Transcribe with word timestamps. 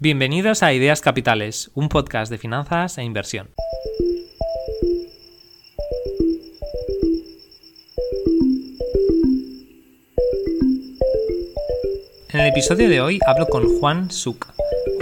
Bienvenidos 0.00 0.62
a 0.62 0.72
Ideas 0.72 1.00
Capitales, 1.00 1.72
un 1.74 1.88
podcast 1.88 2.30
de 2.30 2.38
finanzas 2.38 2.98
e 2.98 3.02
inversión. 3.02 3.50
En 12.32 12.38
el 12.38 12.46
episodio 12.46 12.88
de 12.88 13.00
hoy 13.00 13.18
hablo 13.26 13.48
con 13.48 13.80
Juan 13.80 14.12
Suk. 14.12 14.46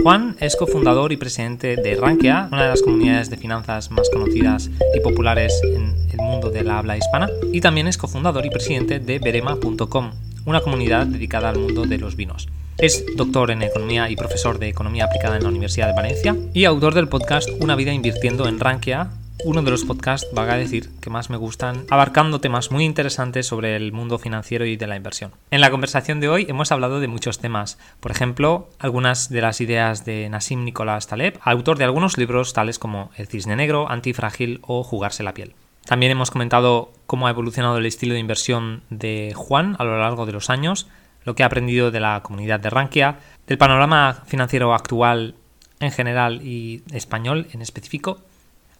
Juan 0.01 0.35
es 0.39 0.55
cofundador 0.55 1.11
y 1.11 1.17
presidente 1.17 1.75
de 1.75 1.95
Rankia, 1.95 2.49
una 2.51 2.63
de 2.63 2.69
las 2.69 2.81
comunidades 2.81 3.29
de 3.29 3.37
finanzas 3.37 3.91
más 3.91 4.09
conocidas 4.09 4.71
y 4.95 4.99
populares 5.01 5.61
en 5.63 5.93
el 6.09 6.17
mundo 6.17 6.49
de 6.49 6.63
la 6.63 6.79
habla 6.79 6.97
hispana, 6.97 7.29
y 7.53 7.61
también 7.61 7.87
es 7.87 7.99
cofundador 7.99 8.47
y 8.47 8.49
presidente 8.49 8.97
de 8.97 9.19
Berema.com, 9.19 10.13
una 10.47 10.61
comunidad 10.61 11.05
dedicada 11.05 11.49
al 11.49 11.59
mundo 11.59 11.85
de 11.85 11.99
los 11.99 12.15
vinos. 12.15 12.47
Es 12.79 13.03
doctor 13.15 13.49
en 13.49 13.63
Economía 13.63 14.07
y 14.11 14.15
profesor 14.15 14.59
de 14.59 14.67
Economía 14.67 15.05
Aplicada 15.05 15.35
en 15.35 15.41
la 15.41 15.49
Universidad 15.49 15.87
de 15.87 15.95
Valencia 15.95 16.35
y 16.53 16.65
autor 16.65 16.93
del 16.93 17.09
podcast 17.09 17.49
Una 17.59 17.75
vida 17.75 17.91
invirtiendo 17.91 18.47
en 18.47 18.59
Rankia, 18.59 19.09
uno 19.43 19.63
de 19.63 19.71
los 19.71 19.83
podcasts, 19.83 20.27
vaga 20.31 20.53
a 20.53 20.57
decir, 20.57 20.91
que 21.01 21.09
más 21.09 21.31
me 21.31 21.37
gustan, 21.37 21.85
abarcando 21.89 22.39
temas 22.39 22.69
muy 22.69 22.85
interesantes 22.85 23.47
sobre 23.47 23.75
el 23.75 23.93
mundo 23.93 24.19
financiero 24.19 24.63
y 24.67 24.75
de 24.75 24.85
la 24.85 24.95
inversión. 24.95 25.31
En 25.49 25.61
la 25.61 25.71
conversación 25.71 26.19
de 26.19 26.29
hoy 26.29 26.45
hemos 26.47 26.71
hablado 26.71 26.99
de 26.99 27.07
muchos 27.07 27.39
temas, 27.39 27.79
por 27.99 28.11
ejemplo, 28.11 28.69
algunas 28.77 29.29
de 29.29 29.41
las 29.41 29.59
ideas 29.59 30.05
de 30.05 30.29
Nassim 30.29 30.63
Nicolás 30.63 31.07
Taleb, 31.07 31.39
autor 31.41 31.79
de 31.79 31.85
algunos 31.85 32.19
libros 32.19 32.53
tales 32.53 32.77
como 32.77 33.09
El 33.17 33.25
cisne 33.25 33.55
negro, 33.55 33.89
Antifrágil 33.89 34.59
o 34.61 34.83
Jugarse 34.83 35.23
la 35.23 35.33
piel. 35.33 35.55
También 35.87 36.11
hemos 36.11 36.29
comentado 36.29 36.91
cómo 37.07 37.25
ha 37.25 37.31
evolucionado 37.31 37.79
el 37.79 37.87
estilo 37.87 38.13
de 38.13 38.19
inversión 38.19 38.83
de 38.91 39.33
Juan 39.35 39.75
a 39.79 39.83
lo 39.83 39.97
largo 39.97 40.27
de 40.27 40.33
los 40.33 40.51
años, 40.51 40.87
lo 41.27 41.35
que 41.35 41.43
ha 41.43 41.47
aprendido 41.47 41.91
de 41.91 41.99
la 41.99 42.23
comunidad 42.23 42.61
de 42.61 42.69
Rankia, 42.69 43.19
del 43.47 43.57
panorama 43.57 44.23
financiero 44.27 44.73
actual 44.73 45.35
en 45.81 45.91
general 45.91 46.41
y 46.41 46.83
español 46.93 47.47
en 47.51 47.61
específico, 47.61 48.21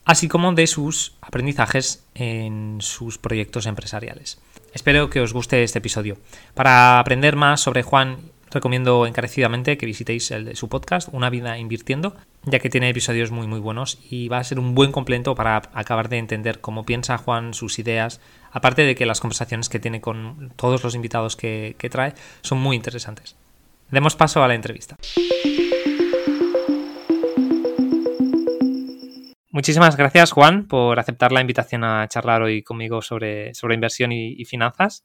así 0.06 0.30
como 0.30 0.53
de 0.53 0.66
sus 0.66 1.18
aprendizajes 1.20 2.06
en 2.16 2.78
sus 2.80 3.18
proyectos 3.18 3.66
empresariales. 3.66 4.40
Espero 4.73 5.09
que 5.09 5.20
os 5.20 5.34
guste 5.34 5.62
este 5.62 5.80
episodio. 5.80 6.18
Para 6.53 7.00
aprender 7.00 7.36
más 7.36 7.59
sobre 7.59 7.84
Juan 7.84 8.18
recomiendo 8.52 9.06
encarecidamente 9.06 9.78
que 9.78 9.86
visitéis 9.86 10.31
el 10.31 10.56
su 10.56 10.70
podcast, 10.70 11.09
Una 11.12 11.30
vida 11.30 11.58
invirtiendo, 11.58 12.16
ya 12.44 12.59
que 12.59 12.70
tiene 12.70 12.90
episodios 12.90 13.31
muy 13.31 13.48
muy 13.48 13.59
buenos 13.59 14.00
y 14.09 14.28
va 14.28 14.40
a 14.40 14.44
ser 14.44 14.59
un 14.59 14.76
buen 14.76 14.92
complemento 14.92 15.36
para 15.36 15.64
acabar 15.73 16.09
de 16.09 16.17
entender 16.17 16.59
cómo 16.62 16.86
piensa 16.86 17.18
Juan, 17.18 17.53
sus 17.53 17.80
ideas, 17.80 18.22
aparte 18.52 18.84
de 18.84 18.95
que 18.95 19.06
las 19.06 19.20
conversaciones 19.20 19.70
que 19.70 19.80
tiene 19.80 20.02
con 20.02 20.52
todos 20.56 20.84
los 20.84 20.95
invitados 20.95 21.36
que, 21.36 21.75
que 21.78 21.90
trae 21.90 22.14
son 22.42 22.59
muy 22.59 22.75
interesantes. 22.75 23.36
Demos 23.90 24.16
paso 24.16 24.44
a 24.44 24.48
la 24.48 24.56
entrevista. 24.56 24.95
Muchísimas 29.50 29.98
gracias, 29.98 30.31
Juan, 30.34 30.68
por 30.68 31.00
aceptar 31.00 31.31
la 31.31 31.42
invitación 31.42 31.84
a 31.84 32.08
charlar 32.08 32.44
hoy 32.44 32.62
conmigo 32.62 33.02
sobre, 33.02 33.56
sobre 33.56 33.73
inversión 33.73 34.12
y, 34.12 34.34
y 34.34 34.45
finanzas. 34.45 35.03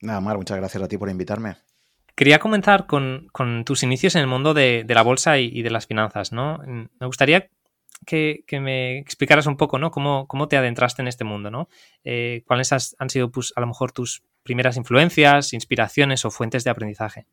Nada, 0.00 0.20
Mar, 0.20 0.36
muchas 0.36 0.58
gracias 0.58 0.82
a 0.82 0.86
ti 0.86 0.96
por 0.96 1.08
invitarme. 1.08 1.56
Quería 2.14 2.38
comenzar 2.38 2.86
con, 2.86 3.30
tus 3.64 3.82
inicios 3.82 4.14
en 4.14 4.20
el 4.20 4.26
mundo 4.28 4.54
de, 4.54 4.84
la 4.88 5.02
bolsa 5.02 5.38
y, 5.38 5.62
de 5.62 5.70
las 5.70 5.86
finanzas, 5.86 6.32
¿no? 6.32 6.60
Me 6.66 7.06
gustaría 7.06 7.48
que, 8.06 8.44
me 8.52 8.98
explicaras 8.98 9.46
un 9.46 9.56
poco, 9.56 9.78
¿no? 9.78 9.90
Cómo, 9.90 10.28
cómo, 10.28 10.46
te 10.46 10.56
adentraste 10.56 11.02
en 11.02 11.08
este 11.08 11.24
mundo, 11.24 11.50
¿no? 11.50 11.68
Eh, 12.04 12.42
¿Cuáles 12.46 12.72
han 12.72 13.10
sido, 13.10 13.30
pues, 13.30 13.52
a 13.56 13.60
lo 13.60 13.66
mejor, 13.66 13.92
tus 13.92 14.22
primeras 14.44 14.76
influencias, 14.76 15.52
inspiraciones 15.52 16.24
o 16.24 16.30
fuentes 16.30 16.62
de 16.62 16.70
aprendizaje? 16.70 17.26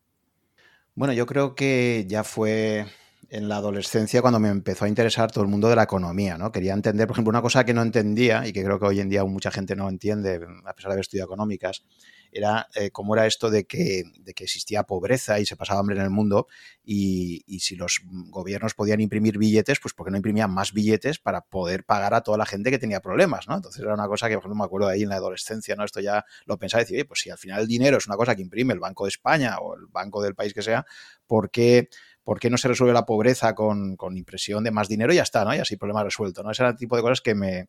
Bueno, 0.94 1.14
yo 1.14 1.26
creo 1.26 1.54
que 1.54 2.04
ya 2.08 2.24
fue 2.24 2.86
en 3.30 3.48
la 3.48 3.56
adolescencia 3.56 4.20
cuando 4.20 4.40
me 4.40 4.48
empezó 4.48 4.84
a 4.84 4.88
interesar 4.88 5.30
todo 5.30 5.44
el 5.44 5.50
mundo 5.50 5.68
de 5.68 5.76
la 5.76 5.84
economía, 5.84 6.36
¿no? 6.36 6.52
Quería 6.52 6.74
entender, 6.74 7.06
por 7.06 7.14
ejemplo, 7.14 7.30
una 7.30 7.40
cosa 7.40 7.64
que 7.64 7.72
no 7.72 7.82
entendía 7.82 8.46
y 8.46 8.52
que 8.52 8.62
creo 8.62 8.78
que 8.78 8.86
hoy 8.86 9.00
en 9.00 9.08
día 9.08 9.24
mucha 9.24 9.50
gente 9.50 9.74
no 9.74 9.88
entiende, 9.88 10.40
a 10.66 10.74
pesar 10.74 10.90
de 10.90 10.94
haber 10.94 11.00
estudiado 11.00 11.28
económicas, 11.28 11.84
era 12.32 12.68
eh, 12.74 12.90
cómo 12.90 13.14
era 13.14 13.26
esto 13.26 13.50
de 13.50 13.64
que, 13.64 14.04
de 14.18 14.32
que 14.32 14.44
existía 14.44 14.84
pobreza 14.84 15.38
y 15.38 15.46
se 15.46 15.54
pasaba 15.54 15.80
hambre 15.80 15.96
en 15.96 16.02
el 16.02 16.10
mundo 16.10 16.48
y, 16.82 17.44
si 17.60 17.76
los 17.76 18.00
gobiernos 18.04 18.74
podían 18.74 19.00
imprimir 19.00 19.38
billetes, 19.38 19.78
pues 19.78 19.94
porque 19.94 20.10
no 20.10 20.16
imprimían 20.16 20.50
más 20.50 20.72
billetes 20.72 21.18
para 21.18 21.42
poder 21.42 21.84
pagar 21.84 22.14
a 22.14 22.22
toda 22.22 22.38
la 22.38 22.46
gente 22.46 22.70
que 22.70 22.78
tenía 22.78 23.00
problemas, 23.00 23.46
¿no? 23.46 23.54
Entonces 23.54 23.82
era 23.82 23.94
una 23.94 24.08
cosa 24.08 24.28
que, 24.28 24.34
por 24.34 24.42
ejemplo, 24.42 24.56
me 24.56 24.64
acuerdo 24.64 24.88
ahí 24.88 25.02
en 25.02 25.10
la 25.10 25.16
adolescencia, 25.16 25.76
¿no? 25.76 25.84
Esto 25.84 26.00
ya 26.00 26.24
lo 26.46 26.58
pensaba 26.58 26.82
y 26.82 26.86
decía, 26.86 27.04
pues 27.04 27.20
si 27.20 27.30
al 27.30 27.38
final 27.38 27.60
el 27.60 27.68
dinero 27.68 27.98
es 27.98 28.06
una 28.06 28.16
cosa 28.16 28.34
que 28.34 28.42
imprime 28.42 28.72
el 28.72 28.80
Banco 28.80 29.04
de 29.04 29.10
España 29.10 29.58
o 29.58 29.76
el 29.76 29.86
banco 29.86 30.22
del 30.22 30.34
país 30.34 30.54
que 30.54 30.62
sea, 30.62 30.84
¿por 31.26 31.50
qué...? 31.50 31.88
¿por 32.24 32.38
qué 32.38 32.50
no 32.50 32.56
se 32.56 32.68
resuelve 32.68 32.94
la 32.94 33.04
pobreza 33.04 33.52
con, 33.52 33.96
con, 33.96 34.16
impresión 34.16 34.62
de 34.62 34.70
más 34.70 34.86
dinero 34.86 35.12
y 35.12 35.16
ya 35.16 35.24
está, 35.24 35.44
¿no? 35.44 35.52
Y 35.56 35.58
así 35.58 35.76
problema 35.76 36.04
resuelto, 36.04 36.44
¿no? 36.44 36.52
Ese 36.52 36.62
era 36.62 36.70
el 36.70 36.76
tipo 36.76 36.94
de 36.94 37.02
cosas 37.02 37.20
que 37.20 37.34
me, 37.34 37.66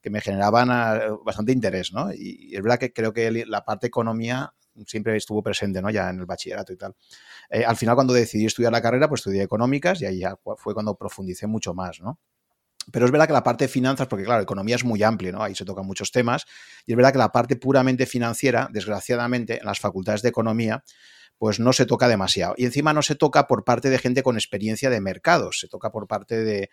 que 0.00 0.10
me 0.10 0.20
generaban 0.20 0.70
ah, 0.70 1.00
bastante 1.24 1.52
interés, 1.52 1.92
¿no? 1.92 2.12
Y, 2.12 2.54
es 2.54 2.62
verdad 2.62 2.78
que 2.78 2.92
creo 2.92 3.12
que 3.12 3.30
la 3.46 3.64
parte 3.64 3.86
economía 3.86 4.52
siempre 4.86 5.16
estuvo 5.16 5.42
presente, 5.42 5.82
¿no? 5.82 5.90
Ya 5.90 6.08
en 6.10 6.20
el 6.20 6.26
bachillerato 6.26 6.72
y 6.72 6.76
tal. 6.76 6.94
Eh, 7.50 7.64
al 7.64 7.76
final, 7.76 7.94
cuando 7.94 8.12
decidí 8.12 8.46
estudiar 8.46 8.72
la 8.72 8.82
carrera, 8.82 9.08
pues 9.08 9.20
estudié 9.20 9.42
económicas 9.42 10.00
y 10.00 10.06
ahí 10.06 10.20
ya 10.20 10.36
fue 10.56 10.74
cuando 10.74 10.96
profundicé 10.96 11.46
mucho 11.46 11.74
más, 11.74 12.00
¿no? 12.00 12.18
Pero 12.92 13.04
es 13.06 13.12
verdad 13.12 13.26
que 13.26 13.32
la 13.32 13.42
parte 13.42 13.64
de 13.64 13.68
finanzas, 13.68 14.06
porque 14.08 14.24
claro, 14.24 14.42
economía 14.42 14.76
es 14.76 14.84
muy 14.84 15.02
amplia, 15.02 15.32
¿no? 15.32 15.42
Ahí 15.42 15.54
se 15.54 15.64
tocan 15.64 15.86
muchos 15.86 16.10
temas. 16.10 16.46
Y 16.86 16.92
es 16.92 16.96
verdad 16.96 17.12
que 17.12 17.18
la 17.18 17.30
parte 17.30 17.56
puramente 17.56 18.06
financiera, 18.06 18.68
desgraciadamente, 18.72 19.58
en 19.58 19.66
las 19.66 19.78
facultades 19.78 20.22
de 20.22 20.30
economía, 20.30 20.82
pues 21.40 21.58
no 21.58 21.72
se 21.72 21.86
toca 21.86 22.06
demasiado. 22.06 22.52
Y 22.58 22.66
encima 22.66 22.92
no 22.92 23.00
se 23.00 23.14
toca 23.14 23.46
por 23.46 23.64
parte 23.64 23.88
de 23.88 23.96
gente 23.98 24.22
con 24.22 24.36
experiencia 24.36 24.90
de 24.90 25.00
mercados, 25.00 25.58
se 25.58 25.68
toca 25.68 25.90
por 25.90 26.06
parte 26.06 26.44
de, 26.44 26.68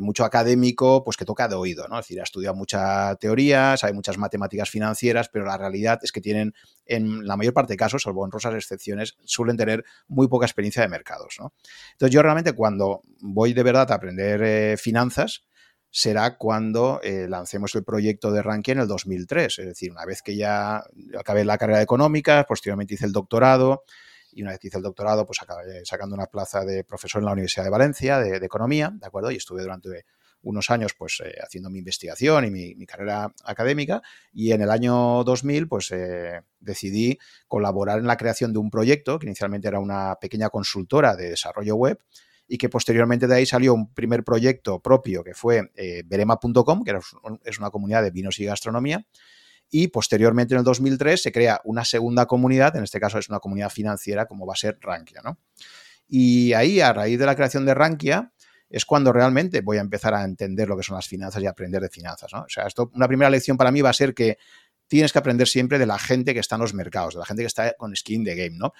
mucho 0.00 0.24
académico, 0.24 1.04
pues 1.04 1.18
que 1.18 1.26
toca 1.26 1.48
de 1.48 1.54
oído, 1.54 1.86
¿no? 1.86 1.98
Es 1.98 2.06
decir, 2.06 2.20
ha 2.20 2.22
estudiado 2.22 2.56
muchas 2.56 3.18
teorías, 3.18 3.84
hay 3.84 3.92
muchas 3.92 4.16
matemáticas 4.16 4.70
financieras, 4.70 5.28
pero 5.28 5.44
la 5.44 5.58
realidad 5.58 5.98
es 6.02 6.12
que 6.12 6.22
tienen, 6.22 6.54
en 6.86 7.26
la 7.26 7.36
mayor 7.36 7.52
parte 7.52 7.74
de 7.74 7.76
casos, 7.76 8.04
salvo 8.04 8.22
honrosas 8.22 8.54
excepciones, 8.54 9.18
suelen 9.26 9.58
tener 9.58 9.84
muy 10.08 10.28
poca 10.28 10.46
experiencia 10.46 10.80
de 10.80 10.88
mercados, 10.88 11.36
¿no? 11.38 11.52
Entonces 11.92 12.14
yo 12.14 12.22
realmente 12.22 12.54
cuando 12.54 13.02
voy 13.20 13.52
de 13.52 13.62
verdad 13.64 13.92
a 13.92 13.96
aprender 13.96 14.42
eh, 14.42 14.76
finanzas, 14.78 15.46
será 15.96 16.36
cuando 16.36 17.00
eh, 17.02 17.26
lancemos 17.26 17.74
el 17.74 17.82
proyecto 17.82 18.30
de 18.30 18.42
Rankia 18.42 18.72
en 18.72 18.80
el 18.80 18.86
2003. 18.86 19.60
Es 19.60 19.64
decir, 19.64 19.90
una 19.90 20.04
vez 20.04 20.20
que 20.20 20.36
ya 20.36 20.84
acabé 21.18 21.42
la 21.42 21.56
carrera 21.56 21.78
de 21.78 21.84
económicas, 21.84 22.44
posteriormente 22.44 22.92
hice 22.92 23.06
el 23.06 23.12
doctorado, 23.12 23.84
y 24.30 24.42
una 24.42 24.50
vez 24.50 24.60
que 24.60 24.68
hice 24.68 24.76
el 24.76 24.82
doctorado, 24.82 25.24
pues 25.24 25.40
acabé 25.40 25.86
sacando 25.86 26.14
una 26.14 26.26
plaza 26.26 26.66
de 26.66 26.84
profesor 26.84 27.22
en 27.22 27.24
la 27.24 27.32
Universidad 27.32 27.64
de 27.64 27.70
Valencia 27.70 28.18
de, 28.18 28.36
Economía, 28.44 28.92
¿de 28.92 29.06
acuerdo? 29.06 29.30
Y 29.30 29.36
estuve 29.36 29.62
durante 29.62 30.04
unos 30.42 30.68
años 30.68 30.92
pues 30.92 31.18
eh, 31.24 31.34
haciendo 31.42 31.70
mi 31.70 31.78
investigación 31.78 32.44
y 32.44 32.50
mi, 32.50 32.86
carrera 32.86 33.32
académica 33.46 34.02
y 34.34 34.52
en 34.52 34.60
el 34.60 34.70
año 34.70 35.24
2000 35.24 35.66
pues 35.66 35.90
eh, 35.92 36.42
decidí 36.60 37.18
colaborar 37.48 38.00
en 38.00 38.06
la 38.06 38.18
creación 38.18 38.52
de 38.52 38.58
un 38.58 38.70
proyecto 38.70 39.18
que 39.18 39.26
inicialmente 39.26 39.66
era 39.66 39.80
una 39.80 40.16
pequeña 40.20 40.50
consultora 40.50 41.16
de 41.16 41.30
desarrollo 41.30 41.74
web 41.74 41.98
y 42.48 42.58
que 42.58 42.68
posteriormente 42.68 43.26
de 43.26 43.34
ahí 43.34 43.46
salió 43.46 43.74
un 43.74 43.92
primer 43.92 44.24
proyecto 44.24 44.80
propio 44.80 45.24
que 45.24 45.34
fue 45.34 45.70
eh, 45.74 46.02
Berema.com, 46.06 46.84
que 46.84 46.98
es 47.44 47.58
una 47.58 47.70
comunidad 47.70 48.02
de 48.02 48.10
vinos 48.10 48.38
y 48.38 48.44
gastronomía, 48.44 49.04
y 49.70 49.88
posteriormente 49.88 50.54
en 50.54 50.58
el 50.58 50.64
2003 50.64 51.20
se 51.20 51.32
crea 51.32 51.60
una 51.64 51.84
segunda 51.84 52.26
comunidad, 52.26 52.76
en 52.76 52.84
este 52.84 53.00
caso 53.00 53.18
es 53.18 53.28
una 53.28 53.40
comunidad 53.40 53.70
financiera 53.70 54.26
como 54.26 54.46
va 54.46 54.52
a 54.52 54.56
ser 54.56 54.78
Rankia, 54.80 55.22
¿no? 55.24 55.38
Y 56.08 56.52
ahí, 56.52 56.80
a 56.80 56.92
raíz 56.92 57.18
de 57.18 57.26
la 57.26 57.34
creación 57.34 57.66
de 57.66 57.74
Rankia, 57.74 58.32
es 58.68 58.84
cuando 58.84 59.12
realmente 59.12 59.60
voy 59.60 59.78
a 59.78 59.80
empezar 59.80 60.14
a 60.14 60.24
entender 60.24 60.68
lo 60.68 60.76
que 60.76 60.82
son 60.82 60.96
las 60.96 61.08
finanzas 61.08 61.42
y 61.42 61.46
aprender 61.46 61.82
de 61.82 61.88
finanzas, 61.88 62.32
¿no? 62.32 62.42
O 62.42 62.48
sea, 62.48 62.66
esto, 62.66 62.90
una 62.94 63.08
primera 63.08 63.30
lección 63.30 63.56
para 63.56 63.72
mí 63.72 63.80
va 63.80 63.90
a 63.90 63.92
ser 63.92 64.14
que 64.14 64.38
tienes 64.88 65.12
que 65.12 65.18
aprender 65.18 65.48
siempre 65.48 65.78
de 65.78 65.86
la 65.86 65.98
gente 65.98 66.32
que 66.32 66.40
está 66.40 66.54
en 66.56 66.62
los 66.62 66.74
mercados, 66.74 67.14
de 67.14 67.20
la 67.20 67.26
gente 67.26 67.42
que 67.42 67.48
está 67.48 67.72
con 67.74 67.94
skin 67.94 68.22
de 68.22 68.36
game, 68.36 68.56
¿no? 68.56 68.72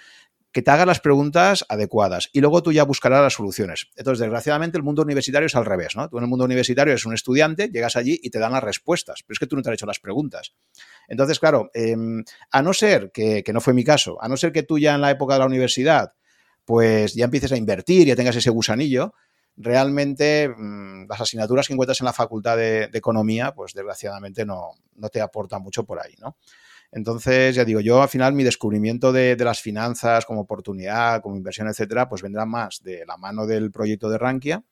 Que 0.56 0.62
te 0.62 0.71
haga 0.71 0.87
las 0.87 1.00
preguntas 1.00 1.67
adecuadas 1.69 2.31
y 2.33 2.41
luego 2.41 2.62
tú 2.62 2.72
ya 2.72 2.83
buscarás 2.84 3.21
las 3.21 3.34
soluciones. 3.34 3.89
Entonces, 3.94 4.21
desgraciadamente, 4.21 4.79
el 4.79 4.82
mundo 4.82 5.03
universitario 5.03 5.44
es 5.44 5.55
al 5.55 5.67
revés, 5.67 5.94
¿no? 5.97 6.08
Tú 6.08 6.17
en 6.17 6.25
el 6.25 6.31
mundo 6.31 6.47
universitario 6.47 6.93
eres 6.93 7.05
un 7.05 7.12
estudiante, 7.12 7.69
llegas 7.69 7.94
allí 7.94 8.19
y 8.23 8.31
te 8.31 8.38
dan 8.38 8.53
las 8.53 8.64
respuestas, 8.64 9.23
pero 9.23 9.35
es 9.35 9.38
que 9.38 9.47
tú 9.47 9.55
no 9.55 9.61
te 9.61 9.69
has 9.69 9.75
hecho 9.75 9.85
las 9.85 10.00
preguntas. 10.00 10.55
Entonces, 11.08 11.38
claro, 11.38 11.69
em, 11.75 12.25
a 12.50 12.62
no 12.62 12.73
ser 12.73 13.11
que, 13.12 13.44
que 13.44 13.53
no 13.53 13.61
fue 13.61 13.75
mi 13.75 13.85
caso, 13.85 14.17
a 14.19 14.29
no 14.31 14.38
ser 14.38 14.50
que 14.50 14.62
tú 14.62 14.79
ya 14.79 14.94
en 14.94 15.03
la 15.03 15.11
época 15.11 15.35
de 15.35 15.41
la 15.41 15.47
universidad, 15.47 16.14
pues 16.64 17.12
ya 17.12 17.26
empieces 17.26 17.53
a 17.53 17.58
invertir, 17.58 18.06
ya 18.06 18.17
tengas 18.17 18.37
ese 18.37 18.49
gusanillo, 18.49 19.12
realmente 19.58 20.49
mm, 20.49 21.06
las 21.06 21.20
asignaturas 21.20 21.67
que 21.67 21.75
encuentras 21.75 22.00
en 22.00 22.06
la 22.06 22.14
facultad 22.14 22.56
de, 22.56 22.88
economía, 22.94 23.53
pues 23.53 23.75
desgraciadamente 23.75 24.47
no, 24.47 24.70
no 24.94 25.11
te 25.11 25.20
aportan 25.20 25.61
mucho 25.61 25.85
por 25.85 26.00
ahí, 26.00 26.14
¿no? 26.19 26.38
Entonces, 26.93 27.55
ya 27.55 27.65
digo, 27.65 27.81
yo 27.81 28.03
al 28.03 28.09
final 28.09 28.33
mi 28.33 28.44
descubrimiento 28.44 29.12
de, 29.12 29.37
las 29.37 29.61
finanzas 29.61 30.25
como 30.25 30.43
oportunidad, 30.43 31.21
como 31.21 31.37
inversión, 31.37 31.69
etcétera, 31.69 32.09
pues 32.09 32.23
vendrá 32.23 32.47
más 32.47 32.83
de 32.83 33.05
la 33.06 33.17
mano 33.17 33.47
del 33.47 33.71
proyecto 33.71 34.09
de 34.09 34.19
Rankia 34.19 34.65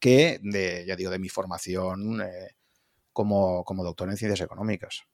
que 0.00 0.38
de, 0.42 0.84
ya 0.86 0.96
digo, 0.96 1.10
de 1.10 1.18
mi 1.18 1.28
formación 1.28 2.20
eh, 2.20 2.56
como, 3.12 3.64
doctor 3.82 4.10
en 4.10 4.16
ciencias 4.16 4.42
económicas. 4.42 5.04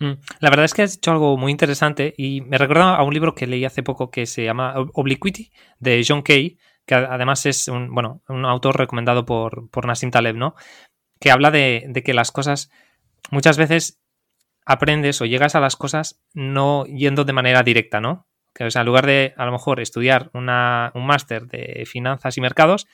Mm, 0.00 0.14
la 0.40 0.50
verdad 0.50 0.64
es 0.64 0.74
que 0.74 0.82
has 0.82 0.96
hecho 0.96 1.12
algo 1.12 1.36
muy 1.36 1.52
interesante 1.52 2.14
y 2.16 2.40
me 2.40 2.58
recuerda 2.58 2.96
a 2.96 3.02
un 3.02 3.14
libro 3.14 3.34
que 3.34 3.46
leí 3.46 3.64
hace 3.64 3.82
poco 3.82 4.10
que 4.10 4.26
se 4.26 4.44
llama 4.44 4.74
Obliquity 4.94 5.52
de 5.78 6.04
John 6.06 6.22
Kay, 6.22 6.58
que 6.84 6.94
además 6.94 7.46
es 7.46 7.68
un, 7.68 7.94
bueno, 7.94 8.22
un 8.28 8.44
autor 8.44 8.78
recomendado 8.78 9.24
por, 9.24 9.70
por 9.70 9.86
Nassim 9.86 10.10
Taleb, 10.10 10.36
¿no? 10.36 10.54
Que 11.20 11.30
habla 11.30 11.50
de 11.50 12.02
que 12.04 12.14
las 12.14 12.32
cosas 12.32 12.70
muchas 13.30 13.56
veces 13.56 14.00
aprendes 14.68 15.20
o 15.22 15.24
llegas 15.24 15.54
a 15.54 15.60
las 15.60 15.76
cosas 15.76 16.20
no 16.34 16.84
yendo 16.84 17.24
de 17.24 17.32
manera 17.32 17.62
directa, 17.62 18.00
¿no? 18.00 18.26
Que, 18.54 18.64
o 18.64 18.70
sea, 18.70 18.82
en 18.82 18.86
lugar 18.86 19.06
de 19.06 19.32
a 19.38 19.46
lo 19.46 19.52
mejor 19.52 19.80
estudiar 19.80 20.30
una, 20.34 20.92
un 20.94 21.06
máster 21.06 21.46
de 21.46 21.84
finanzas 21.86 22.36
y 22.36 22.42
mercados, 22.42 22.86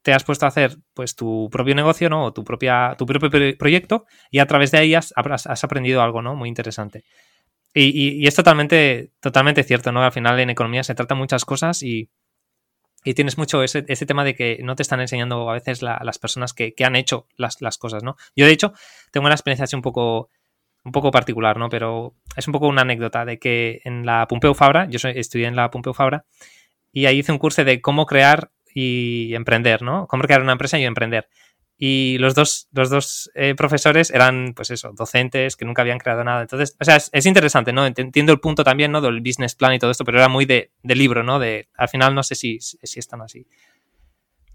te 0.00 0.14
has 0.14 0.24
puesto 0.24 0.46
a 0.46 0.48
hacer 0.48 0.78
pues 0.94 1.14
tu 1.14 1.50
propio 1.52 1.74
negocio, 1.74 2.08
¿no? 2.08 2.24
O 2.24 2.32
tu, 2.32 2.44
propia, 2.44 2.94
tu 2.96 3.04
propio 3.04 3.58
proyecto 3.58 4.06
y 4.30 4.38
a 4.38 4.46
través 4.46 4.70
de 4.70 4.78
ahí 4.78 4.94
has, 4.94 5.12
aprendido 5.62 6.00
algo, 6.00 6.22
¿no? 6.22 6.34
Muy 6.34 6.48
interesante. 6.48 7.04
Y, 7.74 8.26
es 8.26 8.34
totalmente, 8.34 9.12
totalmente 9.20 9.64
cierto, 9.64 9.92
¿no? 9.92 10.02
Al 10.02 10.12
final 10.12 10.40
en 10.40 10.48
economía 10.48 10.82
se 10.82 10.94
tratan 10.94 11.18
muchas 11.18 11.44
cosas 11.44 11.82
y, 11.82 12.08
tienes 13.14 13.36
mucho 13.36 13.62
ese, 13.62 13.82
tema 13.82 14.24
de 14.24 14.34
que 14.34 14.60
no 14.62 14.76
te 14.76 14.82
están 14.82 15.00
enseñando 15.00 15.50
a 15.50 15.54
veces 15.54 15.82
las 15.82 16.18
personas 16.18 16.54
que, 16.54 16.74
han 16.82 16.96
hecho 16.96 17.26
las, 17.36 17.60
las, 17.60 17.76
cosas, 17.76 18.02
¿no? 18.02 18.16
Yo, 18.34 18.46
de 18.46 18.52
hecho, 18.52 18.72
tengo 19.10 19.26
una 19.26 19.34
experiencia 19.34 19.64
así 19.64 19.76
un 19.76 19.82
poco, 19.82 20.30
un 20.84 20.92
poco 20.92 21.10
particular, 21.10 21.58
¿no? 21.58 21.68
Pero 21.68 22.14
es 22.36 22.46
un 22.46 22.52
poco 22.52 22.68
una 22.68 22.82
anécdota 22.82 23.24
de 23.24 23.38
que 23.38 23.80
en 23.84 24.04
la 24.06 24.26
Pompeu 24.26 24.54
Fabra, 24.54 24.88
yo 24.88 24.98
estudié 25.08 25.46
en 25.46 25.56
la 25.56 25.70
Pompeu 25.70 25.94
Fabra, 25.94 26.24
y 26.92 27.06
ahí 27.06 27.20
hice 27.20 27.32
un 27.32 27.38
curso 27.38 27.64
de 27.64 27.80
cómo 27.80 28.06
crear 28.06 28.50
y 28.74 29.34
emprender, 29.34 29.82
¿no? 29.82 30.06
Cómo 30.06 30.22
crear 30.24 30.42
una 30.42 30.52
empresa 30.52 30.78
y 30.78 30.84
emprender. 30.84 31.28
Y 31.78 32.18
los 32.18 32.34
dos, 32.34 32.68
los 32.72 32.90
dos 32.90 33.30
eh, 33.34 33.54
profesores 33.56 34.10
eran, 34.10 34.52
pues 34.54 34.70
eso, 34.70 34.92
docentes 34.92 35.56
que 35.56 35.64
nunca 35.64 35.82
habían 35.82 35.98
creado 35.98 36.22
nada. 36.22 36.42
Entonces, 36.42 36.76
o 36.78 36.84
sea, 36.84 36.96
es, 36.96 37.26
interesante, 37.26 37.72
¿no? 37.72 37.86
Entiendo 37.86 38.32
el 38.32 38.40
punto 38.40 38.62
también, 38.62 38.92
¿no? 38.92 39.00
Del 39.00 39.20
business 39.20 39.54
plan 39.54 39.74
y 39.74 39.78
todo 39.78 39.90
esto, 39.90 40.04
pero 40.04 40.18
era 40.18 40.28
muy 40.28 40.44
de, 40.44 40.70
libro, 40.84 41.22
¿no? 41.22 41.38
De, 41.38 41.68
al 41.74 41.88
final 41.88 42.14
no 42.14 42.22
sé 42.22 42.34
si, 42.34 42.60
si 42.60 42.98
están 42.98 43.22
así. 43.22 43.46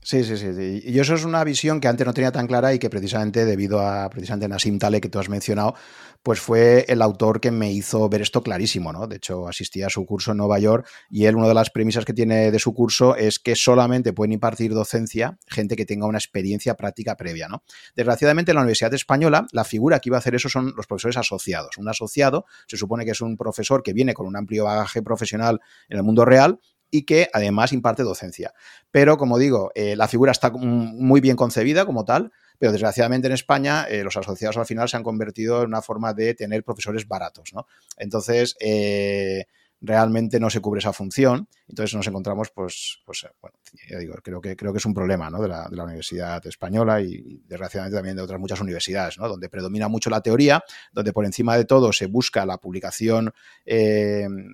Sí, 0.08 0.24
sí, 0.24 0.38
sí, 0.38 0.82
Y 0.86 1.00
eso 1.00 1.16
es 1.16 1.26
una 1.26 1.44
visión 1.44 1.82
que 1.82 1.90
antes 1.90 2.08
no 2.08 2.14
tenía 2.14 2.32
tan 2.32 2.48
clara 2.48 2.74
y 2.74 2.80
que 2.80 2.90
precisamente 2.90 3.44
debido 3.44 3.82
a 3.82 4.10
precisamente 4.10 4.48
Nassim 4.48 4.80
Taleb 4.80 5.02
que 5.02 5.10
tú 5.10 5.20
has 5.20 5.28
mencionado, 5.28 5.76
pues 6.24 6.40
fue 6.40 6.86
el 6.88 7.02
autor 7.02 7.40
que 7.40 7.52
me 7.52 7.72
hizo 7.72 8.08
ver 8.10 8.22
esto 8.22 8.44
clarísimo, 8.44 8.92
¿no? 8.92 9.08
De 9.08 9.18
hecho, 9.18 9.48
asistí 9.48 9.84
a 9.84 9.90
su 9.90 10.06
curso 10.06 10.32
en 10.32 10.38
Nueva 10.38 10.60
York 10.60 10.88
y 11.10 11.26
él, 11.26 11.36
una 11.36 11.48
de 11.48 11.54
las 11.54 11.70
premisas 11.70 12.06
que 12.06 12.14
tiene 12.14 12.52
de 12.52 12.60
su 12.60 12.74
curso 12.74 13.16
es 13.16 13.40
que 13.40 13.56
solamente 13.56 14.14
pueden 14.14 14.34
impartir 14.34 14.74
docencia 14.74 15.38
gente 15.48 15.76
que 15.76 15.86
tenga 15.86 16.06
una 16.06 16.18
experiencia 16.18 16.76
práctica 16.76 17.16
previa, 17.16 17.48
¿no? 17.48 17.64
Desgraciadamente, 17.96 18.52
en 18.52 18.56
la 18.56 18.62
Universidad 18.62 18.94
Española, 18.94 19.48
la 19.52 19.64
figura 19.64 20.00
que 20.00 20.10
iba 20.10 20.18
a 20.18 20.20
hacer 20.20 20.36
eso 20.36 20.50
son 20.50 20.74
los 20.76 20.88
profesores 20.88 21.18
asociados. 21.18 21.78
Un 21.78 21.88
asociado 21.88 22.46
se 22.68 22.78
supone 22.78 23.06
que 23.06 23.12
es 23.12 23.22
un 23.22 23.38
profesor 23.38 23.84
que 23.84 23.94
viene 23.94 24.14
con 24.14 24.28
un 24.28 24.36
amplio 24.36 24.66
bagaje 24.66 25.02
profesional 25.02 25.60
en 25.90 25.98
el 25.98 26.04
mundo 26.04 26.26
real 26.26 26.60
y 26.90 27.04
que 27.04 27.30
además 27.34 27.74
imparte 27.74 28.04
docencia. 28.04 28.54
Pero, 28.92 29.18
como 29.18 29.38
digo, 29.38 29.72
eh, 29.76 29.96
la 29.96 30.08
figura 30.08 30.32
está 30.32 30.52
muy 30.52 31.22
bien 31.22 31.36
concebida 31.36 31.86
como 31.86 32.06
tal, 32.06 32.32
pero 32.58 32.72
desgraciadamente 32.72 33.28
en 33.28 33.34
España 33.34 33.86
eh, 33.90 34.04
los 34.04 34.18
asociados 34.18 34.58
al 34.58 34.66
final 34.66 34.90
se 34.90 34.98
han 34.98 35.04
convertido 35.04 35.62
en 35.62 35.68
una 35.68 35.82
forma 35.82 36.14
de 36.14 36.34
tener 36.34 36.64
profesores 36.64 37.08
baratos. 37.08 37.54
¿no? 37.54 37.68
Entonces, 37.98 38.56
eh, 38.60 39.46
realmente 39.80 40.40
no 40.40 40.50
se 40.50 40.60
cubre 40.60 40.80
esa 40.80 40.92
función. 40.92 41.48
Entonces 41.68 41.94
nos 41.96 42.08
encontramos, 42.08 42.50
pues, 42.50 43.00
pues 43.06 43.26
eh, 43.26 43.30
bueno, 43.40 43.58
ya 43.88 44.00
digo, 44.00 44.16
creo 44.24 44.42
que, 44.42 44.56
creo 44.56 44.72
que 44.72 44.80
es 44.80 44.86
un 44.86 44.94
problema 44.96 45.30
¿no? 45.30 45.40
de, 45.40 45.48
la, 45.48 45.84
Universidad 45.84 46.46
Española 46.48 47.00
y, 47.00 47.42
desgraciadamente 47.46 47.96
también 47.96 48.16
de 48.16 48.24
otras 48.24 48.40
muchas 48.40 48.60
universidades, 48.60 49.20
¿no? 49.20 49.28
donde 49.28 49.50
predomina 49.50 49.88
mucho 49.88 50.10
la 50.10 50.22
teoría, 50.22 50.64
donde 50.92 51.14
por 51.14 51.26
encima 51.26 51.56
de 51.56 51.66
todo 51.66 51.94
se 51.94 52.08
busca 52.08 52.46
la 52.46 52.58
publicación 52.58 53.32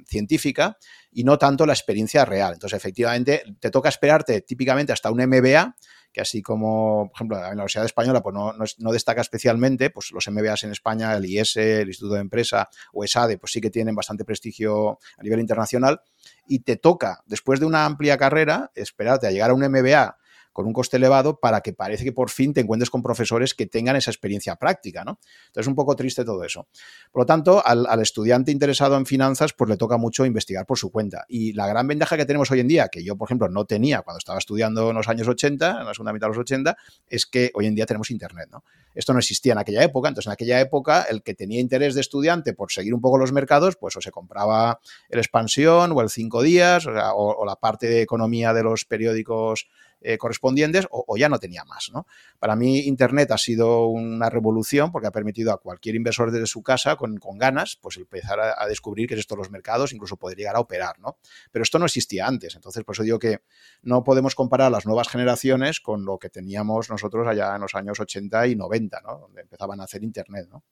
científica 0.05 0.77
y 1.11 1.23
no 1.23 1.37
tanto 1.37 1.65
la 1.65 1.73
experiencia 1.73 2.25
real. 2.25 2.53
Entonces, 2.53 2.75
efectivamente, 2.75 3.43
te 3.59 3.71
toca 3.71 3.87
esperarte 3.87 4.41
típicamente 4.41 4.91
hasta 4.91 5.09
un 5.11 5.23
MBA 5.25 5.75
que 6.13 6.21
así 6.21 6.41
como, 6.41 7.07
por 7.09 7.15
ejemplo, 7.15 7.37
en 7.37 7.43
la 7.43 7.49
Universidad 7.49 7.85
Española 7.85 8.21
pues 8.21 8.35
no, 8.77 8.91
destaca 8.91 9.21
especialmente, 9.21 9.89
pues 9.89 10.11
los 10.11 10.27
MBAs 10.29 10.63
en 10.63 10.71
España, 10.71 11.13
el 11.15 11.25
IES, 11.25 11.57
el 11.57 11.87
Instituto 11.87 12.13
de 12.13 12.21
Empresa 12.21 12.69
o 12.93 13.03
ESADE, 13.03 13.37
pues 13.37 13.51
sí 13.51 13.59
que 13.59 13.71
tienen 13.71 13.95
bastante 13.95 14.23
prestigio 14.23 14.99
a 15.17 15.23
nivel 15.23 15.39
internacional. 15.39 16.01
Y 16.47 16.59
te 16.59 16.77
toca, 16.77 17.23
después 17.25 17.59
de 17.59 17.65
una 17.65 17.85
amplia 17.85 18.17
carrera, 18.17 18.71
esperarte 18.75 19.27
a 19.27 19.31
llegar 19.31 19.49
a 19.49 19.53
un 19.53 19.61
MBA 19.67 20.17
con 20.53 20.67
un 20.67 20.73
coste 20.73 20.97
elevado 20.97 21.39
para 21.39 21.61
que 21.61 21.73
parece 21.73 22.03
que 22.03 22.13
por 22.13 22.29
fin 22.29 22.53
te 22.53 22.61
encuentres 22.61 22.89
con 22.89 23.01
profesores 23.01 23.53
que 23.53 23.65
tengan 23.65 23.95
esa 23.95 24.11
experiencia 24.11 24.55
práctica, 24.55 25.03
¿no? 25.03 25.19
Entonces 25.47 25.61
es 25.63 25.67
un 25.67 25.75
poco 25.75 25.95
triste 25.95 26.23
todo 26.23 26.43
eso. 26.43 26.67
Por 27.11 27.23
lo 27.23 27.25
tanto, 27.25 27.65
al, 27.65 28.01
estudiante 28.01 28.51
interesado 28.51 28.95
en 28.95 29.05
finanzas, 29.05 29.53
pues 29.53 29.69
le 29.69 29.77
toca 29.77 29.97
mucho 29.97 30.25
investigar 30.25 30.65
por 30.65 30.77
su 30.77 30.91
cuenta. 30.91 31.25
Y 31.27 31.53
la 31.53 31.67
gran 31.67 31.87
ventaja 31.87 32.15
que 32.15 32.25
tenemos 32.25 32.51
hoy 32.51 32.59
en 32.59 32.67
día, 32.67 32.87
que 32.89 33.03
yo, 33.03 33.15
por 33.15 33.27
ejemplo, 33.27 33.49
no 33.49 33.65
tenía 33.65 34.01
cuando 34.01 34.19
estaba 34.19 34.37
estudiando 34.37 34.89
en 34.91 34.95
los 34.95 35.07
años 35.09 35.27
80, 35.27 35.79
en 35.81 35.85
la 35.85 35.93
segunda 35.93 36.13
mitad 36.13 36.27
de 36.27 36.29
los 36.29 36.37
80, 36.37 36.77
es 37.09 37.25
que 37.25 37.51
hoy 37.55 37.65
en 37.65 37.75
día 37.75 37.85
tenemos 37.85 38.11
Internet, 38.11 38.49
¿no? 38.51 38.63
Esto 38.93 39.11
no 39.13 39.19
existía 39.19 39.53
en 39.53 39.59
aquella 39.59 39.83
época, 39.83 40.09
entonces 40.09 40.27
en 40.27 40.33
aquella 40.33 40.59
época 40.61 41.03
el 41.09 41.23
que 41.23 41.33
tenía 41.33 41.59
interés 41.59 41.95
de 41.95 42.01
estudiante 42.01 42.53
por 42.53 42.71
seguir 42.71 42.93
un 42.93 43.01
poco 43.01 43.17
los 43.17 43.31
mercados, 43.31 43.75
pues 43.75 43.97
o 43.97 44.01
se 44.01 44.11
compraba 44.11 44.79
el 45.09 45.17
expansión 45.17 45.91
o 45.93 46.01
el 46.01 46.09
cinco 46.09 46.43
días 46.43 46.85
o 46.87 47.43
la 47.43 47.55
parte 47.55 47.87
de 47.87 48.03
economía 48.03 48.53
de 48.53 48.61
los 48.61 48.85
periódicos 48.85 49.67
eh, 50.05 50.17
correspondientes 50.17 50.85
o, 50.91 51.15
ya 51.17 51.29
no 51.29 51.39
tenía 51.39 51.63
más. 51.63 51.89
¿no? 51.93 52.05
Para 52.37 52.57
mí 52.57 52.79
Internet 52.81 53.31
ha 53.31 53.37
sido 53.37 53.87
una 53.87 54.29
revolución 54.29 54.91
porque 54.91 55.07
ha 55.07 55.11
permitido 55.11 55.53
a 55.53 55.57
cualquier 55.57 55.95
inversor 55.95 56.29
desde 56.29 56.45
su 56.45 56.61
casa 56.61 56.97
con, 56.97 57.17
ganas 57.35 57.77
pues 57.81 57.95
empezar 57.97 58.39
a, 58.39 58.67
descubrir 58.67 59.07
qué 59.07 59.13
es 59.13 59.21
esto 59.21 59.37
los 59.37 59.49
mercados, 59.49 59.93
incluso 59.93 60.17
poder 60.17 60.37
llegar 60.37 60.57
a 60.57 60.59
operar. 60.59 60.99
¿no? 60.99 61.17
Pero 61.51 61.63
esto 61.63 61.79
no 61.79 61.85
existía 61.85 62.27
antes, 62.27 62.55
entonces 62.55 62.83
por 62.83 62.95
eso 62.95 63.03
digo 63.03 63.17
que 63.17 63.39
no 63.81 64.03
podemos 64.03 64.35
comparar 64.35 64.71
las 64.71 64.85
nuevas 64.85 65.07
generaciones 65.07 65.79
con 65.79 66.03
lo 66.03 66.19
que 66.19 66.29
teníamos 66.29 66.89
nosotros 66.89 67.25
allá 67.25 67.55
en 67.55 67.61
los 67.61 67.73
años 67.73 67.97
80 67.99 68.47
y 68.47 68.55
90, 68.55 69.01
¿no? 69.01 69.19
donde 69.19 69.41
empezaban 69.41 69.79
a 69.79 69.85
hacer 69.85 70.03
Internet. 70.03 70.49
¿no? 70.51 70.63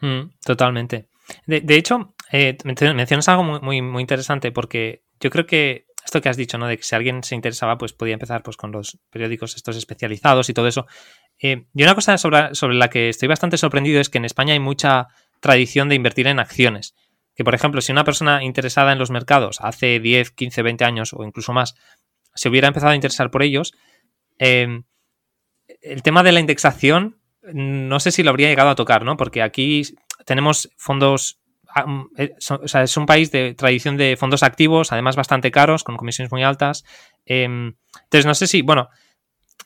Mm, 0.00 0.30
totalmente. 0.42 1.08
De, 1.46 1.76
hecho, 1.76 2.14
eh, 2.32 2.56
mencionas 2.64 3.28
algo 3.28 3.44
muy, 3.44 3.82
muy 3.82 4.00
interesante 4.00 4.50
porque 4.50 5.04
yo 5.20 5.28
creo 5.28 5.46
que 5.46 5.87
esto 6.04 6.20
que 6.20 6.28
has 6.28 6.36
dicho, 6.36 6.58
¿no? 6.58 6.66
De 6.66 6.76
que 6.76 6.82
si 6.82 6.94
alguien 6.94 7.22
se 7.22 7.34
interesaba, 7.34 7.78
pues 7.78 7.92
podía 7.92 8.14
empezar 8.14 8.42
pues, 8.42 8.56
con 8.56 8.72
los 8.72 8.98
periódicos 9.10 9.56
estos 9.56 9.76
especializados 9.76 10.48
y 10.48 10.54
todo 10.54 10.66
eso. 10.66 10.86
Eh, 11.38 11.66
y 11.74 11.82
una 11.82 11.94
cosa 11.94 12.18
sobre, 12.18 12.54
sobre 12.54 12.76
la 12.76 12.88
que 12.88 13.08
estoy 13.08 13.28
bastante 13.28 13.58
sorprendido 13.58 14.00
es 14.00 14.08
que 14.08 14.18
en 14.18 14.24
España 14.24 14.52
hay 14.54 14.60
mucha 14.60 15.08
tradición 15.40 15.88
de 15.88 15.94
invertir 15.94 16.26
en 16.26 16.40
acciones. 16.40 16.94
Que, 17.34 17.44
por 17.44 17.54
ejemplo, 17.54 17.80
si 17.80 17.92
una 17.92 18.04
persona 18.04 18.42
interesada 18.42 18.92
en 18.92 18.98
los 18.98 19.10
mercados 19.10 19.58
hace 19.60 20.00
10, 20.00 20.32
15, 20.32 20.62
20 20.62 20.84
años 20.84 21.12
o 21.12 21.24
incluso 21.24 21.52
más 21.52 21.74
se 22.34 22.48
hubiera 22.48 22.68
empezado 22.68 22.92
a 22.92 22.96
interesar 22.96 23.30
por 23.30 23.42
ellos, 23.42 23.72
eh, 24.38 24.82
el 25.82 26.02
tema 26.02 26.22
de 26.22 26.32
la 26.32 26.40
indexación 26.40 27.18
no 27.52 28.00
sé 28.00 28.10
si 28.10 28.22
lo 28.22 28.30
habría 28.30 28.48
llegado 28.48 28.70
a 28.70 28.74
tocar, 28.74 29.04
¿no? 29.04 29.16
Porque 29.16 29.42
aquí 29.42 29.82
tenemos 30.24 30.70
fondos 30.76 31.40
o 31.76 32.68
sea, 32.68 32.82
es 32.82 32.96
un 32.96 33.06
país 33.06 33.30
de 33.30 33.54
tradición 33.54 33.96
de 33.96 34.16
fondos 34.16 34.42
activos, 34.42 34.92
además 34.92 35.16
bastante 35.16 35.50
caros, 35.50 35.84
con 35.84 35.96
comisiones 35.96 36.32
muy 36.32 36.42
altas. 36.42 36.84
Em, 37.26 37.74
entonces, 38.04 38.26
no 38.26 38.34
sé 38.34 38.46
si, 38.46 38.62
bueno, 38.62 38.88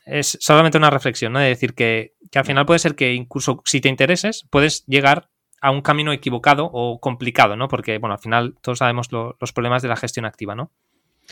es 0.05 0.37
solamente 0.41 0.77
una 0.77 0.89
reflexión, 0.89 1.33
¿no? 1.33 1.39
De 1.39 1.47
decir 1.47 1.73
que, 1.73 2.13
al 2.35 2.45
final 2.45 2.65
puede 2.65 2.79
ser 2.79 2.95
que 2.95 3.13
incluso 3.13 3.61
si 3.65 3.79
te 3.79 3.89
intereses, 3.89 4.45
puedes 4.49 4.85
llegar 4.85 5.29
a 5.61 5.71
un 5.71 5.81
camino 5.81 6.11
equivocado 6.11 6.69
o 6.71 6.99
complicado, 6.99 7.55
¿no? 7.55 7.67
Porque, 7.67 7.97
bueno, 7.99 8.15
al 8.15 8.19
final 8.19 8.55
todos 8.61 8.79
sabemos 8.79 9.09
los 9.11 9.53
problemas 9.53 9.81
de 9.81 9.87
la 9.87 9.95
gestión 9.95 10.25
activa, 10.25 10.55
¿no? 10.55 10.71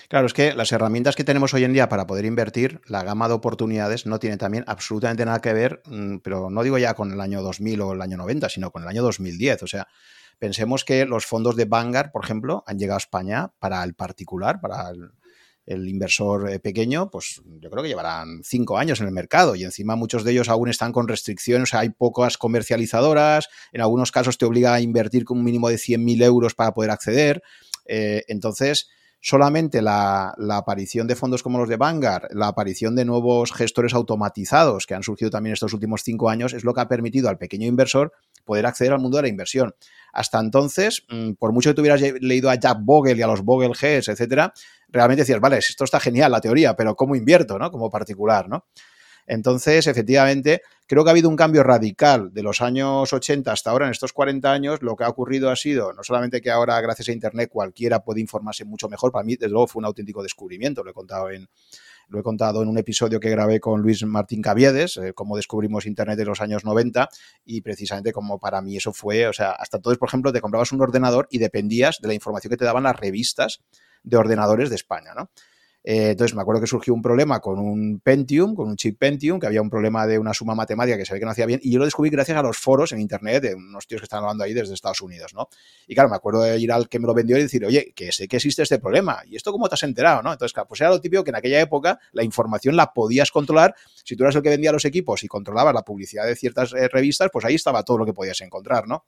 Claro, 0.07 0.25
es 0.25 0.33
que 0.33 0.53
las 0.53 0.71
herramientas 0.71 1.15
que 1.15 1.23
tenemos 1.23 1.53
hoy 1.53 1.63
en 1.63 1.73
día 1.73 1.89
para 1.89 2.07
poder 2.07 2.25
invertir, 2.25 2.81
la 2.85 3.03
gama 3.03 3.27
de 3.27 3.33
oportunidades 3.33 4.05
no 4.05 4.19
tiene 4.19 4.37
también 4.37 4.63
absolutamente 4.67 5.25
nada 5.25 5.41
que 5.41 5.53
ver, 5.53 5.81
mm, 5.85 6.17
pero 6.17 6.49
no 6.49 6.63
digo 6.63 6.77
ya 6.77 6.93
con 6.93 7.11
el 7.11 7.19
año 7.19 7.41
2000 7.41 7.81
o 7.81 7.93
el 7.93 8.01
año 8.01 8.17
90, 8.17 8.47
sino 8.47 8.71
con 8.71 8.83
el 8.83 8.87
año 8.87 9.03
2010. 9.03 9.63
O 9.63 9.67
sea, 9.67 9.87
Pensemos 10.41 10.83
que 10.83 11.05
los 11.05 11.27
fondos 11.27 11.55
de 11.55 11.65
Vanguard, 11.65 12.11
por 12.11 12.25
ejemplo, 12.25 12.63
han 12.65 12.79
llegado 12.79 12.95
a 12.95 12.97
España 12.97 13.51
para 13.59 13.83
el 13.83 13.93
particular, 13.93 14.59
para 14.59 14.89
el, 15.67 15.87
inversor 15.87 16.49
eh, 16.49 16.57
pequeño, 16.59 17.11
pues 17.11 17.43
yo 17.59 17.69
creo 17.69 17.83
que 17.83 17.89
llevarán 17.89 18.41
cinco 18.43 18.79
años 18.79 18.99
en 18.99 19.05
el 19.05 19.13
mercado 19.13 19.53
y 19.53 19.63
encima 19.63 19.95
muchos 19.95 20.23
de 20.23 20.31
ellos 20.31 20.49
aún 20.49 20.67
están 20.67 20.93
con 20.93 21.07
restricciones, 21.07 21.69
o 21.69 21.71
sea, 21.71 21.81
hay 21.81 21.91
pocas 21.91 22.39
comercializadoras, 22.39 23.49
en 23.71 23.81
algunos 23.81 24.11
casos 24.11 24.39
te 24.39 24.45
obliga 24.45 24.73
a 24.73 24.81
invertir 24.81 25.25
con 25.25 25.37
un 25.37 25.43
mínimo 25.43 25.69
de 25.69 25.75
100.000 25.75 26.23
euros 26.23 26.55
para 26.55 26.73
poder 26.73 26.89
acceder. 26.89 27.43
Eh, 27.85 28.23
entonces, 28.27 28.89
solamente 29.21 29.81
la, 29.81 30.33
aparición 30.49 31.07
de 31.07 31.15
fondos 31.15 31.43
como 31.43 31.59
los 31.59 31.69
de 31.69 31.77
Vanguard, 31.77 32.23
la 32.31 32.47
aparición 32.47 32.95
de 32.95 33.05
nuevos 33.05 33.53
gestores 33.53 33.93
automatizados 33.93 34.87
que 34.87 34.95
han 34.95 35.03
surgido 35.03 35.29
también 35.29 35.53
estos 35.53 35.73
últimos 35.73 36.01
cinco 36.03 36.29
años, 36.29 36.53
es 36.53 36.63
lo 36.63 36.73
que 36.73 36.81
ha 36.81 36.87
permitido 36.87 37.29
al 37.29 37.37
pequeño 37.37 37.67
inversor 37.67 38.11
poder 38.43 38.65
acceder 38.65 38.93
al 38.93 38.99
mundo 38.99 39.17
de 39.17 39.23
la 39.23 39.29
inversión. 39.29 39.75
Hasta 40.11 40.39
entonces, 40.39 41.05
mm, 41.09 41.33
por 41.33 41.53
mucho 41.53 41.69
que 41.69 41.75
tú 41.75 41.81
hubieras 41.81 42.01
leído 42.19 42.49
a 42.49 42.55
Jack 42.55 42.79
Bogle 42.81 43.15
y 43.15 43.21
a 43.21 43.27
los 43.27 43.43
Bogle 43.43 43.69
Gs, 43.69 44.09
etcétera, 44.09 44.51
realmente 44.89 45.21
decías, 45.21 45.39
vale, 45.39 45.57
esto 45.59 45.83
está 45.83 45.99
genial, 45.99 46.31
la 46.31 46.41
teoría, 46.41 46.75
pero 46.75 46.95
¿cómo 46.95 47.15
invierto, 47.15 47.59
no? 47.59 47.71
Como 47.71 47.89
particular, 47.89 48.49
¿no? 48.49 48.65
Entonces, 49.31 49.87
efectivamente, 49.87 50.61
creo 50.85 51.05
que 51.05 51.09
ha 51.09 51.11
habido 51.11 51.29
un 51.29 51.37
cambio 51.37 51.63
radical 51.63 52.33
de 52.33 52.43
los 52.43 52.61
años 52.61 53.13
80 53.13 53.49
hasta 53.49 53.71
ahora, 53.71 53.85
en 53.85 53.91
estos 53.91 54.11
40 54.11 54.51
años, 54.51 54.81
lo 54.81 54.97
que 54.97 55.05
ha 55.05 55.07
ocurrido 55.07 55.49
ha 55.49 55.55
sido 55.55 55.93
no 55.93 56.03
solamente 56.03 56.41
que 56.41 56.51
ahora, 56.51 56.81
gracias 56.81 57.07
a 57.07 57.13
Internet, 57.13 57.49
cualquiera 57.49 58.03
puede 58.03 58.19
informarse 58.19 58.65
mucho 58.65 58.89
mejor, 58.89 59.13
para 59.13 59.23
mí, 59.23 59.37
desde 59.37 59.49
luego, 59.49 59.67
fue 59.67 59.79
un 59.79 59.85
auténtico 59.85 60.21
descubrimiento, 60.21 60.83
lo 60.83 60.91
he 60.91 60.93
contado 60.93 61.29
en, 61.29 61.47
lo 62.09 62.19
he 62.19 62.23
contado 62.23 62.61
en 62.61 62.67
un 62.67 62.77
episodio 62.77 63.21
que 63.21 63.29
grabé 63.29 63.61
con 63.61 63.81
Luis 63.81 64.03
Martín 64.03 64.41
Caviedes, 64.41 64.97
eh, 64.97 65.13
cómo 65.13 65.37
descubrimos 65.37 65.85
Internet 65.85 66.19
en 66.19 66.27
los 66.27 66.41
años 66.41 66.65
90 66.65 67.07
y 67.45 67.61
precisamente 67.61 68.11
como 68.11 68.37
para 68.37 68.61
mí 68.61 68.75
eso 68.75 68.91
fue, 68.91 69.29
o 69.29 69.33
sea, 69.33 69.51
hasta 69.51 69.77
entonces, 69.77 69.97
por 69.97 70.09
ejemplo, 70.09 70.33
te 70.33 70.41
comprabas 70.41 70.73
un 70.73 70.81
ordenador 70.81 71.29
y 71.31 71.37
dependías 71.37 71.99
de 72.01 72.09
la 72.09 72.13
información 72.13 72.49
que 72.49 72.57
te 72.57 72.65
daban 72.65 72.83
las 72.83 72.99
revistas 72.99 73.61
de 74.03 74.17
ordenadores 74.17 74.69
de 74.69 74.75
España, 74.75 75.13
¿no? 75.15 75.29
Eh, 75.83 76.11
entonces 76.11 76.35
me 76.35 76.41
acuerdo 76.41 76.61
que 76.61 76.67
surgió 76.67 76.93
un 76.93 77.01
problema 77.01 77.39
con 77.39 77.59
un 77.59 77.99
Pentium, 77.99 78.55
con 78.55 78.67
un 78.69 78.75
chip 78.75 78.99
Pentium, 78.99 79.39
que 79.39 79.47
había 79.47 79.61
un 79.61 79.69
problema 79.69 80.05
de 80.05 80.19
una 80.19 80.33
suma 80.33 80.53
matemática 80.53 80.97
que 80.97 81.05
se 81.05 81.13
ve 81.13 81.19
que 81.19 81.25
no 81.25 81.31
hacía 81.31 81.45
bien, 81.45 81.59
y 81.63 81.71
yo 81.71 81.79
lo 81.79 81.85
descubrí 81.85 82.09
gracias 82.09 82.37
a 82.37 82.43
los 82.43 82.57
foros 82.57 82.91
en 82.91 83.01
internet 83.01 83.43
de 83.43 83.55
unos 83.55 83.87
tíos 83.87 84.01
que 84.01 84.05
están 84.05 84.19
hablando 84.19 84.43
ahí 84.43 84.53
desde 84.53 84.73
Estados 84.73 85.01
Unidos, 85.01 85.33
¿no? 85.33 85.49
Y 85.87 85.95
claro, 85.95 86.09
me 86.09 86.15
acuerdo 86.15 86.43
de 86.43 86.59
ir 86.59 86.71
al 86.71 86.87
que 86.87 86.99
me 86.99 87.07
lo 87.07 87.13
vendió 87.13 87.37
y 87.37 87.41
decir, 87.41 87.65
oye, 87.65 87.93
que 87.95 88.11
sé 88.11 88.27
que 88.27 88.37
existe 88.37 88.61
este 88.61 88.79
problema, 88.79 89.21
¿y 89.25 89.35
esto 89.35 89.51
cómo 89.51 89.67
te 89.67 89.75
has 89.75 89.83
enterado, 89.83 90.21
no? 90.21 90.31
Entonces, 90.31 90.53
claro, 90.53 90.67
pues 90.67 90.81
era 90.81 90.89
lo 90.89 91.01
típico 91.01 91.23
que 91.23 91.31
en 91.31 91.35
aquella 91.35 91.59
época 91.59 91.99
la 92.11 92.23
información 92.23 92.75
la 92.75 92.93
podías 92.93 93.31
controlar, 93.31 93.75
si 94.03 94.15
tú 94.15 94.23
eras 94.23 94.35
el 94.35 94.43
que 94.43 94.49
vendía 94.49 94.71
los 94.71 94.85
equipos 94.85 95.23
y 95.23 95.27
controlabas 95.27 95.73
la 95.73 95.83
publicidad 95.83 96.25
de 96.25 96.35
ciertas 96.35 96.73
eh, 96.73 96.87
revistas, 96.87 97.29
pues 97.31 97.45
ahí 97.45 97.55
estaba 97.55 97.83
todo 97.83 97.97
lo 97.99 98.05
que 98.05 98.13
podías 98.13 98.39
encontrar, 98.41 98.87
¿no? 98.87 99.05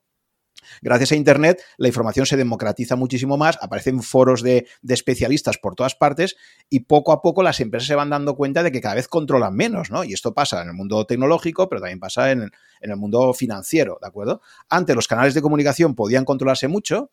Gracias 0.81 1.11
a 1.11 1.15
Internet, 1.15 1.61
la 1.77 1.87
información 1.87 2.25
se 2.25 2.37
democratiza 2.37 2.95
muchísimo 2.95 3.37
más, 3.37 3.57
aparecen 3.61 4.01
foros 4.01 4.41
de, 4.41 4.67
especialistas 4.87 5.57
por 5.57 5.75
todas 5.75 5.95
partes 5.95 6.35
y 6.69 6.81
poco 6.81 7.11
a 7.11 7.21
poco 7.21 7.43
las 7.43 7.59
empresas 7.59 7.87
se 7.87 7.95
van 7.95 8.09
dando 8.09 8.35
cuenta 8.35 8.63
de 8.63 8.71
que 8.71 8.81
cada 8.81 8.95
vez 8.95 9.07
controlan 9.07 9.55
menos, 9.55 9.91
¿no? 9.91 10.03
Y 10.03 10.13
esto 10.13 10.33
pasa 10.33 10.61
en 10.61 10.69
el 10.69 10.73
mundo 10.73 11.05
tecnológico, 11.05 11.69
pero 11.69 11.81
también 11.81 11.99
pasa 11.99 12.31
en, 12.31 12.51
en 12.81 12.91
el 12.91 12.97
mundo 12.97 13.33
financiero, 13.33 13.97
¿de 14.01 14.07
acuerdo? 14.07 14.41
Antes 14.69 14.95
los 14.95 15.07
canales 15.07 15.33
de 15.33 15.41
comunicación 15.41 15.95
podían 15.95 16.25
controlarse 16.25 16.67
mucho, 16.67 17.11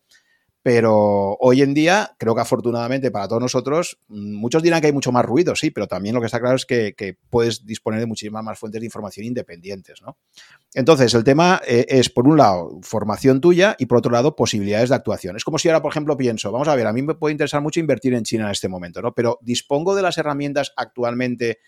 pero 0.63 1.37
hoy 1.39 1.63
en 1.63 1.73
día, 1.73 2.15
creo 2.19 2.35
que 2.35 2.41
afortunadamente 2.41 3.09
para 3.09 3.27
todos 3.27 3.41
nosotros, 3.41 3.99
mm, 4.09 4.33
muchos 4.33 4.61
dirán 4.61 4.79
que 4.81 4.87
hay 4.87 4.93
mucho 4.93 5.11
más 5.11 5.25
ruido, 5.25 5.55
sí, 5.55 5.71
pero 5.71 5.87
también 5.87 6.13
lo 6.13 6.21
que 6.21 6.27
está 6.27 6.39
claro 6.39 6.55
es 6.55 6.65
que, 6.65 7.17
puedes 7.29 7.65
disponer 7.65 7.99
de 7.99 8.05
muchísimas 8.05 8.43
más 8.43 8.59
fuentes 8.59 8.79
de 8.79 8.85
información 8.85 9.25
independientes, 9.25 10.01
¿no? 10.01 10.17
Entonces, 10.73 11.13
el 11.13 11.23
tema 11.23 11.61
eh, 11.67 11.85
es, 11.89 12.09
por 12.09 12.27
un 12.27 12.37
lado, 12.37 12.79
formación 12.83 13.41
tuya 13.41 13.75
y 13.79 13.87
por 13.87 13.97
otro 13.97 14.11
lado, 14.11 14.35
posibilidades 14.35 14.89
de 14.89 14.95
actuación. 14.95 15.35
Es 15.35 15.43
como 15.43 15.57
si 15.57 15.67
ahora, 15.69 15.81
por 15.81 15.91
ejemplo, 15.91 16.15
pienso, 16.15 16.51
vamos 16.51 16.67
a 16.67 16.75
ver, 16.75 16.87
a 16.87 16.93
mí 16.93 17.01
me 17.01 17.15
puede 17.15 17.31
interesar 17.31 17.61
mucho 17.61 17.79
invertir 17.79 18.13
en 18.13 18.23
China 18.23 18.45
en 18.45 18.51
este 18.51 18.67
momento, 18.67 19.01
¿no? 19.01 19.13
Pero 19.13 19.39
dispongo 19.41 19.95
de 19.95 20.03
las 20.03 20.17
herramientas 20.17 20.73
actualmente 20.75 21.59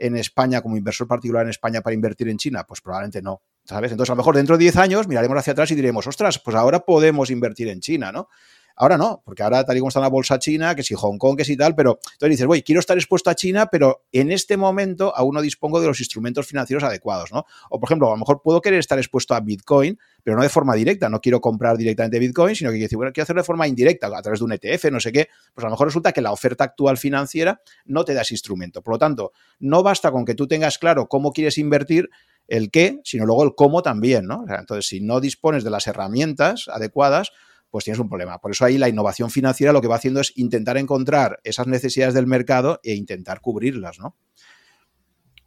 en 0.00 0.16
España 0.16 0.62
como 0.62 0.76
inversor 0.76 1.06
particular 1.06 1.44
en 1.44 1.50
España 1.50 1.82
para 1.82 1.94
invertir 1.94 2.28
en 2.28 2.38
China? 2.38 2.64
Pues 2.66 2.80
probablemente 2.80 3.22
no. 3.22 3.42
¿Sabes? 3.70 3.92
Entonces, 3.92 4.10
a 4.10 4.14
lo 4.14 4.16
mejor 4.16 4.34
dentro 4.34 4.58
de 4.58 4.64
10 4.64 4.76
años 4.78 5.06
miraremos 5.06 5.38
hacia 5.38 5.52
atrás 5.52 5.70
y 5.70 5.76
diremos, 5.76 6.04
ostras, 6.04 6.40
pues 6.40 6.56
ahora 6.56 6.80
podemos 6.80 7.30
invertir 7.30 7.68
en 7.68 7.78
China, 7.78 8.10
¿no? 8.10 8.26
Ahora 8.74 8.98
no, 8.98 9.22
porque 9.24 9.44
ahora 9.44 9.62
tal 9.64 9.76
y 9.76 9.78
como 9.78 9.90
está 9.90 10.00
la 10.00 10.08
bolsa 10.08 10.40
china, 10.40 10.74
que 10.74 10.82
si 10.82 10.94
Hong 10.94 11.18
Kong, 11.18 11.36
que 11.36 11.44
si 11.44 11.56
tal, 11.56 11.76
pero 11.76 12.00
entonces 12.14 12.30
dices, 12.30 12.46
voy, 12.46 12.62
quiero 12.62 12.80
estar 12.80 12.96
expuesto 12.96 13.30
a 13.30 13.36
China, 13.36 13.68
pero 13.70 14.06
en 14.10 14.32
este 14.32 14.56
momento 14.56 15.14
aún 15.14 15.34
no 15.34 15.40
dispongo 15.42 15.80
de 15.80 15.86
los 15.86 16.00
instrumentos 16.00 16.48
financieros 16.48 16.82
adecuados, 16.82 17.30
¿no? 17.30 17.44
O 17.68 17.78
por 17.78 17.86
ejemplo, 17.86 18.08
a 18.08 18.10
lo 18.12 18.16
mejor 18.16 18.40
puedo 18.42 18.60
querer 18.60 18.80
estar 18.80 18.98
expuesto 18.98 19.34
a 19.34 19.40
Bitcoin, 19.40 19.98
pero 20.24 20.36
no 20.36 20.42
de 20.42 20.48
forma 20.48 20.74
directa, 20.74 21.08
no 21.08 21.20
quiero 21.20 21.40
comprar 21.40 21.76
directamente 21.76 22.18
Bitcoin, 22.18 22.56
sino 22.56 22.70
que 22.70 22.76
quiero 22.76 22.86
decir, 22.86 22.96
bueno, 22.96 23.12
quiero 23.12 23.24
hacerlo 23.24 23.42
de 23.42 23.46
forma 23.46 23.68
indirecta, 23.68 24.06
a 24.06 24.22
través 24.22 24.40
de 24.40 24.44
un 24.46 24.52
ETF, 24.52 24.90
no 24.90 24.98
sé 24.98 25.12
qué, 25.12 25.28
pues 25.54 25.62
a 25.62 25.68
lo 25.68 25.72
mejor 25.72 25.86
resulta 25.86 26.12
que 26.12 26.22
la 26.22 26.32
oferta 26.32 26.64
actual 26.64 26.96
financiera 26.96 27.60
no 27.84 28.04
te 28.04 28.14
da 28.14 28.22
ese 28.22 28.34
instrumento. 28.34 28.82
Por 28.82 28.94
lo 28.94 28.98
tanto, 28.98 29.32
no 29.60 29.84
basta 29.84 30.10
con 30.10 30.24
que 30.24 30.34
tú 30.34 30.48
tengas 30.48 30.78
claro 30.78 31.06
cómo 31.06 31.32
quieres 31.32 31.58
invertir, 31.58 32.08
el 32.50 32.70
qué, 32.70 33.00
sino 33.04 33.24
luego 33.24 33.44
el 33.44 33.54
cómo 33.56 33.82
también, 33.82 34.26
¿no? 34.26 34.44
entonces, 34.46 34.86
si 34.86 35.00
no 35.00 35.20
dispones 35.20 35.64
de 35.64 35.70
las 35.70 35.86
herramientas 35.86 36.66
adecuadas, 36.68 37.32
pues 37.70 37.84
tienes 37.84 38.00
un 38.00 38.08
problema. 38.08 38.38
Por 38.38 38.50
eso 38.50 38.64
ahí 38.64 38.76
la 38.76 38.88
innovación 38.88 39.30
financiera 39.30 39.72
lo 39.72 39.80
que 39.80 39.86
va 39.88 39.96
haciendo 39.96 40.20
es 40.20 40.32
intentar 40.36 40.76
encontrar 40.76 41.40
esas 41.44 41.68
necesidades 41.68 42.14
del 42.14 42.26
mercado 42.26 42.80
e 42.82 42.94
intentar 42.94 43.40
cubrirlas, 43.40 43.98
¿no? 44.00 44.16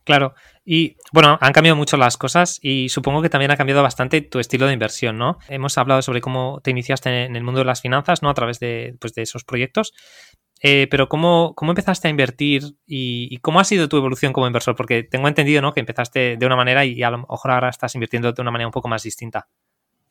Claro, 0.05 0.33
y 0.65 0.97
bueno, 1.13 1.37
han 1.39 1.53
cambiado 1.53 1.77
mucho 1.77 1.95
las 1.95 2.17
cosas 2.17 2.59
y 2.61 2.89
supongo 2.89 3.21
que 3.21 3.29
también 3.29 3.51
ha 3.51 3.57
cambiado 3.57 3.81
bastante 3.83 4.21
tu 4.21 4.39
estilo 4.39 4.67
de 4.67 4.73
inversión, 4.73 5.17
¿no? 5.17 5.37
Hemos 5.47 5.77
hablado 5.77 6.01
sobre 6.01 6.19
cómo 6.19 6.59
te 6.61 6.71
iniciaste 6.71 7.25
en 7.25 7.37
el 7.37 7.43
mundo 7.43 7.59
de 7.59 7.65
las 7.65 7.81
finanzas, 7.81 8.21
¿no? 8.21 8.29
A 8.29 8.33
través 8.33 8.59
de, 8.59 8.97
pues, 8.99 9.13
de 9.13 9.21
esos 9.21 9.45
proyectos. 9.45 9.93
Eh, 10.65 10.87
pero 10.89 11.09
¿cómo, 11.09 11.53
¿cómo, 11.55 11.71
empezaste 11.71 12.07
a 12.07 12.11
invertir 12.11 12.77
y, 12.87 13.37
cómo 13.39 13.59
ha 13.59 13.65
sido 13.65 13.89
tu 13.89 13.97
evolución 13.97 14.31
como 14.31 14.47
inversor? 14.47 14.75
Porque 14.75 15.03
tengo 15.03 15.27
entendido 15.27 15.61
¿no? 15.61 15.73
que 15.73 15.81
empezaste 15.81 16.37
de 16.37 16.45
una 16.45 16.55
manera 16.55 16.85
y 16.85 17.03
a 17.03 17.11
lo 17.11 17.19
mejor 17.19 17.51
ahora 17.51 17.69
estás 17.69 17.93
invirtiendo 17.95 18.31
de 18.31 18.41
una 18.41 18.51
manera 18.51 18.67
un 18.67 18.71
poco 18.71 18.87
más 18.87 19.03
distinta. 19.03 19.49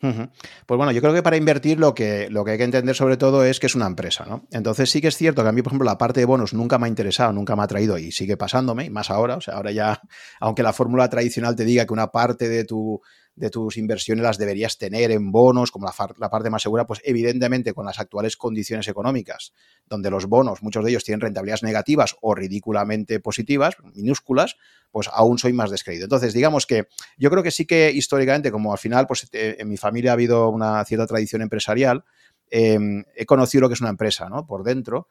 Pues 0.02 0.76
bueno, 0.76 0.90
yo 0.90 1.00
creo 1.00 1.14
que 1.14 1.22
para 1.22 1.36
invertir 1.36 1.78
lo 1.78 1.94
que, 1.94 2.28
lo 2.28 2.44
que 2.44 2.50
hay 2.50 2.58
que 2.58 2.64
entender 2.64 2.96
sobre 2.96 3.16
todo 3.16 3.44
es 3.44 3.60
que 3.60 3.66
es 3.66 3.76
una 3.76 3.86
empresa, 3.86 4.24
¿no? 4.26 4.48
Entonces 4.50 4.90
sí 4.90 5.00
que 5.00 5.06
es 5.06 5.16
cierto 5.16 5.44
que 5.44 5.48
a 5.48 5.52
mí, 5.52 5.62
por 5.62 5.70
ejemplo, 5.70 5.86
la 5.86 5.96
parte 5.96 6.18
de 6.18 6.26
bonos 6.26 6.52
nunca 6.54 6.76
me 6.76 6.86
ha 6.86 6.88
interesado, 6.88 7.32
nunca 7.32 7.54
me 7.54 7.62
ha 7.62 7.68
traído 7.68 7.96
y 7.98 8.10
sigue 8.10 8.36
pasándome, 8.36 8.86
y 8.86 8.90
más 8.90 9.10
ahora, 9.10 9.36
o 9.36 9.40
sea, 9.40 9.54
ahora 9.54 9.70
ya, 9.70 10.00
aunque 10.40 10.64
la 10.64 10.72
fórmula 10.72 11.08
tradicional 11.08 11.54
te 11.54 11.64
diga 11.64 11.86
que 11.86 11.92
una 11.92 12.08
parte 12.08 12.48
de 12.48 12.64
tu, 12.64 13.00
de 13.34 13.50
tus 13.50 13.76
inversiones 13.76 14.22
las 14.22 14.38
deberías 14.38 14.76
tener 14.76 15.10
en 15.10 15.32
bonos 15.32 15.70
como 15.70 15.86
la, 15.86 16.30
parte 16.30 16.50
más 16.50 16.62
segura, 16.62 16.86
pues 16.86 17.00
evidentemente 17.04 17.72
con 17.72 17.86
las 17.86 17.98
actuales 17.98 18.36
condiciones 18.36 18.88
económicas, 18.88 19.52
donde 19.86 20.10
los 20.10 20.26
bonos, 20.26 20.62
muchos 20.62 20.84
de 20.84 20.90
ellos 20.90 21.04
tienen 21.04 21.20
rentabilidades 21.20 21.62
negativas 21.62 22.16
o 22.20 22.34
ridículamente 22.34 23.20
positivas, 23.20 23.76
minúsculas, 23.94 24.56
pues 24.90 25.08
aún 25.12 25.38
soy 25.38 25.54
más 25.54 25.70
descreído. 25.70 26.04
Entonces, 26.04 26.34
digamos 26.34 26.66
que 26.66 26.88
yo 27.16 27.30
creo 27.30 27.42
que 27.42 27.50
sí 27.50 27.64
que 27.64 27.90
históricamente, 27.90 28.52
como 28.52 28.72
al 28.72 28.78
final, 28.78 29.06
pues 29.06 29.28
eh, 29.32 29.56
en 29.58 29.68
mi 29.68 29.78
familia 29.78 30.10
ha 30.10 30.14
habido 30.14 30.50
una 30.50 30.84
cierta 30.84 31.06
tradición 31.06 31.40
empresarial, 31.40 32.04
em, 32.50 33.04
he 33.16 33.24
conocido 33.24 33.62
lo 33.62 33.68
que 33.68 33.74
es 33.74 33.80
una 33.80 33.90
empresa, 33.90 34.28
¿no? 34.28 34.46
Por 34.46 34.62
dentro. 34.62 35.08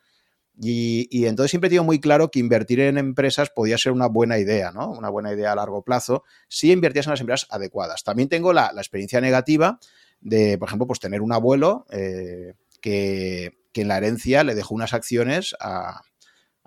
Y, 0.63 1.25
entonces 1.25 1.49
siempre 1.49 1.67
he 1.67 1.71
tenido 1.71 1.83
muy 1.83 1.99
claro 1.99 2.29
que 2.29 2.37
invertir 2.37 2.81
en 2.81 2.99
empresas 2.99 3.49
podía 3.49 3.79
ser 3.79 3.93
una 3.93 4.07
buena 4.07 4.37
idea, 4.37 4.71
¿no? 4.71 4.91
Una 4.91 5.09
buena 5.09 5.33
idea 5.33 5.53
a 5.53 5.55
largo 5.55 5.81
plazo, 5.81 6.23
si 6.49 6.71
invertías 6.71 7.07
en 7.07 7.11
las 7.11 7.19
empresas 7.19 7.47
adecuadas. 7.49 8.03
También 8.03 8.29
tengo 8.29 8.53
la, 8.53 8.71
experiencia 8.77 9.19
negativa 9.21 9.79
de, 10.19 10.59
por 10.59 10.69
ejemplo, 10.69 10.85
pues 10.85 10.99
tener 10.99 11.23
un 11.23 11.33
abuelo 11.33 11.87
eh, 11.89 12.53
que, 12.79 13.57
en 13.73 13.87
la 13.87 13.97
herencia 13.97 14.43
le 14.43 14.53
dejó 14.53 14.75
unas 14.75 14.93
acciones 14.93 15.55
a 15.59 16.01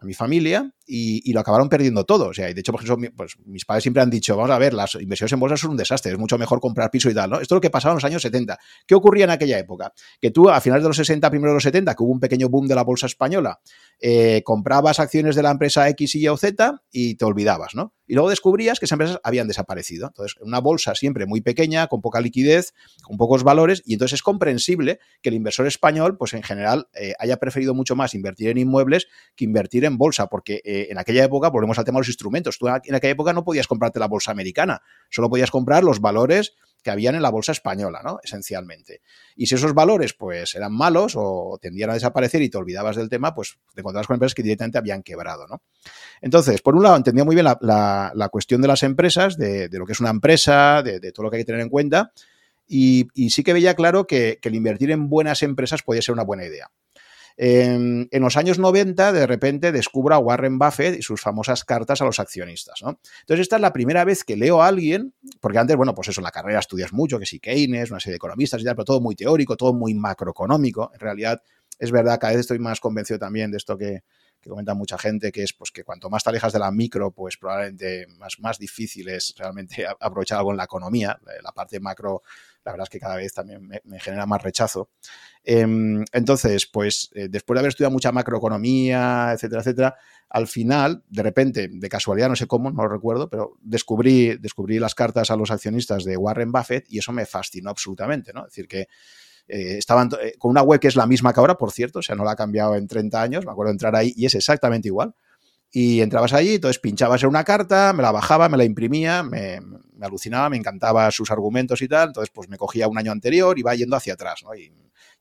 mi 0.03 0.15
familia 0.15 0.75
y, 0.87 1.33
lo 1.33 1.41
acabaron 1.41 1.69
perdiendo 1.69 2.05
todo. 2.05 2.29
O 2.29 2.35
sea, 2.35 2.51
y 2.51 2.55
de 2.55 2.61
hecho, 2.61 2.73
por 2.73 2.83
ejemplo, 2.83 3.11
pues, 3.17 3.37
mis 3.45 3.65
padres 3.65 3.83
siempre 3.83 4.03
han 4.03 4.11
dicho, 4.11 4.37
vamos 4.37 4.51
a 4.51 4.59
ver, 4.59 4.75
las 4.75 4.95
inversiones 4.95 5.33
en 5.33 5.41
bolsa 5.41 5.57
son 5.57 5.73
un 5.73 5.77
desastre, 5.77 6.13
es 6.13 6.19
mucho 6.19 6.39
mejor 6.39 6.61
comprar 6.61 6.91
piso 6.91 7.11
y 7.11 7.15
tal, 7.15 7.31
¿no? 7.31 7.41
Esto 7.41 7.55
es 7.55 7.57
lo 7.57 7.61
que 7.61 7.71
pasaba 7.71 7.93
en 7.93 7.97
los 7.97 8.05
años 8.05 8.23
70. 8.23 8.59
¿Qué 8.87 8.95
ocurría 8.95 9.25
en 9.25 9.31
aquella 9.31 9.59
época? 9.59 9.93
Que 10.21 10.31
tú, 10.31 10.51
a 10.51 10.61
finales 10.61 10.83
de 10.83 10.89
los 10.89 10.97
60, 10.97 11.29
primero 11.31 11.53
de 11.53 11.55
los 11.55 11.63
70, 11.63 11.95
que 11.95 12.03
hubo 12.03 12.13
un 12.13 12.21
pequeño 12.21 12.49
boom 12.49 12.69
de 12.69 12.75
la 12.75 12.83
bolsa 12.83 13.07
española, 13.07 13.61
eh, 14.01 14.43
comprabas 14.45 15.01
acciones 15.01 15.37
de 15.37 15.43
la 15.43 15.51
empresa 15.51 15.89
X, 15.91 16.15
Y 16.15 16.29
o 16.29 16.37
Z 16.37 16.83
y 16.91 17.15
te 17.17 17.25
olvidabas, 17.25 17.75
¿no? 17.75 17.95
Y 18.07 18.15
luego 18.15 18.29
descubrías 18.29 18.79
que 18.79 18.85
esas 18.85 18.97
empresas 18.97 19.21
habían 19.23 19.49
desaparecido. 19.49 20.09
Entonces, 20.09 20.37
una 20.41 20.61
bolsa 20.61 20.95
siempre 20.95 21.27
muy 21.27 21.41
pequeña, 21.41 21.87
con 21.87 22.03
poca 22.03 22.21
liquidez, 22.21 22.75
con 23.03 23.17
pocos 23.17 23.45
valores, 23.45 23.83
y 23.87 23.95
entonces 23.95 24.17
es 24.17 24.23
comprensible 24.23 24.99
que 25.23 25.31
el 25.31 25.37
inversor 25.37 25.67
español, 25.67 26.19
pues 26.19 26.35
en 26.35 26.43
general, 26.43 26.89
eh, 26.95 27.15
haya 27.19 27.39
preferido 27.39 27.75
mucho 27.75 27.97
más 27.97 28.15
invertir 28.15 28.51
en 28.51 28.59
inmuebles 28.59 29.07
que 29.37 29.45
invertir 29.45 29.85
en 29.85 29.97
bolsa, 29.97 30.27
porque 30.27 30.61
eh, 30.65 30.74
en 30.83 30.99
aquella 30.99 31.25
época, 31.25 31.49
volvemos 31.49 31.79
al 31.79 31.85
tema 31.85 31.97
de 31.97 32.01
los 32.01 32.09
instrumentos, 32.09 32.59
tú 32.59 32.69
en 32.69 32.95
aquella 32.95 33.13
época 33.13 33.33
no 33.33 33.45
podías 33.45 33.67
comprarte 33.67 33.99
la 33.99 34.09
bolsa 34.09 34.31
americana, 34.31 34.83
solo 35.11 35.29
podías 35.31 35.51
comprar 35.51 35.85
los 35.85 36.01
valores 36.01 36.55
que 36.85 36.91
habían 36.91 37.15
en 37.15 37.23
la 37.23 37.31
bolsa 37.31 37.51
española, 37.51 38.03
¿no? 38.05 38.21
Esencialmente. 38.23 39.01
Y 39.35 39.47
si 39.47 39.57
esos 39.57 39.75
valores, 39.75 40.13
pues, 40.13 40.55
eran 40.55 40.73
malos 40.73 41.15
o 41.17 41.59
tendían 41.61 41.91
a 41.91 41.95
desaparecer 41.95 42.43
y 42.43 42.51
te 42.51 42.59
olvidabas 42.59 42.95
del 42.95 43.09
tema, 43.09 43.35
pues 43.35 43.59
te 43.75 43.81
encontrabas 43.81 44.07
con 44.07 44.15
empresas 44.15 44.35
que 44.35 44.43
directamente 44.43 44.79
habían 44.79 45.03
quebrado, 45.03 45.49
¿no? 45.49 45.63
Entonces, 46.21 46.61
por 46.61 46.77
un 46.77 46.83
lado, 46.83 46.97
entendía 46.97 47.25
muy 47.25 47.35
bien 47.35 47.47
la, 47.47 48.29
cuestión 48.31 48.61
de 48.61 48.69
las 48.69 48.83
empresas, 48.83 49.37
de, 49.39 49.69
lo 49.73 49.87
que 49.87 49.93
es 49.93 50.01
una 50.01 50.11
empresa, 50.11 50.83
de, 50.83 51.01
todo 51.11 51.25
lo 51.25 51.31
que 51.31 51.39
hay 51.39 51.43
que 51.43 51.47
tener 51.47 51.63
en 51.63 51.71
cuenta, 51.71 52.13
y, 52.67 53.09
sí 53.31 53.43
que 53.43 53.55
veía 53.55 53.75
claro 53.75 54.07
que, 54.07 54.39
que 54.41 54.51
el 54.51 54.55
invertir 54.55 54.91
en 54.91 55.09
buenas 55.09 55.43
empresas 55.43 55.83
podía 55.83 56.03
ser 56.03 56.13
una 56.13 56.25
buena 56.25 56.45
idea. 56.45 56.71
En, 57.37 58.09
los 58.13 58.37
años 58.37 58.59
90, 58.59 59.13
de 59.13 59.27
repente, 59.27 59.73
descubro 59.73 60.15
a 60.15 60.19
Warren 60.19 60.59
Buffett 60.59 60.99
y 60.99 61.03
sus 61.03 61.21
famosas 61.21 61.65
cartas 61.65 62.01
a 62.01 62.05
los 62.05 62.21
accionistas. 62.21 62.81
¿no? 62.83 63.01
Entonces, 63.21 63.43
esta 63.43 63.57
es 63.57 63.63
la 63.63 63.73
primera 63.73 64.05
vez 64.05 64.25
que 64.25 64.37
leo 64.37 64.63
a 64.63 64.69
alguien, 64.69 65.15
porque 65.41 65.59
antes, 65.59 65.77
bueno, 65.77 65.95
pues 65.95 66.09
eso, 66.09 66.21
en 66.21 66.25
la 66.25 66.31
carrera 66.31 66.61
estudias 66.61 66.93
mucho, 66.93 67.19
que 67.19 67.27
si 67.27 67.41
Keynes, 67.41 67.91
una 67.91 68.01
serie 68.01 68.13
de 68.13 68.17
economistas 68.17 68.61
y 68.61 68.65
tal, 68.65 68.77
pero 68.77 68.85
todo 68.85 69.01
muy 69.01 69.17
teórico, 69.17 69.57
todo 69.57 69.75
muy 69.75 69.95
macroeconómico. 69.95 70.91
En 70.95 71.01
realidad, 71.01 71.43
es 71.79 71.91
verdad, 71.91 72.19
cada 72.21 72.33
vez 72.33 72.41
estoy 72.41 72.61
más 72.61 72.79
convencido 72.81 73.19
también 73.19 73.51
de 73.51 73.57
esto 73.57 73.77
que, 73.77 74.03
comenta 74.47 74.75
mucha 74.75 74.99
gente, 74.99 75.33
que 75.33 75.43
es 75.43 75.55
pues 75.55 75.71
que 75.71 75.85
cuanto 75.85 76.11
más 76.11 76.23
te 76.23 76.29
alejas 76.29 76.53
de 76.53 76.59
la 76.59 76.71
micro, 76.71 77.11
pues 77.13 77.39
probablemente 77.39 78.07
más, 78.19 78.39
más 78.41 78.59
difícil 78.59 79.09
es 79.09 79.35
realmente 79.39 79.87
aprovechar 80.01 80.37
algo 80.37 80.51
en 80.51 80.59
la 80.59 80.65
economía. 80.65 81.19
La 81.43 81.53
parte 81.53 81.81
macro 81.81 82.23
la 82.65 82.73
verdad 82.73 82.85
es 82.85 82.91
que 82.91 83.01
cada 83.01 83.17
vez 83.17 83.33
también 83.33 83.67
me, 83.67 84.01
genera 84.01 84.27
más 84.27 84.43
rechazo. 84.43 84.91
Em, 85.43 86.05
entonces, 86.13 86.67
pues 86.67 87.11
eh, 87.15 87.29
después 87.29 87.57
de 87.57 87.61
haber 87.61 87.69
estudiado 87.69 87.93
mucha 87.93 88.13
macroeconomía, 88.13 89.33
etcétera, 89.33 89.61
etcétera, 89.61 89.97
al 90.31 90.47
final, 90.47 91.05
de 91.09 91.23
repente, 91.23 91.69
de 91.71 91.89
casualidad, 91.89 92.29
no 92.29 92.37
sé 92.37 92.47
cómo, 92.47 92.71
no 92.71 92.83
lo 92.83 92.89
recuerdo, 92.89 93.29
pero 93.29 93.57
descubrí, 93.61 94.37
descubrí 94.39 94.79
las 94.79 94.95
cartas 94.95 95.31
a 95.31 95.37
los 95.37 95.51
accionistas 95.51 96.05
de 96.05 96.17
Warren 96.17 96.51
Buffett 96.51 96.87
y 96.89 96.99
eso 96.99 97.13
me 97.13 97.27
fascinó 97.27 97.71
absolutamente, 97.71 98.33
¿no? 98.33 98.41
Es 98.41 98.47
decir, 98.47 98.67
que 98.67 98.89
eh, 99.47 99.77
estaban 99.77 100.09
eh, 100.23 100.35
con 100.39 100.51
una 100.51 100.63
web 100.63 100.81
que 100.81 100.89
es 100.89 100.97
la 100.97 101.07
misma 101.07 101.33
que 101.33 101.41
ahora, 101.41 101.57
por 101.57 101.71
cierto, 101.71 101.99
o 101.99 102.03
sea, 102.03 102.17
no 102.17 102.25
la 102.25 102.33
ha 102.33 102.37
cambiado 102.37 102.75
en 102.77 102.89
30 102.89 103.21
años, 103.21 103.45
me 103.45 103.53
acuerdo 103.53 103.73
entrar 103.73 103.95
ahí 103.95 104.13
y 104.17 104.27
es 104.27 104.35
exactamente 104.35 104.89
igual. 104.89 105.15
Y 105.77 106.03
entrabas 106.03 106.33
allí, 106.33 106.55
entonces 106.55 106.79
pinchabas 106.79 107.25
en 107.25 107.31
una 107.31 107.43
carta, 107.43 107.93
me 107.93 108.05
la 108.05 108.13
bajaba, 108.13 108.49
me 108.49 108.57
la 108.57 108.63
imprimía, 108.63 109.25
me, 109.25 109.59
alucinaba, 110.01 110.49
me 110.49 110.57
encantaba 110.57 111.11
sus 111.11 111.33
argumentos 111.33 111.83
y 111.83 111.89
tal. 111.89 112.11
Entonces, 112.11 112.31
pues 112.33 112.49
me 112.49 112.57
cogía 112.57 112.87
un 112.87 112.97
año 112.97 113.11
anterior 113.11 113.59
y 113.59 113.61
iba 113.63 113.75
yendo 113.75 113.97
hacia 113.97 114.13
atrás, 114.13 114.45
¿no? 114.45 114.55
Y, 114.55 114.73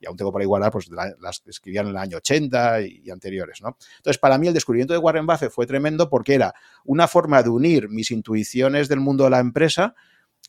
aún 0.05 0.15
tengo 0.15 0.31
por 0.31 0.41
ahí 0.41 0.45
guardar, 0.45 0.71
pues 0.71 0.89
las 0.91 1.41
escribían 1.47 1.85
en 1.85 1.91
el 1.91 1.97
año 1.97 2.17
80 2.17 2.81
y, 2.81 3.09
anteriores, 3.09 3.63
¿no? 3.63 3.77
Entonces, 3.97 4.19
para 4.19 4.37
mí 4.37 4.47
el 4.47 4.53
descubrimiento 4.53 4.93
de 4.93 4.99
Warren 4.99 5.25
Buffett 5.25 5.49
fue 5.49 5.65
tremendo 5.65 6.07
porque 6.07 6.35
era 6.35 6.53
una 6.85 7.07
forma 7.07 7.41
de 7.41 7.49
unir 7.49 7.89
mis 7.89 8.11
intuiciones 8.11 8.87
del 8.89 8.99
mundo 8.99 9.23
de 9.23 9.31
la 9.31 9.39
empresa 9.39 9.95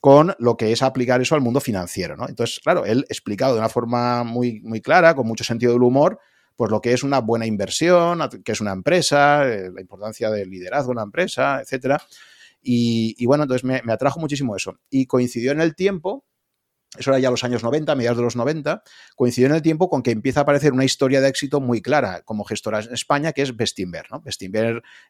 con 0.02 0.34
lo 0.38 0.58
que 0.58 0.72
es 0.72 0.82
aplicar 0.82 1.22
eso 1.22 1.34
al 1.34 1.40
mundo 1.40 1.60
financiero, 1.60 2.14
¿no? 2.14 2.28
Entonces, 2.28 2.60
claro, 2.62 2.84
él 2.84 3.06
explicado 3.08 3.54
de 3.54 3.60
una 3.60 3.70
forma 3.70 4.22
muy, 4.22 4.60
muy 4.60 4.82
clara, 4.82 5.14
con 5.14 5.26
mucho 5.26 5.44
sentido 5.44 5.72
del 5.72 5.82
humor, 5.82 6.20
pues 6.56 6.70
lo 6.70 6.80
que 6.80 6.92
es 6.92 7.02
una 7.02 7.20
buena 7.20 7.46
inversión, 7.46 8.20
que 8.44 8.52
es 8.52 8.60
una 8.60 8.72
empresa, 8.72 9.48
eh, 9.48 9.70
la 9.74 9.80
importancia 9.80 10.30
del 10.30 10.50
liderazgo 10.50 10.88
de 10.88 10.92
una 10.92 11.02
empresa, 11.02 11.60
etcétera. 11.60 12.00
Y, 12.66 13.26
bueno, 13.26 13.42
entonces 13.42 13.64
me, 13.64 13.92
atrajo 13.92 14.20
muchísimo 14.20 14.56
eso. 14.56 14.78
Y 14.88 15.06
coincidió 15.06 15.52
en 15.52 15.60
el 15.60 15.74
tiempo, 15.74 16.24
eso 16.96 17.10
era 17.10 17.18
ya 17.18 17.30
los 17.30 17.44
años 17.44 17.62
90, 17.62 17.94
mediados 17.94 18.16
de 18.16 18.24
los 18.24 18.36
90, 18.36 18.82
coincidió 19.16 19.48
en 19.48 19.54
el 19.54 19.60
tiempo 19.60 19.90
con 19.90 20.02
que 20.02 20.12
empieza 20.12 20.40
a 20.40 20.42
aparecer 20.44 20.72
una 20.72 20.84
historia 20.84 21.20
de 21.20 21.28
éxito 21.28 21.60
muy 21.60 21.82
clara 21.82 22.22
como 22.22 22.44
gestora 22.44 22.80
en 22.80 22.94
España, 22.94 23.32
que 23.32 23.42
es 23.42 23.54
Bestinver. 23.54 24.06
¿no? 24.10 24.22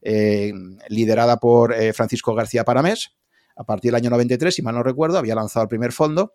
Eh, 0.02 0.52
liderada 0.88 1.36
por 1.38 1.72
eh, 1.72 1.92
Francisco 1.92 2.34
García 2.34 2.64
Paramés, 2.64 3.14
a 3.54 3.62
partir 3.62 3.92
del 3.92 4.00
año 4.00 4.10
93, 4.10 4.52
si 4.52 4.62
mal 4.62 4.74
no 4.74 4.82
recuerdo, 4.82 5.18
había 5.18 5.36
lanzado 5.36 5.62
el 5.62 5.68
primer 5.68 5.92
fondo 5.92 6.34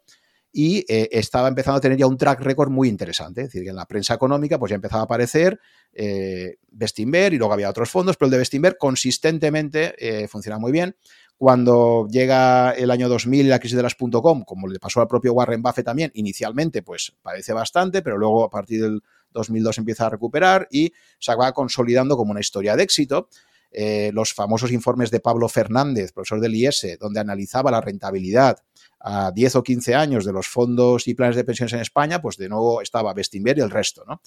y 0.51 0.85
eh, 0.87 1.09
estaba 1.11 1.47
empezando 1.47 1.77
a 1.77 1.81
tener 1.81 1.97
ya 1.97 2.07
un 2.07 2.17
track 2.17 2.41
record 2.41 2.69
muy 2.69 2.89
interesante. 2.89 3.41
Es 3.41 3.47
decir, 3.47 3.63
que 3.63 3.69
en 3.69 3.75
la 3.75 3.85
prensa 3.85 4.13
económica 4.13 4.57
pues 4.57 4.71
ya 4.71 4.75
empezaba 4.75 5.01
a 5.01 5.05
aparecer 5.05 5.59
eh, 5.93 6.57
y 6.71 7.37
luego 7.37 7.53
había 7.53 7.69
otros 7.69 7.89
fondos, 7.89 8.17
pero 8.17 8.27
el 8.27 8.31
de 8.31 8.37
Bestinver 8.39 8.77
consistentemente 8.77 9.93
eh, 9.97 10.27
funciona 10.27 10.57
muy 10.57 10.71
bien. 10.71 10.95
Cuando 11.37 12.07
llega 12.09 12.71
el 12.71 12.91
año 12.91 13.07
2000 13.07 13.45
y 13.45 13.49
la 13.49 13.59
crisis 13.59 13.77
de 13.77 13.83
las 13.83 13.95
.com, 13.95 14.43
como 14.43 14.67
le 14.67 14.79
pasó 14.79 14.99
al 15.01 15.07
propio 15.07 15.33
Warren 15.33 15.61
Buffett 15.61 15.85
también, 15.85 16.11
inicialmente 16.13 16.81
pues 16.81 17.13
parece 17.21 17.53
bastante, 17.53 18.01
pero 18.01 18.17
luego 18.17 18.43
a 18.43 18.49
partir 18.49 18.81
del 18.81 19.01
2002 19.31 19.77
empieza 19.77 20.07
a 20.07 20.09
recuperar 20.09 20.67
y 20.69 20.91
se 21.19 21.35
va 21.35 21.53
consolidando 21.53 22.17
como 22.17 22.31
una 22.31 22.41
historia 22.41 22.75
de 22.75 22.83
éxito. 22.83 23.29
Eh, 23.71 24.09
los 24.13 24.33
famosos 24.33 24.71
informes 24.71 25.11
de 25.11 25.19
Pablo 25.19 25.47
Fernández, 25.47 26.11
profesor 26.11 26.41
del 26.41 26.55
IES, 26.55 26.97
donde 26.99 27.19
analizaba 27.19 27.69
la 27.69 27.81
rentabilidad 27.81 28.57
a 28.99 29.31
10 29.31 29.55
o 29.55 29.63
15 29.63 29.95
años 29.95 30.25
de 30.25 30.33
los 30.33 30.47
fondos 30.47 31.07
y 31.07 31.13
planes 31.13 31.35
de 31.35 31.43
pensiones 31.43 31.73
en 31.73 31.79
España, 31.79 32.21
pues 32.21 32.37
de 32.37 32.49
nuevo 32.49 32.81
estaba 32.81 33.13
Bestinver 33.13 33.57
y 33.57 33.61
el 33.61 33.69
resto, 33.69 34.03
¿no? 34.07 34.21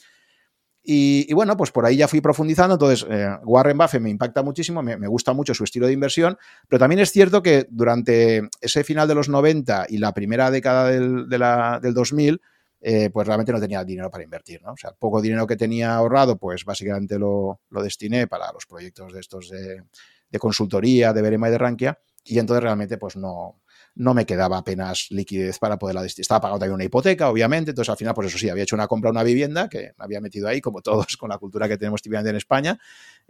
Y, 0.84 1.32
bueno, 1.32 1.56
pues 1.56 1.70
por 1.70 1.86
ahí 1.86 1.96
ya 1.96 2.08
fui 2.08 2.20
profundizando. 2.20 2.74
Entonces, 2.74 3.06
eh, 3.08 3.28
Warren 3.44 3.78
Buffett 3.78 4.02
me 4.02 4.10
impacta 4.10 4.42
muchísimo, 4.42 4.82
me, 4.82 5.06
gusta 5.06 5.32
mucho 5.32 5.54
su 5.54 5.62
estilo 5.62 5.86
de 5.86 5.92
inversión, 5.92 6.36
pero 6.68 6.80
también 6.80 6.98
es 6.98 7.12
cierto 7.12 7.40
que 7.40 7.68
durante 7.70 8.48
ese 8.60 8.82
final 8.82 9.06
de 9.06 9.14
los 9.14 9.28
90 9.28 9.86
y 9.88 9.98
la 9.98 10.12
primera 10.12 10.50
década 10.50 10.88
del, 10.88 11.28
de 11.28 11.38
la, 11.38 11.78
del 11.80 11.94
2000, 11.94 12.40
eh, 12.80 13.10
pues 13.10 13.28
realmente 13.28 13.52
no 13.52 13.60
tenía 13.60 13.84
dinero 13.84 14.10
para 14.10 14.24
invertir, 14.24 14.60
¿no? 14.60 14.72
O 14.72 14.76
sea, 14.76 14.90
poco 14.90 15.22
dinero 15.22 15.46
que 15.46 15.54
tenía 15.54 15.94
ahorrado, 15.94 16.36
pues 16.36 16.64
básicamente 16.64 17.16
lo, 17.16 17.60
destiné 17.70 18.26
para 18.26 18.52
los 18.52 18.66
proyectos 18.66 19.12
de 19.12 19.20
estos 19.20 19.50
de, 19.50 19.84
de 20.30 20.38
consultoría, 20.40 21.12
de 21.12 21.22
Verema 21.22 21.46
y 21.46 21.52
de 21.52 21.58
Rankia, 21.58 21.98
y 22.24 22.40
entonces 22.40 22.60
realmente 22.60 22.98
pues 22.98 23.16
no, 23.16 23.61
no 23.94 24.14
me 24.14 24.24
quedaba 24.24 24.58
apenas 24.58 25.08
liquidez 25.10 25.58
para 25.58 25.78
poderla 25.78 26.02
destinar. 26.02 26.22
Estaba 26.22 26.40
pagando 26.40 26.60
también 26.60 26.74
una 26.74 26.84
hipoteca, 26.84 27.28
obviamente, 27.28 27.70
entonces 27.70 27.90
al 27.90 27.96
final, 27.96 28.14
pues 28.14 28.28
eso 28.28 28.38
sí, 28.38 28.48
había 28.48 28.62
hecho 28.62 28.76
una 28.76 28.86
compra 28.86 29.10
una 29.10 29.22
vivienda 29.22 29.68
que 29.68 29.92
me 29.98 30.04
había 30.04 30.20
metido 30.20 30.48
ahí, 30.48 30.60
como 30.60 30.80
todos 30.82 31.16
con 31.16 31.28
la 31.28 31.38
cultura 31.38 31.68
que 31.68 31.76
tenemos 31.76 32.00
típicamente 32.02 32.30
en 32.30 32.36
España, 32.36 32.78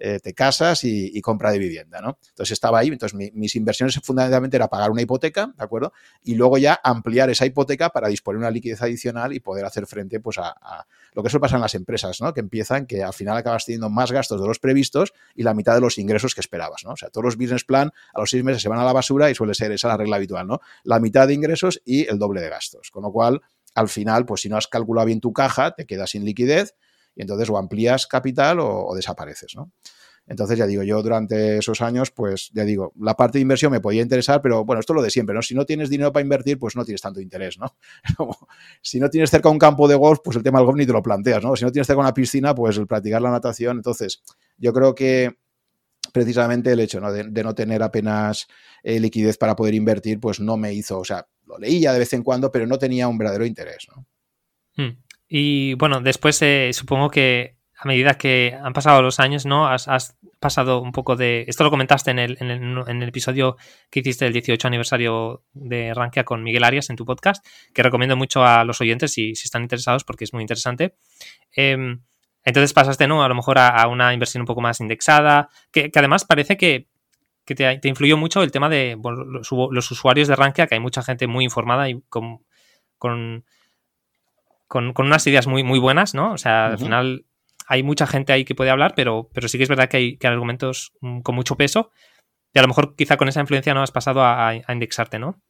eh, 0.04 0.18
te 0.18 0.34
casas 0.34 0.82
y, 0.82 1.20
compra 1.20 1.52
de 1.52 1.60
vivienda, 1.60 2.00
¿no? 2.00 2.18
Entonces 2.30 2.54
estaba 2.54 2.80
ahí, 2.80 2.88
entonces 2.88 3.16
mis 3.34 3.54
inversiones 3.54 4.00
fundamentalmente 4.02 4.56
era 4.56 4.66
pagar 4.66 4.90
una 4.90 5.00
hipoteca, 5.00 5.54
¿de 5.56 5.62
acuerdo? 5.62 5.92
Y 6.24 6.34
luego 6.34 6.58
ya 6.58 6.80
ampliar 6.82 7.30
esa 7.30 7.46
hipoteca 7.46 7.90
para 7.90 8.08
disponer 8.08 8.40
una 8.40 8.50
liquidez 8.50 8.82
adicional 8.82 9.32
y 9.32 9.38
poder 9.38 9.64
hacer 9.64 9.86
frente, 9.86 10.18
pues, 10.18 10.38
a, 10.38 10.56
lo 11.12 11.22
que 11.22 11.30
suele 11.30 11.42
pasar 11.42 11.58
en 11.58 11.62
las 11.62 11.76
empresas, 11.76 12.20
¿no? 12.20 12.34
Que 12.34 12.40
empiezan, 12.40 12.86
que 12.86 13.04
al 13.04 13.12
final 13.12 13.36
acabas 13.36 13.64
teniendo 13.64 13.90
más 13.90 14.10
gastos 14.10 14.40
de 14.40 14.46
los 14.48 14.58
previstos 14.58 15.12
y 15.36 15.44
la 15.44 15.54
mitad 15.54 15.76
de 15.76 15.80
los 15.80 15.96
ingresos 15.98 16.34
que 16.34 16.40
esperabas, 16.40 16.82
¿no? 16.84 16.94
O 16.94 16.96
sea, 16.96 17.08
todos 17.08 17.24
los 17.24 17.36
business 17.36 17.62
plan 17.62 17.92
a 18.12 18.18
los 18.18 18.30
seis 18.30 18.42
meses 18.42 18.60
se 18.60 18.68
van 18.68 18.80
a 18.80 18.84
la 18.84 18.92
basura 18.92 19.30
y 19.30 19.36
suele 19.36 19.54
ser 19.54 19.70
esa 19.70 19.86
la 19.86 19.96
regla 19.96 20.16
habitual, 20.16 20.48
¿no? 20.48 20.60
La 20.82 20.98
mitad 20.98 21.28
de 21.28 21.34
ingresos 21.34 21.80
y 21.84 22.08
el 22.08 22.18
doble 22.18 22.40
de 22.40 22.48
gastos. 22.48 22.90
Con 22.90 23.04
lo 23.04 23.12
cual, 23.12 23.40
al 23.76 23.88
final, 23.88 24.26
pues 24.26 24.40
si 24.40 24.48
no 24.48 24.56
has 24.56 24.66
calculado 24.66 25.06
bien 25.06 25.20
tu 25.20 25.32
caja, 25.32 25.76
te 25.76 25.86
quedas 25.86 26.10
sin 26.10 26.24
liquidez 26.24 26.74
y 27.14 27.22
entonces 27.22 27.48
o 27.50 27.58
amplías 27.58 28.06
capital 28.06 28.58
o, 28.60 28.94
desapareces, 28.94 29.54
¿no? 29.56 29.72
Entonces, 30.24 30.56
ya 30.56 30.66
digo, 30.66 30.84
yo 30.84 31.02
durante 31.02 31.58
esos 31.58 31.80
años, 31.80 32.12
pues 32.12 32.50
ya 32.54 32.64
digo, 32.64 32.92
la 33.00 33.16
parte 33.16 33.38
de 33.38 33.42
inversión 33.42 33.72
me 33.72 33.80
podía 33.80 34.02
interesar, 34.02 34.40
pero 34.40 34.64
bueno, 34.64 34.78
esto 34.78 34.92
es 34.92 34.96
lo 34.96 35.02
de 35.02 35.10
siempre, 35.10 35.34
¿no? 35.34 35.42
Si 35.42 35.52
no 35.52 35.66
tienes 35.66 35.90
dinero 35.90 36.12
para 36.12 36.22
invertir, 36.22 36.60
pues 36.60 36.76
no 36.76 36.84
tienes 36.84 37.00
tanto 37.00 37.20
interés, 37.20 37.58
¿no? 37.58 37.76
si 38.82 39.00
no 39.00 39.10
tienes 39.10 39.30
cerca 39.30 39.48
un 39.48 39.58
campo 39.58 39.88
de 39.88 39.96
golf, 39.96 40.20
pues 40.22 40.36
el 40.36 40.44
tema 40.44 40.60
del 40.60 40.66
golf 40.66 40.78
ni 40.78 40.86
te 40.86 40.92
lo 40.92 41.02
planteas, 41.02 41.42
¿no? 41.42 41.56
Si 41.56 41.64
no 41.64 41.72
tienes 41.72 41.88
cerca 41.88 42.00
una 42.00 42.14
piscina, 42.14 42.54
pues 42.54 42.78
el 42.78 42.86
practicar 42.86 43.20
la 43.20 43.32
natación. 43.32 43.78
Entonces, 43.78 44.22
yo 44.58 44.72
creo 44.72 44.94
que 44.94 45.36
precisamente 46.12 46.72
el 46.72 46.80
hecho 46.80 47.00
De, 47.00 47.42
no 47.42 47.54
tener 47.54 47.82
apenas 47.82 48.46
eh, 48.82 49.00
liquidez 49.00 49.38
para 49.38 49.56
poder 49.56 49.74
invertir, 49.74 50.20
pues 50.20 50.40
no 50.40 50.56
me 50.56 50.72
hizo, 50.72 50.98
o 50.98 51.04
sea, 51.04 51.26
lo 51.46 51.58
leía 51.58 51.92
de 51.92 51.98
vez 51.98 52.12
en 52.12 52.22
cuando, 52.22 52.52
pero 52.52 52.66
no 52.66 52.78
tenía 52.78 53.08
un 53.08 53.18
verdadero 53.18 53.44
interés. 53.44 53.86
¿no? 53.94 54.06
Hmm. 54.76 55.02
Y 55.34 55.72
bueno, 55.76 56.02
después 56.02 56.42
eh, 56.42 56.72
supongo 56.74 57.08
que 57.08 57.56
a 57.74 57.88
medida 57.88 58.18
que 58.18 58.54
han 58.62 58.74
pasado 58.74 59.00
los 59.00 59.18
años, 59.18 59.46
¿no? 59.46 59.66
Has, 59.66 60.14
pasado 60.38 60.82
un 60.82 60.92
poco 60.92 61.16
de. 61.16 61.46
Esto 61.48 61.64
lo 61.64 61.70
comentaste 61.70 62.10
en 62.10 62.18
el, 62.18 62.36
en, 62.38 62.50
el, 62.50 63.08
episodio 63.08 63.56
que 63.88 64.00
hiciste 64.00 64.26
del 64.26 64.34
18 64.34 64.68
aniversario 64.68 65.42
de 65.54 65.94
Rankia 65.94 66.24
con 66.24 66.42
Miguel 66.42 66.64
Arias 66.64 66.90
en 66.90 66.96
tu 66.96 67.06
podcast, 67.06 67.46
que 67.72 67.82
recomiendo 67.82 68.14
mucho 68.14 68.44
a 68.44 68.62
los 68.64 68.82
oyentes 68.82 69.10
si, 69.12 69.34
si 69.34 69.46
están 69.46 69.62
interesados 69.62 70.04
porque 70.04 70.24
es 70.24 70.34
muy 70.34 70.42
interesante. 70.42 70.96
Em, 71.56 72.02
entonces 72.44 72.74
pasaste, 72.74 73.08
¿no? 73.08 73.24
A 73.24 73.28
lo 73.28 73.34
mejor 73.34 73.58
a, 73.58 73.88
una 73.88 74.12
inversión 74.12 74.42
un 74.42 74.46
poco 74.46 74.60
más 74.60 74.80
indexada, 74.80 75.48
que, 75.70 75.90
además 75.94 76.26
parece 76.26 76.58
que, 76.58 76.88
te, 77.46 77.80
influyó 77.84 78.18
mucho 78.18 78.42
el 78.42 78.50
tema 78.50 78.68
de 78.68 78.98
los, 79.00 79.90
usuarios 79.90 80.28
de 80.28 80.36
Rankia, 80.36 80.66
que 80.66 80.74
hay 80.74 80.80
mucha 80.80 81.02
gente 81.02 81.26
muy 81.26 81.44
informada 81.44 81.88
y 81.88 82.02
con, 82.10 82.44
con, 82.98 83.46
unas 84.74 85.26
ideas 85.26 85.46
muy, 85.46 85.62
muy 85.62 85.78
buenas, 85.78 86.14
¿no? 86.14 86.32
O 86.32 86.38
sea, 86.38 86.66
al 86.66 86.78
final 86.78 87.26
hay 87.66 87.82
mucha 87.82 88.06
gente 88.06 88.32
ahí 88.32 88.44
que 88.44 88.54
puede 88.54 88.70
hablar, 88.70 88.94
pero, 88.96 89.30
pero 89.32 89.48
sí 89.48 89.58
que 89.58 89.64
es 89.64 89.68
verdad 89.68 89.88
que 89.88 89.96
hay, 89.96 90.16
que 90.16 90.26
argumentos 90.26 90.92
mm, 91.00 91.20
con 91.20 91.34
mucho 91.34 91.56
peso. 91.56 91.90
Y 92.54 92.58
a 92.58 92.62
lo 92.62 92.68
mejor 92.68 92.94
quizá 92.96 93.16
con 93.16 93.28
esa 93.28 93.40
influencia 93.40 93.74
no 93.74 93.82
has 93.82 93.92
pasado 93.92 94.22
a, 94.22 94.48
a 94.48 94.72
indexarte, 94.72 95.18
¿no? 95.18 95.42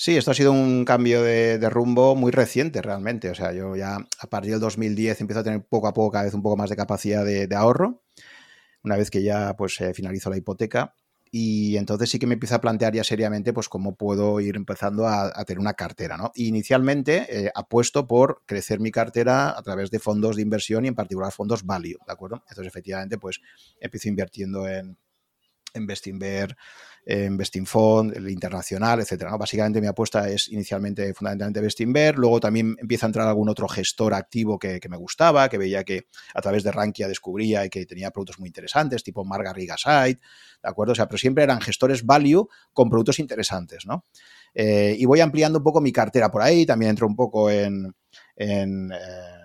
Sí, 0.00 0.16
esto 0.16 0.30
ha 0.30 0.34
sido 0.34 0.52
un 0.52 0.84
cambio 0.84 1.24
de, 1.24 1.58
rumbo 1.70 2.14
muy 2.14 2.30
reciente 2.30 2.80
realmente. 2.80 3.30
O 3.30 3.34
sea, 3.34 3.52
yo 3.52 3.74
ya 3.74 3.96
a 3.96 4.26
partir 4.28 4.52
del 4.52 4.60
2010 4.60 5.20
empiezo 5.20 5.40
a 5.40 5.42
tener 5.42 5.66
poco 5.66 5.88
a 5.88 5.92
poco 5.92 6.12
cada 6.12 6.22
vez 6.22 6.34
un 6.34 6.42
poco 6.42 6.56
más 6.56 6.70
de 6.70 6.76
capacidad 6.76 7.24
de, 7.24 7.48
ahorro, 7.56 8.04
una 8.84 8.96
vez 8.96 9.10
que 9.10 9.24
ya 9.24 9.56
pues 9.56 9.74
se 9.74 9.94
finalizó 9.94 10.30
la 10.30 10.36
hipoteca. 10.36 10.94
Y 11.30 11.76
entonces 11.76 12.10
sí 12.10 12.18
que 12.18 12.26
me 12.26 12.34
empiezo 12.34 12.54
a 12.54 12.60
plantear 12.60 12.94
ya 12.94 13.04
seriamente 13.04 13.52
pues 13.52 13.68
cómo 13.68 13.94
puedo 13.94 14.40
ir 14.40 14.56
empezando 14.56 15.06
a, 15.06 15.32
tener 15.44 15.60
una 15.60 15.74
cartera, 15.74 16.16
¿no? 16.16 16.32
inicialmente 16.34 17.26
eh, 17.46 17.50
apuesto 17.54 18.06
por 18.06 18.42
crecer 18.46 18.80
mi 18.80 18.90
cartera 18.90 19.56
a 19.56 19.62
través 19.62 19.90
de 19.90 19.98
fondos 19.98 20.36
de 20.36 20.42
inversión 20.42 20.84
y 20.84 20.88
en 20.88 20.94
particular 20.94 21.32
fondos 21.32 21.64
value, 21.64 21.98
¿de 22.06 22.12
acuerdo? 22.12 22.42
Entonces 22.48 22.66
efectivamente 22.66 23.18
pues 23.18 23.40
empiezo 23.80 24.08
invirtiendo 24.08 24.68
en, 24.68 24.96
en 25.74 25.86
Bestinver, 25.86 26.56
en 27.04 27.36
Bestinfond, 27.36 28.16
el 28.16 28.28
internacional, 28.30 29.00
etcétera. 29.00 29.36
Básicamente 29.36 29.80
mi 29.80 29.86
apuesta 29.86 30.28
es 30.28 30.48
inicialmente 30.48 31.14
fundamentalmente 31.14 31.60
Bestinver, 31.60 32.18
luego 32.18 32.40
también 32.40 32.76
empieza 32.80 33.06
a 33.06 33.08
entrar 33.08 33.26
algún 33.26 33.48
otro 33.48 33.68
gestor 33.68 34.14
activo 34.14 34.58
que, 34.58 34.80
me 34.88 34.96
gustaba, 34.96 35.48
que 35.48 35.58
veía 35.58 35.84
que 35.84 36.06
a 36.34 36.40
través 36.40 36.62
de 36.64 36.72
Rankia 36.72 37.08
descubría 37.08 37.64
y 37.64 37.70
que 37.70 37.86
tenía 37.86 38.10
productos 38.10 38.38
muy 38.38 38.48
interesantes, 38.48 39.02
tipo 39.02 39.24
Marga 39.24 39.52
Rigasite, 39.52 40.20
¿de 40.62 40.68
acuerdo? 40.68 40.92
O 40.92 40.94
sea, 40.94 41.06
pero 41.06 41.18
siempre 41.18 41.44
eran 41.44 41.60
gestores 41.60 42.04
value 42.04 42.48
con 42.72 42.90
productos 42.90 43.18
interesantes, 43.18 43.86
¿no? 43.86 44.04
Eh, 44.54 44.96
y 44.98 45.04
voy 45.04 45.20
ampliando 45.20 45.58
un 45.58 45.64
poco 45.64 45.80
mi 45.80 45.92
cartera 45.92 46.30
por 46.30 46.42
ahí, 46.42 46.66
también 46.66 46.90
entro 46.90 47.06
un 47.06 47.16
poco 47.16 47.50
en... 47.50 47.94
en 48.36 48.92
eh, 48.92 49.37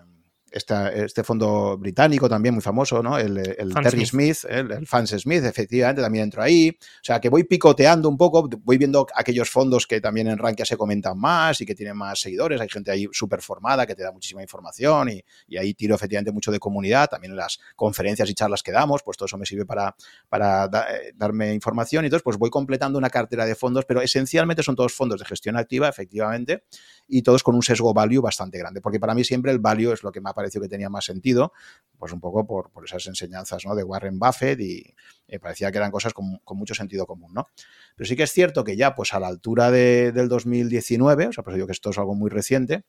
este 0.54 1.24
fondo 1.24 1.78
británico 1.78 2.30
también 2.30 2.54
muy 2.54 2.62
famoso, 2.62 3.02
¿no? 3.02 3.18
El, 3.18 3.42
Terry 3.82 4.06
Smith, 4.06 4.38
el, 4.48 4.72
el, 4.72 4.88
Fans 4.88 5.10
Smith, 5.18 5.44
efectivamente, 5.44 6.02
también 6.02 6.26
entro 6.26 6.44
ahí. 6.44 6.70
O 6.70 7.04
sea, 7.04 7.20
que 7.20 7.30
voy 7.30 7.44
picoteando 7.44 8.08
un 8.08 8.18
poco, 8.18 8.48
voy 8.64 8.78
viendo 8.78 9.08
aquellos 9.16 9.50
fondos 9.50 9.88
que 9.88 10.00
también 10.00 10.28
en 10.28 10.38
Rankia 10.38 10.66
se 10.66 10.78
comentan 10.78 11.18
más 11.18 11.60
y 11.62 11.66
que 11.66 11.74
tienen 11.74 11.98
más 11.98 12.20
seguidores. 12.20 12.62
Hay 12.62 12.70
gente 12.70 12.92
ahí 12.92 13.08
súper 13.12 13.42
formada 13.42 13.86
que 13.88 13.96
te 13.96 14.04
da 14.04 14.12
muchísima 14.12 14.42
información 14.42 15.10
y, 15.10 15.24
ahí 15.58 15.74
tiro 15.74 15.96
efectivamente 15.96 16.32
mucho 16.32 16.52
de 16.52 16.60
comunidad. 16.60 17.10
También 17.10 17.32
en 17.32 17.38
las 17.38 17.60
conferencias 17.76 18.30
y 18.30 18.34
charlas 18.34 18.62
que 18.62 18.72
damos, 18.72 19.02
pues 19.04 19.18
todo 19.18 19.26
eso 19.26 19.38
me 19.38 19.46
sirve 19.46 19.66
para, 19.66 19.96
para 20.30 20.66
eh, 20.66 21.14
darme 21.16 21.54
información. 21.54 22.04
Y 22.04 22.08
entonces, 22.08 22.24
pues 22.24 22.38
voy 22.38 22.50
completando 22.50 22.98
una 22.98 23.10
cartera 23.10 23.46
de 23.46 23.56
fondos, 23.56 23.86
pero 23.86 24.02
esencialmente 24.02 24.64
son 24.64 24.76
todos 24.76 24.94
fondos 24.94 25.20
de 25.20 25.26
gestión 25.26 25.58
activa, 25.58 25.90
efectivamente, 25.90 26.64
y 27.08 27.22
todos 27.22 27.44
con 27.44 27.56
un 27.56 27.64
sesgo 27.64 27.94
value 27.94 28.22
bastante 28.22 28.58
grande, 28.58 28.82
porque 28.82 29.00
para 29.00 29.14
mí 29.14 29.24
siempre 29.24 29.52
el 29.52 29.60
value 29.60 29.94
es 29.94 30.04
lo 30.04 30.12
que 30.12 30.22
me 30.22 30.30
ha 30.30 30.34
pareció 30.44 30.62
que 30.62 30.68
tenía 30.68 30.90
más 30.90 31.06
sentido, 31.06 31.54
pues 31.98 32.12
un 32.12 32.20
poco 32.20 32.46
por, 32.46 32.70
esas 32.84 33.08
enseñanzas 33.08 33.64
de 33.64 33.84
Warren 33.84 34.20
Buffett 34.20 34.60
y 34.60 34.94
me 35.28 35.40
parecía 35.40 35.72
que 35.72 35.78
eran 35.78 35.92
cosas 35.92 36.14
con, 36.14 36.40
mucho 36.52 36.76
sentido 36.76 37.06
común, 37.06 37.34
¿no? 37.34 37.48
Pero 37.96 38.08
sí 38.08 38.16
que 38.16 38.24
es 38.24 38.32
cierto 38.32 38.64
que 38.64 38.76
ya 38.76 38.96
pues 38.96 39.14
a 39.14 39.20
la 39.20 39.28
altura 39.28 39.72
del 39.72 40.28
2019, 40.28 41.28
o 41.28 41.32
sea, 41.32 41.44
pues 41.44 41.56
digo 41.56 41.68
que 41.68 41.74
esto 41.74 41.92
es 41.92 41.98
algo 41.98 42.16
muy 42.16 42.30
reciente, 42.30 42.84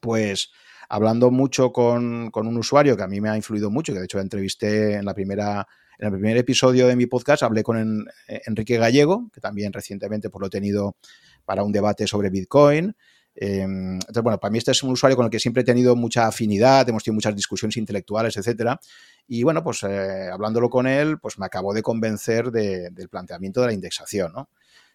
pues 0.00 0.50
hablando 0.88 1.30
mucho 1.30 1.72
con, 1.72 2.30
con, 2.30 2.46
un 2.46 2.56
usuario 2.56 2.96
que 2.96 3.02
a 3.02 3.08
mí 3.08 3.20
me 3.20 3.28
ha 3.28 3.36
influido 3.36 3.70
mucho, 3.70 3.92
que 3.92 3.98
de 3.98 4.04
hecho 4.04 4.20
entrevisté 4.20 4.94
en 4.94 5.04
la 5.04 5.14
primera 5.14 5.66
en 5.98 6.06
el 6.06 6.12
primer 6.12 6.36
episodio 6.36 6.86
de 6.86 6.94
mi 6.94 7.06
podcast 7.06 7.42
hablé 7.42 7.64
con 7.64 8.06
Enrique 8.28 8.78
Gallego, 8.78 9.30
que 9.34 9.40
también 9.40 9.72
recientemente 9.72 10.30
pues, 10.30 10.40
lo 10.40 10.46
he 10.46 10.50
tenido 10.50 10.96
para 11.44 11.64
un 11.64 11.72
debate 11.72 12.06
sobre 12.06 12.30
Bitcoin. 12.30 12.94
Em, 13.40 13.94
entonces, 13.94 14.22
bueno, 14.24 14.40
para 14.40 14.50
mí 14.50 14.58
este 14.58 14.72
es 14.72 14.82
un 14.82 14.90
usuario 14.90 15.16
con 15.16 15.24
el 15.24 15.30
que 15.30 15.38
siempre 15.38 15.60
he 15.60 15.64
tenido 15.64 15.94
mucha 15.94 16.26
afinidad, 16.26 16.88
hemos 16.88 17.04
tenido 17.04 17.14
muchas 17.14 17.36
discusiones 17.36 17.76
intelectuales, 17.76 18.36
etcétera. 18.36 18.80
Y 19.28 19.44
bueno, 19.44 19.62
pues 19.62 19.84
eh, 19.84 20.28
hablándolo 20.32 20.68
con 20.68 20.88
él, 20.88 21.20
pues 21.20 21.38
me 21.38 21.46
acabó 21.46 21.72
de 21.72 21.82
convencer 21.82 22.50
del 22.50 23.08
planteamiento 23.08 23.60
de 23.60 23.68
la 23.68 23.72
indexación, 23.72 24.32
¿no? 24.32 24.48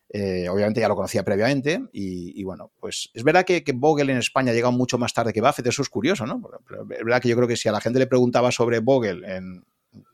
Eh, 0.09 0.49
obviamente 0.49 0.81
ya 0.81 0.89
lo 0.89 0.95
conocía 0.95 1.23
previamente 1.23 1.81
y, 1.93 2.43
bueno, 2.43 2.71
pues 2.79 3.09
es 3.13 3.23
verdad 3.23 3.45
que, 3.45 3.63
Vogel 3.73 4.09
en 4.09 4.17
España 4.17 4.51
ha 4.51 4.53
llegado 4.53 4.73
mucho 4.73 4.97
más 4.97 5.13
tarde 5.13 5.31
que 5.31 5.41
Buffett, 5.41 5.65
eso 5.67 5.81
es 5.81 5.89
curioso, 5.89 6.25
¿no? 6.25 6.41
Es 6.91 7.03
verdad 7.03 7.21
que 7.21 7.29
yo 7.29 7.35
creo 7.37 7.47
que 7.47 7.55
si 7.55 7.69
a 7.69 7.71
la 7.71 7.81
gente 7.81 7.97
le 7.97 8.07
preguntaba 8.07 8.51
sobre 8.51 8.79
Vogel 8.79 9.23
en, 9.23 9.63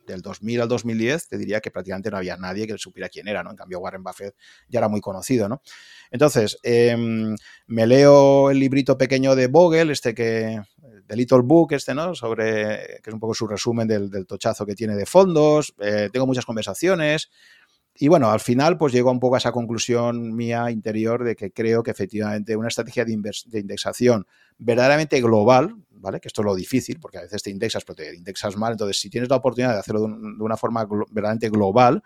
del 0.05 0.21
2000 0.21 0.61
al 0.61 0.67
2010, 0.67 1.27
te 1.27 1.37
diría 1.37 1.61
que 1.61 1.71
prácticamente 1.71 2.09
no 2.09 2.17
había 2.17 2.37
nadie 2.37 2.67
que 2.67 2.77
supiera 2.77 3.09
quién 3.09 3.27
era, 3.27 3.43
¿no? 3.43 3.51
En 3.51 3.55
cambio, 3.55 3.79
Warren 3.79 4.03
Buffett 4.03 4.35
ya 4.67 4.79
era 4.79 4.89
muy 4.89 5.01
conocido, 5.01 5.47
¿no? 5.47 5.61
Entonces, 6.11 6.57
em, 6.63 7.35
me 7.67 7.87
leo 7.87 8.49
el 8.49 8.59
librito 8.59 8.97
pequeño 8.97 9.35
de 9.35 9.47
Vogel, 9.47 9.91
este 9.91 10.13
que, 10.13 10.61
The 11.07 11.15
Little 11.15 11.41
Book, 11.41 11.73
este, 11.73 11.93
¿no? 11.93 12.13
Sobre, 12.13 12.99
que 13.03 13.09
es 13.09 13.13
un 13.13 13.19
poco 13.19 13.33
su 13.33 13.47
resumen 13.47 13.87
del, 13.87 14.25
tochazo 14.27 14.65
que 14.65 14.75
tiene 14.75 14.95
de 14.95 15.05
fondos, 15.05 15.73
eh, 15.79 16.09
tengo 16.11 16.27
muchas 16.27 16.45
conversaciones, 16.45 17.29
y 18.01 18.07
bueno, 18.07 18.31
al 18.31 18.39
final 18.39 18.77
pues 18.77 18.93
llego 18.93 19.11
un 19.11 19.19
poco 19.19 19.35
a 19.35 19.39
esa 19.39 19.51
conclusión 19.51 20.33
mía 20.33 20.71
interior 20.71 21.25
de 21.25 21.35
que 21.35 21.51
creo 21.51 21.83
que 21.83 21.91
efectivamente 21.91 22.55
una 22.55 22.69
estrategia 22.69 23.03
de 23.03 23.11
indexación 23.59 24.25
verdaderamente 24.57 25.19
global, 25.19 25.75
¿vale? 25.99 26.19
Que 26.19 26.27
esto 26.27 26.41
es 26.41 26.45
lo 26.45 26.55
difícil, 26.55 26.99
porque 26.99 27.17
a 27.17 27.21
veces 27.21 27.43
te 27.43 27.49
indexas, 27.49 27.83
pero 27.85 27.95
te 27.95 28.15
indexas 28.15 28.57
mal. 28.57 28.73
Entonces, 28.73 28.99
si 28.99 29.09
tienes 29.09 29.29
la 29.29 29.37
oportunidad 29.37 29.73
de 29.73 29.79
hacerlo 29.79 30.01
de, 30.01 30.43
una 30.43 30.57
forma 30.57 30.85
verdaderamente 30.85 31.49
global, 31.49 32.03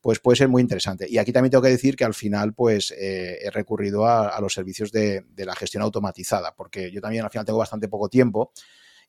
pues 0.00 0.18
puede 0.18 0.36
ser 0.36 0.48
muy 0.48 0.62
interesante. 0.62 1.06
Y 1.08 1.18
aquí 1.18 1.32
también 1.32 1.50
tengo 1.50 1.62
que 1.62 1.68
decir 1.68 1.96
que 1.96 2.04
al 2.04 2.14
final, 2.14 2.54
pues 2.54 2.92
eh, 2.92 3.38
he 3.42 3.50
recurrido 3.50 4.06
a, 4.06 4.40
los 4.40 4.52
servicios 4.52 4.92
de, 4.92 5.24
de, 5.34 5.44
la 5.44 5.54
gestión 5.54 5.82
automatizada, 5.82 6.54
porque 6.54 6.90
yo 6.90 7.00
también 7.00 7.24
al 7.24 7.30
final 7.30 7.44
tengo 7.44 7.58
bastante 7.58 7.88
poco 7.88 8.08
tiempo 8.08 8.52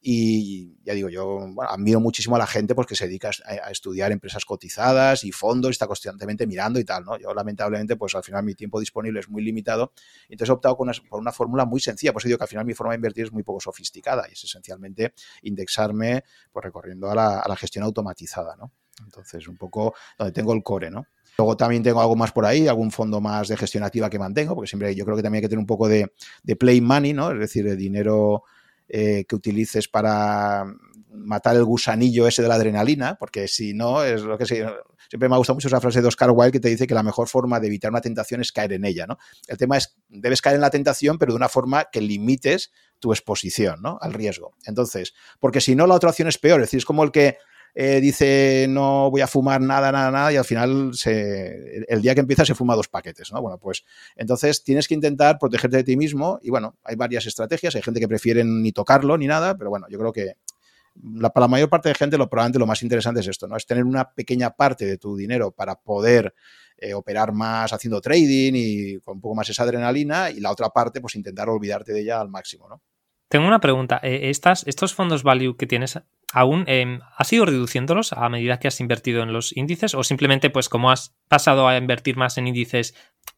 y 0.03 0.73
ya 0.83 0.95
digo, 0.95 1.09
yo 1.09 1.47
admiro 1.69 1.99
muchísimo 1.99 2.35
a 2.35 2.39
la 2.39 2.47
gente 2.47 2.73
pues, 2.73 2.87
que 2.87 2.95
se 2.95 3.05
dedica 3.05 3.29
a, 3.45 3.69
estudiar 3.69 4.11
empresas 4.11 4.45
cotizadas 4.45 5.23
y 5.23 5.31
fondos 5.31 5.71
está 5.71 5.85
constantemente 5.85 6.47
mirando 6.47 6.79
y 6.79 6.83
tal, 6.83 7.05
¿no? 7.05 7.19
Yo 7.19 7.31
lamentablemente, 7.35 7.95
pues 7.97 8.15
al 8.15 8.23
final 8.23 8.43
mi 8.43 8.55
tiempo 8.55 8.79
disponible 8.79 9.19
es 9.19 9.29
muy 9.29 9.43
limitado. 9.43 9.93
Entonces 10.27 10.49
he 10.49 10.53
optado 10.53 10.75
por 10.75 11.19
una 11.19 11.31
fórmula 11.31 11.65
muy 11.65 11.79
sencilla. 11.79 12.13
Por 12.13 12.21
eso 12.21 12.29
digo 12.29 12.39
que 12.39 12.45
al 12.45 12.49
final 12.49 12.65
mi 12.65 12.73
forma 12.73 12.93
de 12.93 12.95
invertir 12.95 13.25
es 13.25 13.31
muy 13.31 13.43
poco 13.43 13.59
sofisticada 13.59 14.25
y 14.27 14.33
es 14.33 14.43
esencialmente 14.43 15.13
indexarme 15.43 16.23
pues, 16.51 16.63
recorriendo 16.63 17.11
a 17.11 17.15
la, 17.15 17.55
gestión 17.55 17.83
automatizada, 17.83 18.55
¿no? 18.55 18.71
Entonces, 19.05 19.47
un 19.47 19.57
poco 19.57 19.93
donde 20.17 20.31
tengo 20.31 20.53
el 20.53 20.63
core, 20.63 20.89
¿no? 20.89 21.05
Luego 21.37 21.55
también 21.55 21.83
tengo 21.83 22.01
algo 22.01 22.15
más 22.15 22.31
por 22.31 22.45
ahí, 22.45 22.67
algún 22.67 22.91
fondo 22.91 23.21
más 23.21 23.47
de 23.47 23.57
gestión 23.57 23.83
activa 23.83 24.09
que 24.09 24.17
mantengo, 24.17 24.55
porque 24.55 24.67
siempre 24.67 24.95
yo 24.95 25.05
creo 25.05 25.15
que 25.15 25.23
también 25.23 25.41
hay 25.41 25.43
que 25.43 25.49
tener 25.49 25.59
un 25.59 25.67
poco 25.67 25.87
de, 25.87 26.11
de 26.41 26.55
play 26.55 26.81
money, 26.81 27.13
¿no? 27.13 27.31
Es 27.31 27.39
decir, 27.39 27.65
de 27.65 27.75
dinero 27.75 28.43
eh, 28.93 29.23
que 29.25 29.35
utilices 29.35 29.87
para 29.87 30.65
matar 31.13 31.55
el 31.55 31.63
gusanillo 31.63 32.27
ese 32.27 32.41
de 32.41 32.49
la 32.49 32.55
adrenalina, 32.55 33.15
porque 33.17 33.47
si 33.47 33.73
no, 33.73 34.03
es 34.03 34.21
lo 34.21 34.37
que 34.37 34.45
siempre 34.45 35.29
me 35.29 35.35
ha 35.35 35.37
gustado 35.37 35.55
mucho 35.55 35.69
esa 35.69 35.79
frase 35.79 36.01
de 36.01 36.07
Oscar 36.09 36.31
Wilde 36.31 36.51
que 36.51 36.59
te 36.59 36.67
dice 36.67 36.87
que 36.87 36.93
la 36.93 37.03
mejor 37.03 37.29
forma 37.29 37.61
de 37.61 37.67
evitar 37.67 37.89
una 37.89 38.01
tentación 38.01 38.41
es 38.41 38.51
caer 38.51 38.73
en 38.73 38.83
ella, 38.83 39.07
¿no? 39.07 39.17
El 39.47 39.57
tema 39.57 39.77
es, 39.77 39.97
debes 40.09 40.41
caer 40.41 40.55
en 40.55 40.61
la 40.61 40.69
tentación, 40.69 41.17
pero 41.17 41.31
de 41.31 41.37
una 41.37 41.47
forma 41.47 41.85
que 41.91 42.01
limites 42.01 42.71
tu 42.99 43.13
exposición, 43.13 43.81
¿no? 43.81 43.97
Al 44.01 44.13
riesgo. 44.13 44.57
Entonces, 44.65 45.13
porque 45.39 45.61
si 45.61 45.73
no, 45.73 45.87
la 45.87 45.95
otra 45.95 46.09
opción 46.09 46.27
es 46.27 46.37
peor, 46.37 46.59
es 46.59 46.67
decir, 46.67 46.79
es 46.79 46.85
como 46.85 47.03
el 47.03 47.11
que 47.11 47.37
eh, 47.73 48.01
dice 48.01 48.65
no 48.69 49.09
voy 49.09 49.21
a 49.21 49.27
fumar 49.27 49.61
nada, 49.61 49.91
nada, 49.91 50.11
nada, 50.11 50.33
y 50.33 50.37
al 50.37 50.45
final 50.45 50.91
el 51.05 52.01
día 52.01 52.13
que 52.13 52.21
empieza 52.21 52.45
se 52.45 52.55
fuma 52.55 52.75
dos 52.75 52.87
paquetes, 52.87 53.31
¿no? 53.31 53.41
Bueno, 53.41 53.57
pues 53.57 53.83
entonces 54.15 54.63
tienes 54.63 54.87
que 54.87 54.93
intentar 54.93 55.37
protegerte 55.39 55.77
de 55.77 55.83
ti 55.83 55.97
mismo 55.97 56.39
y 56.41 56.49
bueno, 56.49 56.75
hay 56.83 56.95
varias 56.95 57.25
estrategias, 57.25 57.75
hay 57.75 57.81
gente 57.81 57.99
que 57.99 58.07
prefiere 58.07 58.43
ni 58.43 58.71
tocarlo 58.71 59.17
ni 59.17 59.27
nada, 59.27 59.57
pero 59.57 59.69
bueno, 59.69 59.87
yo 59.89 59.97
creo 59.97 60.11
que 60.11 60.35
para 61.33 61.45
la 61.45 61.47
mayor 61.47 61.69
parte 61.69 61.89
de 61.89 61.95
gente 61.95 62.17
lo 62.17 62.29
probablemente 62.29 62.59
lo 62.59 62.67
más 62.67 62.83
interesante 62.83 63.21
es 63.21 63.27
esto, 63.27 63.47
¿no? 63.47 63.55
Es 63.55 63.65
tener 63.65 63.85
una 63.85 64.11
pequeña 64.11 64.51
parte 64.51 64.85
de 64.85 64.97
tu 64.97 65.15
dinero 65.15 65.51
para 65.51 65.75
poder 65.75 66.33
eh, 66.77 66.93
operar 66.93 67.31
más 67.31 67.71
haciendo 67.71 68.01
trading 68.01 68.53
y 68.55 68.99
con 68.99 69.15
un 69.15 69.21
poco 69.21 69.35
más 69.35 69.49
esa 69.49 69.63
adrenalina 69.63 70.29
y 70.29 70.39
la 70.39 70.51
otra 70.51 70.69
parte 70.69 70.99
pues 70.99 71.15
intentar 71.15 71.47
olvidarte 71.49 71.93
de 71.93 72.01
ella 72.01 72.19
al 72.19 72.29
máximo, 72.29 72.67
¿no? 72.67 72.81
Tengo 73.29 73.47
una 73.47 73.61
pregunta. 73.61 74.01
Eh, 74.03 74.29
¿Estos 74.29 74.93
fondos 74.93 75.23
value 75.23 75.55
que 75.55 75.65
tienes 75.65 75.97
aún, 76.31 76.63
eh, 76.67 76.99
has 77.17 77.31
ido 77.33 77.45
reduciéndolos 77.45 78.13
a 78.13 78.27
medida 78.29 78.59
que 78.59 78.67
has 78.67 78.79
invertido 78.79 79.23
en 79.23 79.33
los 79.33 79.55
índices 79.55 79.95
o 79.95 80.03
simplemente 80.03 80.49
pues 80.49 80.69
como 80.69 80.91
has 80.91 81.15
pasado 81.27 81.67
a 81.67 81.77
invertir 81.77 82.17
más 82.17 82.37
en 82.37 82.47
índices, 82.47 82.95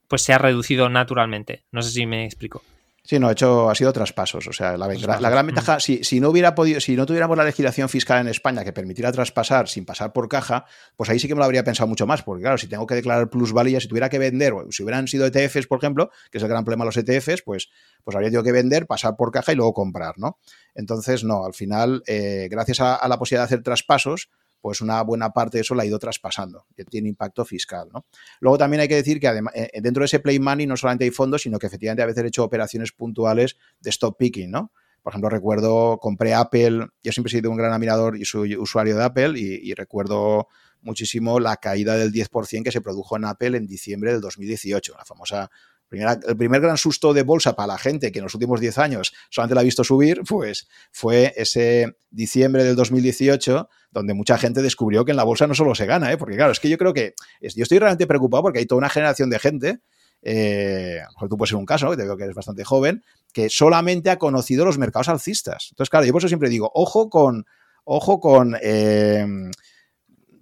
pues 0.08 0.22
se 0.22 0.34
ha 0.34 0.38
reducido 0.38 0.90
naturalmente? 0.90 1.64
No 1.72 1.82
sé 1.82 1.92
si 1.92 2.06
me 2.06 2.26
explico. 2.26 2.64
Sí, 3.06 3.20
no, 3.20 3.30
hecho, 3.30 3.70
ha 3.70 3.76
sido 3.76 3.92
traspasos. 3.92 4.48
O 4.48 4.54
sea, 4.54 4.78
la, 4.78 4.88
gran 4.88 5.46
ventaja, 5.46 5.82
si, 5.82 6.06
si, 6.06 6.22
no 6.22 6.30
hubiera 6.30 6.56
podido, 6.56 6.80
si 6.80 6.96
no 6.96 7.06
tuviéramos 7.06 7.38
la 7.38 7.44
legislación 7.44 7.90
fiscal 7.90 8.22
en 8.22 8.30
España 8.30 8.64
que 8.64 8.72
permitiera 8.72 9.12
traspasar 9.12 9.68
sin 9.68 9.84
pasar 9.84 10.14
por 10.14 10.30
caja, 10.30 10.66
pues 10.96 11.10
ahí 11.10 11.20
sí 11.20 11.28
que 11.28 11.36
me 11.36 11.40
lo 11.40 11.46
habría 11.46 11.66
pensado 11.66 11.88
mucho 11.88 12.08
más. 12.08 12.24
Porque, 12.24 12.44
claro, 12.44 12.58
si 12.58 12.68
tengo 12.68 12.88
que 12.88 12.96
declarar 12.96 13.30
plusvalía, 13.30 13.82
si 13.82 13.90
tuviera 13.90 14.08
que 14.08 14.20
vender, 14.20 14.54
o 14.54 14.72
si 14.72 14.84
hubieran 14.84 15.10
sido 15.10 15.26
ETFs, 15.26 15.68
por 15.68 15.80
ejemplo, 15.80 16.12
que 16.32 16.38
es 16.38 16.44
el 16.44 16.50
gran 16.50 16.64
problema 16.64 16.86
de 16.86 16.96
los 16.96 16.98
ETFs, 16.98 17.42
pues, 17.42 17.70
pues 18.06 18.16
habría 18.16 18.30
tenido 18.30 18.44
que 18.44 18.54
vender, 18.54 18.88
pasar 18.88 19.18
por 19.18 19.32
caja 19.32 19.52
y 19.52 19.56
luego 19.56 19.74
comprar, 19.74 20.18
¿no? 20.18 20.38
Entonces, 20.74 21.26
no, 21.26 21.46
al 21.46 21.54
final, 21.54 22.04
eh, 22.08 22.48
gracias 22.50 22.80
a 22.80 23.06
la 23.10 23.20
posibilidad 23.20 23.42
de 23.42 23.46
hacer 23.48 23.64
traspasos, 23.64 24.30
pues 24.64 24.80
una 24.80 25.02
buena 25.02 25.34
parte 25.34 25.58
de 25.58 25.62
eso 25.64 25.76
la 25.76 25.84
ha 25.84 25.86
ido 25.86 26.00
traspasando, 26.00 26.68
que 26.74 26.86
tiene 26.86 27.10
impacto 27.10 27.44
fiscal. 27.44 27.90
¿no? 27.94 28.06
Luego 28.40 28.58
también 28.58 28.80
hay 28.80 28.88
que 28.88 28.96
decir 28.96 29.20
que 29.20 29.28
eh, 29.28 29.82
dentro 29.82 30.04
de 30.04 30.06
ese 30.06 30.22
play 30.22 30.40
money 30.40 30.66
no 30.66 30.78
solamente 30.78 31.04
hay 31.04 31.12
fondos, 31.12 31.42
sino 31.42 31.60
que 31.60 31.68
efectivamente 31.68 32.02
a 32.02 32.06
veces 32.06 32.24
he 32.24 32.28
hecho 32.28 32.46
operaciones 32.46 32.94
puntuales 32.94 33.58
de 33.82 33.90
stop 33.90 34.16
picking, 34.18 34.52
¿no? 34.52 34.72
Por 35.02 35.12
ejemplo, 35.12 35.30
recuerdo, 35.30 35.98
compré 35.98 36.34
Apple, 36.34 36.88
yo 37.04 37.12
siempre 37.12 37.30
he 37.30 37.36
sido 37.36 37.52
un 37.52 37.58
gran 37.58 37.74
admirador 37.74 38.16
y 38.16 38.24
soy 38.24 38.56
usuario 38.56 38.96
de 38.96 39.04
Apple 39.04 39.38
y, 39.38 39.74
recuerdo 39.74 40.48
muchísimo 40.80 41.42
la 41.42 41.58
caída 41.58 41.98
del 41.98 42.14
10% 42.14 42.64
que 42.64 42.72
se 42.72 42.80
produjo 42.80 43.18
en 43.18 43.26
Apple 43.26 43.58
en 43.58 43.68
diciembre 43.68 44.14
del 44.14 44.22
2018, 44.22 44.96
la 44.98 45.04
famosa 45.04 45.52
el 45.94 46.38
primer 46.38 46.62
gran 46.62 46.78
susto 46.78 47.14
de 47.14 47.24
bolsa 47.24 47.56
para 47.56 47.68
la 47.68 47.78
gente 47.78 48.12
que 48.12 48.20
en 48.20 48.24
los 48.24 48.34
últimos 48.34 48.60
10 48.60 48.78
años 48.78 49.14
solamente 49.30 49.56
la 49.56 49.62
ha 49.62 49.64
visto 49.64 49.84
subir, 49.84 50.22
pues 50.28 50.68
fue 50.92 51.34
ese 51.36 51.98
diciembre 52.10 52.64
del 52.64 52.76
2018 52.76 53.70
donde 53.92 54.14
mucha 54.14 54.38
gente 54.38 54.62
descubrió 54.62 55.06
que 55.06 55.12
en 55.12 55.18
la 55.18 55.24
bolsa 55.24 55.48
no 55.48 55.54
solo 55.54 55.76
se 55.76 55.86
gana, 55.86 56.12
¿eh? 56.12 56.18
porque 56.18 56.36
claro, 56.36 56.52
es 56.52 56.60
que 56.60 56.70
yo 56.70 56.78
creo 56.78 56.94
que 56.94 57.14
yo 57.42 57.64
estoy 57.64 57.80
realmente 57.80 58.08
preocupado 58.08 58.44
porque 58.44 58.60
hay 58.60 58.66
toda 58.66 58.80
una 58.80 58.90
generación 58.90 59.30
de 59.30 59.40
gente, 59.40 59.80
eh, 60.24 61.02
tú 61.30 61.38
puedes 61.38 61.50
ser 61.50 61.58
un 61.58 61.66
caso, 61.66 61.92
que 61.92 61.98
te 61.98 62.04
veo 62.04 62.18
que 62.18 62.24
eres 62.24 62.36
bastante 62.36 62.64
joven, 62.64 63.04
que 63.32 63.50
solamente 63.50 64.10
ha 64.10 64.18
conocido 64.18 64.66
los 64.66 64.78
mercados 64.78 65.10
alcistas. 65.10 65.68
Entonces, 65.72 65.90
claro, 65.90 66.06
yo 66.06 66.12
por 66.12 66.22
eso 66.22 66.28
siempre 66.28 66.50
digo, 66.50 66.72
ojo 66.74 67.10
con, 67.10 67.46
ojo 67.84 68.20
con 68.20 68.56
eh, 68.62 69.26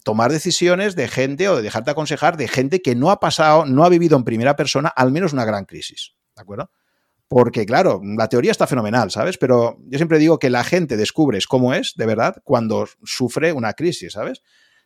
tomar 0.03 0.31
decisiones 0.31 0.95
de 0.95 1.07
gente 1.07 1.49
o 1.49 1.55
de 1.55 1.61
dejarte 1.61 1.91
aconsejar 1.91 2.37
de 2.37 2.47
gente 2.47 2.81
que 2.81 2.95
no 2.95 3.11
ha 3.11 3.19
pasado, 3.19 3.65
no 3.65 3.83
ha 3.83 3.89
vivido 3.89 4.17
en 4.17 4.23
primera 4.23 4.55
persona 4.55 4.89
al 4.89 5.11
menos 5.11 5.33
una 5.33 5.45
gran 5.45 5.65
crisis, 5.65 6.15
¿de 6.35 6.41
acuerdo? 6.41 6.71
Porque, 7.27 7.65
claro, 7.65 8.01
la 8.03 8.27
teoría 8.27 8.51
está 8.51 8.67
fenomenal, 8.67 9.09
¿sabes? 9.09 9.37
Pero 9.37 9.77
yo 9.87 9.97
siempre 9.97 10.19
digo 10.19 10.37
que 10.37 10.49
la 10.49 10.65
gente 10.65 10.97
descubres 10.97 11.47
cómo 11.47 11.73
es, 11.73 11.93
de 11.95 12.05
verdad, 12.05 12.35
cuando 12.43 12.87
sufre 13.03 13.53
una 13.53 13.73
crisis, 13.73 14.13
¿sabes? 14.13 14.41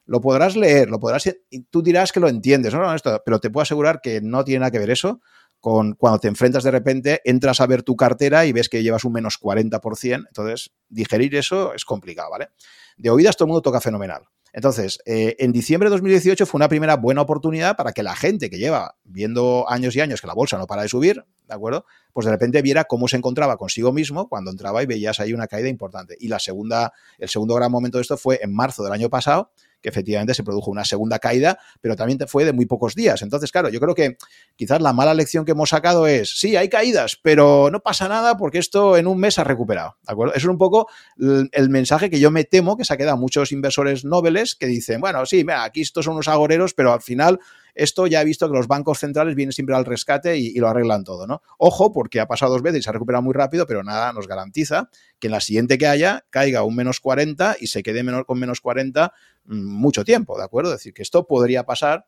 Lo 0.05 0.21
podrás 0.21 0.55
leer, 0.55 0.89
lo 0.89 0.99
podrás. 0.99 1.25
Y 1.49 1.61
tú 1.63 1.81
dirás 1.81 2.11
que 2.11 2.19
lo 2.19 2.29
entiendes, 2.29 2.73
¿no? 2.75 2.93
Esto, 2.93 3.19
pero 3.25 3.39
te 3.39 3.49
puedo 3.49 3.63
asegurar 3.63 3.99
que 3.99 4.21
no 4.21 4.43
tiene 4.43 4.59
nada 4.59 4.69
que 4.69 4.77
ver 4.77 4.91
eso 4.91 5.21
con 5.59 5.93
cuando 5.93 6.19
te 6.19 6.27
enfrentas 6.27 6.63
de 6.63 6.69
repente, 6.69 7.21
entras 7.25 7.59
a 7.59 7.65
ver 7.65 7.81
tu 7.81 7.95
cartera 7.95 8.45
y 8.45 8.51
ves 8.51 8.69
que 8.69 8.83
llevas 8.83 9.03
un 9.03 9.13
menos 9.13 9.39
40%. 9.41 10.25
Entonces, 10.27 10.71
digerir 10.87 11.35
eso 11.35 11.73
es 11.73 11.83
complicado, 11.85 12.29
¿vale? 12.29 12.49
De 12.97 13.09
oídas 13.09 13.35
todo 13.35 13.45
el 13.45 13.47
mundo 13.47 13.63
toca 13.63 13.81
fenomenal. 13.81 14.21
Entonces, 14.55 14.99
eh, 15.05 15.35
en 15.39 15.51
diciembre 15.51 15.89
de 15.89 15.95
2018 15.95 16.45
fue 16.45 16.59
una 16.59 16.69
primera 16.69 16.95
buena 16.95 17.21
oportunidad 17.21 17.75
para 17.75 17.91
que 17.91 18.03
la 18.03 18.15
gente 18.15 18.49
que 18.49 18.57
lleva 18.57 18.95
viendo 19.03 19.65
años 19.67 19.93
y 19.97 19.99
años 19.99 20.21
que 20.21 20.27
la 20.27 20.33
bolsa 20.33 20.57
no 20.57 20.65
para 20.65 20.83
de 20.83 20.87
subir, 20.87 21.25
¿de 21.45 21.53
acuerdo? 21.53 21.85
Pues 22.13 22.25
de 22.25 22.31
repente 22.31 22.61
viera 22.61 22.85
cómo 22.85 23.09
se 23.09 23.17
encontraba 23.17 23.57
consigo 23.57 23.91
mismo 23.91 24.29
cuando 24.29 24.51
entraba 24.51 24.81
y 24.81 24.85
veías 24.85 25.19
ahí 25.19 25.33
una 25.33 25.47
caída 25.47 25.67
importante. 25.67 26.15
Y 26.21 26.29
la 26.29 26.39
segunda, 26.39 26.93
el 27.17 27.27
segundo 27.27 27.53
gran 27.55 27.69
momento 27.69 27.97
de 27.97 28.03
esto 28.03 28.15
fue 28.15 28.39
en 28.41 28.55
marzo 28.55 28.81
del 28.85 28.93
año 28.93 29.09
pasado, 29.09 29.51
que 29.85 29.89
efectivamente 29.89 30.33
se 30.33 30.43
produjo 30.43 30.71
una 30.71 30.83
segunda 30.83 31.19
caída, 31.19 31.59
pero 31.79 31.95
también 31.95 32.17
fue 32.27 32.43
de 32.43 32.53
muy 32.53 32.65
pocos 32.65 32.95
días. 32.95 33.21
Entonces, 33.21 33.51
claro, 33.51 33.69
yo 33.69 33.79
creo 33.79 33.93
que 33.93 34.17
quizás 34.55 34.81
la 34.81 34.93
mala 34.93 35.13
lección 35.13 35.45
que 35.45 35.51
hemos 35.51 35.69
sacado 35.69 36.07
es, 36.07 36.39
sí, 36.39 36.55
hay 36.55 36.69
caídas, 36.69 37.19
pero 37.21 37.69
no 37.71 37.81
pasa 37.81 38.07
nada 38.07 38.35
porque 38.35 38.57
esto 38.57 38.97
en 38.97 39.05
un 39.05 39.19
mes 39.19 39.37
ha 39.37 39.43
recuperado. 39.43 39.97
¿De 40.01 40.11
acuerdo? 40.11 40.33
Eso 40.33 40.47
es 40.47 40.51
un 40.51 40.57
poco 40.57 40.89
el 41.19 41.69
mensaje 41.69 42.09
que 42.09 42.19
yo 42.19 42.31
me 42.31 42.45
temo 42.45 42.77
que 42.77 42.83
se 42.83 42.95
ha 42.95 42.97
quedado 42.97 43.15
muchos 43.17 43.51
inversores 43.51 44.05
nobles 44.05 44.55
que 44.55 44.65
dicen, 44.65 45.01
bueno, 45.01 45.23
sí, 45.27 45.43
mira, 45.43 45.63
aquí 45.63 45.81
estos 45.81 46.05
son 46.05 46.15
unos 46.15 46.29
agoreros, 46.29 46.73
pero 46.73 46.91
al 46.91 47.03
final 47.03 47.39
esto 47.75 48.07
ya 48.07 48.21
he 48.21 48.25
visto 48.25 48.49
que 48.49 48.55
los 48.55 48.67
bancos 48.67 48.99
centrales 48.99 49.35
vienen 49.35 49.51
siempre 49.51 49.75
al 49.75 49.85
rescate 49.85 50.37
y, 50.37 50.55
lo 50.55 50.69
arreglan 50.69 51.03
todo, 51.03 51.27
¿no? 51.27 51.41
Ojo, 51.59 51.91
porque 51.91 52.21
ha 52.21 52.27
pasado 52.27 52.53
dos 52.53 52.61
veces 52.61 52.79
y 52.79 52.83
se 52.83 52.89
ha 52.89 52.93
recuperado 52.93 53.21
muy 53.21 53.33
rápido, 53.33 53.67
pero 53.67 53.83
nada 53.83 54.13
nos 54.13 54.27
garantiza 54.27 54.89
que 55.19 55.27
en 55.27 55.31
la 55.31 55.41
siguiente 55.41 55.77
que 55.77 55.85
haya 55.85 56.25
caiga 56.29 56.63
un 56.63 56.75
menos 56.75 57.01
40 57.01 57.57
y 57.59 57.67
se 57.67 57.83
quede 57.83 58.01
menor, 58.03 58.25
con 58.25 58.39
menos 58.39 58.61
40 58.61 59.13
mm, 59.43 59.55
mucho 59.55 60.05
tiempo, 60.05 60.37
¿de 60.37 60.45
acuerdo? 60.45 60.71
Es 60.71 60.79
decir, 60.79 60.93
que 60.93 61.01
esto 61.01 61.27
podría 61.27 61.65
pasar, 61.65 62.05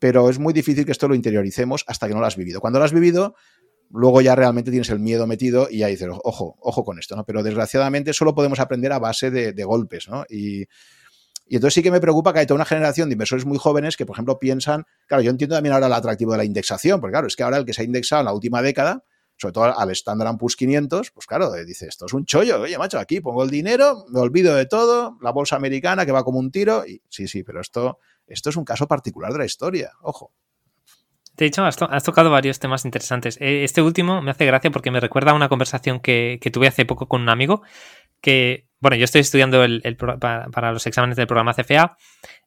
pero 0.00 0.28
es 0.28 0.40
muy 0.40 0.52
difícil 0.52 0.84
que 0.84 0.92
esto 0.92 1.06
lo 1.06 1.14
interioricemos 1.14 1.84
hasta 1.86 2.08
que 2.08 2.14
no 2.14 2.20
lo 2.20 2.26
has 2.26 2.36
vivido. 2.36 2.60
Cuando 2.60 2.80
lo 2.80 2.84
has 2.84 2.92
vivido, 2.92 3.36
luego 3.90 4.20
ya 4.20 4.34
realmente 4.34 4.72
tienes 4.72 4.90
el 4.90 4.98
miedo 4.98 5.28
metido 5.28 5.68
y 5.70 5.78
ya 5.78 5.86
dices, 5.86 6.08
ojo, 6.24 6.56
ojo 6.60 6.84
con 6.84 6.98
esto, 6.98 7.14
¿no? 7.14 7.24
Pero 7.24 7.44
desgraciadamente 7.44 8.12
solo 8.12 8.34
podemos 8.34 8.58
aprender 8.58 8.90
a 8.92 8.98
base 8.98 9.30
de, 9.30 9.52
de 9.52 9.64
golpes, 9.64 10.08
¿no? 10.08 10.24
Y 10.28 10.66
y 11.46 11.56
entonces 11.56 11.74
sí 11.74 11.82
que 11.82 11.90
me 11.90 12.00
preocupa 12.00 12.32
que 12.32 12.40
hay 12.40 12.46
toda 12.46 12.56
una 12.56 12.64
generación 12.64 13.08
de 13.08 13.14
inversores 13.14 13.44
muy 13.44 13.58
jóvenes 13.58 13.96
que, 13.96 14.06
por 14.06 14.16
ejemplo, 14.16 14.38
piensan, 14.38 14.86
claro, 15.06 15.22
yo 15.22 15.30
entiendo 15.30 15.56
también 15.56 15.74
ahora 15.74 15.86
el 15.86 15.92
atractivo 15.92 16.32
de 16.32 16.38
la 16.38 16.44
indexación, 16.44 17.00
porque 17.00 17.12
claro, 17.12 17.26
es 17.26 17.36
que 17.36 17.42
ahora 17.42 17.58
el 17.58 17.64
que 17.64 17.74
se 17.74 17.82
ha 17.82 17.84
indexado 17.84 18.20
en 18.20 18.26
la 18.26 18.32
última 18.32 18.62
década, 18.62 19.04
sobre 19.36 19.52
todo 19.52 19.78
al 19.78 19.90
Standard 19.90 20.38
Poor's 20.38 20.56
500, 20.56 21.10
pues 21.10 21.26
claro, 21.26 21.52
dice, 21.52 21.86
esto 21.86 22.06
es 22.06 22.12
un 22.14 22.24
chollo, 22.24 22.62
oye, 22.62 22.78
macho, 22.78 22.98
aquí 22.98 23.20
pongo 23.20 23.42
el 23.42 23.50
dinero, 23.50 24.06
me 24.08 24.20
olvido 24.20 24.54
de 24.54 24.66
todo, 24.66 25.18
la 25.20 25.32
bolsa 25.32 25.56
americana 25.56 26.06
que 26.06 26.12
va 26.12 26.24
como 26.24 26.38
un 26.38 26.50
tiro, 26.50 26.84
sí, 27.08 27.28
sí, 27.28 27.42
pero 27.42 27.60
esto, 27.60 27.98
esto 28.26 28.50
es 28.50 28.56
un 28.56 28.64
caso 28.64 28.86
particular 28.86 29.32
de 29.32 29.38
la 29.38 29.44
historia, 29.44 29.92
ojo. 30.02 30.32
De 31.36 31.46
hecho, 31.46 31.64
has, 31.64 32.04
tocado 32.04 32.30
varios 32.30 32.60
temas 32.60 32.84
interesantes. 32.84 33.38
Eh, 33.40 33.64
este 33.64 33.82
último 33.82 34.22
me 34.22 34.30
hace 34.30 34.46
gracia 34.46 34.70
porque 34.70 34.92
me 34.92 35.00
recuerda 35.00 35.32
a 35.32 35.34
una 35.34 35.48
conversación 35.48 35.98
que, 35.98 36.38
que 36.40 36.52
tuve 36.52 36.68
hace 36.68 36.86
poco 36.86 37.08
con 37.08 37.22
un 37.22 37.28
amigo 37.28 37.62
que 38.20 38.68
bueno, 38.84 38.98
yo 38.98 39.04
estoy 39.06 39.22
estudiando 39.22 39.64
el, 39.64 39.96
para, 39.96 40.72
los 40.72 40.86
exámenes 40.86 41.16
del 41.16 41.26
programa 41.26 41.54
CFA 41.54 41.96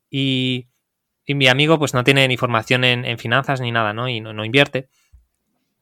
y, 0.07 0.67
mi 1.25 1.47
amigo 1.47 1.79
pues 1.79 1.95
no 1.95 2.03
tiene 2.03 2.27
ni 2.27 2.37
formación 2.37 2.83
en, 2.83 3.17
finanzas 3.17 3.59
ni 3.59 3.71
nada, 3.71 3.91
¿no? 3.91 4.07
Y 4.07 4.21
no, 4.21 4.45
invierte. 4.45 4.87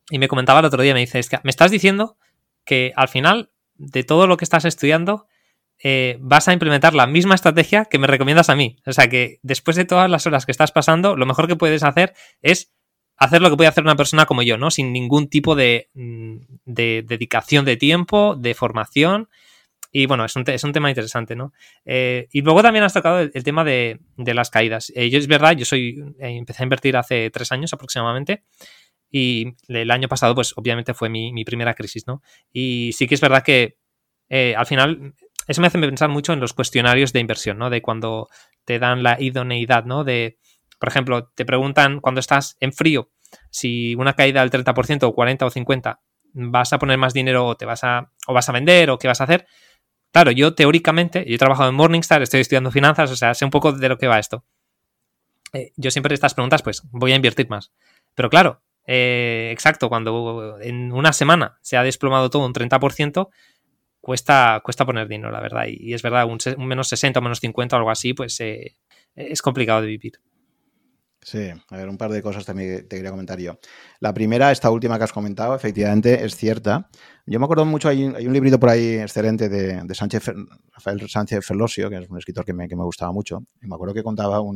Y 0.09 0.17
me 0.17 0.29
comentaba 0.29 0.61
el 0.61 0.65
otro 0.65 0.81
día, 0.81 0.93
me 0.93 1.01
dice, 1.01 1.21
que 1.29 1.39
me 1.43 1.49
estás 1.49 1.71
diciendo 1.71 2.17
que 2.63 2.93
al 2.95 3.09
final 3.09 3.51
de 3.73 4.05
todo 4.05 4.27
lo 4.27 4.37
que 4.37 4.45
estás 4.45 4.63
estudiando 4.63 5.27
eh, 5.83 6.15
vas 6.21 6.47
a 6.47 6.53
implementar 6.53 6.93
la 6.93 7.05
misma 7.05 7.35
estrategia 7.35 7.83
que 7.83 7.99
me 7.99 8.07
recomiendas 8.07 8.49
a 8.49 8.55
mí. 8.55 8.77
O 8.85 8.93
sea 8.93 9.09
que 9.09 9.39
después 9.43 9.75
de 9.75 9.83
todas 9.83 10.09
las 10.09 10.25
horas 10.25 10.45
que 10.45 10.53
estás 10.53 10.71
pasando, 10.71 11.17
lo 11.17 11.25
mejor 11.25 11.49
que 11.49 11.57
puedes 11.57 11.83
hacer 11.83 12.13
es 12.41 12.71
hacer 13.17 13.41
lo 13.41 13.49
que 13.49 13.57
puede 13.57 13.67
hacer 13.67 13.83
una 13.83 13.97
persona 13.97 14.25
como 14.25 14.41
yo, 14.41 14.57
¿no? 14.57 14.71
Sin 14.71 14.93
ningún 14.93 15.27
tipo 15.27 15.53
de, 15.53 15.89
mm, 15.95 16.37
de 16.63 17.03
dedicación 17.05 17.65
de 17.65 17.75
tiempo, 17.75 18.37
de 18.37 18.53
formación 18.53 19.27
y 19.97 20.07
bueno, 20.07 20.25
es 20.25 20.35
un, 20.35 20.43
es 20.45 20.61
un 20.65 20.73
tema 20.73 20.89
interesante, 20.89 21.37
¿no? 21.37 21.53
Eh, 21.85 22.27
y 22.33 22.41
luego 22.41 22.61
también 22.61 22.83
has 22.83 22.91
tocado 22.91 23.21
el, 23.21 23.43
tema 23.45 23.63
de, 23.63 24.01
las 24.17 24.49
caídas. 24.49 24.91
Eh, 24.93 25.09
yo 25.09 25.17
es 25.17 25.27
verdad, 25.27 25.53
yo 25.55 25.63
soy 25.63 26.03
eh, 26.19 26.31
empecé 26.31 26.63
a 26.63 26.65
invertir 26.65 26.97
hace 26.97 27.29
tres 27.29 27.53
años 27.53 27.71
aproximadamente. 27.71 28.43
Y 29.09 29.55
el 29.69 29.89
año 29.91 30.09
pasado, 30.09 30.35
pues 30.35 30.53
obviamente 30.57 30.93
fue 30.93 31.07
mi, 31.07 31.45
primera 31.45 31.75
crisis, 31.75 32.07
¿no? 32.07 32.21
Y 32.51 32.91
sí 32.91 33.07
que 33.07 33.15
es 33.15 33.21
verdad 33.21 33.41
que 33.41 33.77
al 34.57 34.65
final 34.65 35.13
eso 35.47 35.61
me 35.61 35.67
hace 35.67 35.79
pensar 35.79 36.09
mucho 36.09 36.33
en 36.33 36.41
los 36.41 36.51
cuestionarios 36.51 37.13
de 37.13 37.21
inversión, 37.21 37.57
¿no? 37.57 37.69
De 37.69 37.81
cuando 37.81 38.27
te 38.65 38.79
dan 38.79 39.01
la 39.01 39.15
idoneidad, 39.21 39.85
¿no? 39.85 40.03
De, 40.03 40.39
por 40.77 40.89
ejemplo, 40.89 41.31
te 41.35 41.45
preguntan 41.45 42.01
cuando 42.01 42.19
estás 42.19 42.57
en 42.59 42.73
frío 42.73 43.11
si 43.49 43.95
una 43.95 44.11
caída 44.11 44.41
del 44.41 44.51
30% 44.51 45.03
o 45.03 45.15
40 45.15 45.45
o 45.45 45.49
50 45.49 46.01
vas 46.33 46.73
a 46.73 46.79
poner 46.79 46.97
más 46.97 47.13
dinero 47.13 47.47
o 47.47 47.55
te 47.55 47.65
vas 47.65 47.85
a 47.85 48.11
o 48.27 48.33
vas 48.33 48.49
a 48.49 48.51
vender 48.51 48.89
o 48.89 48.99
qué 48.99 49.07
vas 49.07 49.21
a 49.21 49.23
hacer. 49.23 49.47
Claro, 50.15 50.31
yo 50.31 50.55
teóricamente, 50.55 51.25
yo 51.27 51.35
he 51.35 51.37
trabajado 51.37 51.67
en 51.67 51.75
Morningstar, 51.75 52.21
estoy 52.21 52.39
estudiando 52.39 52.71
finanzas, 52.71 53.11
o 53.11 53.17
sea, 53.17 53.33
sé 53.33 53.43
un 53.43 53.51
poco 53.51 53.73
de 53.73 53.89
lo 53.89 53.97
que 53.97 54.07
va 54.07 54.17
esto. 54.17 54.45
Eh, 55.51 55.73
yo 55.75 55.91
siempre 55.91 56.13
estas 56.13 56.33
preguntas, 56.33 56.61
pues 56.61 56.83
voy 56.89 57.11
a 57.11 57.17
invertir 57.17 57.49
más. 57.49 57.73
Pero 58.13 58.29
claro, 58.29 58.61
eh, 58.87 59.49
exacto, 59.51 59.89
cuando 59.89 60.57
en 60.61 60.93
una 60.93 61.11
semana 61.11 61.57
se 61.61 61.75
ha 61.75 61.83
desplomado 61.83 62.29
todo 62.29 62.45
un 62.45 62.53
30%, 62.53 63.27
cuesta, 63.99 64.61
cuesta 64.63 64.85
poner 64.85 65.09
dinero, 65.09 65.31
la 65.31 65.41
verdad. 65.41 65.65
Y, 65.67 65.93
es 65.93 66.01
verdad, 66.01 66.25
un, 66.27 66.39
menos 66.65 66.87
60 66.87 67.19
o 67.19 67.21
menos 67.21 67.41
50 67.41 67.75
o 67.75 67.79
algo 67.79 67.91
así, 67.91 68.13
pues 68.13 68.39
eh, 68.39 68.73
es 69.17 69.41
complicado 69.41 69.81
de 69.81 69.87
vivir. 69.87 70.13
Sí, 71.25 71.49
a 71.71 71.77
ver, 71.77 71.89
un 71.89 71.97
par 71.97 72.11
de 72.11 72.21
cosas 72.21 72.45
también 72.45 72.87
te 72.87 72.97
quería 72.97 73.09
comentar 73.09 73.39
yo. 73.39 73.57
La 73.99 74.13
primera, 74.13 74.51
esta 74.51 74.69
última 74.69 74.99
que 74.99 75.05
has 75.05 75.11
comentado, 75.11 75.55
efectivamente 75.55 76.23
es 76.23 76.35
cierta. 76.35 76.87
Yo 77.25 77.39
me 77.39 77.45
acuerdo 77.45 77.65
mucho, 77.65 77.89
hay, 77.89 78.03
un 78.03 78.31
librito 78.31 78.59
por 78.59 78.69
ahí 78.69 78.97
excelente 78.99 79.49
de, 79.49 79.95
Sánchez, 79.95 80.23
Rafael 80.71 81.09
Sánchez 81.09 81.43
Ferlosio, 81.43 81.89
que 81.89 81.97
es 81.97 82.07
un 82.11 82.19
escritor 82.19 82.45
que 82.45 82.53
me, 82.53 82.67
gustaba 82.67 83.11
mucho. 83.11 83.43
Y 83.59 83.65
me 83.65 83.73
acuerdo 83.73 83.95
que 83.95 84.03
contaba 84.03 84.39
un 84.39 84.55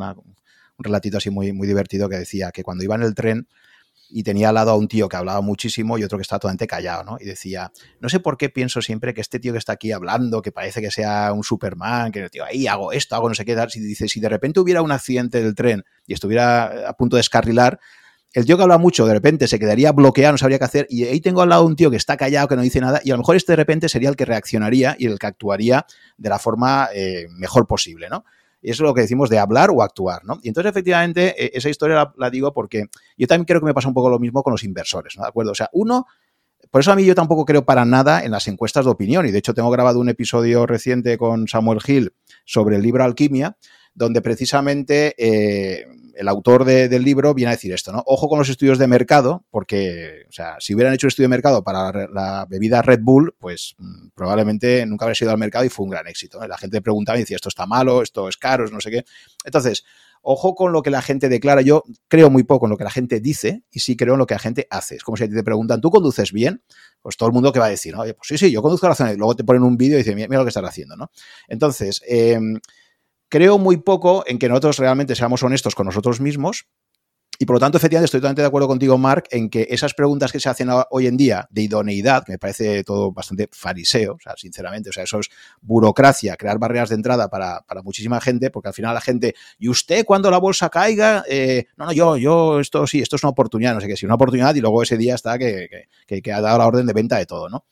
relatito 0.78 1.18
así 1.18 1.32
muy, 1.32 1.54
muy 1.54 1.68
divertido 1.68 2.08
que 2.08 2.18
decía 2.18 2.52
que 2.52 2.62
cuando 2.62 2.84
iba 2.84 2.94
en 2.94 3.02
el 3.02 3.16
tren 3.16 3.48
y 4.10 4.24
tenía 4.24 4.50
al 4.50 4.56
lado 4.56 4.72
a 4.72 4.76
un 4.76 4.88
tío 4.88 5.08
que 5.08 5.18
hablaba 5.18 5.42
muchísimo 5.42 5.98
y 5.98 6.04
otro 6.04 6.18
que 6.18 6.24
estaba 6.24 6.40
totalmente 6.40 6.68
callado, 6.68 7.04
¿no? 7.04 7.18
Y 7.20 7.26
decía, 7.26 7.72
no 8.00 8.10
sé 8.10 8.20
por 8.20 8.38
qué 8.38 8.50
pienso 8.50 8.82
siempre 8.82 9.14
que 9.14 9.22
este 9.22 9.40
tío 9.40 9.52
que 9.52 9.60
está 9.60 9.74
aquí 9.74 9.92
hablando, 9.92 10.42
que 10.42 10.52
parece 10.52 10.82
que 10.82 10.92
sea 10.92 11.32
un 11.34 11.44
Superman, 11.44 12.12
que 12.12 12.20
el 12.24 12.32
tío 12.32 12.44
ahí 12.44 12.68
hago 12.68 12.92
esto, 12.92 13.16
hago 13.16 13.30
no 13.30 13.36
sé 13.36 13.46
qué, 13.46 13.56
tal, 13.56 13.70
si 13.70 13.80
dice, 13.80 14.08
si 14.08 14.20
de 14.20 14.30
repente 14.30 14.60
hubiera 14.60 14.82
un 14.82 14.92
accidente 14.92 15.42
del 15.42 15.56
tren 15.56 15.84
y 16.08 16.14
estuviera 16.14 16.90
a 16.90 16.94
punto 16.94 17.16
de 17.16 17.20
descarrilar, 17.20 17.80
el 18.34 18.46
tío 18.46 18.58
que 18.58 18.64
habla 18.64 18.78
mucho 18.78 19.08
de 19.08 19.14
repente 19.14 19.48
se 19.48 19.58
quedaría 19.58 19.92
bloqueado, 19.92 20.34
no 20.34 20.38
sabría 20.38 20.60
qué 20.60 20.66
hacer, 20.66 20.88
y 20.90 21.04
ahí 21.06 21.20
tengo 21.20 21.42
al 21.42 21.50
lado 21.50 21.66
un 21.66 21.76
tío 21.76 21.90
que 21.90 21.98
está 21.98 22.16
callado, 22.16 22.48
que 22.48 22.56
no 22.56 22.62
dice 22.62 22.80
nada, 22.80 23.02
y 23.04 23.12
a 23.12 23.14
lo 23.14 23.20
mejor 23.20 23.36
este 23.36 23.54
de 23.54 23.58
repente 23.58 23.90
sería 23.90 24.10
el 24.10 24.16
que 24.16 24.26
reaccionaría 24.26 24.96
y 25.00 25.08
el 25.08 25.18
que 25.18 25.28
actuaría 25.28 25.86
de 26.18 26.30
la 26.30 26.38
forma 26.38 26.90
eh, 26.94 27.28
mejor 27.32 27.68
posible, 27.68 28.08
¿no? 28.10 28.26
Es 28.62 28.80
lo 28.80 28.94
que 28.94 29.02
decimos 29.02 29.30
de 29.30 29.40
hablar 29.40 29.70
o 29.72 29.82
actuar, 29.82 30.24
¿no? 30.26 30.40
Y 30.44 30.50
entonces, 30.50 30.70
efectivamente, 30.72 31.36
e, 31.38 31.52
esa 31.54 31.70
historia 31.70 32.14
la, 32.18 32.30
digo 32.30 32.54
porque 32.54 32.86
yo 33.18 33.28
también 33.28 33.46
creo 33.46 33.60
que 33.60 33.66
me 33.66 33.74
pasa 33.74 33.88
un 33.88 33.94
poco 33.94 34.10
lo 34.10 34.20
mismo 34.20 34.44
con 34.44 34.52
los 34.52 34.64
inversores, 34.64 35.16
¿no? 35.18 35.24
¿De 35.24 35.30
acuerdo? 35.30 35.52
O 35.52 35.56
sea, 35.56 35.70
uno, 35.74 36.06
por 36.72 36.82
eso 36.82 36.92
a 36.92 36.96
mí 36.96 37.06
yo 37.06 37.16
tampoco 37.16 37.46
creo 37.46 37.66
para 37.66 37.86
nada 37.86 38.24
en 38.24 38.32
las 38.32 38.48
encuestas 38.48 38.86
de 38.86 38.92
opinión. 38.92 39.26
Y 39.26 39.32
de 39.32 39.40
hecho, 39.40 39.54
tengo 39.54 39.70
grabado 39.72 40.00
un 40.00 40.10
episodio 40.10 40.66
reciente 40.66 41.18
con 41.18 41.48
Samuel 41.48 41.80
Hill 41.86 42.14
sobre 42.46 42.76
el 42.76 42.82
libro 42.82 43.04
Alquimia, 43.04 43.58
donde 44.00 44.22
precisamente 44.22 45.14
eh, 45.18 45.86
el 46.16 46.28
autor 46.30 46.64
del 46.64 47.04
libro 47.04 47.34
viene 47.34 47.52
a 47.52 47.56
decir 47.56 47.74
esto, 47.74 47.92
¿no? 47.92 48.02
Ojo 48.06 48.30
con 48.30 48.40
los 48.40 48.48
estudios 48.48 48.78
de 48.78 48.88
mercado, 48.88 49.46
porque, 49.52 50.24
o 50.30 50.32
sea, 50.32 50.56
si 50.60 50.74
hubieran 50.74 50.94
hecho 50.94 51.06
un 51.06 51.10
estudio 51.10 51.26
de 51.26 51.36
mercado 51.36 51.66
para 51.66 52.08
la, 52.08 52.46
bebida 52.50 52.82
Red 52.82 53.02
Bull, 53.02 53.36
pues 53.38 53.76
mm, 53.78 54.10
probablemente 54.16 54.86
nunca 54.86 55.04
habría 55.04 55.16
sido 55.16 55.32
al 55.32 55.38
mercado 55.38 55.66
y 55.66 55.70
fue 55.70 55.84
un 55.84 55.92
gran 55.92 56.08
éxito. 56.08 56.40
La 56.48 56.58
gente 56.58 56.82
preguntaba 56.82 57.18
y 57.18 57.22
decía, 57.22 57.36
esto 57.36 57.50
está 57.50 57.66
malo, 57.66 58.02
esto 58.02 58.30
es 58.30 58.38
caro, 58.38 58.66
no 58.68 58.80
sé 58.80 58.90
qué. 58.90 59.06
Entonces, 59.44 59.84
ojo 60.22 60.56
con 60.56 60.72
lo 60.72 60.82
que 60.82 60.92
la 60.92 61.02
gente 61.02 61.28
declara. 61.28 61.62
Yo 61.62 61.84
creo 62.08 62.30
muy 62.30 62.44
poco 62.44 62.68
en 62.68 62.70
lo 62.70 62.78
que 62.78 62.86
la 62.86 62.92
gente 62.92 63.20
dice 63.20 63.64
y 63.70 63.82
sí 63.82 63.98
creo 63.98 64.14
en 64.14 64.20
lo 64.20 64.28
que 64.28 64.36
la 64.36 64.40
gente 64.40 64.66
hace. 64.70 64.96
Es 64.96 65.04
como 65.04 65.18
si 65.18 65.28
te 65.28 65.44
preguntan, 65.44 65.82
¿tú 65.82 65.90
conduces 65.90 66.32
bien? 66.32 66.64
Pues 67.02 67.18
todo 67.18 67.28
el 67.28 67.34
mundo 67.34 67.52
que 67.52 67.60
va 67.60 67.66
a 67.66 67.70
decir, 67.70 67.94
¿no? 67.94 68.04
Pues 68.04 68.16
sí, 68.22 68.38
sí, 68.38 68.50
yo 68.50 68.62
conduzco. 68.62 68.90
Y 68.90 69.18
luego 69.18 69.36
te 69.36 69.44
ponen 69.44 69.64
un 69.64 69.76
vídeo 69.76 69.96
y 69.96 70.04
dicen, 70.04 70.16
mira, 70.16 70.38
lo 70.38 70.46
que 70.46 70.50
estás 70.50 70.64
haciendo, 70.64 70.96
¿no? 70.96 71.12
Entonces, 71.50 72.02
eh, 72.08 72.40
creo 73.30 73.58
muy 73.58 73.78
poco 73.78 74.24
en 74.28 74.40
que 74.40 74.50
nosotros 74.50 74.78
realmente 74.80 75.16
seamos 75.16 75.44
honestos 75.44 75.76
con 75.76 75.86
nosotros 75.86 76.20
mismos. 76.20 76.68
Y 77.42 77.46
por 77.46 77.56
lo 77.56 77.60
tanto, 77.62 77.78
efectivamente, 77.78 78.06
estoy 78.06 78.20
totalmente 78.20 78.42
de 78.42 78.50
acuerdo 78.50 78.68
contigo, 78.68 78.98
Mark, 78.98 79.24
en 79.32 79.50
que 79.50 79.66
esas 79.70 79.94
preguntas 79.94 80.30
que 80.30 80.42
se 80.42 80.50
hacen 80.50 80.68
hoy 80.90 81.08
en 81.08 81.16
día 81.16 81.48
de 81.50 81.62
idoneidad, 81.62 82.26
me 82.28 82.38
parece 82.38 82.84
todo 82.84 83.14
bastante 83.14 83.48
fariseo, 83.50 84.16
o 84.16 84.20
sea, 84.20 84.34
sinceramente, 84.36 84.90
o 84.90 84.92
sea, 84.92 85.06
eso 85.06 85.20
es 85.20 85.30
burocracia, 85.62 86.36
crear 86.36 86.60
barreras 86.60 86.90
de 86.90 86.96
entrada 86.96 87.30
para, 87.30 87.64
muchísima 87.82 88.20
gente, 88.20 88.50
porque 88.52 88.68
al 88.68 88.74
final 88.74 88.94
la 88.94 89.00
gente, 89.00 89.36
¿y 89.58 89.70
usted 89.70 90.04
cuando 90.04 90.30
la 90.30 90.38
bolsa 90.38 90.70
caiga? 90.70 91.24
Eh, 91.30 91.68
no, 91.78 91.86
no, 91.86 91.94
yo, 91.94 92.18
yo, 92.18 92.60
esto 92.60 92.86
sí, 92.86 93.00
esto 93.00 93.16
es 93.16 93.24
una 93.24 93.32
oportunidad, 93.32 93.74
no 93.74 93.80
sé 93.80 93.88
qué, 93.88 93.96
sí, 93.96 94.06
una 94.06 94.16
oportunidad 94.16 94.54
y 94.56 94.60
luego 94.60 94.84
ese 94.84 94.98
día 94.98 95.16
está 95.16 95.40
que, 95.40 95.88
que 96.08 96.34
ha 96.34 96.42
dado 96.42 96.58
la 96.58 96.68
orden 96.68 96.88
de 96.88 96.92
venta 96.92 97.18
de 97.20 97.26
todo, 97.26 97.48
¿no? 97.48 97.64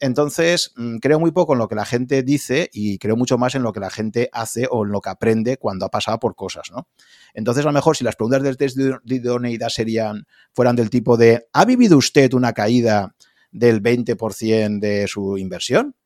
Entonces, 0.00 0.72
mm, 0.76 0.98
creo 0.98 1.18
muy 1.18 1.32
poco 1.32 1.54
en 1.54 1.58
lo 1.58 1.68
que 1.68 1.74
la 1.74 1.84
gente 1.84 2.22
dice 2.22 2.70
y 2.72 2.98
creo 2.98 3.16
mucho 3.16 3.36
más 3.36 3.54
en 3.54 3.62
lo 3.62 3.72
que 3.72 3.80
la 3.80 3.90
gente 3.90 4.28
hace 4.32 4.68
o 4.70 4.84
en 4.84 4.92
lo 4.92 5.00
que 5.00 5.10
aprende 5.10 5.56
cuando 5.56 5.86
ha 5.86 5.90
pasado 5.90 6.18
por 6.20 6.36
cosas, 6.36 6.70
¿no? 6.70 6.88
Entonces, 7.34 7.64
a 7.64 7.68
lo 7.68 7.72
mejor 7.72 7.96
si 7.96 8.04
las 8.04 8.16
preguntas 8.16 8.42
del 8.42 8.56
test 8.56 8.76
de 8.76 9.14
idoneidad 9.14 9.68
serían, 9.68 10.26
fueran 10.52 10.76
del 10.76 10.90
tipo 10.90 11.16
de, 11.16 11.48
¿ha 11.52 11.64
vivido 11.64 11.96
usted 11.96 12.32
una 12.34 12.52
caída 12.52 13.14
del 13.50 13.82
20% 13.82 14.78
de 14.78 15.08
su 15.08 15.36
inversión? 15.36 15.96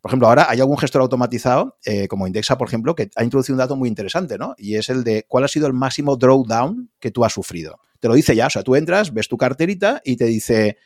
Por 0.00 0.10
ejemplo, 0.10 0.28
ahora 0.28 0.46
hay 0.48 0.58
algún 0.58 0.78
gestor 0.78 1.02
automatizado, 1.02 1.78
eh, 1.84 2.08
como 2.08 2.26
Indexa, 2.26 2.58
por 2.58 2.66
ejemplo, 2.66 2.96
que 2.96 3.10
ha 3.14 3.22
introducido 3.22 3.54
un 3.54 3.58
dato 3.58 3.76
muy 3.76 3.88
interesante, 3.88 4.36
¿no? 4.36 4.54
Y 4.58 4.74
es 4.74 4.88
el 4.88 5.04
de 5.04 5.26
cuál 5.28 5.44
ha 5.44 5.48
sido 5.48 5.68
el 5.68 5.74
máximo 5.74 6.16
drawdown 6.16 6.90
que 6.98 7.12
tú 7.12 7.24
has 7.24 7.32
sufrido. 7.32 7.78
Te 8.00 8.08
lo 8.08 8.14
dice 8.14 8.34
ya, 8.34 8.48
o 8.48 8.50
sea, 8.50 8.64
tú 8.64 8.74
entras, 8.74 9.14
ves 9.14 9.28
tu 9.28 9.36
carterita 9.36 10.00
y 10.04 10.16
te 10.16 10.24
dice 10.24 10.78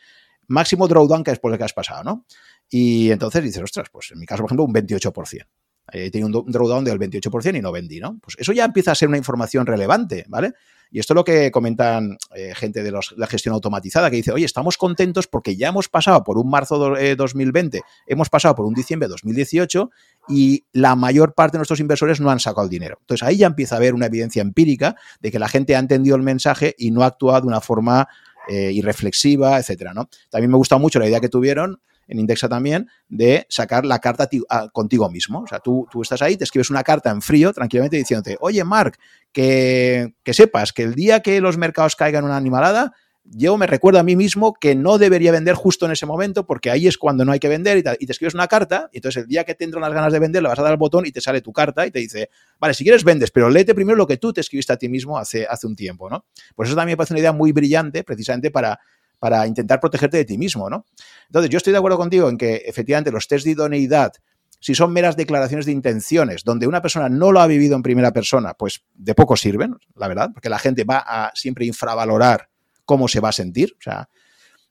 máximo 0.49 0.87
drawdown 0.87 1.25
que 1.25 1.31
es 1.31 1.39
por 1.39 1.51
el 1.51 1.59
que 1.59 1.65
has 1.65 1.73
pasado, 1.73 2.05
¿no? 2.05 2.27
Y 2.69 3.11
entonces 3.11 3.43
dices, 3.43 3.63
ostras, 3.63 3.89
pues 3.91 4.11
en 4.13 4.19
mi 4.19 4.27
caso, 4.27 4.43
por 4.43 4.49
ejemplo, 4.49 4.65
un 4.65 4.75
28%. 4.75 5.47
Eh, 5.93 6.11
tenía 6.11 6.27
un, 6.27 6.33
drawdown 6.33 6.85
del 6.85 6.99
28% 6.99 7.57
y 7.57 7.63
no 7.63 7.71
vendí, 7.71 8.01
¿no? 8.01 8.19
Pues 8.21 8.37
eso 8.41 8.53
ya 8.53 8.65
empieza 8.65 8.91
a 8.91 8.95
ser 8.95 9.09
una 9.09 9.19
información 9.19 9.67
relevante, 9.67 10.25
¿vale? 10.29 10.53
Y 10.91 11.01
esto 11.01 11.15
es 11.15 11.17
lo 11.17 11.25
que 11.25 11.51
comentan 11.51 12.17
eh, 12.35 12.55
gente 12.55 12.83
de 12.83 12.93
la 12.93 13.27
gestión 13.27 13.55
automatizada, 13.55 14.09
que 14.11 14.17
dice, 14.17 14.33
oye, 14.33 14.45
estamos 14.45 14.79
contentos 14.79 15.27
porque 15.27 15.57
ya 15.57 15.69
hemos 15.69 15.89
pasado 15.89 16.23
por 16.25 16.39
un 16.39 16.49
marzo 16.49 16.95
de 16.95 17.17
2020, 17.17 17.83
hemos 18.07 18.29
pasado 18.29 18.55
por 18.55 18.67
un 18.67 18.75
diciembre 18.75 19.07
de 19.07 19.11
2018 19.11 19.91
y 20.29 20.65
la 20.73 20.95
mayor 20.95 21.35
parte 21.35 21.57
de 21.57 21.59
nuestros 21.59 21.81
inversores 21.81 22.21
no 22.21 22.31
han 22.31 22.41
sacado 22.41 22.65
el 22.65 22.71
dinero. 22.71 22.99
Entonces 23.01 23.27
ahí 23.27 23.37
ya 23.37 23.47
empieza 23.47 23.75
a 23.75 23.79
haber 23.79 23.95
una 23.95 24.07
evidencia 24.07 24.43
empírica 24.43 24.97
de 25.21 25.31
que 25.31 25.39
la 25.39 25.49
gente 25.49 25.75
ha 25.75 25.81
entendido 25.81 26.17
el 26.17 26.23
mensaje 26.23 26.75
y 26.79 26.93
no 26.93 27.03
ha 27.03 27.07
actuado 27.07 27.43
de 27.43 27.47
una 27.49 27.61
forma 27.61 28.09
eh, 28.49 28.71
irreflexiva, 28.73 29.59
etcétera, 29.59 29.93
¿no? 29.93 30.09
También 30.31 30.51
me 30.51 30.57
gusta 30.57 30.79
mucho 30.79 31.01
la 31.01 31.09
idea 31.09 31.21
que 31.21 31.29
tuvieron 31.29 31.81
en 32.09 32.19
Indexa 32.19 32.49
también, 32.49 32.89
de 33.09 33.47
sacar 33.49 33.85
la 33.85 33.99
carta 33.99 34.29
contigo 34.73 35.11
mismo. 35.11 35.41
O 35.41 35.47
sea, 35.47 35.61
tú, 35.61 35.87
tú 35.91 36.03
estás 36.03 36.23
ahí, 36.23 36.37
te 36.37 36.45
escribes 36.45 36.71
una 36.71 36.83
carta 36.83 37.11
en 37.11 37.23
frío, 37.23 37.53
tranquilamente 37.53 37.97
diciéndote, 37.97 38.37
oye, 38.41 38.63
Mark, 38.65 38.99
que, 39.33 40.15
que 40.23 40.35
sepas 40.35 40.73
que 40.73 40.83
el 40.83 40.95
día 40.95 41.21
que 41.21 41.41
los 41.41 41.57
mercados 41.57 41.97
caigan 41.97 42.25
una 42.25 42.37
animalada, 42.37 42.93
yo 43.31 43.57
me 43.57 43.67
recuerdo 43.67 43.99
a 43.99 44.03
mí 44.03 44.17
mismo 44.17 44.55
que 44.55 44.75
no 44.75 44.99
debería 44.99 45.33
vender 45.33 45.55
justo 45.55 45.87
en 45.87 45.93
ese 45.93 46.07
momento 46.07 46.47
porque 46.47 46.71
ahí 46.71 46.87
es 46.87 46.97
cuando 46.97 47.25
no 47.25 47.33
hay 47.33 47.39
que 47.39 47.49
vender 47.49 47.79
y, 47.79 47.81
y 48.03 48.07
te 48.07 48.13
escribes 48.13 48.35
una 48.35 48.47
carta 48.47 48.89
y 48.93 48.99
entonces 48.99 49.25
el 49.25 49.29
día 49.29 49.45
que 49.45 49.55
te 49.55 49.65
entran 49.65 49.83
las 49.83 49.93
ganas 49.93 50.13
de 50.13 50.19
vender 50.19 50.43
le 50.43 50.49
vas 50.49 50.59
a 50.59 50.63
dar 50.63 50.73
al 50.73 50.79
botón 50.79 51.07
y 51.07 51.13
te 51.13 51.21
sale 51.21 51.41
tu 51.41 51.53
carta 51.53 51.87
y 51.87 51.91
te 51.91 51.99
dice, 51.99 52.31
vale, 52.59 52.75
si 52.75 52.85
quieres 52.85 53.05
vendes, 53.05 53.31
pero 53.31 53.51
léete 53.51 53.75
primero 53.75 53.97
lo 53.97 54.07
que 54.07 54.17
tú 54.17 54.33
te 54.33 54.41
escribiste 54.41 54.73
a 54.73 54.77
ti 54.77 54.89
mismo 54.89 55.19
hace, 55.19 55.47
hace 55.47 55.67
un 55.67 55.75
tiempo, 55.75 56.09
¿no? 56.09 56.27
Pues 56.55 56.69
eso 56.69 56.77
también 56.77 56.95
me 56.95 56.97
parece 56.97 57.15
una 57.15 57.21
idea 57.21 57.33
muy 57.33 57.53
brillante 57.53 58.05
precisamente 58.05 58.51
para 58.51 58.79
para 59.27 59.45
intentar 59.45 59.81
protegerte 59.81 60.19
de 60.19 60.25
ti 60.25 60.39
mismo, 60.39 60.71
¿no? 60.71 60.87
Entonces, 61.27 61.51
yo 61.51 61.57
estoy 61.57 61.73
de 61.73 61.79
acuerdo 61.79 61.99
contigo 61.99 62.29
en 62.29 62.39
que 62.39 62.63
efectivamente 62.65 63.11
los 63.11 63.27
test 63.27 63.45
de 63.45 63.51
idoneidad, 63.51 64.13
si 64.61 64.73
son 64.77 64.93
meras 64.93 65.17
declaraciones 65.17 65.67
de 65.67 65.73
intenciones, 65.73 66.45
donde 66.45 66.69
una 66.69 66.81
persona 66.81 67.09
no 67.09 67.33
lo 67.33 67.41
ha 67.41 67.49
vivido 67.49 67.75
en 67.75 67.83
primera 67.83 68.13
persona, 68.13 68.55
pues 68.55 68.85
de 68.95 69.17
poco 69.17 69.37
sirven, 69.37 69.75
la 69.97 70.07
verdad, 70.07 70.31
porque 70.33 70.49
la 70.49 70.61
gente 70.61 70.85
va 70.85 70.99
a 70.99 71.33
siempre 71.35 71.67
infravalorar 71.67 72.51
cómo 72.85 73.09
se 73.09 73.19
va 73.19 73.31
a 73.31 73.33
sentir. 73.33 73.75
O 73.81 73.83
sea, 73.83 74.09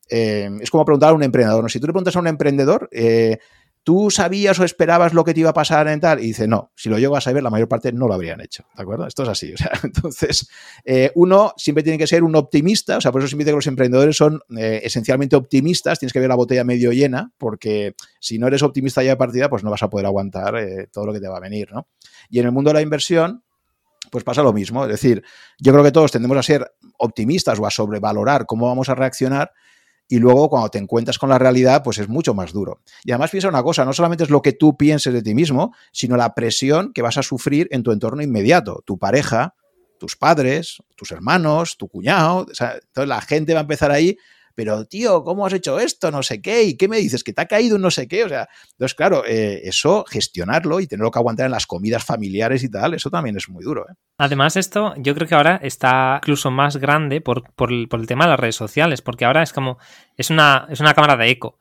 eh, 0.09 0.49
es 0.61 0.71
como 0.71 0.85
preguntar 0.85 1.09
a 1.09 1.13
un 1.15 1.23
emprendedor. 1.23 1.61
¿no? 1.61 1.67
Si 1.67 1.81
tú 1.81 1.87
le 1.87 1.91
preguntas 1.91 2.15
a 2.15 2.19
un 2.19 2.27
emprendedor, 2.27 2.87
eh, 2.93 3.39
¿tú 3.85 4.09
sabías 4.09 4.59
o 4.59 4.63
esperabas 4.63 5.13
lo 5.13 5.23
que 5.23 5.33
te 5.35 5.41
iba 5.41 5.51
a 5.51 5.53
pasar 5.53 5.87
en 5.87 5.99
tal? 5.99 6.19
Y 6.19 6.27
dice, 6.27 6.47
no, 6.47 6.71
si 6.75 6.89
lo 6.89 6.97
llego 6.97 7.15
a 7.15 7.21
saber, 7.21 7.43
la 7.43 7.51
mayor 7.51 7.67
parte 7.67 7.93
no 7.93 8.07
lo 8.07 8.15
habrían 8.15 8.41
hecho, 8.41 8.65
¿de 8.75 8.81
acuerdo? 8.81 9.05
Esto 9.05 9.21
es 9.23 9.29
así, 9.29 9.53
o 9.53 9.57
sea, 9.57 9.71
entonces, 9.83 10.49
eh, 10.83 11.11
uno 11.13 11.53
siempre 11.55 11.83
tiene 11.83 11.99
que 11.99 12.07
ser 12.07 12.23
un 12.23 12.35
optimista, 12.35 12.97
o 12.97 13.01
sea, 13.01 13.11
por 13.11 13.21
eso 13.21 13.27
siempre 13.27 13.45
digo 13.45 13.55
que 13.55 13.59
los 13.59 13.67
emprendedores 13.67 14.17
son 14.17 14.41
eh, 14.57 14.81
esencialmente 14.83 15.35
optimistas, 15.35 15.99
tienes 15.99 16.13
que 16.13 16.19
ver 16.19 16.29
la 16.29 16.35
botella 16.35 16.63
medio 16.63 16.91
llena, 16.91 17.31
porque 17.37 17.93
si 18.19 18.39
no 18.39 18.47
eres 18.47 18.63
optimista 18.63 19.03
ya 19.03 19.11
de 19.11 19.17
partida, 19.17 19.49
pues 19.49 19.63
no 19.63 19.69
vas 19.69 19.83
a 19.83 19.89
poder 19.89 20.07
aguantar 20.07 20.55
eh, 20.57 20.87
todo 20.91 21.05
lo 21.05 21.13
que 21.13 21.19
te 21.19 21.27
va 21.27 21.37
a 21.37 21.41
venir, 21.41 21.71
¿no? 21.71 21.87
Y 22.29 22.39
en 22.39 22.45
el 22.47 22.51
mundo 22.51 22.71
de 22.71 22.73
la 22.73 22.81
inversión, 22.81 23.43
pues 24.09 24.23
pasa 24.23 24.41
lo 24.41 24.51
mismo, 24.51 24.83
es 24.85 24.89
decir, 24.89 25.23
yo 25.59 25.71
creo 25.71 25.83
que 25.83 25.91
todos 25.91 26.11
tendemos 26.11 26.37
a 26.37 26.43
ser 26.43 26.71
optimistas 26.97 27.59
o 27.59 27.67
a 27.67 27.71
sobrevalorar 27.71 28.47
cómo 28.47 28.65
vamos 28.67 28.89
a 28.89 28.95
reaccionar, 28.95 29.51
y 30.07 30.19
luego 30.19 30.49
cuando 30.49 30.69
te 30.69 30.77
encuentras 30.77 31.17
con 31.17 31.29
la 31.29 31.39
realidad, 31.39 31.83
pues 31.83 31.97
es 31.97 32.07
mucho 32.07 32.33
más 32.33 32.53
duro. 32.53 32.81
Y 33.03 33.11
además 33.11 33.31
piensa 33.31 33.49
una 33.49 33.63
cosa, 33.63 33.85
no 33.85 33.93
solamente 33.93 34.23
es 34.23 34.29
lo 34.29 34.41
que 34.41 34.53
tú 34.53 34.77
pienses 34.77 35.13
de 35.13 35.21
ti 35.21 35.33
mismo, 35.33 35.73
sino 35.91 36.15
la 36.15 36.35
presión 36.35 36.93
que 36.93 37.01
vas 37.01 37.17
a 37.17 37.23
sufrir 37.23 37.67
en 37.71 37.83
tu 37.83 37.91
entorno 37.91 38.21
inmediato, 38.21 38.83
tu 38.85 38.97
pareja, 38.97 39.55
tus 39.99 40.15
padres, 40.15 40.77
tus 40.95 41.11
hermanos, 41.11 41.77
tu 41.77 41.87
cuñado, 41.87 42.39
o 42.39 42.41
entonces 42.41 43.07
la 43.07 43.21
gente 43.21 43.53
va 43.53 43.61
a 43.61 43.61
empezar 43.61 43.91
ahí 43.91 44.17
pero 44.55 44.85
tío, 44.85 45.23
¿cómo 45.23 45.45
has 45.45 45.53
hecho 45.53 45.79
esto? 45.79 46.09
No 46.09 46.23
sé 46.23 46.41
qué, 46.41 46.63
¿y 46.63 46.77
qué 46.77 46.87
me 46.87 46.97
dices? 46.97 47.23
Que 47.23 47.33
te 47.33 47.41
ha 47.41 47.45
caído 47.45 47.75
un 47.75 47.81
no 47.81 47.91
sé 47.91 48.07
qué, 48.07 48.23
o 48.23 48.29
sea, 48.29 48.47
entonces 48.71 48.95
claro, 48.95 49.23
eh, 49.27 49.61
eso, 49.65 50.05
gestionarlo 50.07 50.79
y 50.79 50.87
tenerlo 50.87 51.11
que 51.11 51.19
aguantar 51.19 51.45
en 51.45 51.51
las 51.51 51.67
comidas 51.67 52.03
familiares 52.03 52.63
y 52.63 52.71
tal, 52.71 52.93
eso 52.93 53.09
también 53.09 53.35
es 53.35 53.49
muy 53.49 53.63
duro. 53.63 53.85
¿eh? 53.89 53.93
Además, 54.17 54.55
esto 54.55 54.93
yo 54.97 55.13
creo 55.13 55.27
que 55.27 55.35
ahora 55.35 55.59
está 55.61 56.19
incluso 56.21 56.49
más 56.49 56.77
grande 56.77 57.21
por, 57.21 57.43
el, 57.69 58.07
tema 58.07 58.25
de 58.25 58.31
las 58.31 58.39
redes 58.39 58.55
sociales, 58.55 59.01
porque 59.01 59.25
ahora 59.25 59.43
es 59.43 59.51
como, 59.51 59.77
es 60.15 60.29
una, 60.29 60.67
es 60.69 60.79
una 60.79 60.93
cámara 60.93 61.17
de 61.17 61.29
eco. 61.29 61.59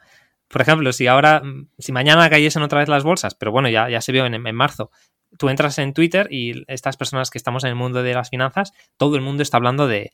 Por 0.48 0.62
ejemplo, 0.62 0.92
si 0.92 1.09
ahora, 1.09 1.42
si 1.78 1.90
mañana 1.90 2.30
cayesen 2.30 2.62
otra 2.62 2.78
vez 2.78 2.88
las 2.88 3.02
bolsas, 3.02 3.35
pero 3.35 3.50
bueno, 3.50 3.68
ya, 3.68 3.88
ya 3.90 4.00
se 4.00 4.12
vio 4.12 4.24
en, 4.24 4.35
en 4.35 4.54
marzo, 4.54 4.90
tú 5.37 5.48
entras 5.48 5.78
en 5.78 5.94
Twitter 5.94 6.28
y 6.30 6.62
estas 6.68 6.96
personas 6.96 7.30
que 7.30 7.38
estamos 7.38 7.64
en 7.64 7.70
el 7.70 7.76
mundo 7.76 8.04
de 8.04 8.14
las 8.14 8.30
finanzas, 8.30 8.72
todo 8.96 9.16
el 9.16 9.22
mundo 9.22 9.42
está 9.42 9.57
hablando 9.57 9.88
de 9.88 10.12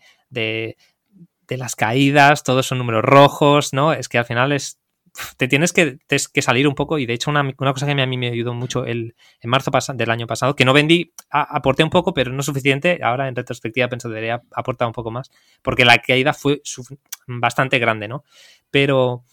las 1.57 1.77
caídas, 1.77 2.43
todos 2.43 2.67
son 2.67 2.79
números 2.79 3.03
rojos, 3.03 3.73
¿no? 3.73 3.93
Es 3.93 4.09
que 4.09 4.19
al 4.19 4.25
final 4.25 4.53
es 4.53 4.81
te 5.37 5.49
tienes 5.49 5.73
que, 5.73 5.99
que, 6.09 6.43
salir 6.43 6.69
un 6.69 6.75
poco 6.75 6.99
y 6.99 7.07
de 7.07 7.15
hecho 7.15 7.31
una, 7.31 7.53
cosa 7.55 7.87
que 7.87 8.01
a 8.01 8.07
mí 8.07 8.17
me 8.17 8.29
ayudó 8.29 8.55
mucho 8.55 8.85
el, 8.85 9.15
en 9.41 9.51
marzo 9.51 9.71
del 9.95 10.11
año 10.11 10.27
pasado, 10.27 10.55
que 10.55 10.65
no 10.65 10.73
vendí, 10.73 11.13
aporté 11.31 11.83
un 11.83 11.91
poco, 11.91 12.15
pero 12.15 12.33
no 12.33 12.43
suficiente, 12.43 13.01
ahora 13.03 13.29
en 13.29 13.37
retrospectiva 13.37 13.89
pensé 13.89 14.09
que 14.09 14.15
debería 14.15 14.43
aportar 14.53 14.87
un 14.87 14.93
poco 14.93 15.11
más, 15.11 15.31
porque 15.63 15.85
la 15.85 15.99
caída 15.99 16.33
fue 16.33 16.63
bastante 17.27 17.79
grande, 17.79 18.09
¿no? 18.09 18.25
Pero 18.71 19.25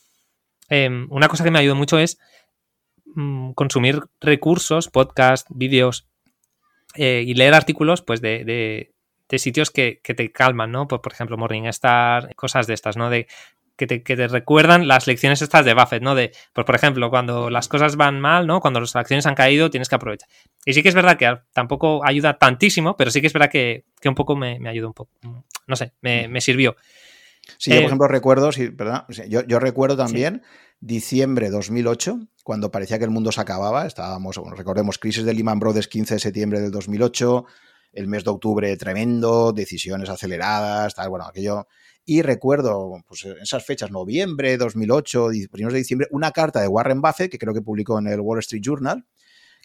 em, 0.70 1.08
una 1.10 1.28
cosa 1.28 1.44
que 1.44 1.52
me 1.52 1.60
ayudó 1.60 1.76
mucho 1.76 2.00
es 2.00 2.20
mm, 3.06 3.52
consumir 3.52 4.02
recursos, 4.20 4.90
podcasts, 4.90 5.50
vídeos 5.54 6.08
eh, 6.96 7.24
y 7.26 7.34
leer 7.36 7.54
artículos 7.54 8.02
pues 8.02 8.22
de, 8.22 8.44
de 8.44 8.94
sitios 9.30 9.72
que, 9.72 10.00
te 10.04 10.32
calman, 10.32 10.72
¿no? 10.72 10.88
Por, 10.88 11.02
por 11.02 11.12
ejemplo, 11.12 11.38
Morningstar, 11.38 12.34
cosas 12.36 12.68
de 12.68 12.74
estas, 12.74 12.98
¿no? 12.98 13.10
De 13.10 13.28
que 13.76 13.86
te, 13.86 14.02
que 14.02 14.16
te, 14.16 14.28
recuerdan 14.28 14.88
las 14.88 15.06
lecciones 15.06 15.42
estas 15.42 15.64
de 15.64 15.74
Buffett, 15.74 16.02
¿no? 16.02 16.16
De, 16.16 16.32
pues, 16.54 16.66
por 16.66 16.76
ejemplo, 16.76 17.10
cuando 17.10 17.50
las 17.50 17.68
cosas 17.68 17.96
van 17.96 18.20
mal, 18.20 18.48
¿no? 18.48 18.60
Cuando 18.60 18.80
las 18.80 18.96
acciones 18.96 19.26
han 19.28 19.36
caído, 19.36 19.70
tienes 19.70 19.88
que 19.88 19.96
aprovechar. 19.96 20.28
Y 20.66 20.74
sí 20.74 20.82
que 20.82 20.90
es 20.90 20.96
verdad 20.96 21.18
que 21.18 21.38
tampoco 21.54 22.02
ayuda 22.04 22.38
tantísimo, 22.38 22.98
pero 22.98 23.12
sí 23.12 23.22
que 23.22 23.28
es 23.28 23.34
verdad 23.34 23.52
que, 23.52 23.86
un 24.04 24.16
poco 24.16 24.36
me, 24.36 24.60
me 24.60 24.70
ayuda 24.70 24.88
un 24.88 24.94
poco. 24.94 25.12
No 25.68 25.76
sé, 25.76 25.94
me, 26.02 26.28
me 26.28 26.42
sirvió. 26.42 26.76
Sí, 27.58 27.72
yo, 27.72 27.78
por 27.78 27.84
eh, 27.84 27.86
ejemplo, 27.86 28.08
recuerdo, 28.08 28.52
sí, 28.52 28.68
¿verdad? 28.70 29.06
Yo, 29.30 29.46
yo 29.46 29.60
recuerdo 29.60 29.96
también 29.96 30.42
diciembre 30.80 31.50
2008, 31.50 32.20
cuando 32.44 32.72
parecía 32.72 32.98
que 32.98 33.06
el 33.06 33.12
mundo 33.12 33.32
se 33.32 33.42
acababa. 33.42 33.86
Estábamos, 33.86 34.38
bueno, 34.38 34.56
recordemos, 34.56 34.98
crisis 34.98 35.24
de 35.24 35.34
Lehman 35.34 35.60
Brothers 35.60 35.88
15 35.88 36.16
de 36.16 36.20
septiembre 36.20 36.62
del 36.62 36.72
2008, 36.72 37.46
el 37.94 38.08
mes 38.08 38.24
de 38.24 38.30
octubre 38.30 38.78
tremendo, 38.78 39.54
decisiones 39.54 40.10
aceleradas, 40.10 40.96
tal, 40.96 41.10
bueno, 41.10 41.26
aquello. 41.26 41.68
Y 42.06 42.22
recuerdo, 42.22 43.04
pues 43.08 43.26
en 43.26 43.38
esas 43.42 43.66
fechas, 43.66 43.92
noviembre 43.92 44.58
2008, 44.58 45.30
primeros 45.52 45.74
de 45.74 45.80
diciembre, 45.80 46.08
una 46.12 46.32
carta 46.32 46.62
de 46.62 46.68
Warren 46.68 47.02
Buffett, 47.02 47.30
que 47.30 47.38
creo 47.38 47.54
que 47.54 47.62
publicó 47.62 48.00
en 48.00 48.08
el 48.08 48.22
Wall 48.22 48.40
Street 48.40 48.62
Journal, 48.64 49.06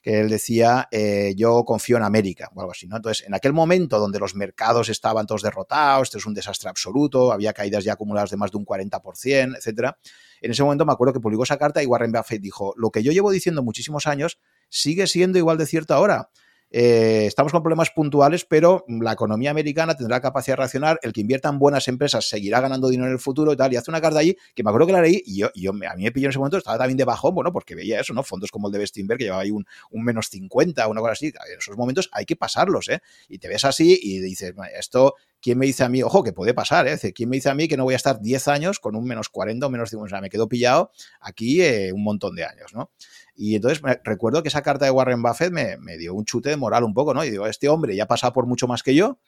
que 0.03 0.21
él 0.21 0.29
decía, 0.29 0.89
eh, 0.91 1.35
yo 1.37 1.65
confío 1.65 1.97
en 1.97 2.03
América, 2.03 2.51
o 2.53 2.61
algo 2.61 2.73
así, 2.73 2.89
¿no? 2.89 2.97
Entonces, 2.97 3.25
en 3.25 3.35
aquel 3.35 3.53
momento 3.53 4.01
donde 4.01 4.19
los 4.19 4.35
mercados 4.35 4.89
estaban 4.89 5.27
todos 5.27 5.43
derrotados, 5.43 6.09
esto 6.09 6.19
es 6.19 6.27
un 6.27 6.35
desastre 6.35 6.69
absoluto, 6.69 7.33
había 7.33 7.53
caídas 7.53 7.85
ya 7.85 7.93
acumuladas 7.93 8.31
de 8.31 8.37
más 8.37 8.51
de 8.51 8.59
un 8.59 8.67
40%, 8.67 9.57
etcétera, 9.57 9.97
en 10.41 10.51
ese 10.51 10.65
momento 10.65 10.85
me 10.85 10.93
acuerdo 10.93 11.15
que 11.15 11.21
publicó 11.21 11.45
esa 11.45 11.57
carta 11.57 11.81
y 11.81 11.87
Warren 11.87 12.11
Buffett 12.11 12.43
dijo, 12.43 12.75
lo 12.77 12.91
que 12.91 13.05
yo 13.05 13.13
llevo 13.13 13.31
diciendo 13.31 13.63
muchísimos 13.63 14.09
años 14.09 14.41
sigue 14.69 15.07
siendo 15.07 15.39
igual 15.39 15.57
de 15.57 15.67
cierto 15.67 15.95
ahora. 15.95 16.31
Eh, 16.75 17.27
estamos 17.27 17.53
con 17.53 17.63
problemas 17.63 17.91
puntuales, 17.91 18.47
pero 18.47 18.87
la 18.89 19.13
economía 19.13 19.51
americana 19.51 19.95
tendrá 19.95 20.23
capacidad 20.23 20.55
de 20.55 20.63
reaccionar, 20.63 20.99
el 21.03 21.13
que 21.13 21.21
invierta 21.21 21.51
en 21.51 21.59
buenas 21.59 21.87
empresas 21.87 22.27
seguirá 22.27 22.63
ganando 22.63 22.89
dinero 22.89 23.09
en 23.09 23.13
el 23.13 23.19
futuro 23.19 23.53
y 23.53 23.57
tal, 23.57 23.71
y 23.75 23.77
hace 23.77 23.91
una 23.91 24.01
carta 24.01 24.21
allí 24.21 24.35
que 24.55 24.63
me 24.63 24.71
acuerdo 24.71 24.87
que 24.87 24.95
la 24.95 25.03
leí 25.03 25.23
y 25.27 25.41
yo, 25.41 25.49
a 25.49 25.95
mí 25.97 26.03
me 26.03 26.13
pilló 26.13 26.29
en 26.29 26.31
ese 26.31 26.39
momento, 26.39 26.57
estaba 26.57 26.79
también 26.79 26.97
de 26.97 27.05
bajón, 27.05 27.35
bueno, 27.35 27.53
porque 27.53 27.75
veía 27.75 28.01
eso, 28.01 28.15
¿no? 28.15 28.23
Fondos 28.23 28.51
como 28.51 28.69
el 28.69 28.73
de 28.73 28.79
Bestinberg 28.79 29.19
que 29.19 29.25
llevaba 29.25 29.43
ahí 29.43 29.51
un, 29.51 29.67
un 29.91 30.03
menos 30.03 30.29
50, 30.31 30.89
una 30.89 31.01
cosa 31.03 31.13
así, 31.13 31.27
en 31.27 31.59
esos 31.59 31.77
momentos 31.77 32.09
hay 32.11 32.25
que 32.25 32.37
pasarlos, 32.37 32.89
¿eh? 32.89 33.03
Y 33.29 33.39
te 33.39 33.49
ves 33.49 33.67
así 33.67 34.01
y 34.03 34.21
dices, 34.21 34.55
esto 34.75 35.15
¿quién 35.43 35.59
me 35.59 35.67
dice 35.67 35.85
a 35.85 35.89
mí, 35.89 36.03
ojo, 36.03 36.23
que 36.23 36.33
puede 36.33 36.55
pasar, 36.55 36.87
¿eh? 36.87 36.99
¿quién 37.13 37.29
me 37.29 37.37
dice 37.37 37.51
a 37.51 37.55
mí 37.55 37.69
que 37.69 37.77
no 37.77 37.85
voy 37.85 37.95
a 37.95 37.97
estar 37.97 38.21
10 38.21 38.49
años 38.49 38.79
con 38.79 38.95
un 38.95 39.05
menos 39.05 39.29
40 39.29 39.67
o 39.67 39.71
menos 39.71 39.91
50? 39.91 40.07
O 40.07 40.09
sea, 40.09 40.23
me 40.23 40.31
quedo 40.31 40.49
pillado 40.49 40.93
aquí 41.21 41.61
eh, 41.61 41.93
un 41.93 42.05
montón 42.05 42.37
de 42.37 42.45
años, 42.45 42.73
¿no? 42.73 42.91
Y 43.35 43.57
entonces 43.57 43.83
recuerdo 44.05 44.43
que 44.43 44.49
esa 44.49 44.63
carta 44.63 44.85
de 44.85 44.91
Warren 44.91 45.23
Buffett 45.23 45.53
me, 45.53 45.97
dio 45.97 46.15
un 46.15 46.25
chute 46.25 46.51
de 46.51 46.57
moral 46.57 46.85
un 46.85 46.95
poco, 46.95 47.15
¿no? 47.15 47.25
Y 47.25 47.31
digo, 47.31 47.47
este 47.47 47.69
hombre 47.69 47.97
ya 47.97 48.05
ha 48.05 48.09
pasado 48.09 48.33
por 48.33 48.47
mucho 48.47 48.67
más 48.67 48.83
que 48.83 48.95
yo, 48.95 49.19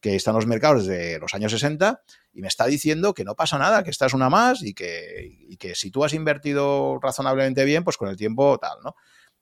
que 0.00 0.14
está 0.14 0.30
en 0.30 0.36
los 0.36 0.46
mercados 0.46 0.86
desde 0.86 1.18
los 1.18 1.34
años 1.34 1.50
60 1.50 2.02
y 2.32 2.40
me 2.40 2.48
está 2.48 2.66
diciendo 2.66 3.14
que 3.14 3.24
no 3.24 3.34
pasa 3.34 3.58
nada, 3.58 3.82
que 3.82 3.90
esta 3.90 4.06
es 4.06 4.14
una 4.14 4.30
más 4.30 4.62
y 4.62 4.74
que, 4.74 5.56
que 5.58 5.74
si 5.74 5.90
tú 5.90 6.04
has 6.04 6.12
invertido 6.12 7.00
razonablemente 7.02 7.64
bien, 7.64 7.82
pues 7.82 7.96
con 7.96 8.08
el 8.08 8.16
tiempo 8.16 8.58
tal, 8.58 8.78
¿no? 8.84 8.94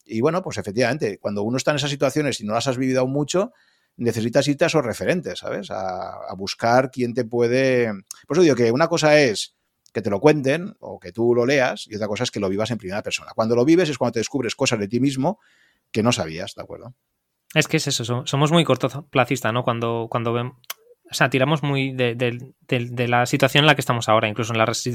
Y 0.07 0.21
bueno, 0.21 0.41
pues 0.41 0.57
efectivamente, 0.57 1.19
cuando 1.19 1.43
uno 1.43 1.59
está 1.59 1.73
en 1.73 1.79
esas 1.79 1.91
situaciones 1.91 2.41
y 2.41 2.45
no 2.45 2.55
las 2.55 2.69
has 2.69 2.79
vivido 2.79 3.01
aún 3.01 3.13
mucho, 3.13 3.53
necesitas 3.97 4.47
irte 4.49 4.65
a 4.65 4.69
esos 4.69 4.85
referentes, 4.85 5.41
¿sabes? 5.41 5.71
A, 5.71 6.15
a 6.29 6.35
buscar 6.37 6.91
quién 6.91 7.13
te 7.13 7.25
puede... 7.25 7.93
Por 8.27 8.37
eso 8.37 8.43
digo 8.43 8.55
que 8.55 8.71
una 8.71 8.89
cosa 8.89 9.21
es 9.21 9.56
que 9.97 10.03
te 10.03 10.11
lo 10.11 10.21
cuenten 10.21 10.77
o 10.81 11.01
que 11.01 11.11
tú 11.11 11.35
lo 11.35 11.47
leas 11.47 11.87
y 11.89 11.97
otra 11.97 12.07
cosa 12.07 12.25
es 12.25 12.31
que 12.31 12.39
lo 12.39 12.51
vivas 12.51 12.71
en 12.71 12.77
primera 12.77 13.03
persona. 13.03 13.33
Cuando 13.35 13.57
lo 13.57 13.65
vives 13.65 13.89
es 13.89 13.97
cuando 13.97 14.13
te 14.13 14.21
descubres 14.21 14.55
cosas 14.55 14.79
de 14.79 14.89
ti 14.89 15.01
mismo 15.01 15.41
que 15.91 16.03
no 16.03 16.13
sabías, 16.13 16.55
¿de 16.55 16.63
acuerdo? 16.63 16.95
Es 17.55 17.67
que 17.67 17.79
es 17.79 17.87
eso, 17.87 18.27
somos 18.27 18.53
muy 18.53 18.63
cortoplacistas, 18.65 19.55
¿no? 19.55 19.65
Cuando, 19.65 20.09
cuando 20.11 20.35
o 20.35 21.15
sea, 21.15 21.31
tiramos 21.31 21.63
muy 21.63 21.93
de, 21.93 22.53
la 23.09 23.25
situación 23.25 23.63
en 23.63 23.69
la 23.69 23.75
que 23.75 23.81
estamos 23.81 24.11
ahora, 24.11 24.29
incluso 24.29 24.53
en 24.53 24.59
las 24.59 24.87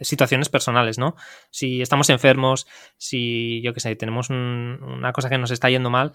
situaciones 0.00 0.48
personales, 0.48 0.96
¿no? 0.96 1.16
Si 1.50 1.82
estamos 1.82 2.08
enfermos, 2.08 2.68
si, 2.96 3.62
yo 3.62 3.74
qué 3.74 3.80
sé, 3.80 3.96
tenemos 3.96 4.30
una 4.30 5.12
cosa 5.12 5.28
que 5.28 5.38
nos 5.38 5.50
está 5.50 5.70
yendo 5.70 5.90
mal, 5.90 6.12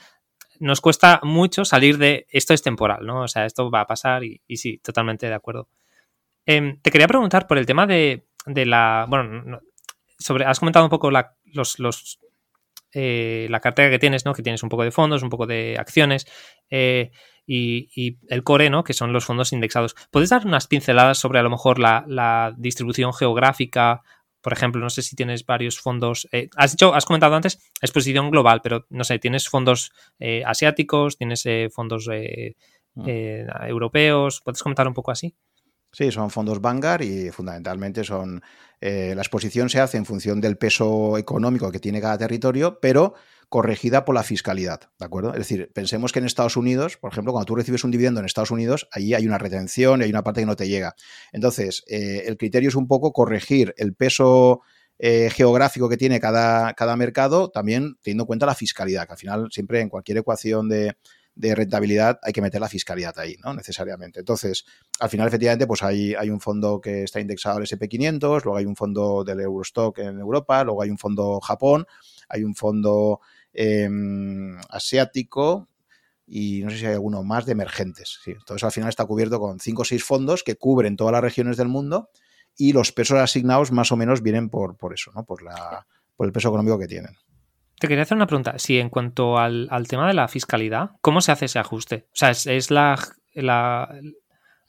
nos 0.61 0.79
cuesta 0.79 1.19
mucho 1.21 1.65
salir 1.65 1.97
de 1.97 2.27
esto 2.29 2.53
es 2.53 2.61
temporal, 2.61 3.05
¿no? 3.05 3.23
O 3.23 3.27
sea, 3.27 3.45
esto 3.45 3.69
va 3.69 3.81
a 3.81 3.87
pasar 3.87 4.23
y, 4.23 4.41
sí, 4.55 4.77
totalmente 4.77 5.27
de 5.27 5.33
acuerdo. 5.33 5.67
Em, 6.45 6.79
te 6.81 6.91
quería 6.91 7.07
preguntar 7.07 7.47
por 7.47 7.57
el 7.57 7.65
tema 7.65 7.85
de, 7.87 8.25
la, 8.45 9.05
bueno, 9.07 9.59
sobre, 10.17 10.45
has 10.45 10.59
comentado 10.59 10.85
un 10.85 10.89
poco 10.89 11.11
la, 11.11 11.35
los, 11.45 11.79
los 11.79 12.19
eh, 12.91 13.47
la 13.49 13.59
cartera 13.59 13.89
que 13.89 13.99
tienes, 13.99 14.25
¿no? 14.25 14.33
Que 14.33 14.41
tienes 14.41 14.63
un 14.63 14.69
poco 14.69 14.83
de 14.83 14.91
fondos, 14.91 15.21
un 15.21 15.29
poco 15.29 15.45
de 15.45 15.77
acciones 15.77 16.25
eh, 16.69 17.11
y, 17.45 18.17
el 18.29 18.43
core, 18.43 18.69
¿no? 18.69 18.83
Que 18.83 18.93
son 18.93 19.13
los 19.13 19.25
fondos 19.25 19.53
indexados. 19.53 19.95
¿Puedes 20.11 20.29
dar 20.29 20.45
unas 20.45 20.67
pinceladas 20.67 21.17
sobre 21.17 21.39
a 21.39 21.43
lo 21.43 21.49
mejor 21.49 21.79
la, 21.79 22.53
distribución 22.57 23.13
geográfica? 23.13 24.01
Por 24.41 24.53
ejemplo, 24.53 24.81
no 24.81 24.89
sé 24.89 25.01
si 25.01 25.15
tienes 25.15 25.45
varios 25.45 25.79
fondos. 25.79 26.27
Eh, 26.31 26.49
has 26.55 26.71
dicho, 26.71 26.95
has 26.95 27.05
comentado 27.05 27.35
antes 27.35 27.59
exposición 27.81 28.31
global, 28.31 28.61
pero 28.63 28.85
no 28.89 29.03
sé, 29.03 29.19
tienes 29.19 29.47
fondos 29.49 29.91
asiáticos, 30.45 31.17
tienes 31.17 31.45
fondos 31.73 32.07
mm. 32.95 33.09
europeos. 33.67 34.41
¿Puedes 34.43 34.63
comentar 34.63 34.87
un 34.87 34.93
poco 34.93 35.11
así? 35.11 35.35
Sí, 35.91 36.11
son 36.11 36.29
fondos 36.29 36.61
Vanguard 36.61 37.01
y 37.01 37.31
fundamentalmente 37.31 38.03
son. 38.03 38.41
Eh, 38.81 39.13
la 39.15 39.21
exposición 39.21 39.69
se 39.69 39.79
hace 39.79 39.97
en 39.97 40.05
función 40.05 40.39
del 40.39 40.57
peso 40.57 41.17
económico 41.17 41.71
que 41.71 41.79
tiene 41.79 41.99
cada 41.99 42.17
territorio, 42.17 42.79
pero 42.79 43.13
corregida 43.49 44.05
por 44.05 44.13
la 44.13 44.23
fiscalidad, 44.23 44.91
¿de 44.99 45.05
acuerdo? 45.05 45.31
Es 45.31 45.39
decir, 45.39 45.71
pensemos 45.73 46.13
que 46.13 46.19
en 46.19 46.25
Estados 46.25 46.55
Unidos, 46.55 46.97
por 46.97 47.11
ejemplo, 47.11 47.33
cuando 47.33 47.47
tú 47.47 47.55
recibes 47.55 47.83
un 47.83 47.91
dividendo 47.91 48.19
en 48.19 48.27
Estados 48.27 48.51
Unidos, 48.51 48.87
ahí 48.91 49.15
hay 49.15 49.25
una 49.25 49.39
retención 49.39 49.99
y 49.99 50.03
hay 50.03 50.09
una 50.11 50.23
parte 50.23 50.41
que 50.41 50.45
no 50.45 50.55
te 50.55 50.69
llega. 50.69 50.95
Entonces, 51.33 51.83
eh, 51.87 52.23
el 52.27 52.37
criterio 52.37 52.69
es 52.69 52.75
un 52.75 52.87
poco 52.87 53.11
corregir 53.11 53.73
el 53.77 53.95
peso 53.95 54.61
eh, 54.99 55.29
geográfico 55.31 55.89
que 55.89 55.97
tiene 55.97 56.19
cada, 56.19 56.73
cada 56.73 56.95
mercado, 56.95 57.49
también 57.49 57.95
teniendo 58.03 58.23
en 58.23 58.27
cuenta 58.27 58.45
la 58.45 58.55
fiscalidad, 58.55 59.07
que 59.07 59.13
al 59.13 59.17
final 59.17 59.47
siempre 59.51 59.81
en 59.81 59.89
cualquier 59.89 60.19
ecuación 60.19 60.69
de, 60.69 60.95
de 61.39 61.55
rentabilidad 61.55 62.19
hay 62.21 62.33
que 62.33 62.41
meter 62.41 62.59
la 62.59 62.67
fiscalidad 62.67 63.17
ahí, 63.17 63.37
¿no? 63.41 63.53
Necesariamente. 63.53 64.19
Entonces, 64.19 64.65
al 64.99 65.09
final, 65.09 65.29
efectivamente, 65.29 65.65
pues 65.67 65.81
hay, 65.81 66.13
hay 66.13 66.29
un 66.29 66.41
fondo 66.41 66.81
que 66.81 67.03
está 67.03 67.21
indexado 67.21 67.57
al 67.57 67.63
SP500, 67.63 68.43
luego 68.43 68.57
hay 68.57 68.65
un 68.65 68.75
fondo 68.75 69.23
del 69.23 69.39
Eurostock 69.39 69.99
en 69.99 70.19
Europa, 70.19 70.65
luego 70.65 70.81
hay 70.81 70.89
un 70.89 70.97
fondo 70.97 71.39
Japón, 71.39 71.85
hay 72.27 72.43
un 72.43 72.55
fondo 72.55 73.21
em, 73.53 74.57
asiático, 74.69 75.69
y 76.27 76.61
no 76.61 76.71
sé 76.71 76.77
si 76.79 76.85
hay 76.87 76.93
alguno 76.93 77.23
más 77.23 77.45
de 77.45 77.53
emergentes. 77.53 78.19
Entonces 78.25 78.65
al 78.65 78.73
final 78.73 78.89
está 78.89 79.05
cubierto 79.05 79.39
con 79.39 79.61
cinco 79.61 79.83
o 79.83 79.85
seis 79.85 80.03
fondos 80.03 80.43
que 80.43 80.57
cubren 80.57 80.97
todas 80.97 81.13
las 81.13 81.21
regiones 81.21 81.55
del 81.55 81.69
mundo 81.69 82.09
y 82.57 82.73
los 82.73 82.91
pesos 82.91 83.17
asignados 83.17 83.71
más 83.71 83.93
o 83.93 83.95
menos 83.95 84.21
vienen 84.21 84.49
por, 84.49 84.75
por 84.75 84.93
eso, 84.93 85.11
¿no? 85.15 85.23
por, 85.23 85.41
la, 85.41 85.87
por 86.17 86.27
el 86.27 86.33
peso 86.33 86.49
económico 86.49 86.77
que 86.77 86.87
tienen. 86.87 87.15
Te 87.79 87.87
quería 87.87 88.03
hacer 88.03 88.17
una 88.17 88.27
pregunta. 88.27 88.55
Si 88.57 88.77
en 88.77 88.89
cuanto 88.89 89.37
al, 89.37 89.69
tema 89.87 90.07
de 90.07 90.13
la 90.13 90.27
fiscalidad, 90.27 90.91
¿cómo 91.01 91.21
se 91.21 91.31
hace 91.31 91.45
ese 91.45 91.59
ajuste? 91.59 92.07
O 92.07 92.15
sea, 92.15 92.31
¿es, 92.31 92.71
la, 92.71 92.99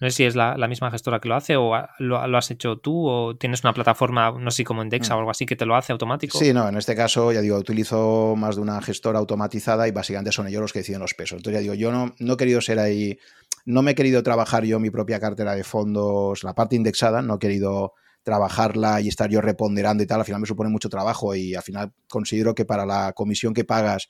No 0.00 0.08
sé 0.08 0.11
si 0.11 0.24
es 0.24 0.36
la, 0.36 0.56
misma 0.68 0.92
gestora 0.92 1.18
que 1.18 1.28
lo 1.28 1.34
hace 1.34 1.56
o 1.56 1.72
lo, 1.98 2.36
has 2.36 2.50
hecho 2.52 2.78
tú 2.78 3.08
o 3.08 3.36
tienes 3.36 3.64
una 3.64 3.74
plataforma, 3.74 4.32
no 4.38 4.50
sé, 4.52 4.62
como 4.62 4.84
Indexa 4.84 5.14
mm. 5.14 5.16
o 5.16 5.18
algo 5.20 5.30
así 5.32 5.44
que 5.44 5.56
te 5.56 5.66
lo 5.66 5.74
hace 5.74 5.92
automático. 5.92 6.38
Sí, 6.38 6.52
no, 6.52 6.68
en 6.68 6.76
este 6.76 6.94
caso, 6.94 7.32
ya 7.32 7.40
digo, 7.40 7.56
utilizo 7.56 8.36
más 8.36 8.54
de 8.54 8.62
una 8.62 8.80
gestora 8.80 9.18
automatizada 9.18 9.88
y 9.88 9.90
básicamente 9.90 10.30
son 10.30 10.46
ellos 10.46 10.62
los 10.62 10.72
que 10.72 10.78
deciden 10.78 11.00
los 11.00 11.14
pesos. 11.14 11.38
Entonces, 11.38 11.58
ya 11.58 11.62
digo, 11.62 11.74
yo 11.74 11.90
no, 11.90 12.14
no 12.20 12.34
he 12.34 12.36
querido 12.36 12.61
ser 12.61 12.78
ahí, 12.78 13.18
no 13.64 13.82
me 13.82 13.90
he 13.90 13.94
querido 13.96 14.22
trabajar 14.22 14.64
yo 14.64 14.78
mi 14.78 14.90
propia 14.90 15.18
cartera 15.18 15.56
de 15.56 15.64
fondos, 15.64 16.44
la 16.44 16.54
parte 16.54 16.76
indexada, 16.76 17.22
no 17.22 17.34
he 17.34 17.38
querido 17.40 17.94
trabajarla 18.23 19.01
y 19.01 19.09
estar 19.09 19.31
yo 19.31 19.41
reponderando 19.41 20.03
y 20.03 20.07
tal, 20.07 20.21
al 20.21 20.27
final 20.27 20.41
me 20.41 20.47
supone 20.47 20.71
mucho 20.71 20.89
trabajo 20.89 21.35
y 21.35 21.55
al 21.55 21.62
final 21.62 21.93
considero 22.09 22.55
que 22.55 22.64
para 22.64 22.85
la 22.87 23.12
comisión 23.12 23.55
que 23.55 23.64
pagas 23.64 24.09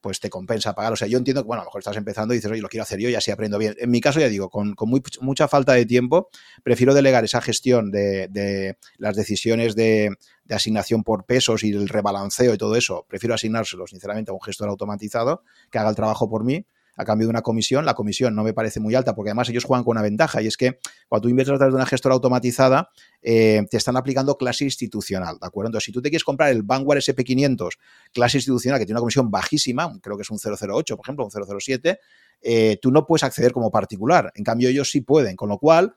pues 0.00 0.20
te 0.20 0.30
compensa 0.30 0.74
pagar. 0.74 0.92
O 0.92 0.96
sea, 0.96 1.08
yo 1.08 1.18
entiendo 1.18 1.42
que, 1.42 1.46
bueno, 1.46 1.62
a 1.62 1.64
lo 1.64 1.70
mejor 1.70 1.80
estás 1.80 1.96
empezando 1.96 2.32
y 2.32 2.36
dices, 2.36 2.50
oye, 2.50 2.60
lo 2.60 2.68
quiero 2.68 2.82
hacer 2.82 3.00
yo 3.00 3.08
y 3.08 3.14
así 3.14 3.30
aprendo 3.30 3.58
bien. 3.58 3.74
En 3.78 3.90
mi 3.90 4.00
caso, 4.00 4.20
ya 4.20 4.28
digo, 4.28 4.48
con, 4.48 4.74
mucha 5.20 5.48
falta 5.48 5.72
de 5.72 5.86
tiempo, 5.86 6.28
prefiero 6.62 6.94
delegar 6.94 7.24
esa 7.24 7.40
gestión 7.40 7.90
de, 7.90 8.76
las 8.96 9.16
decisiones 9.16 9.74
de, 9.74 10.10
de, 10.44 10.54
asignación 10.54 11.02
por 11.02 11.24
pesos 11.24 11.64
y 11.64 11.70
el 11.70 11.88
rebalanceo 11.88 12.54
y 12.54 12.58
todo 12.58 12.76
eso. 12.76 13.06
Prefiero 13.08 13.34
asignárselo, 13.34 13.86
sinceramente, 13.86 14.30
a 14.30 14.34
un 14.34 14.40
gestor 14.40 14.68
automatizado 14.68 15.42
que 15.70 15.78
haga 15.78 15.90
el 15.90 15.96
trabajo 15.96 16.28
por 16.28 16.44
mí 16.44 16.64
a 16.98 17.04
cambio 17.04 17.26
de 17.26 17.30
una 17.30 17.42
comisión. 17.42 17.86
La 17.86 17.94
comisión 17.94 18.34
no 18.34 18.42
me 18.42 18.52
parece 18.52 18.80
muy 18.80 18.94
alta 18.94 19.14
porque 19.14 19.30
además 19.30 19.48
ellos 19.48 19.64
juegan 19.64 19.84
con 19.84 19.92
una 19.92 20.02
ventaja 20.02 20.42
y 20.42 20.46
es 20.48 20.56
que 20.56 20.78
cuando 21.08 21.22
tú 21.22 21.28
inviertes 21.30 21.54
a 21.54 21.56
través 21.56 21.72
de 21.72 21.76
una 21.76 21.86
gestora 21.86 22.14
automatizada, 22.14 22.90
eh, 23.22 23.64
te 23.70 23.76
están 23.76 23.96
aplicando 23.96 24.36
clase 24.36 24.64
institucional, 24.64 25.38
¿de 25.40 25.46
acuerdo? 25.46 25.68
Entonces, 25.68 25.86
si 25.86 25.92
tú 25.92 26.02
te 26.02 26.10
quieres 26.10 26.24
comprar 26.24 26.50
el 26.50 26.62
Vanguard 26.62 26.98
SP500, 26.98 27.78
clase 28.12 28.38
institucional, 28.38 28.78
que 28.78 28.84
tiene 28.84 28.96
una 28.96 29.02
comisión 29.02 29.30
bajísima, 29.30 29.98
creo 30.02 30.16
que 30.16 30.22
es 30.22 30.30
un 30.30 30.38
008, 30.38 30.96
por 30.96 31.04
ejemplo, 31.04 31.24
un 31.24 31.60
007, 31.60 31.98
eh, 32.42 32.78
tú 32.82 32.90
no 32.90 33.06
puedes 33.06 33.22
acceder 33.22 33.52
como 33.52 33.70
particular. 33.70 34.32
En 34.34 34.44
cambio, 34.44 34.68
ellos 34.68 34.90
sí 34.90 35.00
pueden, 35.00 35.36
con 35.36 35.48
lo 35.48 35.58
cual 35.58 35.96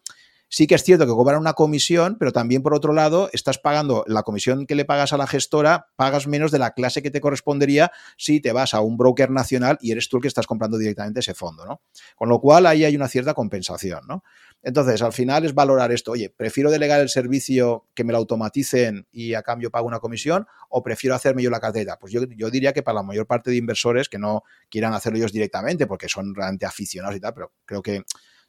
Sí 0.54 0.68
que 0.68 0.76
es 0.76 0.84
cierto 0.84 1.06
que 1.06 1.14
cobran 1.14 1.40
una 1.40 1.54
comisión, 1.54 2.18
pero 2.20 2.34
también 2.34 2.62
por 2.62 2.74
otro 2.74 2.92
lado 2.92 3.30
estás 3.32 3.58
pagando 3.58 4.04
la 4.06 4.24
comisión 4.24 4.66
que 4.66 4.76
le 4.76 4.84
pagas 4.84 5.14
a 5.14 5.18
la 5.18 5.26
gestora, 5.26 5.88
pagas 5.96 6.28
menos 6.28 6.52
de 6.52 6.60
la 6.60 6.72
clase 6.72 7.02
que 7.02 7.10
te 7.10 7.22
correspondería 7.22 7.94
si 8.18 8.42
te 8.42 8.52
vas 8.52 8.74
a 8.74 8.82
un 8.82 8.98
broker 8.98 9.32
nacional 9.32 9.78
y 9.80 9.94
eres 9.94 10.10
tú 10.10 10.18
el 10.18 10.24
que 10.24 10.28
estás 10.28 10.48
comprando 10.48 10.78
directamente 10.78 11.22
ese 11.22 11.34
fondo, 11.34 11.66
¿no? 11.66 11.82
Con 12.18 12.28
lo 12.28 12.42
cual 12.42 12.66
ahí 12.66 12.84
hay 12.84 12.98
una 12.98 13.08
cierta 13.08 13.34
compensación, 13.34 14.02
¿no? 14.10 14.26
Entonces, 14.62 15.02
al 15.02 15.14
final 15.14 15.46
es 15.46 15.54
valorar 15.54 15.94
esto, 15.94 16.12
oye, 16.12 16.30
prefiero 16.30 16.70
delegar 16.70 17.00
el 17.00 17.08
servicio 17.08 17.88
que 17.94 18.04
me 18.04 18.12
lo 18.12 18.18
automaticen 18.18 19.08
y 19.10 19.36
a 19.36 19.44
cambio 19.44 19.72
pago 19.72 19.88
una 19.88 20.00
comisión 20.00 20.48
o 20.68 20.84
prefiero 20.84 21.16
hacerme 21.16 21.44
yo 21.44 21.50
la 21.50 21.62
cartera. 21.62 21.98
Pues 21.98 22.12
yo, 22.12 22.24
yo 22.26 22.52
diría 22.52 22.74
que 22.74 22.84
para 22.84 22.96
la 22.96 23.04
mayor 23.04 23.26
parte 23.26 23.52
de 23.52 23.56
inversores 23.56 24.10
que 24.10 24.20
no 24.20 24.44
quieran 24.70 24.94
hacerlo 24.94 25.18
ellos 25.18 25.32
directamente 25.32 25.88
porque 25.88 26.10
son 26.10 26.36
realmente 26.36 26.66
aficionados 26.66 27.16
y 27.16 27.22
tal, 27.22 27.34
pero 27.34 27.54
creo 27.66 27.82
que 27.82 28.04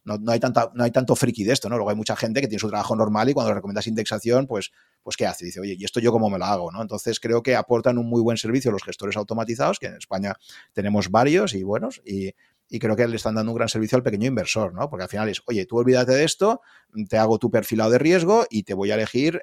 no, 0.04 0.32
hay 0.32 0.40
tanta, 0.40 0.70
no 0.74 0.82
hay 0.84 0.90
tanto 0.90 1.14
friki 1.14 1.44
de 1.44 1.52
esto, 1.52 1.68
¿no? 1.68 1.76
Luego 1.76 1.90
hay 1.90 1.96
mucha 1.96 2.16
gente 2.16 2.40
que 2.40 2.48
tiene 2.48 2.58
su 2.58 2.68
trabajo 2.68 2.96
normal 2.96 3.28
y 3.28 3.34
cuando 3.34 3.50
le 3.50 3.54
recomiendas 3.54 3.86
indexación, 3.86 4.46
pues, 4.46 4.72
pues 5.02 5.16
¿qué 5.16 5.26
hace? 5.26 5.44
Dice, 5.44 5.60
oye, 5.60 5.76
¿y 5.78 5.84
esto 5.84 6.00
yo 6.00 6.10
cómo 6.12 6.28
me 6.28 6.38
lo 6.38 6.44
hago? 6.44 6.72
¿no? 6.72 6.82
Entonces 6.82 7.20
creo 7.20 7.42
que 7.42 7.54
aportan 7.54 7.98
un 7.98 8.08
muy 8.08 8.20
buen 8.20 8.36
servicio 8.36 8.72
los 8.72 8.82
gestores 8.82 9.16
automatizados, 9.16 9.78
que 9.78 9.86
en 9.86 9.96
España 9.96 10.34
tenemos 10.72 11.10
varios 11.10 11.54
y 11.54 11.62
buenos, 11.62 12.02
y, 12.04 12.34
creo 12.80 12.96
que 12.96 13.06
le 13.06 13.16
están 13.16 13.34
dando 13.34 13.52
un 13.52 13.56
gran 13.58 13.68
servicio 13.68 13.96
al 13.96 14.02
pequeño 14.02 14.26
inversor, 14.26 14.72
¿no? 14.72 14.88
Porque 14.88 15.02
al 15.02 15.08
final 15.10 15.28
es, 15.28 15.42
oye, 15.44 15.66
tú 15.66 15.76
olvídate 15.76 16.12
de 16.12 16.24
esto, 16.24 16.62
te 17.06 17.18
hago 17.18 17.38
tu 17.38 17.50
perfilado 17.50 17.90
de 17.90 17.98
riesgo 17.98 18.46
y 18.48 18.62
te 18.62 18.72
voy 18.72 18.90
a 18.90 18.94
elegir 18.94 19.42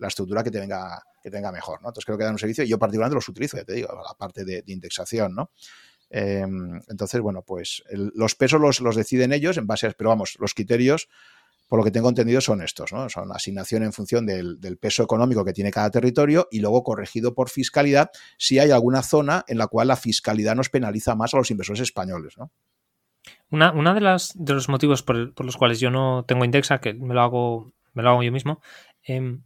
la 0.00 0.08
estructura 0.08 0.42
que 0.42 0.50
te 0.50 0.58
venga 0.58 1.04
que 1.22 1.30
tenga 1.30 1.52
mejor, 1.52 1.80
¿no? 1.82 1.90
Entonces 1.90 2.04
creo 2.04 2.18
que 2.18 2.24
dan 2.24 2.32
un 2.32 2.40
servicio 2.40 2.64
y 2.64 2.68
yo 2.68 2.80
particularmente 2.80 3.14
los 3.14 3.28
utilizo, 3.28 3.56
ya 3.56 3.62
te 3.62 3.74
digo, 3.74 3.90
la 3.94 4.14
parte 4.14 4.44
de 4.44 4.64
indexación, 4.66 5.36
¿no? 5.36 5.52
Em, 6.14 6.78
entonces, 6.88 7.22
bueno, 7.22 7.42
pues 7.42 7.82
los 7.90 8.34
pesos 8.34 8.60
los, 8.60 8.94
deciden 8.96 9.32
ellos 9.32 9.56
en 9.56 9.66
base 9.66 9.86
a, 9.86 9.92
pero 9.92 10.10
vamos, 10.10 10.36
los 10.38 10.52
criterios, 10.52 11.08
por 11.68 11.78
lo 11.78 11.84
que 11.84 11.90
tengo 11.90 12.10
entendido, 12.10 12.42
son 12.42 12.60
estos, 12.60 12.92
¿no? 12.92 13.08
Son 13.08 13.32
asignación 13.32 13.82
en 13.82 13.94
función 13.94 14.26
del, 14.26 14.58
peso 14.78 15.02
económico 15.02 15.42
que 15.42 15.54
tiene 15.54 15.70
cada 15.70 15.90
territorio 15.90 16.48
y 16.50 16.60
luego 16.60 16.84
corregido 16.84 17.34
por 17.34 17.48
fiscalidad 17.48 18.10
si 18.36 18.58
hay 18.58 18.70
alguna 18.70 19.02
zona 19.02 19.42
en 19.48 19.56
la 19.56 19.68
cual 19.68 19.88
la 19.88 19.96
fiscalidad 19.96 20.54
nos 20.54 20.68
penaliza 20.68 21.14
más 21.14 21.32
a 21.32 21.38
los 21.38 21.50
inversores 21.50 21.80
españoles, 21.80 22.36
¿no? 22.36 22.50
Una, 23.50 23.72
una 23.72 23.94
de, 23.94 24.00
las, 24.02 24.32
de 24.34 24.52
los 24.52 24.68
motivos 24.68 25.02
por, 25.02 25.16
los 25.42 25.56
cuales 25.56 25.80
yo 25.80 25.90
no 25.90 26.26
tengo 26.26 26.44
Indexa, 26.44 26.80
que 26.80 26.92
me 26.92 27.14
lo 27.14 27.22
hago, 27.22 27.72
me 27.94 28.02
lo 28.02 28.10
hago 28.10 28.22
yo 28.22 28.32
mismo, 28.32 28.60
eh, 29.06 29.38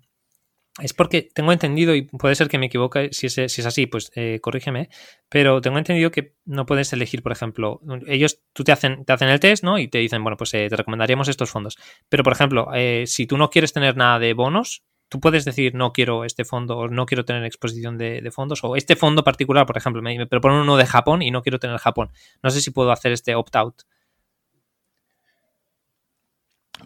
es 0.79 0.93
porque 0.93 1.23
tengo 1.23 1.53
entendido, 1.53 1.95
y 1.95 2.03
puede 2.03 2.35
ser 2.35 2.49
que 2.49 2.59
me 2.59 2.67
equivoque, 2.67 3.09
si 3.13 3.27
es, 3.27 3.67
así, 3.67 3.87
pues 3.87 4.11
eh, 4.15 4.41
corrígeme, 4.43 4.91
pero 5.29 5.61
tengo 5.63 5.79
entendido 5.79 6.11
que 6.11 6.35
no 6.45 6.67
puedes 6.67 6.93
elegir, 6.93 7.23
por 7.23 7.33
ejemplo, 7.33 7.81
ellos, 8.07 8.43
tú 8.53 8.63
te 8.63 8.73
hacen, 8.73 9.05
te 9.05 9.13
hacen 9.13 9.29
el 9.29 9.41
test, 9.41 9.65
¿no? 9.65 9.79
Y 9.79 9.89
te 9.89 9.99
dicen, 9.99 10.23
bueno, 10.23 10.37
pues 10.37 10.53
eh, 10.55 10.69
te 10.69 10.77
recomendaríamos 10.77 11.29
estos 11.29 11.51
fondos. 11.51 11.79
Pero, 12.11 12.23
por 12.23 12.35
ejemplo, 12.35 12.69
eh, 12.75 13.05
si 13.07 13.27
tú 13.27 13.39
no 13.39 13.49
quieres 13.49 13.73
tener 13.73 13.97
nada 13.97 14.19
de 14.19 14.35
bonos, 14.35 14.85
tú 15.09 15.19
puedes 15.19 15.47
decir, 15.47 15.75
no 15.75 15.93
quiero 15.93 16.25
este 16.25 16.45
fondo, 16.45 16.77
o 16.77 16.89
no 16.89 17.07
quiero 17.07 17.25
tener 17.25 17.45
exposición 17.45 17.97
de, 17.97 18.31
fondos, 18.31 18.63
o 18.63 18.77
este 18.77 18.97
fondo 18.97 19.25
particular, 19.25 19.65
por 19.65 19.79
ejemplo, 19.79 20.03
me, 20.03 20.19
me 20.19 20.27
proponen 20.27 20.59
uno 20.59 20.77
de 20.77 20.85
Japón 20.85 21.23
y 21.23 21.31
no 21.31 21.43
quiero 21.43 21.59
tener 21.59 21.79
Japón. 21.79 22.11
No 22.43 22.51
sé 22.51 22.61
si 22.61 22.71
puedo 22.71 22.91
hacer 22.93 23.13
este 23.13 23.35
opt-out. 23.35 23.83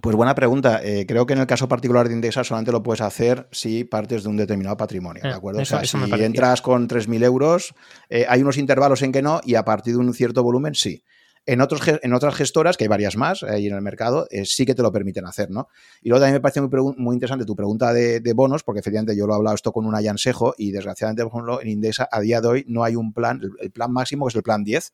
Pues 0.00 0.16
buena 0.16 0.34
pregunta. 0.34 0.80
Eh, 0.82 1.04
creo 1.06 1.26
que 1.26 1.34
en 1.34 1.40
el 1.40 1.46
caso 1.46 1.68
particular 1.68 2.08
de 2.08 2.14
Indexa 2.14 2.44
solamente 2.44 2.72
lo 2.72 2.82
puedes 2.82 3.00
hacer 3.00 3.48
si 3.52 3.84
partes 3.84 4.22
de 4.22 4.28
un 4.28 4.36
determinado 4.36 4.76
patrimonio, 4.76 5.22
¿de 5.22 5.30
ah, 5.30 5.36
acuerdo? 5.36 5.60
o 5.60 5.64
sea, 5.64 5.84
si 5.84 5.96
entras 5.96 6.62
con 6.62 6.88
3.000 6.88 7.24
euros, 7.24 7.74
eh, 8.08 8.24
hay 8.28 8.42
unos 8.42 8.56
intervalos 8.56 9.02
en 9.02 9.12
que 9.12 9.22
no 9.22 9.40
y 9.44 9.56
a 9.56 9.64
partir 9.64 9.94
de 9.94 10.00
un 10.00 10.14
cierto 10.14 10.42
volumen 10.42 10.74
sí. 10.74 11.04
En, 11.46 11.62
otros, 11.62 11.80
en 12.02 12.12
otras 12.12 12.34
gestoras, 12.34 12.76
que 12.76 12.84
hay 12.84 12.88
varias 12.88 13.16
más 13.16 13.42
ahí 13.42 13.66
en 13.66 13.74
el 13.74 13.80
mercado, 13.80 14.26
eh, 14.30 14.44
sí 14.44 14.66
que 14.66 14.74
te 14.74 14.82
lo 14.82 14.92
permiten 14.92 15.24
hacer, 15.24 15.50
¿no? 15.50 15.68
Y 16.02 16.10
luego 16.10 16.20
también 16.20 16.34
me 16.34 16.40
parece 16.40 16.60
muy, 16.60 16.94
muy 16.98 17.14
interesante 17.14 17.46
tu 17.46 17.56
pregunta 17.56 17.94
de, 17.94 18.32
bonos, 18.34 18.62
porque 18.62 18.80
efectivamente 18.80 19.16
yo 19.16 19.26
lo 19.26 19.32
he 19.32 19.36
hablado 19.36 19.54
esto 19.54 19.72
con 19.72 19.86
un 19.86 19.94
Ayansejo 19.94 20.54
y 20.58 20.70
desgraciadamente, 20.70 21.22
por 21.22 21.32
ejemplo, 21.32 21.62
en 21.62 21.68
Indesa 21.68 22.08
a 22.12 22.20
día 22.20 22.42
de 22.42 22.48
hoy 22.48 22.64
no 22.68 22.84
hay 22.84 22.94
un 22.94 23.14
plan, 23.14 23.40
el, 23.58 23.70
plan 23.70 23.90
máximo 23.90 24.26
que 24.26 24.30
es 24.30 24.36
el 24.36 24.42
plan 24.42 24.62
10, 24.62 24.92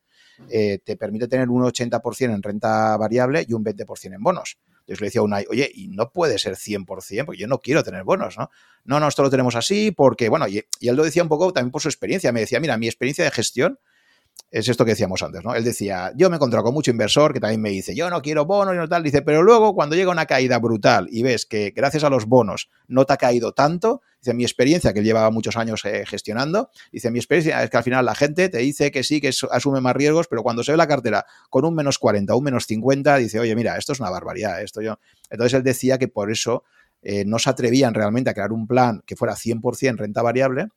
eh, 0.49 0.79
te 0.85 0.97
permite 0.97 1.27
tener 1.27 1.49
un 1.49 1.63
80% 1.63 2.33
en 2.33 2.43
renta 2.43 2.97
variable 2.97 3.45
y 3.47 3.53
un 3.53 3.65
20% 3.65 4.15
en 4.15 4.23
bonos. 4.23 4.57
Entonces 4.87 5.01
le 5.01 5.07
decía 5.09 5.21
a 5.21 5.25
Unai, 5.25 5.47
oye, 5.51 5.69
y 5.75 5.89
no 5.89 6.13
puede 6.13 6.39
ser 6.39 6.55
100%, 6.55 7.27
porque 7.27 7.41
yo 7.41 7.49
no 7.49 7.59
quiero 7.59 7.83
tener 7.83 8.05
bonos, 8.05 8.39
¿no? 8.39 8.51
No, 8.85 9.01
no, 9.01 9.09
esto 9.09 9.23
lo 9.23 9.31
tenemos 9.31 9.57
así 9.57 9.91
porque, 9.91 10.29
bueno, 10.29 10.47
y, 10.47 10.65
y 10.79 10.89
él 10.89 10.95
lo 10.95 11.03
decía 11.03 11.25
un 11.25 11.29
poco 11.29 11.53
también 11.53 11.73
por 11.73 11.83
su 11.83 11.89
experiencia. 11.89 12.31
Me 12.31 12.41
decía, 12.41 12.61
mira, 12.61 12.79
mi 12.79 12.87
experiencia 12.87 13.25
de 13.25 13.33
gestión 13.33 13.81
es 14.51 14.69
esto 14.69 14.85
que 14.85 14.93
decíamos 14.93 15.23
antes, 15.23 15.43
¿no? 15.43 15.55
Él 15.55 15.65
decía, 15.65 16.13
yo 16.17 16.31
me 16.31 16.37
he 16.37 16.39
encontrado 16.39 16.65
con 16.65 16.73
mucho 16.73 16.91
inversor 16.91 17.33
que 17.33 17.41
también 17.41 17.61
me 17.61 17.71
dice, 17.71 17.95
yo 17.95 18.09
no 18.09 18.23
quiero 18.23 18.47
bonos 18.47 18.75
y 18.75 18.79
no 18.79 18.89
tal, 18.89 19.03
dice, 19.03 19.23
pero 19.23 19.43
luego 19.43 19.75
cuando 19.75 19.97
llega 19.97 20.11
una 20.11 20.27
caída 20.27 20.59
brutal 20.59 21.09
y 21.11 21.23
ves 21.23 21.47
que 21.47 21.73
gracias 21.75 22.05
a 22.05 22.11
los 22.11 22.27
bonos 22.27 22.71
no 22.87 23.05
te 23.05 23.13
ha 23.13 23.17
caído 23.17 23.53
tanto, 23.53 24.03
dice, 24.21 24.35
mi 24.35 24.45
experiencia, 24.45 24.93
que 24.93 25.01
él 25.01 25.05
llevaba 25.05 25.31
muchos 25.31 25.57
años 25.57 25.85
eh, 25.85 26.05
gestionando, 26.07 26.71
dice, 26.93 27.11
mi 27.11 27.19
experiencia 27.19 27.63
es 27.63 27.71
que 27.71 27.77
al 27.77 27.83
final 27.83 28.05
la 28.05 28.15
gente 28.15 28.49
te 28.49 28.59
dice 28.59 28.91
que 28.91 29.03
sí, 29.03 29.21
que 29.21 29.29
asume 29.51 29.81
más 29.81 29.97
riesgos, 29.97 30.29
pero 30.29 30.43
cuando 30.43 30.63
se 30.63 30.73
ve 30.73 30.79
la 30.79 30.87
cartera 30.87 31.27
con 31.51 31.65
un 31.65 31.75
menos 31.75 31.99
40, 31.99 32.35
un 32.35 32.45
menos 32.45 32.67
50, 32.67 33.17
dice, 33.17 33.41
oye, 33.41 33.55
mira, 33.57 33.77
esto 33.77 33.93
es 33.93 34.01
una 34.01 34.11
barbaridad, 34.11 34.63
esto 34.63 34.81
yo... 34.81 34.99
Entonces 35.29 35.55
él 35.55 35.65
decía 35.65 35.99
que 35.99 36.09
por 36.09 36.31
eso 36.31 36.65
eh, 37.03 37.25
no 37.27 37.39
se 37.39 37.51
atrevían 37.51 37.95
realmente 37.95 38.31
a 38.31 38.35
crear 38.35 38.53
un 38.53 38.67
plan 38.67 39.03
que 39.05 39.17
fuera 39.17 39.35
100% 39.35 39.97
renta 39.97 40.23
variable, 40.23 40.69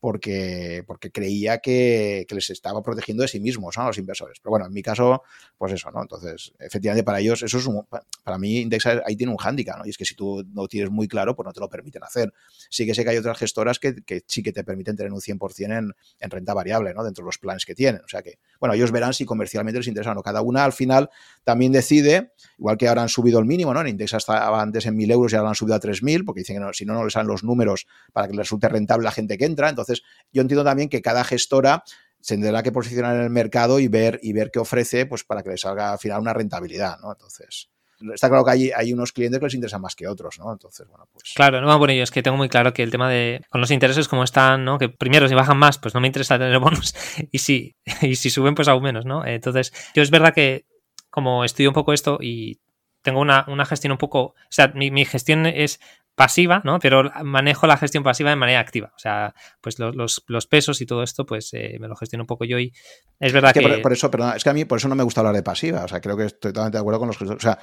porque, 0.00 0.84
porque 0.86 1.10
creía 1.10 1.58
que, 1.58 2.26
les 2.30 2.50
estaba 2.50 2.82
protegiendo 2.82 3.22
de 3.22 3.28
sí 3.28 3.40
mismos 3.40 3.78
a 3.78 3.86
los 3.86 3.98
inversores. 3.98 4.38
Pero 4.40 4.50
bueno, 4.50 4.66
en 4.66 4.72
mi 4.72 4.82
caso, 4.82 5.22
pues 5.56 5.72
eso, 5.72 5.90
¿no? 5.90 6.02
Entonces, 6.02 6.52
efectivamente, 6.58 7.04
para 7.04 7.20
ellos, 7.20 7.42
eso 7.42 7.58
es 7.58 7.66
un, 7.66 7.84
para 8.22 8.38
mí, 8.38 8.58
Indexa 8.58 9.02
ahí 9.04 9.16
tiene 9.16 9.32
un 9.32 9.38
hándicap, 9.38 9.78
¿no? 9.78 9.86
Y 9.86 9.90
es 9.90 9.98
que 9.98 10.04
si 10.04 10.14
tú 10.14 10.44
no 10.52 10.68
tienes 10.68 10.90
muy 10.90 11.08
claro, 11.08 11.34
pues 11.34 11.44
no 11.46 11.52
te 11.52 11.60
lo 11.60 11.68
permiten 11.68 12.04
hacer. 12.04 12.32
Sí 12.70 12.86
que 12.86 12.94
sé 12.94 13.02
que 13.02 13.10
hay 13.10 13.16
otras 13.16 13.38
gestoras 13.38 13.78
que, 13.78 13.94
sí 14.26 14.42
que 14.42 14.52
te 14.52 14.62
permiten 14.62 14.96
tener 14.96 15.12
un 15.12 15.20
100% 15.20 15.78
en, 15.78 15.94
en 16.20 16.30
renta 16.30 16.54
variable, 16.54 16.94
¿no? 16.94 17.02
Dentro 17.02 17.24
de 17.24 17.26
los 17.26 17.38
planes 17.38 17.64
que 17.64 17.74
tienen. 17.74 18.02
O 18.04 18.08
sea 18.08 18.22
que, 18.22 18.38
bueno, 18.60 18.74
ellos 18.74 18.92
verán 18.92 19.14
si 19.14 19.24
comercialmente 19.24 19.78
les 19.78 19.88
interesa 19.88 20.12
o 20.12 20.14
no. 20.14 20.22
Cada 20.22 20.42
una 20.42 20.64
al 20.64 20.72
final 20.72 21.10
también 21.42 21.72
decide, 21.72 22.32
igual 22.58 22.76
que 22.76 22.88
ahora 22.88 23.02
han 23.02 23.08
subido 23.08 23.38
el 23.40 23.46
mínimo, 23.46 23.74
¿no? 23.74 23.80
En 23.80 23.88
Indexa 23.88 24.18
estaba 24.18 24.60
antes 24.60 24.86
en 24.86 24.96
1.000 24.96 25.12
euros 25.12 25.32
y 25.32 25.36
ahora 25.36 25.48
han 25.48 25.54
subido 25.54 25.74
a 25.74 25.80
3.000, 25.80 26.24
porque 26.24 26.40
dicen 26.40 26.62
que 26.62 26.74
si 26.74 26.84
no, 26.84 26.94
no 26.94 27.04
les 27.04 27.12
salen 27.12 27.28
los 27.28 27.42
números 27.42 27.86
para 28.12 28.28
que 28.28 28.32
les 28.32 28.46
resulte 28.46 28.68
rentable 28.68 29.04
la 29.04 29.12
gente 29.12 29.36
que 29.36 29.44
entra. 29.44 29.68
Entonces, 29.68 29.87
entonces, 29.88 30.04
yo 30.32 30.42
entiendo 30.42 30.64
también 30.64 30.88
que 30.88 31.02
cada 31.02 31.24
gestora 31.24 31.84
se 32.20 32.36
tendrá 32.36 32.62
que 32.62 32.72
posicionar 32.72 33.16
en 33.16 33.22
el 33.22 33.30
mercado 33.30 33.78
y 33.78 33.88
ver, 33.88 34.18
y 34.22 34.32
ver 34.32 34.50
qué 34.50 34.58
ofrece 34.58 35.06
pues, 35.06 35.24
para 35.24 35.42
que 35.42 35.50
le 35.50 35.58
salga 35.58 35.92
al 35.92 35.98
final 35.98 36.20
una 36.20 36.32
rentabilidad, 36.32 36.98
¿no? 37.00 37.12
Entonces, 37.12 37.70
está 38.12 38.28
claro 38.28 38.44
que 38.44 38.50
hay, 38.50 38.70
hay 38.70 38.92
unos 38.92 39.12
clientes 39.12 39.38
que 39.38 39.46
les 39.46 39.54
interesan 39.54 39.80
más 39.80 39.94
que 39.94 40.08
otros, 40.08 40.38
¿no? 40.38 40.52
Entonces, 40.52 40.86
bueno, 40.88 41.08
pues... 41.12 41.32
Claro, 41.34 41.60
no, 41.60 41.78
bueno, 41.78 41.94
yo 41.94 42.02
es 42.02 42.10
que 42.10 42.22
tengo 42.22 42.36
muy 42.36 42.48
claro 42.48 42.72
que 42.72 42.82
el 42.82 42.90
tema 42.90 43.08
de, 43.08 43.44
con 43.50 43.60
los 43.60 43.70
intereses 43.70 44.08
como 44.08 44.24
están, 44.24 44.64
¿no? 44.64 44.78
Que 44.78 44.88
primero, 44.88 45.28
si 45.28 45.34
bajan 45.34 45.56
más, 45.56 45.78
pues 45.78 45.94
no 45.94 46.00
me 46.00 46.08
interesa 46.08 46.38
tener 46.38 46.58
bonos, 46.58 46.94
y 47.30 47.38
si, 47.38 47.76
y 48.02 48.16
si 48.16 48.30
suben, 48.30 48.54
pues 48.54 48.68
aún 48.68 48.82
menos, 48.82 49.04
¿no? 49.04 49.24
Entonces, 49.24 49.72
yo 49.94 50.02
es 50.02 50.10
verdad 50.10 50.34
que 50.34 50.66
como 51.10 51.44
estudio 51.44 51.70
un 51.70 51.74
poco 51.74 51.92
esto 51.92 52.18
y 52.20 52.60
tengo 53.02 53.20
una, 53.20 53.44
gestión 53.64 53.92
un 53.92 53.98
poco, 53.98 54.20
o 54.20 54.34
sea, 54.50 54.68
mi 54.74 55.04
gestión 55.04 55.46
es 55.46 55.80
pasiva, 56.18 56.60
¿no? 56.64 56.80
Pero 56.80 57.10
manejo 57.22 57.68
la 57.68 57.76
gestión 57.76 58.02
pasiva 58.02 58.30
de 58.30 58.36
manera 58.36 58.58
activa. 58.58 58.92
O 58.94 58.98
sea, 58.98 59.34
pues 59.60 59.78
los, 59.78 60.24
los, 60.26 60.46
pesos 60.48 60.80
y 60.80 60.86
todo 60.86 61.04
esto, 61.04 61.24
pues 61.24 61.54
eh, 61.54 61.78
me 61.80 61.86
lo 61.86 61.94
gestiono 61.94 62.24
un 62.24 62.26
poco 62.26 62.44
yo 62.44 62.58
y 62.58 62.72
es 63.20 63.32
verdad 63.32 63.52
que... 63.54 63.60
Por, 63.60 63.92
eso, 63.92 64.10
perdón, 64.10 64.34
es 64.36 64.42
que 64.42 64.50
a 64.50 64.52
mí 64.52 64.64
por 64.64 64.78
eso 64.78 64.88
no 64.88 64.96
me 64.96 65.04
gusta 65.04 65.20
hablar 65.20 65.36
de 65.36 65.44
pasiva. 65.44 65.84
O 65.84 65.88
sea, 65.88 66.00
creo 66.00 66.16
que 66.16 66.24
estoy 66.24 66.52
totalmente 66.52 66.76
de 66.76 66.80
acuerdo 66.80 66.98
con 66.98 67.06
los 67.06 67.16
gestores. 67.16 67.44
O 67.44 67.48
sea, 67.48 67.58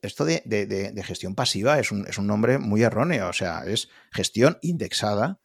esto 0.00 0.24
de, 0.24 0.42
de, 0.46 1.02
gestión 1.04 1.34
pasiva 1.34 1.78
es 1.78 1.92
un, 1.92 2.06
es 2.06 2.16
un 2.16 2.26
nombre 2.26 2.58
muy 2.58 2.82
erróneo. 2.82 3.28
O 3.28 3.34
sea, 3.34 3.64
es 3.66 3.90
gestión 4.10 4.56
indexada, 4.62 5.38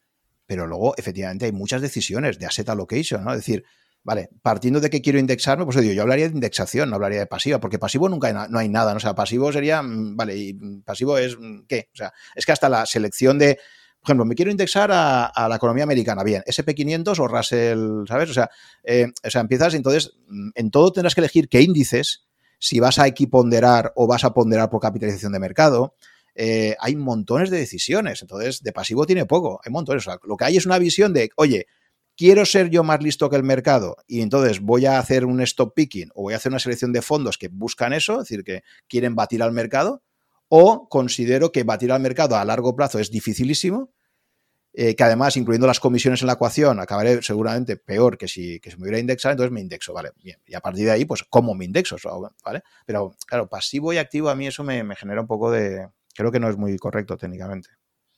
pero 0.45 0.67
luego 0.67 0.95
efectivamente 0.95 1.45
hay 1.45 1.51
muchas 1.51 1.81
decisiones 1.81 2.39
de 2.39 2.45
asset 2.45 2.69
allocation, 2.69 3.25
¿no? 3.25 3.31
Es 3.31 3.39
decir, 3.39 3.65
Vale, 4.05 4.29
partiendo 4.43 4.79
de 4.79 4.91
que 4.91 5.01
quiero 5.01 5.17
indexarme, 5.17 5.65
pues 5.65 5.77
digo, 5.81 5.91
yo 5.91 6.03
hablaría 6.03 6.29
de 6.29 6.35
indexación, 6.35 6.91
no 6.91 6.95
hablaría 6.97 7.17
de 7.17 7.25
pasiva, 7.25 7.59
porque 7.59 7.79
pasivo 7.79 8.07
nunca 8.07 8.27
hay, 8.27 8.35
no 8.51 8.59
hay 8.59 8.69
nada, 8.69 8.91
¿no? 8.91 8.97
o 8.97 8.99
sea, 8.99 9.15
pasivo 9.15 9.51
sería, 9.51 9.81
mm, 9.81 10.15
vale, 10.15 10.37
y 10.37 10.53
pasivo 10.85 11.17
es, 11.17 11.35
mm, 11.39 11.61
¿qué? 11.67 11.89
O 11.91 11.97
sea, 11.97 12.13
es 12.35 12.45
que 12.45 12.51
hasta 12.51 12.69
la 12.69 12.85
selección 12.85 13.39
de, 13.39 13.55
por 13.99 14.09
ejemplo, 14.09 14.25
me 14.25 14.35
quiero 14.35 14.51
indexar 14.51 14.91
a, 14.93 15.47
la 15.49 15.55
economía 15.55 15.85
americana, 15.85 16.23
bien, 16.23 16.43
SP500 16.45 17.17
o 17.17 17.27
Russell, 17.27 18.05
¿sabes? 18.07 18.29
O 18.29 18.33
sea, 18.35 18.51
eh, 18.83 19.07
o 19.23 19.29
sea, 19.31 19.41
empiezas, 19.41 19.73
entonces, 19.73 20.13
mm, 20.27 20.49
en 20.53 20.69
todo 20.69 20.91
tendrás 20.91 21.15
que 21.15 21.21
elegir 21.21 21.49
qué 21.49 21.63
índices, 21.63 22.27
si 22.59 22.79
vas 22.79 22.99
a 22.99 23.07
equiponderar 23.07 23.91
o 23.95 24.05
vas 24.05 24.23
a 24.23 24.35
ponderar 24.35 24.69
por 24.69 24.81
capitalización 24.81 25.31
de 25.31 25.39
mercado, 25.39 25.95
eh, 26.35 26.75
hay 26.79 26.95
montones 26.95 27.49
de 27.49 27.57
decisiones, 27.57 28.21
entonces, 28.21 28.61
de 28.61 28.71
pasivo 28.71 29.07
tiene 29.07 29.25
poco, 29.25 29.59
hay 29.65 29.71
montones, 29.71 30.05
o 30.05 30.11
sea, 30.11 30.19
lo 30.25 30.37
que 30.37 30.45
hay 30.45 30.57
es 30.57 30.67
una 30.67 30.77
visión 30.77 31.11
de, 31.11 31.31
oye, 31.37 31.65
quiero 32.15 32.45
ser 32.45 32.69
yo 32.69 32.83
más 32.83 33.01
listo 33.01 33.29
que 33.29 33.35
el 33.35 33.43
mercado 33.43 33.97
y 34.07 34.21
entonces 34.21 34.61
voy 34.61 34.85
a 34.85 34.99
hacer 34.99 35.25
un 35.25 35.41
stop 35.41 35.73
picking 35.73 36.09
o 36.15 36.23
voy 36.23 36.33
a 36.33 36.37
hacer 36.37 36.51
una 36.51 36.59
selección 36.59 36.93
de 36.93 37.01
fondos 37.01 37.37
que 37.37 37.49
buscan 37.49 37.93
eso, 37.93 38.13
es 38.21 38.29
decir, 38.29 38.43
que 38.43 38.63
quieren 38.87 39.15
batir 39.15 39.43
al 39.43 39.51
mercado, 39.51 40.03
o 40.47 40.87
considero 40.89 41.51
que 41.51 41.63
batir 41.63 41.91
al 41.91 42.01
mercado 42.01 42.35
a 42.35 42.45
largo 42.45 42.75
plazo 42.75 42.99
es 42.99 43.11
dificilísimo, 43.11 43.91
eh, 44.77 44.95
que 44.95 45.03
además, 45.03 45.37
incluyendo 45.37 45.67
las 45.67 45.79
comisiones 45.79 46.21
en 46.21 46.27
la 46.27 46.33
ecuación, 46.33 46.81
acabaré 46.81 47.21
seguramente 47.21 47.77
peor 47.77 48.17
que 48.17 48.27
si, 48.27 48.59
que 48.59 48.69
me 48.75 48.83
hubiera 48.83 48.99
indexado, 48.99 49.31
entonces 49.31 49.51
me 49.51 49.61
indexo, 49.61 49.93
¿vale? 49.93 50.11
Y 50.21 50.53
a 50.53 50.59
partir 50.59 50.85
de 50.85 50.91
ahí, 50.91 51.05
pues, 51.05 51.23
¿cómo 51.23 51.55
me 51.55 51.63
indexo? 51.63 51.95
¿Vale? 52.43 52.61
Pero, 52.85 53.15
claro, 53.25 53.47
pasivo 53.47 53.93
y 53.93 53.97
activo 53.97 54.29
a 54.29 54.35
mí 54.35 54.47
eso 54.47 54.65
me, 54.65 54.83
genera 54.95 55.21
un 55.21 55.27
poco 55.27 55.49
de... 55.49 55.87
Creo 56.13 56.29
que 56.29 56.41
no 56.41 56.49
es 56.49 56.57
muy 56.57 56.77
correcto 56.77 57.15
técnicamente. 57.15 57.69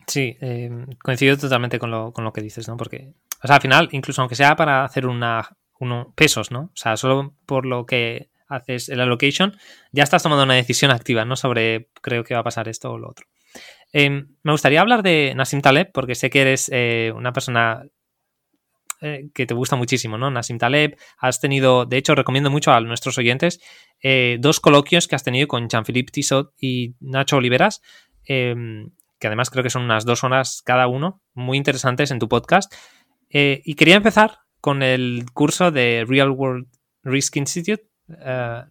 Sí, 0.07 0.35
eh, 0.41 0.85
coincido 1.03 1.37
totalmente 1.37 1.77
con 1.77 1.91
lo, 1.91 2.11
con 2.11 2.23
lo 2.23 2.33
que 2.33 2.41
dices, 2.41 2.67
¿no? 2.67 2.75
Porque 2.75 3.13
o 3.43 3.47
sea, 3.47 3.57
al 3.57 3.61
final, 3.61 3.89
incluso 3.91 4.21
aunque 4.21 4.35
sea 4.35 4.55
para 4.55 4.83
hacer 4.83 5.05
una, 5.05 5.57
uno, 5.79 6.13
pesos, 6.15 6.51
¿no? 6.51 6.59
O 6.59 6.75
sea, 6.75 6.97
solo 6.97 7.35
por 7.45 7.65
lo 7.65 7.85
que 7.85 8.29
haces 8.47 8.89
el 8.89 9.01
allocation, 9.01 9.57
ya 9.91 10.03
estás 10.03 10.23
tomando 10.23 10.43
una 10.43 10.55
decisión 10.55 10.91
activa, 10.91 11.25
¿no? 11.25 11.35
Sobre 11.35 11.89
creo 12.01 12.23
que 12.23 12.33
va 12.33 12.41
a 12.41 12.45
pasar 12.45 12.67
esto 12.67 12.91
o 12.91 12.97
lo 12.97 13.09
otro. 13.09 13.27
Em, 13.93 14.27
me 14.43 14.51
gustaría 14.51 14.81
hablar 14.81 15.03
de 15.03 15.33
Nassim 15.35 15.61
Taleb, 15.61 15.91
porque 15.91 16.15
sé 16.15 16.29
que 16.29 16.41
eres 16.41 16.69
eh, 16.73 17.11
una 17.15 17.33
persona 17.33 17.83
eh, 19.01 19.29
que 19.33 19.45
te 19.45 19.53
gusta 19.53 19.75
muchísimo, 19.75 20.17
¿no? 20.17 20.31
Nassim 20.31 20.57
Taleb, 20.57 20.97
has 21.17 21.39
tenido, 21.39 21.85
de 21.85 21.97
hecho, 21.97 22.15
recomiendo 22.15 22.49
mucho 22.49 22.71
a 22.71 22.81
nuestros 22.81 23.17
oyentes 23.17 23.59
eh, 24.01 24.37
dos 24.39 24.59
coloquios 24.59 25.07
que 25.07 25.15
has 25.15 25.23
tenido 25.23 25.47
con 25.47 25.69
Jean-Philippe 25.69 26.11
Tissot 26.11 26.53
y 26.59 26.95
Nacho 26.99 27.37
Oliveras, 27.37 27.81
em, 28.25 28.91
que 29.19 29.27
además 29.27 29.49
creo 29.49 29.63
que 29.63 29.69
son 29.69 29.83
unas 29.83 30.05
dos 30.05 30.23
horas 30.23 30.61
cada 30.63 30.87
uno, 30.87 31.21
muy 31.33 31.57
interesantes 31.57 32.11
en 32.11 32.19
tu 32.19 32.27
podcast. 32.27 32.73
Eh, 33.29 33.61
y 33.65 33.75
quería 33.75 33.95
empezar 33.95 34.39
con 34.61 34.83
el 34.83 35.25
curso 35.33 35.71
de 35.71 36.05
Real 36.07 36.31
World 36.31 36.67
Risk 37.03 37.37
Institute, 37.37 37.87
eh, 38.09 38.61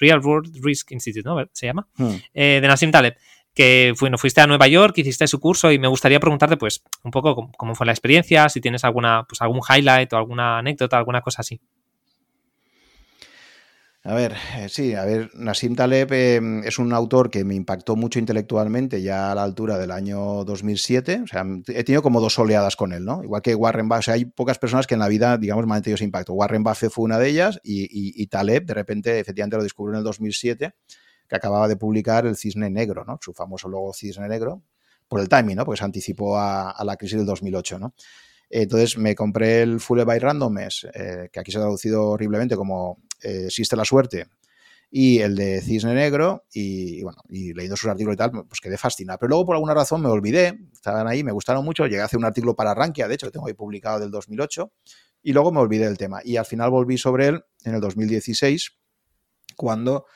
Real 0.00 0.20
World 0.20 0.56
Risk 0.62 0.92
Institute, 0.92 1.26
¿no? 1.26 1.36
Se 1.52 1.66
llama, 1.66 1.86
hmm. 1.96 2.14
eh, 2.34 2.58
de 2.60 2.68
Nassim 2.68 2.90
Taleb, 2.90 3.16
que 3.54 3.94
bueno, 3.98 4.18
fuiste 4.18 4.40
a 4.40 4.46
Nueva 4.46 4.68
York, 4.68 4.98
hiciste 4.98 5.26
su 5.26 5.40
curso 5.40 5.72
y 5.72 5.78
me 5.78 5.88
gustaría 5.88 6.20
preguntarte, 6.20 6.56
pues, 6.56 6.82
un 7.02 7.10
poco 7.10 7.50
cómo, 7.56 7.74
fue 7.74 7.86
la 7.86 7.92
experiencia, 7.92 8.48
si 8.48 8.60
tienes 8.60 8.84
alguna, 8.84 9.24
pues, 9.26 9.40
algún 9.40 9.60
highlight 9.66 10.12
o 10.12 10.18
alguna 10.18 10.58
anécdota, 10.58 10.98
alguna 10.98 11.22
cosa 11.22 11.40
así. 11.40 11.60
A 14.08 14.14
ver, 14.14 14.36
eh, 14.56 14.68
sí, 14.68 14.94
a 14.94 15.04
ver, 15.04 15.32
Nassim 15.34 15.74
Taleb 15.74 16.12
em, 16.12 16.62
es 16.62 16.78
un 16.78 16.92
autor 16.92 17.28
que 17.28 17.42
me 17.44 17.56
impactó 17.56 17.96
mucho 17.96 18.20
intelectualmente 18.20 19.02
ya 19.02 19.32
a 19.32 19.34
la 19.34 19.42
altura 19.42 19.78
del 19.78 19.90
año 19.90 20.44
2007. 20.44 21.22
O 21.24 21.26
sea, 21.26 21.44
he 21.66 21.82
tenido 21.82 22.02
como 22.02 22.20
dos 22.20 22.38
oleadas 22.38 22.76
con 22.76 22.92
él, 22.92 23.04
¿no? 23.04 23.24
Igual 23.24 23.42
que 23.42 23.56
Warren 23.56 23.88
Buffett. 23.88 23.98
O 23.98 24.02
sea, 24.02 24.14
hay 24.14 24.24
pocas 24.26 24.58
personas 24.60 24.86
que 24.86 24.94
en 24.94 25.00
la 25.00 25.08
vida, 25.08 25.38
digamos, 25.38 25.66
me 25.66 25.74
han 25.74 25.82
tenido 25.82 25.96
ese 25.96 26.04
impacto. 26.04 26.34
Warren 26.34 26.62
Buffett 26.62 26.92
fue 26.92 27.04
una 27.04 27.18
de 27.18 27.30
ellas 27.30 27.60
y, 27.64 28.24
Taleb, 28.28 28.64
de 28.64 28.74
repente, 28.74 29.18
efectivamente 29.18 29.56
lo 29.56 29.64
descubrió 29.64 29.94
en 29.94 29.98
el 29.98 30.04
2007, 30.04 30.72
que 31.28 31.36
acababa 31.36 31.66
de 31.66 31.76
publicar 31.76 32.26
El 32.26 32.36
Cisne 32.36 32.70
Negro, 32.70 33.04
¿no? 33.04 33.18
Su 33.20 33.32
famoso 33.32 33.68
logo 33.68 33.92
Cisne 33.92 34.28
Negro, 34.28 34.62
por 35.08 35.18
el 35.18 35.28
timing, 35.28 35.56
¿no? 35.56 35.64
Porque 35.64 35.78
se 35.78 35.84
anticipó 35.84 36.38
a, 36.38 36.80
la 36.84 36.96
crisis 36.96 37.16
del 37.18 37.26
2008, 37.26 37.80
¿no? 37.80 37.92
Entonces 38.50 38.98
me 38.98 39.16
compré 39.16 39.62
el 39.62 39.80
Full 39.80 40.02
by 40.02 40.20
Randomness, 40.20 40.86
eh, 40.94 41.28
que 41.32 41.40
aquí 41.40 41.50
se 41.50 41.58
ha 41.58 41.62
traducido 41.62 42.10
horriblemente 42.10 42.54
como 42.54 42.98
eh, 43.22 43.44
existe 43.46 43.76
la 43.76 43.84
suerte 43.84 44.26
y 44.90 45.18
el 45.18 45.34
de 45.34 45.60
Cisne 45.60 45.94
Negro, 45.94 46.44
y, 46.52 47.02
bueno, 47.02 47.18
y 47.28 47.52
leyendo 47.52 47.76
sus 47.76 47.90
artículos 47.90 48.14
y 48.14 48.16
tal, 48.16 48.30
pues 48.30 48.60
quedé 48.60 48.78
fascinado. 48.78 49.18
Pero 49.18 49.30
luego 49.30 49.46
por 49.46 49.56
alguna 49.56 49.74
razón 49.74 50.00
me 50.00 50.08
olvidé, 50.08 50.58
estaban 50.72 51.08
ahí, 51.08 51.24
me 51.24 51.32
gustaron 51.32 51.64
mucho, 51.64 51.86
llegué 51.86 52.00
a 52.00 52.04
hacer 52.04 52.18
un 52.18 52.24
artículo 52.24 52.54
para 52.54 52.74
Rankia, 52.74 53.08
de 53.08 53.14
hecho 53.14 53.26
lo 53.26 53.32
tengo 53.32 53.46
ahí 53.46 53.54
publicado 53.54 53.98
del 53.98 54.10
2008, 54.10 54.72
y 55.22 55.32
luego 55.32 55.50
me 55.50 55.60
olvidé 55.60 55.86
del 55.86 55.98
tema. 55.98 56.20
Y 56.24 56.36
al 56.36 56.46
final 56.46 56.70
volví 56.70 56.98
sobre 56.98 57.26
él 57.26 57.44
en 57.64 57.74
el 57.74 57.80
2016, 57.80 58.70
cuando 59.56 60.06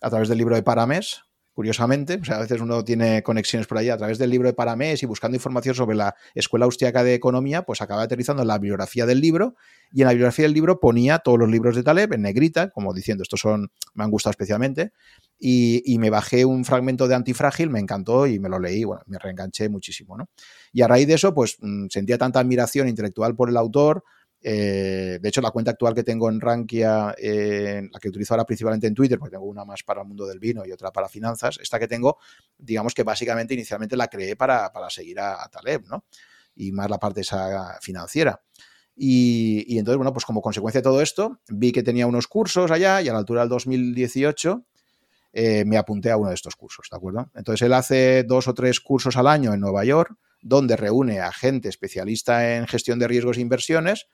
a 0.00 0.10
través 0.10 0.28
del 0.28 0.38
libro 0.38 0.54
de 0.54 0.62
Parames, 0.62 1.22
curiosamente. 1.60 2.18
O 2.22 2.24
sea, 2.24 2.36
a 2.36 2.40
veces 2.40 2.58
uno 2.62 2.82
tiene 2.82 3.22
conexiones 3.22 3.66
por 3.66 3.76
ahí 3.76 3.90
a 3.90 3.96
través 3.98 4.16
del 4.16 4.30
libro 4.30 4.48
de 4.48 4.54
Paramés 4.54 5.02
y 5.02 5.06
buscando 5.06 5.36
información 5.36 5.74
sobre 5.74 5.94
la 5.94 6.14
Escuela 6.34 6.64
Austriaca 6.64 7.04
de 7.04 7.12
Economía, 7.12 7.64
pues 7.66 7.82
acaba 7.82 8.00
aterrizando 8.00 8.40
en 8.40 8.48
la 8.48 8.56
bibliografía 8.56 9.04
del 9.04 9.20
libro 9.20 9.56
y 9.92 10.00
en 10.00 10.06
la 10.06 10.12
bibliografía 10.12 10.46
del 10.46 10.54
libro 10.54 10.80
ponía 10.80 11.18
todos 11.18 11.38
los 11.38 11.50
libros 11.50 11.76
de 11.76 11.82
Taleb 11.82 12.14
en 12.14 12.22
negrita, 12.22 12.70
como 12.70 12.94
diciendo, 12.94 13.22
estos 13.22 13.40
son, 13.40 13.70
me 13.92 14.04
han 14.04 14.10
gustado 14.10 14.30
especialmente. 14.30 14.92
Y, 15.38 15.98
me 15.98 16.08
bajé 16.08 16.46
un 16.46 16.64
fragmento 16.64 17.08
de 17.08 17.14
Antifrágil, 17.14 17.68
me 17.68 17.78
encantó 17.78 18.26
y 18.26 18.38
me 18.38 18.48
lo 18.48 18.58
leí, 18.58 18.84
bueno, 18.84 19.02
me 19.04 19.18
reenganché 19.18 19.68
muchísimo, 19.68 20.16
¿no? 20.16 20.30
Y 20.72 20.80
a 20.80 20.88
raíz 20.88 21.06
de 21.08 21.14
eso, 21.14 21.34
pues 21.34 21.58
mm, 21.60 21.88
sentía 21.90 22.16
tanta 22.16 22.40
admiración 22.40 22.88
intelectual 22.88 23.36
por 23.36 23.50
el 23.50 23.58
autor, 23.58 24.02
eh, 24.42 25.18
de 25.20 25.28
hecho, 25.28 25.42
la 25.42 25.50
cuenta 25.50 25.72
actual 25.72 25.94
que 25.94 26.02
tengo 26.02 26.28
en 26.30 26.40
Rankia, 26.40 27.14
eh, 27.18 27.82
la 27.92 27.98
que 27.98 28.08
utilizo 28.08 28.34
ahora 28.34 28.44
principalmente 28.44 28.86
en 28.86 28.94
Twitter, 28.94 29.18
porque 29.18 29.32
tengo 29.32 29.44
una 29.44 29.64
más 29.64 29.82
para 29.82 30.00
el 30.00 30.08
mundo 30.08 30.26
del 30.26 30.38
vino 30.38 30.64
y 30.64 30.72
otra 30.72 30.90
para 30.90 31.08
finanzas, 31.08 31.58
esta 31.60 31.78
que 31.78 31.86
tengo, 31.86 32.18
digamos 32.56 32.94
que 32.94 33.02
básicamente 33.02 33.54
inicialmente 33.54 33.96
la 33.96 34.08
creé 34.08 34.36
para, 34.36 34.70
seguir 34.88 35.20
a, 35.20 35.46
Taleb, 35.50 35.86
¿no? 35.88 36.04
Y 36.56 36.72
más 36.72 36.88
la 36.88 36.98
parte 36.98 37.20
esa 37.20 37.78
financiera. 37.82 38.40
Y, 38.96 39.78
entonces, 39.78 39.96
bueno, 39.96 40.12
pues 40.12 40.24
como 40.24 40.42
consecuencia 40.42 40.80
de 40.80 40.84
todo 40.84 41.00
esto, 41.00 41.40
vi 41.48 41.72
que 41.72 41.82
tenía 41.82 42.06
unos 42.06 42.26
cursos 42.26 42.70
allá 42.70 43.00
y 43.00 43.08
a 43.08 43.12
la 43.12 43.18
altura 43.18 43.40
del 43.40 43.50
2018 43.50 44.66
eh, 45.32 45.64
me 45.64 45.76
apunté 45.76 46.10
a 46.10 46.16
uno 46.16 46.28
de 46.28 46.34
estos 46.34 46.56
cursos, 46.56 46.88
¿de 46.90 46.96
acuerdo? 46.96 47.30
Entonces 47.34 47.64
él 47.64 47.72
hace 47.72 48.24
dos 48.24 48.48
o 48.48 48.54
tres 48.54 48.80
cursos 48.80 49.16
al 49.16 49.26
año 49.26 49.54
en 49.54 49.60
Nueva 49.60 49.84
York, 49.84 50.16
donde 50.42 50.76
reúne 50.76 51.20
a 51.20 51.32
gente 51.32 51.68
especialista 51.68 52.56
en 52.56 52.66
gestión 52.66 52.98
de 52.98 53.06
riesgos 53.06 53.38
e 53.38 53.42
inversiones 53.42 54.08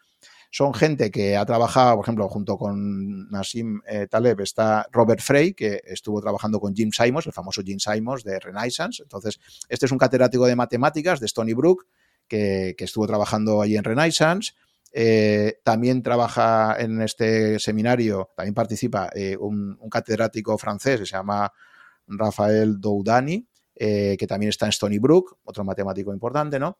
son 0.50 0.72
gente 0.74 1.10
que 1.10 1.36
ha 1.36 1.44
trabajado, 1.44 1.96
por 1.96 2.04
ejemplo, 2.04 2.28
junto 2.28 2.56
con 2.56 3.28
Nassim 3.30 3.80
eh, 3.86 4.06
Taleb 4.08 4.40
está 4.40 4.86
Robert 4.92 5.20
Frey, 5.20 5.54
que 5.54 5.80
estuvo 5.84 6.20
trabajando 6.20 6.60
con 6.60 6.74
Jim 6.74 6.90
Simons, 6.92 7.26
el 7.26 7.32
famoso 7.32 7.62
Jim 7.62 7.78
Simons 7.78 8.24
de 8.24 8.38
Renaissance. 8.38 9.02
Entonces, 9.02 9.40
este 9.68 9.86
es 9.86 9.92
un 9.92 9.98
catedrático 9.98 10.46
de 10.46 10.56
matemáticas 10.56 11.20
de 11.20 11.26
Stony 11.26 11.54
Brook, 11.54 11.86
que, 12.28 12.74
estuvo 12.78 13.06
trabajando 13.06 13.60
allí 13.62 13.76
en 13.76 13.84
Renaissance. 13.84 14.52
Eh, 14.92 15.58
también 15.62 16.02
trabaja 16.02 16.76
en 16.78 17.02
este 17.02 17.58
seminario, 17.58 18.30
también 18.34 18.54
participa 18.54 19.10
eh, 19.14 19.36
un, 19.36 19.78
catedrático 19.90 20.56
francés 20.56 21.00
que 21.00 21.06
se 21.06 21.12
llama 21.16 21.52
Rafael 22.06 22.80
Doudani, 22.80 23.46
que 23.74 24.26
también 24.26 24.48
está 24.48 24.64
en 24.64 24.70
Stony 24.70 24.98
Brook, 24.98 25.36
otro 25.44 25.62
matemático 25.62 26.10
importante, 26.10 26.58
¿no? 26.58 26.78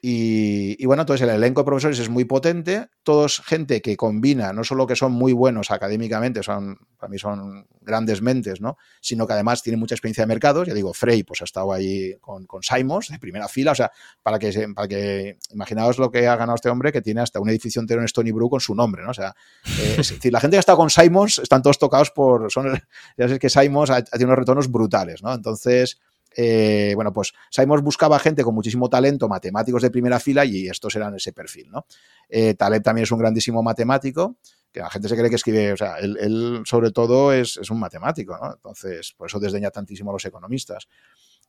Y, 0.00 0.84
bueno, 0.86 1.02
entonces 1.02 1.28
el 1.28 1.34
elenco 1.34 1.62
de 1.62 1.64
profesores 1.64 1.98
es 1.98 2.08
muy 2.08 2.24
potente, 2.24 2.88
todos 3.02 3.40
gente 3.40 3.82
que 3.82 3.96
combina, 3.96 4.52
no 4.52 4.62
solo 4.62 4.86
que 4.86 4.94
son 4.94 5.10
muy 5.10 5.32
buenos 5.32 5.72
académicamente, 5.72 6.44
son, 6.44 6.78
para 6.96 7.10
mí 7.10 7.18
son 7.18 7.66
grandes 7.80 8.22
mentes, 8.22 8.60
¿no? 8.60 8.76
sino 9.00 9.26
que 9.26 9.32
además 9.32 9.60
tienen 9.60 9.80
mucha 9.80 9.96
experiencia 9.96 10.22
de 10.22 10.28
mercados. 10.28 10.68
Ya 10.68 10.74
digo, 10.74 10.94
Frey 10.94 11.24
pues 11.24 11.40
ha 11.40 11.44
estado 11.44 11.72
ahí 11.72 12.14
con, 12.20 12.46
con 12.46 12.62
Simons 12.62 13.08
de 13.08 13.18
primera 13.18 13.48
fila, 13.48 13.72
o 13.72 13.74
sea, 13.74 13.90
para 14.22 14.38
que, 14.38 14.68
para 14.72 14.86
que 14.86 15.38
imaginaos 15.50 15.98
lo 15.98 16.12
que 16.12 16.28
ha 16.28 16.36
ganado 16.36 16.54
este 16.54 16.68
hombre 16.68 16.92
que 16.92 17.02
tiene 17.02 17.20
hasta 17.20 17.40
un 17.40 17.48
edificio 17.48 17.80
entero 17.80 18.00
en 18.00 18.04
Stony 18.04 18.30
Brook 18.30 18.50
con 18.50 18.60
su 18.60 18.76
nombre, 18.76 19.02
¿no? 19.02 19.10
O 19.10 19.14
sea, 19.14 19.34
eh, 19.80 20.00
la 20.30 20.38
gente 20.38 20.54
que 20.54 20.58
ha 20.58 20.60
estado 20.60 20.78
con 20.78 20.90
Simons 20.90 21.40
están 21.40 21.60
todos 21.60 21.78
tocados 21.78 22.12
por, 22.12 22.52
son, 22.52 22.72
ya 23.16 23.26
sabes 23.26 23.40
que 23.40 23.50
Simons 23.50 23.90
ha, 23.90 23.96
ha 23.96 24.18
unos 24.20 24.38
retornos 24.38 24.70
brutales, 24.70 25.24
¿no? 25.24 25.34
Entonces, 25.34 25.98
eh, 26.36 26.92
bueno, 26.94 27.12
pues 27.12 27.32
Simons 27.50 27.82
buscaba 27.82 28.18
gente 28.18 28.42
con 28.42 28.54
muchísimo 28.54 28.88
talento, 28.88 29.28
matemáticos 29.28 29.82
de 29.82 29.90
primera 29.90 30.20
fila, 30.20 30.44
y 30.44 30.68
estos 30.68 30.94
eran 30.96 31.14
ese 31.14 31.32
perfil, 31.32 31.70
¿no? 31.70 31.86
Eh, 32.28 32.54
Taleb 32.54 32.82
también 32.82 33.04
es 33.04 33.12
un 33.12 33.18
grandísimo 33.18 33.62
matemático, 33.62 34.36
que 34.72 34.80
la 34.80 34.90
gente 34.90 35.08
se 35.08 35.16
cree 35.16 35.30
que 35.30 35.36
escribe, 35.36 35.72
o 35.72 35.76
sea, 35.76 35.98
él, 35.98 36.62
sobre 36.64 36.90
todo 36.90 37.32
es, 37.32 37.58
un 37.70 37.80
matemático, 37.80 38.36
¿no? 38.40 38.52
Entonces, 38.52 39.14
por 39.16 39.28
eso 39.28 39.40
desdeña 39.40 39.70
tantísimo 39.70 40.10
a 40.10 40.12
los 40.12 40.24
economistas. 40.24 40.88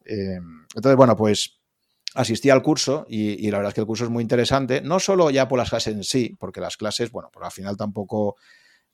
Eh, 0.05 0.39
entonces, 0.75 0.95
bueno, 0.95 1.15
pues 1.15 1.59
asistí 2.15 2.49
al 2.49 2.63
curso 2.63 3.05
y, 3.07 3.45
y, 3.45 3.51
la 3.51 3.57
verdad 3.57 3.69
es 3.69 3.75
que 3.75 3.81
el 3.81 3.87
curso 3.87 4.05
es 4.05 4.09
muy 4.09 4.23
interesante, 4.23 4.81
no 4.81 4.99
solo 4.99 5.29
ya 5.29 5.47
por 5.47 5.59
las 5.59 5.69
clases 5.69 5.93
en 5.93 6.03
sí, 6.03 6.35
porque 6.39 6.59
las 6.59 6.75
clases, 6.75 7.11
bueno, 7.11 7.29
pues 7.31 7.45
al 7.45 7.51
final 7.51 7.77
tampoco 7.77 8.37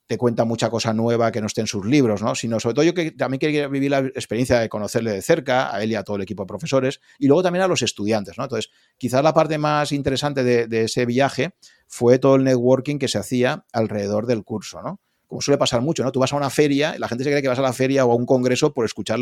te 0.08 0.18
cuenta 0.18 0.46
mucha 0.46 0.70
cosa 0.70 0.94
nueva 0.94 1.32
que 1.32 1.42
no 1.42 1.48
esté 1.48 1.62
en 1.62 1.68
sus 1.68 1.86
libros, 1.86 2.22
¿no? 2.22 2.36
Sino 2.36 2.60
sobre 2.60 2.76
todo 2.76 2.86
yo 2.86 2.94
que 2.94 3.12
también 3.12 3.40
quería 3.40 3.68
vivir 3.68 3.90
la 3.90 4.00
experiencia 4.00 4.60
de 4.60 4.70
conocerle 4.70 5.12
de 5.12 5.22
cerca, 5.22 5.74
a 5.76 5.82
él 5.82 5.92
y 5.92 5.96
a 5.96 6.04
todo 6.04 6.18
el 6.18 6.22
equipo 6.22 6.44
de 6.44 6.48
profesores, 6.48 7.02
y 7.18 7.28
luego 7.28 7.42
también 7.42 7.64
a 7.64 7.68
los 7.68 7.82
estudiantes, 7.82 8.38
¿no? 8.38 8.44
Entonces, 8.44 8.72
quizás 8.98 9.24
la 9.24 9.34
parte 9.34 9.58
más 9.58 9.92
interesante 9.92 10.44
de, 10.44 10.84
ese 10.84 11.06
viaje 11.06 11.56
fue 11.88 12.20
todo 12.20 12.36
el 12.36 12.44
networking 12.44 13.00
que 13.00 13.08
se 13.08 13.18
hacía 13.18 13.66
alrededor 13.74 14.28
del 14.28 14.44
curso, 14.44 14.82
¿no? 14.82 15.02
Como 15.28 15.42
suele 15.42 15.58
pasar 15.58 15.82
mucho, 15.82 16.04
¿no? 16.04 16.12
Tú 16.12 16.20
vas 16.20 16.32
a 16.34 16.36
una 16.36 16.52
feria, 16.52 16.96
la 17.00 17.08
gente 17.08 17.24
se 17.24 17.32
cree 17.32 17.42
que 17.42 17.48
vas 17.48 17.58
a 17.58 17.64
la 17.64 17.74
feria 17.74 18.06
o 18.06 18.12
a 18.12 18.16
un 18.16 18.28
congreso 18.28 18.74
por 18.74 18.86
escuchar 18.86 19.20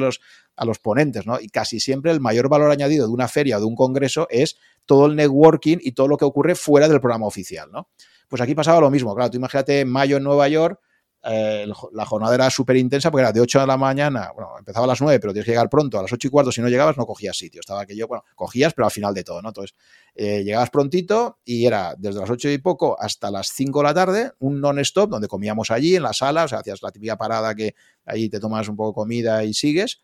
a 0.56 0.66
los 0.66 0.80
ponentes, 0.80 1.26
¿no? 1.26 1.40
Y 1.40 1.48
casi 1.48 1.80
siempre 1.80 2.12
el 2.12 2.20
mayor 2.20 2.50
valor 2.50 2.72
añadido 2.72 3.08
de 3.08 3.14
una 3.14 3.30
feria 3.30 3.58
o 3.58 3.60
de 3.62 3.66
un 3.66 3.76
congreso 3.76 4.28
es 4.30 4.58
todo 4.86 5.06
el 5.06 5.16
networking 5.16 5.78
y 5.80 5.94
todo 5.94 6.10
lo 6.10 6.18
que 6.18 6.26
ocurre 6.26 6.56
fuera 6.56 6.90
del 6.90 7.00
programa 7.00 7.26
oficial, 7.26 7.70
¿no? 7.72 7.88
Pues 8.34 8.42
aquí 8.42 8.56
pasaba 8.56 8.82
lo 8.82 8.90
mismo. 8.90 9.14
Claro, 9.14 9.30
tú 9.30 9.38
imagínate 9.38 9.86
mayo 9.86 10.18
en 10.18 10.24
Nueva 10.24 10.48
York, 10.48 10.80
eh, 11.22 11.68
la 11.92 12.04
jornada 12.04 12.34
era 12.34 12.50
súper 12.50 12.78
intensa 12.78 13.12
porque 13.12 13.22
era 13.22 13.32
de 13.32 13.40
8 13.40 13.60
de 13.60 13.68
la 13.68 13.78
mañana, 13.78 14.32
bueno, 14.34 14.54
empezaba 14.58 14.86
a 14.86 14.88
las 14.88 15.00
9, 15.04 15.20
pero 15.20 15.34
tienes 15.34 15.46
que 15.46 15.52
llegar 15.52 15.70
pronto, 15.70 16.00
a 16.00 16.02
las 16.02 16.12
8 16.12 16.30
y 16.30 16.32
cuarto, 16.32 16.52
si 16.52 16.60
no 16.60 16.68
llegabas 16.68 16.98
no 16.98 17.06
cogías 17.06 17.38
sitio. 17.38 17.60
Estaba 17.60 17.86
que 17.86 17.96
yo, 17.96 18.08
bueno, 18.08 18.24
cogías, 18.34 18.74
pero 18.74 18.88
al 18.88 18.92
final 18.92 19.14
de 19.14 19.24
todo, 19.24 19.40
¿no? 19.44 19.50
Entonces, 19.50 19.76
eh, 20.16 20.44
llegabas 20.44 20.72
prontito 20.72 21.38
y 21.46 21.68
era 21.68 21.94
desde 21.96 22.22
las 22.22 22.30
8 22.32 22.50
y 22.50 22.58
poco 22.58 23.00
hasta 23.00 23.30
las 23.30 23.50
5 23.50 23.82
de 23.82 23.84
la 23.84 23.94
tarde, 23.94 24.32
un 24.40 24.60
non-stop 24.60 25.12
donde 25.12 25.28
comíamos 25.28 25.70
allí 25.70 25.96
en 25.96 26.02
la 26.02 26.14
sala, 26.14 26.46
o 26.46 26.48
sea, 26.48 26.58
hacías 26.58 26.82
la 26.82 26.90
típica 26.90 27.20
parada 27.20 27.54
que 27.54 27.76
ahí 28.04 28.30
te 28.30 28.40
tomas 28.40 28.68
un 28.68 28.76
poco 28.76 28.90
de 28.90 28.96
comida 28.96 29.44
y 29.44 29.54
sigues. 29.54 30.02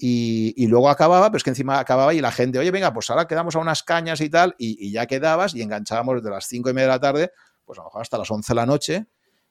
Y, 0.00 0.66
luego 0.68 0.88
acababa, 0.88 1.26
pero 1.28 1.38
es 1.38 1.42
que 1.42 1.50
encima 1.50 1.80
acababa 1.80 2.14
y 2.14 2.20
la 2.20 2.30
gente, 2.30 2.58
oye, 2.58 2.70
venga, 2.70 2.92
pues 2.92 3.10
ahora 3.10 3.26
quedamos 3.26 3.56
a 3.56 3.58
unas 3.58 3.82
cañas 3.82 4.20
y 4.20 4.30
tal, 4.30 4.54
y, 4.56 4.92
ya 4.92 5.06
quedabas 5.06 5.56
y 5.56 5.62
enganchábamos 5.62 6.16
desde 6.16 6.30
las 6.30 6.46
5 6.46 6.70
y 6.70 6.72
media 6.72 6.86
de 6.86 6.92
la 6.94 7.00
tarde 7.00 7.32
pues 7.68 7.78
a 7.78 7.82
lo 7.82 7.88
mejor 7.88 8.00
hasta 8.00 8.16
las 8.16 8.30
11 8.30 8.50
de 8.50 8.54
la 8.54 8.64
noche, 8.64 9.06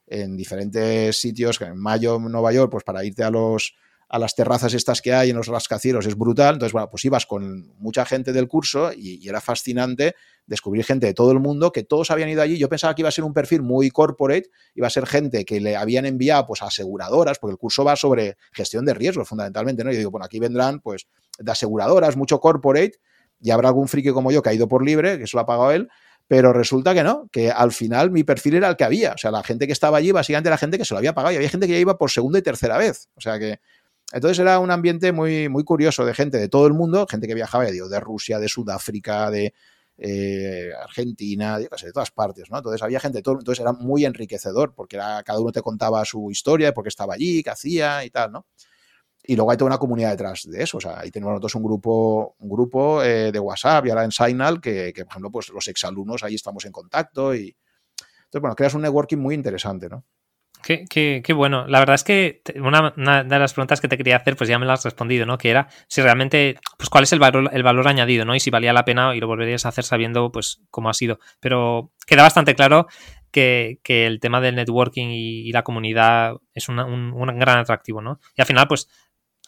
en 0.08 0.36
diferentes 0.36 1.20
sitios, 1.20 1.60
en 1.60 1.78
mayo 1.78 2.18
Nueva 2.18 2.52
York, 2.52 2.70
pues 2.72 2.82
para 2.82 3.04
irte 3.04 3.22
a 3.22 3.30
los 3.30 3.74
a 4.10 4.18
las 4.18 4.34
terrazas 4.34 4.72
estas 4.72 5.02
que 5.02 5.12
hay 5.12 5.30
en 5.30 5.36
los 5.36 5.48
rascacielos 5.48 6.06
es 6.06 6.16
brutal. 6.16 6.54
Entonces, 6.54 6.72
bueno, 6.72 6.88
pues 6.88 7.04
ibas 7.04 7.26
con 7.26 7.74
mucha 7.78 8.06
gente 8.06 8.32
del 8.32 8.48
curso 8.48 8.90
y, 8.96 9.28
era 9.28 9.40
fascinante 9.42 10.14
descubrir 10.46 10.82
gente 10.82 11.06
de 11.06 11.12
todo 11.12 11.30
el 11.30 11.40
mundo 11.40 11.72
que 11.72 11.84
todos 11.84 12.10
habían 12.10 12.30
ido 12.30 12.40
allí. 12.40 12.56
Yo 12.56 12.70
pensaba 12.70 12.94
que 12.94 13.02
iba 13.02 13.10
a 13.10 13.12
ser 13.12 13.24
un 13.24 13.34
perfil 13.34 13.60
muy 13.60 13.90
corporate, 13.90 14.48
iba 14.74 14.86
a 14.86 14.90
ser 14.90 15.06
gente 15.06 15.44
que 15.44 15.60
le 15.60 15.76
habían 15.76 16.06
enviado 16.06 16.46
pues 16.46 16.62
aseguradoras, 16.62 17.38
porque 17.38 17.52
el 17.52 17.58
curso 17.58 17.84
va 17.84 17.96
sobre 17.96 18.38
gestión 18.52 18.86
de 18.86 18.94
riesgos 18.94 19.28
fundamentalmente, 19.28 19.84
¿no? 19.84 19.92
Yo 19.92 19.98
digo, 19.98 20.10
bueno, 20.10 20.24
aquí 20.24 20.38
vendrán 20.38 20.80
pues 20.80 21.06
de 21.38 21.52
aseguradoras, 21.52 22.16
mucho 22.16 22.40
corporate, 22.40 22.98
y 23.40 23.50
habrá 23.50 23.68
algún 23.68 23.88
friki 23.88 24.10
como 24.10 24.32
yo 24.32 24.42
que 24.42 24.48
ha 24.48 24.54
ido 24.54 24.68
por 24.68 24.82
libre, 24.82 25.18
que 25.18 25.24
eso 25.24 25.36
lo 25.36 25.42
ha 25.42 25.46
pagado 25.46 25.70
él, 25.70 25.88
pero 26.28 26.52
resulta 26.52 26.94
que 26.94 27.02
no, 27.02 27.28
que 27.32 27.50
al 27.50 27.72
final 27.72 28.10
mi 28.10 28.22
perfil 28.22 28.56
era 28.56 28.68
el 28.68 28.76
que 28.76 28.84
había. 28.84 29.12
O 29.12 29.18
sea, 29.18 29.30
la 29.30 29.42
gente 29.42 29.66
que 29.66 29.72
estaba 29.72 29.96
allí, 29.96 30.12
básicamente 30.12 30.50
la 30.50 30.58
gente 30.58 30.76
que 30.76 30.84
se 30.84 30.92
lo 30.92 30.98
había 30.98 31.14
pagado. 31.14 31.32
Y 31.32 31.36
había 31.36 31.48
gente 31.48 31.66
que 31.66 31.72
ya 31.72 31.78
iba 31.78 31.96
por 31.96 32.10
segunda 32.10 32.38
y 32.38 32.42
tercera 32.42 32.76
vez. 32.76 33.08
O 33.16 33.20
sea 33.20 33.38
que. 33.38 33.60
Entonces 34.12 34.38
era 34.38 34.58
un 34.58 34.70
ambiente 34.70 35.12
muy, 35.12 35.48
muy 35.48 35.64
curioso 35.64 36.04
de 36.04 36.14
gente 36.14 36.38
de 36.38 36.48
todo 36.48 36.66
el 36.66 36.72
mundo, 36.74 37.06
gente 37.10 37.26
que 37.26 37.34
viajaba, 37.34 37.64
de 37.64 38.00
Rusia, 38.00 38.38
de 38.38 38.48
Sudáfrica, 38.48 39.30
de 39.30 39.52
eh, 39.98 40.70
Argentina, 40.82 41.58
de 41.58 41.68
todas 41.92 42.10
partes, 42.10 42.50
¿no? 42.50 42.56
Entonces 42.58 42.82
había 42.82 43.00
gente 43.00 43.18
de 43.18 43.22
todo, 43.22 43.38
entonces 43.38 43.60
era 43.60 43.72
muy 43.72 44.06
enriquecedor, 44.06 44.74
porque 44.74 44.96
era, 44.96 45.22
cada 45.24 45.40
uno 45.40 45.52
te 45.52 45.60
contaba 45.60 46.02
su 46.06 46.30
historia, 46.30 46.72
por 46.72 46.84
qué 46.84 46.88
estaba 46.88 47.14
allí, 47.14 47.42
qué 47.42 47.50
hacía 47.50 48.02
y 48.02 48.10
tal, 48.10 48.32
¿no? 48.32 48.46
Y 49.30 49.36
luego 49.36 49.50
hay 49.50 49.58
toda 49.58 49.68
una 49.68 49.78
comunidad 49.78 50.12
detrás 50.12 50.48
de 50.50 50.62
eso. 50.62 50.78
O 50.78 50.80
sea, 50.80 51.00
ahí 51.00 51.10
tenemos 51.10 51.32
nosotros 51.32 51.54
un 51.56 51.62
grupo, 51.62 52.34
un 52.38 52.48
grupo 52.48 53.02
eh, 53.02 53.30
de 53.30 53.38
WhatsApp 53.38 53.84
y 53.84 53.90
ahora 53.90 54.04
en 54.04 54.10
Signal 54.10 54.58
que, 54.58 54.90
por 54.96 55.06
ejemplo, 55.06 55.30
pues 55.30 55.50
los 55.50 55.68
exalumnos 55.68 56.24
ahí 56.24 56.34
estamos 56.34 56.64
en 56.64 56.72
contacto 56.72 57.34
y. 57.34 57.54
Entonces, 58.20 58.40
bueno, 58.40 58.56
creas 58.56 58.72
un 58.72 58.80
networking 58.80 59.18
muy 59.18 59.34
interesante, 59.34 59.90
¿no? 59.90 60.06
Qué, 60.62 60.86
qué, 60.88 61.20
qué, 61.22 61.32
bueno. 61.34 61.66
La 61.66 61.78
verdad 61.78 61.96
es 61.96 62.04
que 62.04 62.40
una, 62.56 63.22
de 63.22 63.38
las 63.38 63.52
preguntas 63.52 63.82
que 63.82 63.88
te 63.88 63.98
quería 63.98 64.16
hacer, 64.16 64.34
pues 64.34 64.48
ya 64.48 64.58
me 64.58 64.64
la 64.64 64.72
has 64.72 64.84
respondido, 64.84 65.26
¿no? 65.26 65.36
Que 65.36 65.50
era 65.50 65.68
si 65.88 66.00
realmente, 66.00 66.56
pues 66.78 66.88
cuál 66.88 67.04
es 67.04 67.12
el 67.12 67.18
valor, 67.18 67.50
el 67.52 67.62
valor 67.62 67.86
añadido, 67.86 68.24
¿no? 68.24 68.34
Y 68.34 68.40
si 68.40 68.48
valía 68.48 68.72
la 68.72 68.86
pena 68.86 69.14
y 69.14 69.20
lo 69.20 69.26
volverías 69.26 69.66
a 69.66 69.68
hacer 69.68 69.84
sabiendo, 69.84 70.32
pues, 70.32 70.62
cómo 70.70 70.88
ha 70.88 70.94
sido. 70.94 71.18
Pero 71.38 71.92
queda 72.06 72.22
bastante 72.22 72.54
claro 72.54 72.86
que, 73.30 73.78
que 73.82 74.06
el 74.06 74.20
tema 74.20 74.40
del 74.40 74.54
networking 74.54 75.08
y, 75.10 75.52
la 75.52 75.64
comunidad 75.64 76.36
es 76.54 76.68
un, 76.68 76.78
un, 76.78 77.38
gran 77.38 77.58
atractivo, 77.58 78.00
¿no? 78.00 78.20
Y 78.34 78.40
al 78.40 78.46
final, 78.46 78.66
pues, 78.68 78.88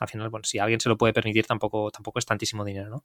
al 0.00 0.08
final, 0.08 0.30
bueno, 0.30 0.44
si 0.44 0.58
alguien 0.58 0.80
se 0.80 0.88
lo 0.88 0.96
puede 0.96 1.12
permitir, 1.12 1.46
tampoco, 1.46 1.90
tampoco 1.90 2.18
es 2.18 2.26
tantísimo 2.26 2.64
dinero, 2.64 2.88
¿no? 2.88 3.04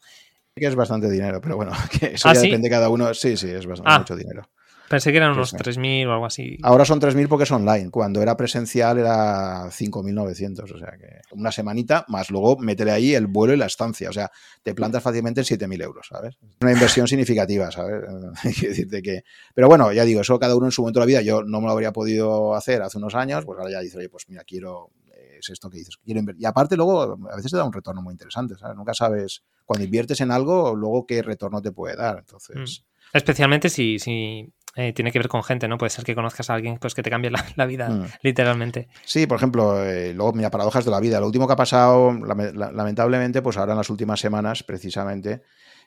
Que 0.56 0.66
es 0.66 0.76
bastante 0.76 1.10
dinero, 1.10 1.42
pero 1.42 1.58
bueno, 1.58 1.74
que 2.00 2.14
eso 2.14 2.30
¿Ah, 2.30 2.34
ya 2.34 2.42
depende 2.42 2.70
de 2.70 2.74
cada 2.74 2.90
uno. 2.90 3.14
Sí, 3.14 3.36
sí, 3.36 3.50
es 3.50 3.66
bastante 3.68 3.92
ah, 3.92 4.00
mucho 4.00 4.16
dinero. 4.16 4.50
Pensé 4.88 5.12
que 5.12 5.18
eran 5.18 5.32
unos 5.32 5.54
3.000 5.54 6.08
o 6.08 6.14
algo 6.14 6.26
así. 6.28 6.58
Ahora 6.62 6.86
son 6.86 7.02
3.000 7.02 7.28
porque 7.28 7.44
es 7.46 7.52
online. 7.52 7.90
Cuando 7.90 8.22
era 8.22 8.38
presencial 8.38 9.00
era 9.00 9.66
5.900. 9.66 10.72
O 10.72 10.78
sea 10.78 10.92
que 10.98 11.22
una 11.32 11.52
semanita 11.52 12.06
más 12.08 12.30
luego 12.30 12.58
métele 12.58 12.92
ahí 12.92 13.16
el 13.16 13.26
vuelo 13.26 13.54
y 13.54 13.58
la 13.58 13.66
estancia. 13.66 14.10
O 14.10 14.14
sea, 14.14 14.30
te 14.62 14.76
plantas 14.76 15.02
fácilmente 15.02 15.42
en 15.42 15.46
7.000 15.46 15.84
euros, 15.84 16.08
¿sabes? 16.08 16.38
Una 16.62 16.72
inversión 16.72 17.08
significativa, 17.08 17.72
¿sabes? 17.72 18.04
Hay 18.44 18.54
que 18.54 18.70
decirte 18.70 19.02
que... 19.02 19.24
Pero 19.56 19.68
bueno, 19.68 19.92
ya 19.92 20.06
digo, 20.06 20.22
eso 20.22 20.38
cada 20.38 20.56
uno 20.56 20.68
en 20.68 20.72
su 20.72 20.84
momento 20.84 21.00
de 21.00 21.06
la 21.06 21.08
vida. 21.08 21.22
Yo 21.22 21.44
no 21.44 21.62
me 21.62 21.66
lo 21.66 21.74
habría 21.74 21.92
podido 21.92 22.54
hacer 22.54 22.84
hace 22.84 23.00
unos 23.00 23.16
años. 23.16 23.44
Pues 23.44 23.58
ahora 23.58 23.72
ya 23.72 23.80
dice, 23.80 23.98
oye, 23.98 24.10
pues 24.10 24.30
mira, 24.30 24.44
quiero 24.44 24.92
es 25.38 25.50
esto 25.50 25.70
que 25.70 25.78
dices. 25.80 25.98
Quiero 26.04 26.22
y 26.38 26.46
aparte 26.46 26.76
luego 26.76 27.18
a 27.30 27.36
veces 27.36 27.52
te 27.52 27.58
da 27.58 27.64
un 27.64 27.74
retorno 27.74 28.02
muy 28.02 28.14
interesante, 28.14 28.56
¿sabes? 28.56 28.76
Nunca 28.76 28.94
sabes, 28.94 29.44
cuando 29.66 29.86
inviertes 29.86 30.22
en 30.22 30.32
algo, 30.32 30.76
luego 30.76 31.06
qué 31.06 31.22
retorno 31.22 31.62
te 31.62 31.72
puede 31.72 31.96
dar. 31.96 32.20
Entonces... 32.20 32.84
Mm. 32.84 32.96
Especialmente 33.14 33.70
si, 33.70 34.00
si 34.00 34.52
eh, 34.78 34.92
tiene 34.92 35.12
que 35.12 35.20
ver 35.20 35.30
con 35.30 35.42
gente, 35.42 35.70
¿no? 35.70 35.78
Puede 35.78 35.90
ser 35.90 36.04
que 36.04 36.14
conozcas 36.16 36.50
a 36.50 36.54
alguien 36.54 36.78
pues, 36.78 36.94
que 36.94 37.02
te 37.02 37.10
cambie 37.10 37.32
la, 37.56 37.66
vida, 37.66 37.90
mm. 37.90 38.06
literalmente. 38.24 38.90
Sí, 39.06 39.26
por 39.26 39.38
ejemplo, 39.38 39.82
eh, 39.82 40.14
luego, 40.14 40.34
mira, 40.34 40.52
paradojas 40.52 40.84
de 40.84 40.92
la 40.92 41.00
vida. 41.00 41.20
Lo 41.22 41.28
último 41.28 41.48
que 41.48 41.54
ha 41.54 41.58
pasado, 41.58 42.12
lamentablemente, 42.12 43.42
pues 43.42 43.56
ahora 43.56 43.72
en 43.72 43.78
las 43.78 43.90
últimas 43.90 44.20
semanas, 44.20 44.64
precisamente, 44.64 45.44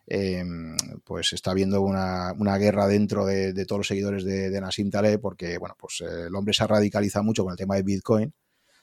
em, 0.07 0.74
pues 1.05 1.34
está 1.34 1.51
habiendo 1.51 1.82
una, 1.82 2.32
guerra 2.57 2.86
dentro 2.86 3.26
de, 3.26 3.53
todos 3.66 3.80
los 3.80 3.88
seguidores 3.88 4.24
de, 4.24 4.49
de 4.49 4.61
Nassim 4.61 4.90
Taleb, 4.90 5.20
porque, 5.20 5.59
bueno, 5.59 5.76
pues 5.78 6.01
el 6.01 6.34
hombre 6.34 6.55
se 6.55 6.64
ha 6.64 6.66
radicalizado 6.66 7.24
mucho 7.24 7.44
con 7.44 7.53
el 7.53 7.59
tema 7.59 7.74
de 7.74 7.82
Bitcoin, 7.82 8.32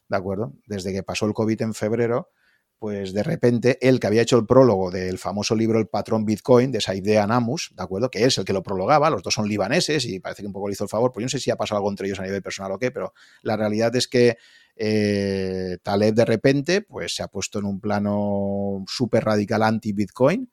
¿de 0.09 0.17
acuerdo? 0.17 0.53
Desde 0.67 0.93
que 0.93 1.03
pasó 1.03 1.25
el 1.25 1.33
COVID 1.33 1.61
en 1.61 1.73
febrero, 1.73 2.29
pues 2.77 3.13
de 3.13 3.23
repente 3.23 3.77
él 3.81 3.99
que 3.99 4.07
había 4.07 4.21
hecho 4.21 4.37
el 4.37 4.45
prólogo 4.45 4.91
del 4.91 5.17
famoso 5.17 5.55
libro 5.55 5.79
El 5.79 5.87
patrón 5.87 6.25
Bitcoin 6.25 6.71
de 6.71 6.83
idea 6.95 7.25
Namus, 7.25 7.71
¿de 7.75 7.83
acuerdo? 7.83 8.11
Que 8.11 8.25
es 8.25 8.37
el 8.37 8.45
que 8.45 8.53
lo 8.53 8.63
prologaba, 8.63 9.09
los 9.09 9.23
dos 9.23 9.33
son 9.33 9.47
libaneses 9.47 10.05
y 10.05 10.19
parece 10.19 10.43
que 10.43 10.47
un 10.47 10.53
poco 10.53 10.67
le 10.67 10.73
hizo 10.73 10.83
el 10.83 10.89
favor, 10.89 11.11
pues 11.11 11.23
yo 11.23 11.25
no 11.25 11.29
sé 11.29 11.39
si 11.39 11.51
ha 11.51 11.55
pasado 11.55 11.77
algo 11.77 11.89
entre 11.89 12.07
ellos 12.07 12.19
a 12.19 12.23
nivel 12.23 12.41
personal 12.41 12.71
o 12.73 12.79
qué, 12.79 12.91
pero 12.91 13.13
la 13.41 13.55
realidad 13.55 13.95
es 13.95 14.07
que 14.07 14.37
eh, 14.75 15.77
Taleb 15.83 16.13
de 16.13 16.25
repente 16.25 16.81
pues 16.81 17.15
se 17.15 17.23
ha 17.23 17.27
puesto 17.27 17.59
en 17.59 17.65
un 17.65 17.79
plano 17.79 18.83
súper 18.87 19.23
radical 19.23 19.63
anti-Bitcoin, 19.63 20.51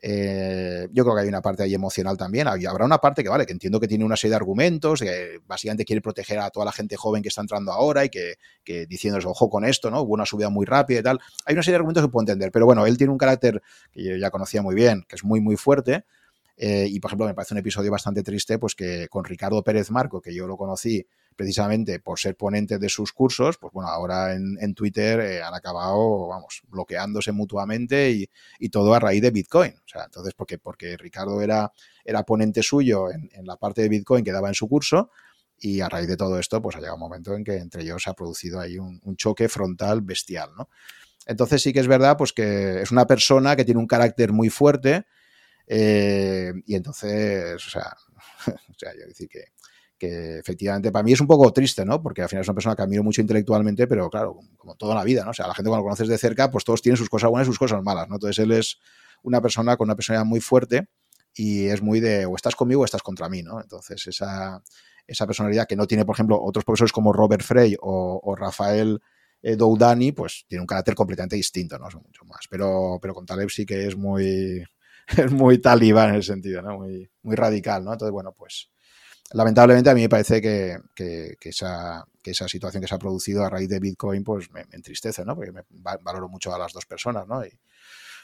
eh, 0.00 0.88
yo 0.92 1.04
creo 1.04 1.16
que 1.16 1.22
hay 1.22 1.28
una 1.28 1.40
parte 1.40 1.62
ahí 1.62 1.74
emocional 1.74 2.16
también. 2.16 2.46
Habrá 2.46 2.84
una 2.84 2.98
parte 2.98 3.22
que, 3.22 3.28
vale, 3.28 3.46
que 3.46 3.52
entiendo 3.52 3.80
que 3.80 3.88
tiene 3.88 4.04
una 4.04 4.16
serie 4.16 4.30
de 4.30 4.36
argumentos, 4.36 5.00
que 5.00 5.40
básicamente 5.46 5.84
quiere 5.84 6.00
proteger 6.00 6.38
a 6.38 6.50
toda 6.50 6.66
la 6.66 6.72
gente 6.72 6.96
joven 6.96 7.22
que 7.22 7.28
está 7.28 7.40
entrando 7.40 7.72
ahora 7.72 8.04
y 8.04 8.08
que, 8.08 8.34
que 8.64 8.86
diciéndoles, 8.86 9.26
ojo 9.26 9.50
con 9.50 9.64
esto, 9.64 9.90
¿no? 9.90 10.02
Hubo 10.02 10.14
una 10.14 10.26
subida 10.26 10.50
muy 10.50 10.66
rápida 10.66 11.00
y 11.00 11.02
tal. 11.02 11.20
Hay 11.44 11.54
una 11.54 11.62
serie 11.62 11.72
de 11.72 11.76
argumentos 11.76 12.04
que 12.04 12.10
puedo 12.10 12.22
entender, 12.22 12.50
pero 12.52 12.66
bueno, 12.66 12.86
él 12.86 12.96
tiene 12.96 13.12
un 13.12 13.18
carácter 13.18 13.62
que 13.92 14.04
yo 14.04 14.16
ya 14.16 14.30
conocía 14.30 14.62
muy 14.62 14.74
bien, 14.74 15.04
que 15.08 15.16
es 15.16 15.24
muy, 15.24 15.40
muy 15.40 15.56
fuerte. 15.56 16.04
Eh, 16.56 16.86
y, 16.88 16.98
por 16.98 17.10
ejemplo, 17.10 17.26
me 17.26 17.34
parece 17.34 17.54
un 17.54 17.58
episodio 17.58 17.90
bastante 17.90 18.22
triste, 18.22 18.58
pues 18.58 18.74
que 18.74 19.06
con 19.08 19.24
Ricardo 19.24 19.62
Pérez 19.62 19.90
Marco, 19.90 20.20
que 20.20 20.34
yo 20.34 20.46
lo 20.46 20.56
conocí 20.56 21.06
precisamente 21.38 22.00
por 22.00 22.18
ser 22.18 22.36
ponente 22.36 22.80
de 22.80 22.88
sus 22.88 23.12
cursos, 23.12 23.58
pues 23.58 23.72
bueno, 23.72 23.88
ahora 23.88 24.34
en, 24.34 24.74
Twitter 24.74 25.20
eh, 25.20 25.40
han 25.40 25.54
acabado, 25.54 26.26
vamos, 26.26 26.62
bloqueándose 26.66 27.30
mutuamente 27.30 28.10
y, 28.10 28.68
todo 28.70 28.92
a 28.92 28.98
raíz 28.98 29.22
de 29.22 29.30
Bitcoin. 29.30 29.70
O 29.72 29.88
sea, 29.88 30.06
entonces, 30.06 30.34
porque, 30.34 30.58
porque 30.58 30.96
Ricardo 30.96 31.40
era, 31.40 31.72
era 32.04 32.24
ponente 32.24 32.60
suyo 32.64 33.12
en, 33.12 33.30
la 33.46 33.56
parte 33.56 33.82
de 33.82 33.88
Bitcoin 33.88 34.24
que 34.24 34.32
daba 34.32 34.48
en 34.48 34.54
su 34.54 34.68
curso, 34.68 35.10
y 35.60 35.80
a 35.80 35.88
raíz 35.88 36.08
de 36.08 36.16
todo 36.16 36.40
esto, 36.40 36.60
pues 36.60 36.74
ha 36.74 36.80
llegado 36.80 36.96
un 36.96 37.02
momento 37.02 37.32
en 37.36 37.44
que 37.44 37.56
entre 37.56 37.82
ellos 37.82 38.02
se 38.02 38.10
ha 38.10 38.14
producido 38.14 38.58
ahí 38.58 38.76
un, 38.76 39.00
choque 39.16 39.48
frontal 39.48 40.02
bestial, 40.02 40.50
¿no? 40.58 40.68
Entonces 41.24 41.62
sí 41.62 41.72
que 41.72 41.78
es 41.78 41.86
verdad, 41.86 42.16
pues 42.16 42.32
que 42.32 42.82
es 42.82 42.90
una 42.90 43.06
persona 43.06 43.54
que 43.54 43.64
tiene 43.64 43.78
un 43.78 43.86
carácter 43.86 44.32
muy 44.32 44.50
fuerte 44.50 45.04
eh, 45.68 46.52
y 46.66 46.74
entonces, 46.74 47.64
o 47.64 47.70
sea, 47.70 47.96
o 48.46 48.74
sea, 48.76 48.92
yo 48.98 49.06
decir 49.06 49.28
que, 49.28 49.52
que 49.98 50.38
efectivamente 50.38 50.92
para 50.92 51.02
mí 51.02 51.12
es 51.12 51.20
un 51.20 51.26
poco 51.26 51.52
triste, 51.52 51.84
¿no? 51.84 52.00
Porque 52.02 52.22
al 52.22 52.28
final 52.28 52.42
es 52.42 52.48
una 52.48 52.54
persona 52.54 52.76
que 52.76 52.82
admiro 52.82 53.02
mucho 53.02 53.20
intelectualmente, 53.20 53.86
pero 53.86 54.08
claro, 54.08 54.38
como 54.56 54.76
toda 54.76 54.94
la 54.94 55.04
vida, 55.04 55.24
¿no? 55.24 55.30
O 55.30 55.34
sea, 55.34 55.46
la 55.46 55.54
gente 55.54 55.68
cuando 55.68 55.82
lo 55.82 55.88
conoces 55.88 56.08
de 56.08 56.16
cerca, 56.18 56.50
pues 56.50 56.64
todos 56.64 56.80
tienen 56.80 56.96
sus 56.96 57.08
cosas 57.08 57.30
buenas 57.30 57.48
y 57.48 57.50
sus 57.50 57.58
cosas 57.58 57.82
malas, 57.82 58.08
¿no? 58.08 58.14
Entonces 58.14 58.38
él 58.42 58.52
es 58.52 58.78
una 59.22 59.40
persona 59.40 59.76
con 59.76 59.86
una 59.86 59.96
personalidad 59.96 60.24
muy 60.24 60.40
fuerte 60.40 60.88
y 61.34 61.66
es 61.66 61.82
muy 61.82 62.00
de 62.00 62.26
o 62.26 62.36
estás 62.36 62.54
conmigo 62.56 62.82
o 62.82 62.84
estás 62.84 63.02
contra 63.02 63.28
mí, 63.28 63.42
¿no? 63.42 63.60
Entonces 63.60 64.06
esa, 64.06 64.62
esa 65.06 65.26
personalidad 65.26 65.66
que 65.66 65.76
no 65.76 65.86
tiene, 65.86 66.04
por 66.04 66.14
ejemplo, 66.14 66.40
otros 66.40 66.64
profesores 66.64 66.92
como 66.92 67.12
Robert 67.12 67.42
Frey 67.42 67.76
o, 67.80 68.34
Rafael 68.36 69.00
eh, 69.42 69.56
Doudani, 69.56 70.12
pues 70.12 70.44
tiene 70.46 70.60
un 70.60 70.66
carácter 70.66 70.94
completamente 70.94 71.36
distinto, 71.36 71.78
¿no? 71.78 71.90
Son 71.90 72.02
mucho 72.02 72.24
más. 72.24 72.46
Pero, 72.48 72.98
pero 73.00 73.14
con 73.14 73.26
Taleb 73.26 73.50
sí 73.50 73.66
que 73.66 73.86
es 73.86 73.96
muy, 73.96 74.64
es 75.16 75.32
muy 75.32 75.58
talibán 75.58 76.10
en 76.10 76.16
el 76.16 76.22
sentido, 76.22 76.62
¿no? 76.62 76.78
Muy, 76.78 77.10
muy 77.22 77.36
radical, 77.36 77.84
¿no? 77.84 77.92
Entonces, 77.92 78.12
bueno, 78.12 78.32
pues 78.36 78.70
lamentablemente 79.32 79.90
a 79.90 79.94
mí 79.94 80.02
me 80.02 80.08
parece 80.08 80.40
que, 80.40 80.78
esa, 81.42 82.06
situación 82.22 82.80
que 82.80 82.88
se 82.88 82.94
ha 82.94 82.98
producido 82.98 83.44
a 83.44 83.50
raíz 83.50 83.68
de 83.68 83.80
Bitcoin 83.80 84.24
pues 84.24 84.50
me, 84.50 84.64
entristece, 84.72 85.24
¿no? 85.24 85.34
Porque 85.34 85.52
me 85.52 85.62
valoro 85.70 86.28
mucho 86.28 86.54
a 86.54 86.58
las 86.58 86.72
dos 86.72 86.86
personas, 86.86 87.26
¿no? 87.26 87.42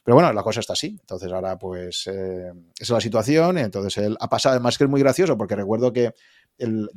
pero 0.04 0.16
bueno, 0.16 0.30
la 0.34 0.42
cosa 0.42 0.60
está 0.60 0.74
así. 0.74 0.96
Entonces 1.00 1.32
ahora 1.32 1.58
pues 1.58 2.06
eh, 2.06 2.52
esa 2.78 2.84
es 2.84 2.90
la 2.90 3.00
situación. 3.00 3.58
Y 3.58 3.62
entonces 3.62 4.04
él 4.04 4.16
ha 4.20 4.28
pasado, 4.28 4.54
además 4.54 4.76
que 4.76 4.84
es 4.84 4.90
muy 4.90 5.00
gracioso 5.00 5.36
porque 5.38 5.56
recuerdo 5.56 5.92
que 5.92 6.12
en 6.58 6.88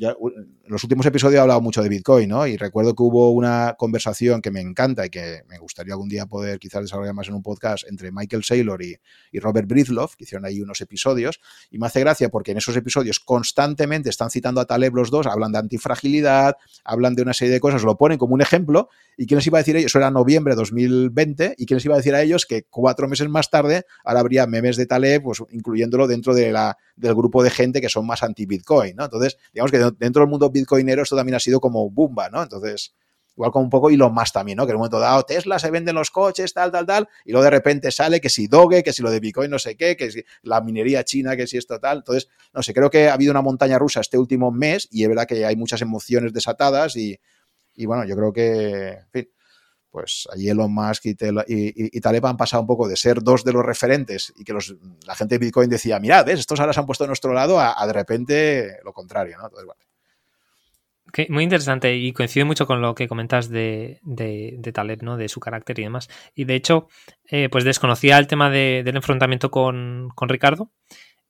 los 0.65 0.83
últimos 0.83 1.05
episodios 1.05 1.39
he 1.39 1.41
hablado 1.41 1.61
mucho 1.61 1.81
de 1.81 1.89
Bitcoin, 1.89 2.29
¿no? 2.29 2.45
Y 2.45 2.57
recuerdo 2.57 2.93
que 2.93 3.03
hubo 3.03 3.31
una 3.31 3.75
conversación 3.77 4.41
que 4.41 4.51
me 4.51 4.61
encanta 4.61 5.05
y 5.05 5.09
que 5.09 5.43
me 5.47 5.57
gustaría 5.57 5.93
algún 5.93 6.09
día 6.09 6.25
poder 6.27 6.59
quizás 6.59 6.83
desarrollar 6.83 7.13
más 7.13 7.27
en 7.27 7.33
un 7.33 7.41
podcast 7.41 7.85
entre 7.89 8.11
Michael 8.11 8.43
Saylor 8.43 8.81
y, 8.83 8.97
Robert 9.39 9.67
Bridloff, 9.67 10.15
que 10.15 10.25
hicieron 10.25 10.45
ahí 10.45 10.61
unos 10.61 10.81
episodios. 10.81 11.39
Y 11.71 11.79
me 11.79 11.87
hace 11.87 11.99
gracia 12.01 12.29
porque 12.29 12.51
en 12.51 12.57
esos 12.57 12.75
episodios 12.75 13.19
constantemente 13.19 14.09
están 14.09 14.29
citando 14.29 14.61
a 14.61 14.65
Taleb 14.65 14.95
los 14.95 15.09
dos, 15.09 15.25
hablan 15.27 15.51
de 15.51 15.59
antifragilidad, 15.59 16.57
hablan 16.83 17.15
de 17.15 17.21
una 17.21 17.33
serie 17.33 17.53
de 17.53 17.59
cosas, 17.59 17.83
lo 17.83 17.97
ponen 17.97 18.17
como 18.17 18.33
un 18.33 18.41
ejemplo. 18.41 18.89
¿Y 19.15 19.25
quién 19.25 19.37
les 19.37 19.47
iba 19.47 19.57
a 19.57 19.61
decir 19.61 19.75
a 19.75 19.79
ellos? 19.79 19.91
Eso 19.91 19.99
era 19.99 20.11
noviembre 20.11 20.53
de 20.53 20.57
2020. 20.57 21.55
¿Y 21.57 21.65
quién 21.65 21.77
les 21.77 21.85
iba 21.85 21.95
a 21.95 21.97
decir 21.97 22.13
a 22.13 22.21
ellos 22.21 22.45
que 22.45 22.63
cuatro 22.63 23.07
meses 23.07 23.27
más 23.29 23.49
tarde 23.49 23.85
ahora 24.03 24.19
habría 24.19 24.45
memes 24.45 24.77
de 24.77 24.85
Taleb, 24.85 25.23
pues 25.23 25.41
incluyéndolo 25.51 26.07
dentro 26.07 26.33
de 26.33 26.51
la, 26.51 26.77
del 26.95 27.15
grupo 27.15 27.43
de 27.43 27.49
gente 27.49 27.81
que 27.81 27.89
son 27.89 28.05
más 28.05 28.23
anti-Bitcoin, 28.23 28.95
¿no? 28.95 29.05
Entonces, 29.05 29.37
digamos 29.53 29.71
que 29.71 29.79
dentro 29.97 30.21
del 30.21 30.29
mundo 30.29 30.49
bitcoinero 30.49 31.03
esto 31.03 31.15
también 31.15 31.35
ha 31.35 31.39
sido 31.39 31.59
como 31.59 31.89
bumba, 31.89 32.29
¿no? 32.29 32.43
Entonces, 32.43 32.93
igual 33.37 33.51
como 33.51 33.65
un 33.65 33.69
poco 33.69 33.91
y 33.91 33.97
lo 33.97 34.09
más 34.09 34.33
también, 34.33 34.57
¿no? 34.57 34.65
Que 34.65 34.71
en 34.71 34.77
un 34.77 34.79
momento 34.79 34.99
dado 34.99 35.23
Tesla 35.23 35.59
se 35.59 35.69
venden 35.69 35.95
los 35.95 36.09
coches, 36.09 36.53
tal, 36.53 36.71
tal, 36.71 36.85
tal, 36.85 37.07
y 37.23 37.31
luego 37.31 37.43
de 37.43 37.51
repente 37.51 37.91
sale 37.91 38.19
que 38.19 38.29
si 38.29 38.47
Doge, 38.47 38.83
que 38.83 38.93
si 38.93 39.03
lo 39.03 39.11
de 39.11 39.19
Bitcoin 39.19 39.51
no 39.51 39.59
sé 39.59 39.77
qué, 39.77 39.95
que 39.95 40.11
si 40.11 40.23
la 40.41 40.59
minería 40.61 41.03
china, 41.03 41.35
que 41.37 41.45
si 41.45 41.57
esto 41.57 41.79
tal. 41.79 41.99
Entonces, 41.99 42.29
no 42.53 42.63
sé, 42.63 42.73
creo 42.73 42.89
que 42.89 43.09
ha 43.09 43.13
habido 43.13 43.31
una 43.31 43.43
montaña 43.43 43.77
rusa 43.77 44.01
este 44.01 44.17
último 44.17 44.51
mes 44.51 44.87
y 44.91 45.03
es 45.03 45.09
verdad 45.09 45.27
que 45.27 45.45
hay 45.45 45.55
muchas 45.55 45.81
emociones 45.81 46.33
desatadas 46.33 46.95
y, 46.95 47.19
y 47.75 47.85
bueno, 47.85 48.05
yo 48.05 48.15
creo 48.15 48.33
que, 48.33 48.97
en 49.13 49.27
pues 49.97 50.27
allí 50.31 50.47
Elon 50.47 50.71
Musk 50.71 51.05
y, 51.07 51.99
Taleb 51.99 52.25
han 52.27 52.37
pasado 52.37 52.61
un 52.61 52.67
poco 52.67 52.87
de 52.87 52.95
ser 52.95 53.23
dos 53.23 53.43
de 53.43 53.51
los 53.51 53.65
referentes 53.65 54.31
y 54.37 54.43
que 54.43 54.53
la 54.53 55.15
gente 55.15 55.39
de 55.39 55.39
Bitcoin 55.39 55.71
decía, 55.71 55.99
mirad, 55.99 56.29
estos 56.29 56.59
ahora 56.59 56.71
se 56.71 56.79
han 56.79 56.85
puesto 56.85 57.05
a 57.05 57.07
nuestro 57.07 57.33
lado, 57.33 57.59
a, 57.59 57.83
de 57.87 57.93
repente 57.93 58.77
lo 58.85 58.93
contrario, 58.93 59.39
¿no? 59.39 59.45
Entonces, 59.45 59.67
vale. 59.67 61.29
muy 61.29 61.45
interesante 61.45 61.95
y 61.95 62.13
coincide 62.13 62.45
mucho 62.45 62.67
con 62.67 62.79
lo 62.79 62.93
que 62.93 63.07
comentas 63.07 63.49
de, 63.49 63.99
de, 64.03 64.71
Taleb, 64.71 65.01
¿no? 65.01 65.17
De 65.17 65.29
su 65.29 65.39
carácter 65.39 65.79
y 65.79 65.83
demás. 65.85 66.09
Y 66.35 66.45
de 66.45 66.53
hecho, 66.53 66.89
eh, 67.25 67.49
pues 67.49 67.63
desconocía 67.63 68.19
el 68.19 68.27
tema 68.27 68.51
del 68.51 68.95
enfrentamiento 68.95 69.49
con, 69.49 70.09
con 70.13 70.29
Ricardo. 70.29 70.69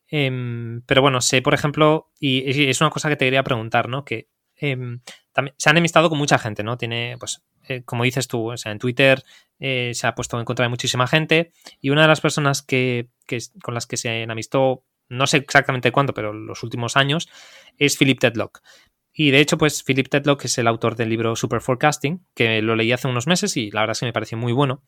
Em, 0.09 0.81
pero 0.81 1.01
bueno, 1.01 1.21
sé, 1.21 1.41
por 1.41 1.53
ejemplo, 1.53 2.11
y, 2.19 2.69
es 2.69 2.81
una 2.81 2.89
cosa 2.89 3.07
que 3.07 3.15
te 3.15 3.23
quería 3.23 3.43
preguntar, 3.43 3.87
¿no? 3.87 4.03
Que 4.03 4.27
em, 4.57 4.99
también, 5.31 5.55
se 5.57 5.69
han 5.69 5.77
enemistado 5.77 6.09
con 6.09 6.17
mucha 6.17 6.37
gente, 6.37 6.63
¿no? 6.63 6.77
Tiene, 6.77 7.15
pues, 7.17 7.43
eh, 7.67 7.83
como 7.83 8.03
dices 8.03 8.27
tú, 8.27 8.51
o 8.51 8.57
sea, 8.57 8.71
en 8.71 8.79
Twitter 8.79 9.23
eh, 9.59 9.91
se 9.93 10.07
ha 10.07 10.15
puesto 10.15 10.39
en 10.39 10.45
contra 10.45 10.63
de 10.65 10.69
muchísima 10.69 11.07
gente 11.07 11.51
y 11.81 11.89
una 11.89 12.03
de 12.03 12.07
las 12.07 12.21
personas 12.21 12.61
que, 12.61 13.09
con 13.63 13.73
las 13.73 13.85
que 13.85 13.97
se 13.97 14.21
enamistó, 14.21 14.83
no 15.09 15.27
sé 15.27 15.37
exactamente 15.37 15.91
cuándo, 15.91 16.13
pero 16.13 16.33
los 16.33 16.63
últimos 16.63 16.97
años, 16.97 17.29
es 17.77 17.97
Philip 17.97 18.19
Tedlock. 18.19 18.61
Y 19.13 19.31
de 19.31 19.39
hecho, 19.39 19.57
pues 19.57 19.83
Philip 19.83 20.07
Tedlock 20.09 20.45
es 20.45 20.59
el 20.59 20.67
autor 20.67 20.95
del 20.95 21.09
libro 21.09 21.35
Super 21.35 21.59
Forecasting, 21.59 22.23
que 22.35 22.61
lo 22.61 22.75
leí 22.75 22.91
hace 22.91 23.07
unos 23.07 23.25
meses 23.25 23.57
y 23.57 23.71
la 23.71 23.81
verdad 23.81 23.93
es 23.93 23.99
que 24.01 24.05
me 24.05 24.13
pareció 24.13 24.37
muy 24.37 24.53
bueno. 24.53 24.83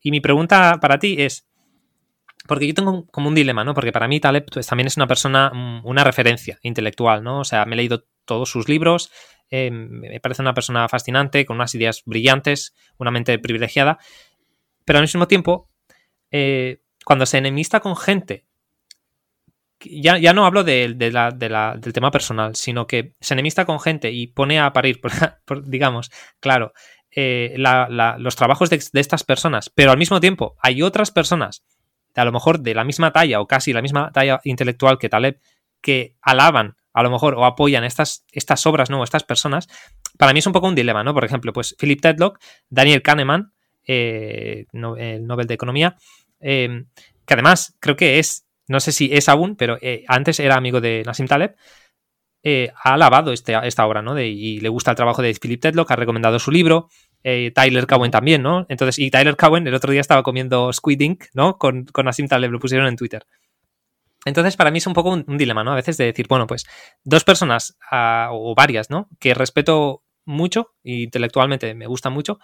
Y 0.00 0.10
mi 0.10 0.20
pregunta 0.20 0.78
para 0.80 0.98
ti 0.98 1.16
es, 1.18 1.46
porque 2.48 2.66
yo 2.66 2.72
tengo 2.72 3.06
como 3.06 3.28
un 3.28 3.34
dilema, 3.34 3.62
¿no? 3.62 3.74
Porque 3.74 3.92
para 3.92 4.08
mí 4.08 4.20
Taleb 4.20 4.46
pues, 4.50 4.66
también 4.66 4.86
es 4.86 4.96
una 4.96 5.06
persona, 5.06 5.50
mm, 5.52 5.84
una 5.84 6.02
referencia 6.02 6.58
intelectual, 6.62 7.22
¿no? 7.22 7.40
O 7.40 7.44
sea, 7.44 7.66
me 7.66 7.74
he 7.74 7.76
leído 7.76 8.06
todos 8.24 8.48
sus 8.48 8.68
libros, 8.68 9.10
eh, 9.56 9.70
me 9.70 10.18
parece 10.18 10.42
una 10.42 10.52
persona 10.52 10.88
fascinante, 10.88 11.46
con 11.46 11.54
unas 11.54 11.76
ideas 11.76 12.02
brillantes, 12.04 12.74
una 12.98 13.12
mente 13.12 13.38
privilegiada, 13.38 13.98
pero 14.84 14.98
al 14.98 15.04
mismo 15.04 15.28
tiempo, 15.28 15.70
eh, 16.32 16.82
cuando 17.04 17.24
se 17.24 17.38
enemista 17.38 17.78
con 17.78 17.96
gente, 17.96 18.46
ya, 19.78 20.18
ya 20.18 20.32
no 20.32 20.44
hablo 20.44 20.64
de, 20.64 20.94
del 20.96 21.92
tema 21.92 22.10
personal, 22.10 22.56
sino 22.56 22.88
que 22.88 23.14
se 23.20 23.34
enemista 23.34 23.64
con 23.64 23.78
gente 23.78 24.10
y 24.10 24.26
pone 24.26 24.58
a 24.58 24.72
parir, 24.72 25.00
digamos, 25.64 26.10
claro, 26.40 26.72
eh, 27.14 27.54
los 27.56 28.34
trabajos 28.34 28.70
de, 28.70 28.82
estas 28.94 29.22
personas, 29.22 29.70
pero 29.70 29.92
al 29.92 29.98
mismo 29.98 30.18
tiempo 30.18 30.56
hay 30.62 30.82
otras 30.82 31.12
personas, 31.12 31.64
a 32.16 32.24
lo 32.24 32.32
mejor 32.32 32.58
de 32.58 32.74
la 32.74 32.82
misma 32.82 33.12
talla 33.12 33.40
o 33.40 33.46
casi 33.46 33.72
la 33.72 33.82
misma 33.82 34.10
talla 34.10 34.40
intelectual 34.42 34.98
que 34.98 35.08
Taleb, 35.08 35.38
que 35.80 36.16
alaban 36.22 36.74
a 36.94 37.02
lo 37.02 37.10
mejor 37.10 37.34
o 37.34 37.44
apoyan 37.44 37.84
estas, 37.84 38.24
estas 38.32 38.64
obras, 38.66 38.88
¿no? 38.88 39.02
estas 39.02 39.24
personas, 39.24 39.68
para 40.16 40.32
mí 40.32 40.38
es 40.38 40.46
un 40.46 40.52
poco 40.52 40.68
un 40.68 40.76
dilema, 40.76 41.02
¿no? 41.02 41.12
Por 41.12 41.24
ejemplo, 41.24 41.52
pues 41.52 41.74
Philip 41.78 42.00
Tedlock, 42.00 42.38
Daniel 42.70 43.02
Kahneman, 43.02 43.52
eh, 43.86 44.66
el 44.72 45.26
Nobel 45.26 45.46
de 45.48 45.54
Economía, 45.54 45.96
eh, 46.40 46.84
que 47.26 47.34
además 47.34 47.76
creo 47.80 47.96
que 47.96 48.20
es, 48.20 48.46
no 48.68 48.78
sé 48.78 48.92
si 48.92 49.10
es 49.12 49.28
aún, 49.28 49.56
pero 49.56 49.76
eh, 49.82 50.04
antes 50.06 50.38
era 50.38 50.54
amigo 50.54 50.80
de 50.80 51.02
Nassim 51.04 51.26
Taleb, 51.26 51.56
ha 52.46 52.92
alabado 52.92 53.32
este, 53.32 53.56
esta 53.66 53.86
obra, 53.86 54.02
¿no? 54.02 54.20
y 54.20 54.60
le 54.60 54.68
gusta 54.68 54.90
el 54.90 54.96
trabajo 54.98 55.22
de 55.22 55.34
Philip 55.34 55.62
Tedlock, 55.62 55.90
ha 55.90 55.96
recomendado 55.96 56.38
su 56.38 56.50
libro, 56.50 56.90
Tyler 57.22 57.86
Cowen 57.86 58.10
también, 58.10 58.42
¿no? 58.42 58.66
Entonces, 58.68 58.98
y 58.98 59.10
Tyler 59.10 59.34
Cowen 59.34 59.66
el 59.66 59.74
otro 59.74 59.90
día 59.90 60.02
estaba 60.02 60.22
comiendo 60.22 60.70
Squid 60.70 61.00
Ink, 61.00 61.24
¿no? 61.32 61.56
Con, 61.56 61.86
con 61.86 62.06
Asim 62.06 62.28
Taleb, 62.28 62.52
lo 62.52 62.60
pusieron 62.60 62.86
en 62.86 62.96
Twitter. 62.96 63.24
Entonces, 64.24 64.56
para 64.56 64.70
mí 64.70 64.78
es 64.78 64.86
un 64.86 64.94
poco 64.94 65.10
un, 65.10 65.36
dilema, 65.36 65.64
¿no? 65.64 65.72
A 65.72 65.76
veces 65.76 65.96
de 65.96 66.06
decir, 66.06 66.26
bueno, 66.28 66.46
pues 66.46 66.64
dos 67.02 67.24
personas 67.24 67.76
ah, 67.90 68.30
o 68.32 68.54
varias, 68.54 68.90
¿no? 68.90 69.08
Que 69.18 69.34
respeto 69.34 70.02
mucho 70.24 70.74
intelectualmente 70.82 71.74
me 71.74 71.86
gustan 71.86 72.12
mucho, 72.12 72.38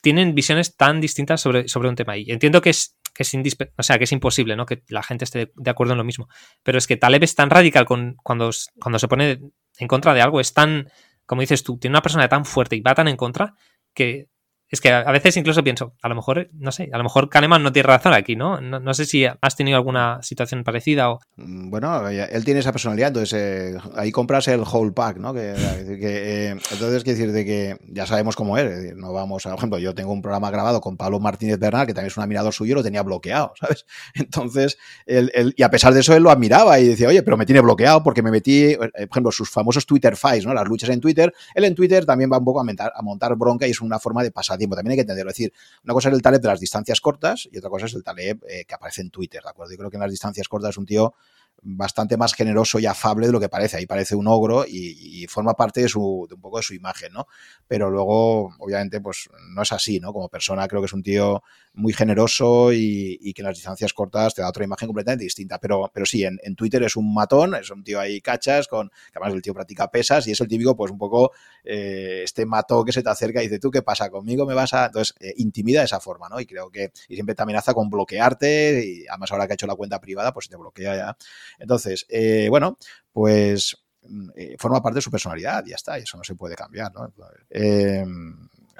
tienen 0.00 0.34
visiones 0.34 0.76
tan 0.76 1.00
distintas 1.00 1.40
sobre, 1.40 1.68
sobre 1.68 1.88
un 1.88 1.96
tema. 1.96 2.16
Y 2.16 2.30
entiendo 2.30 2.60
que 2.60 2.70
es, 2.70 2.98
que 3.14 3.22
es, 3.22 3.32
o 3.76 3.82
sea, 3.82 3.98
que 3.98 4.04
es 4.04 4.12
imposible, 4.12 4.56
¿no? 4.56 4.66
Que 4.66 4.82
la 4.88 5.02
gente 5.02 5.24
esté 5.24 5.52
de 5.54 5.70
acuerdo 5.70 5.92
en 5.92 5.98
lo 5.98 6.04
mismo. 6.04 6.28
Pero 6.62 6.78
es 6.78 6.86
que 6.86 6.96
Taleb 6.96 7.22
es 7.24 7.34
tan 7.34 7.50
radical 7.50 7.84
con, 7.84 8.16
cuando, 8.22 8.50
cuando 8.80 8.98
se 8.98 9.08
pone 9.08 9.40
en 9.78 9.88
contra 9.88 10.14
de 10.14 10.22
algo, 10.22 10.40
es 10.40 10.52
tan, 10.52 10.88
como 11.26 11.40
dices 11.40 11.62
tú, 11.62 11.78
tiene 11.78 11.94
una 11.94 12.02
persona 12.02 12.28
tan 12.28 12.44
fuerte 12.44 12.76
y 12.76 12.80
va 12.80 12.94
tan 12.94 13.08
en 13.08 13.16
contra 13.16 13.54
que 13.94 14.28
es 14.72 14.80
que 14.80 14.90
a 14.90 15.12
veces 15.12 15.36
incluso 15.36 15.62
pienso, 15.62 15.92
a 16.00 16.08
lo 16.08 16.14
mejor, 16.14 16.48
no 16.54 16.72
sé, 16.72 16.88
a 16.90 16.96
lo 16.96 17.04
mejor 17.04 17.28
Kahneman 17.28 17.62
no 17.62 17.72
tiene 17.72 17.88
razón 17.88 18.14
aquí, 18.14 18.36
¿no? 18.36 18.58
No, 18.58 18.94
sé 18.94 19.04
si 19.04 19.26
has 19.26 19.54
tenido 19.54 19.76
alguna 19.76 20.22
situación 20.22 20.64
parecida 20.64 21.10
o... 21.10 21.20
Mm, 21.36 21.68
bueno, 21.68 22.08
él 22.08 22.44
tiene 22.46 22.60
esa 22.60 22.72
personalidad, 22.72 23.08
entonces 23.08 23.38
eh, 23.38 23.76
ahí 23.94 24.10
compras 24.10 24.48
el 24.48 24.60
whole 24.60 24.92
pack, 24.92 25.18
¿no? 25.18 25.34
Que, 25.34 25.52
eh, 25.52 26.48
entonces, 26.48 27.04
quiere 27.04 27.18
decir 27.18 27.32
de 27.32 27.44
que 27.44 27.76
ya 27.88 28.06
sabemos 28.06 28.34
cómo 28.34 28.56
es, 28.56 28.96
no 28.96 29.12
vamos, 29.12 29.44
a, 29.44 29.50
por 29.50 29.58
ejemplo, 29.58 29.78
yo 29.78 29.94
tengo 29.94 30.10
un 30.10 30.22
programa 30.22 30.50
grabado 30.50 30.80
con 30.80 30.96
Pablo 30.96 31.20
Martínez 31.20 31.58
Bernal, 31.58 31.86
que 31.86 31.92
también 31.92 32.06
es 32.08 32.16
un 32.16 32.22
admirador 32.22 32.54
suyo, 32.54 32.74
lo 32.74 32.82
tenía 32.82 33.02
bloqueado, 33.02 33.52
¿sabes? 33.60 33.84
Entonces, 34.14 34.78
él, 35.04 35.54
y 35.54 35.62
a 35.64 35.70
pesar 35.70 35.92
de 35.92 36.00
eso, 36.00 36.16
él 36.16 36.22
lo 36.22 36.30
admiraba 36.30 36.80
y 36.80 36.88
decía, 36.88 37.08
oye, 37.08 37.22
pero 37.22 37.36
me 37.36 37.44
tiene 37.44 37.60
bloqueado 37.60 38.02
porque 38.02 38.22
me 38.22 38.30
metí, 38.30 38.62
eh, 38.62 38.78
por 38.78 38.90
ejemplo, 38.96 39.32
sus 39.32 39.50
famosos 39.50 39.84
Twitter 39.84 40.16
fights, 40.16 40.46
¿no? 40.46 40.54
Las 40.54 40.66
luchas 40.66 40.88
en 40.88 41.00
Twitter, 41.02 41.30
él 41.54 41.64
en 41.64 41.74
Twitter 41.74 42.06
también 42.06 42.32
va 42.32 42.38
un 42.38 42.44
poco 42.46 42.60
a 42.60 42.62
a 42.62 43.02
montar 43.02 43.36
bronca 43.36 43.66
y 43.66 43.70
es 43.72 43.82
una 43.82 43.98
forma 43.98 44.22
de 44.22 44.30
pasar 44.30 44.61
tiempo, 44.62 44.76
también 44.76 44.92
hay 44.92 44.96
que 44.96 45.02
entenderlo, 45.02 45.30
es 45.30 45.36
decir, 45.36 45.52
una 45.84 45.94
cosa 45.94 46.08
es 46.08 46.14
el 46.14 46.22
Taleb 46.22 46.40
de 46.40 46.48
las 46.48 46.60
distancias 46.60 47.00
cortas 47.00 47.48
y 47.50 47.58
otra 47.58 47.70
cosa 47.70 47.86
es 47.86 47.94
el 47.94 48.02
Taleb 48.02 48.42
eh, 48.48 48.64
que 48.66 48.74
aparece 48.74 49.02
en 49.02 49.10
Twitter, 49.10 49.42
¿de 49.42 49.50
acuerdo? 49.50 49.72
Yo 49.72 49.78
creo 49.78 49.90
que 49.90 49.96
en 49.96 50.02
las 50.02 50.10
distancias 50.10 50.48
cortas 50.48 50.70
es 50.70 50.78
un 50.78 50.86
tío 50.86 51.14
bastante 51.62 52.16
más 52.16 52.34
generoso 52.34 52.78
y 52.78 52.86
afable 52.86 53.26
de 53.26 53.32
lo 53.32 53.40
que 53.40 53.48
parece. 53.48 53.76
Ahí 53.76 53.86
parece 53.86 54.16
un 54.16 54.26
ogro 54.26 54.64
y, 54.66 55.26
forma 55.28 55.54
parte 55.54 55.80
de, 55.80 55.88
su, 55.88 56.26
de 56.28 56.34
un 56.34 56.40
poco 56.40 56.56
de 56.56 56.62
su 56.62 56.74
imagen, 56.74 57.12
¿no? 57.12 57.26
Pero 57.68 57.90
luego, 57.90 58.54
obviamente, 58.58 59.00
pues 59.00 59.28
no 59.54 59.62
es 59.62 59.72
así, 59.72 60.00
¿no? 60.00 60.12
Como 60.12 60.28
persona 60.28 60.66
creo 60.66 60.82
que 60.82 60.86
es 60.86 60.92
un 60.92 61.02
tío 61.02 61.42
muy 61.74 61.92
generoso 61.92 62.72
y, 62.72 63.32
que 63.34 63.42
en 63.42 63.46
las 63.46 63.56
distancias 63.56 63.92
cortas 63.92 64.34
te 64.34 64.42
da 64.42 64.48
otra 64.48 64.64
imagen 64.64 64.88
completamente 64.88 65.24
distinta. 65.24 65.58
Pero, 65.58 65.90
pero 65.92 66.06
sí, 66.06 66.24
en, 66.24 66.38
Twitter 66.56 66.82
es 66.82 66.96
un 66.96 67.14
matón, 67.14 67.54
es 67.54 67.70
un 67.70 67.82
tío 67.82 67.98
ahí 67.98 68.20
cachas, 68.20 68.68
con, 68.68 68.88
que 68.88 69.18
además 69.18 69.34
el 69.34 69.42
tío 69.42 69.54
practica 69.54 69.90
pesas 69.90 70.26
y 70.26 70.32
es 70.32 70.40
el 70.40 70.48
típico, 70.48 70.76
pues 70.76 70.90
un 70.90 70.98
poco 70.98 71.32
eh, 71.64 72.22
este 72.24 72.44
mató 72.46 72.84
que 72.84 72.92
se 72.92 73.02
te 73.02 73.10
acerca 73.10 73.42
y 73.42 73.46
dice, 73.46 73.58
¿tú 73.58 73.70
qué 73.70 73.82
pasa? 73.82 74.10
¿Conmigo 74.10 74.46
me 74.46 74.54
vas 74.54 74.74
a...? 74.74 74.86
Entonces, 74.86 75.14
eh, 75.20 75.34
intimida 75.38 75.80
de 75.80 75.86
esa 75.86 76.00
forma, 76.00 76.28
¿no? 76.28 76.40
Y 76.40 76.46
creo 76.46 76.70
que 76.70 76.92
y 77.08 77.14
siempre 77.14 77.34
te 77.34 77.42
amenaza 77.42 77.72
con 77.74 77.88
bloquearte 77.88 78.84
y 78.84 79.06
además 79.08 79.32
ahora 79.32 79.46
que 79.46 79.52
ha 79.52 79.54
hecho 79.54 79.66
la 79.66 79.74
cuenta 79.74 80.00
privada, 80.00 80.32
pues 80.32 80.48
te 80.48 80.56
bloquea 80.56 80.96
ya 80.96 81.16
entonces, 81.58 82.06
eh, 82.08 82.48
bueno, 82.48 82.78
pues 83.12 83.76
mm, 84.02 84.30
eh, 84.36 84.56
forma 84.58 84.82
parte 84.82 84.96
de 84.96 85.02
su 85.02 85.10
personalidad, 85.10 85.64
ya 85.64 85.76
está, 85.76 85.98
y 85.98 86.02
eso 86.02 86.16
no 86.16 86.24
se 86.24 86.34
puede 86.34 86.54
cambiar, 86.54 86.92
¿no? 86.92 87.12
Eh, 87.50 88.04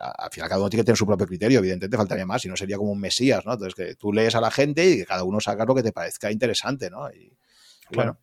al 0.03 0.31
final 0.31 0.49
cada 0.49 0.61
uno 0.61 0.71
tiene 0.71 0.83
que 0.83 0.87
tener 0.87 0.97
su 0.97 1.07
propio 1.07 1.27
criterio, 1.27 1.61
evidentemente 1.61 1.97
faltaría 1.97 2.27
más, 2.27 2.43
si 2.43 2.49
no 2.49 2.57
sería 2.57 2.77
como 2.77 2.93
un 2.93 3.01
mesías, 3.01 3.45
¿no? 3.47 3.53
Entonces 3.53 3.75
que 3.75 3.95
tú 3.95 4.13
lees 4.13 4.35
a 4.35 4.41
la 4.41 4.51
gente 4.51 4.85
y 4.85 4.97
que 4.99 5.07
cada 5.07 5.25
uno 5.25 5.41
saca 5.41 5.65
lo 5.65 5.75
que 5.75 5.83
te 5.83 5.93
parezca 5.93 6.31
interesante, 6.31 6.91
¿no? 6.91 7.11
Y, 7.11 7.33
bueno. 7.95 8.19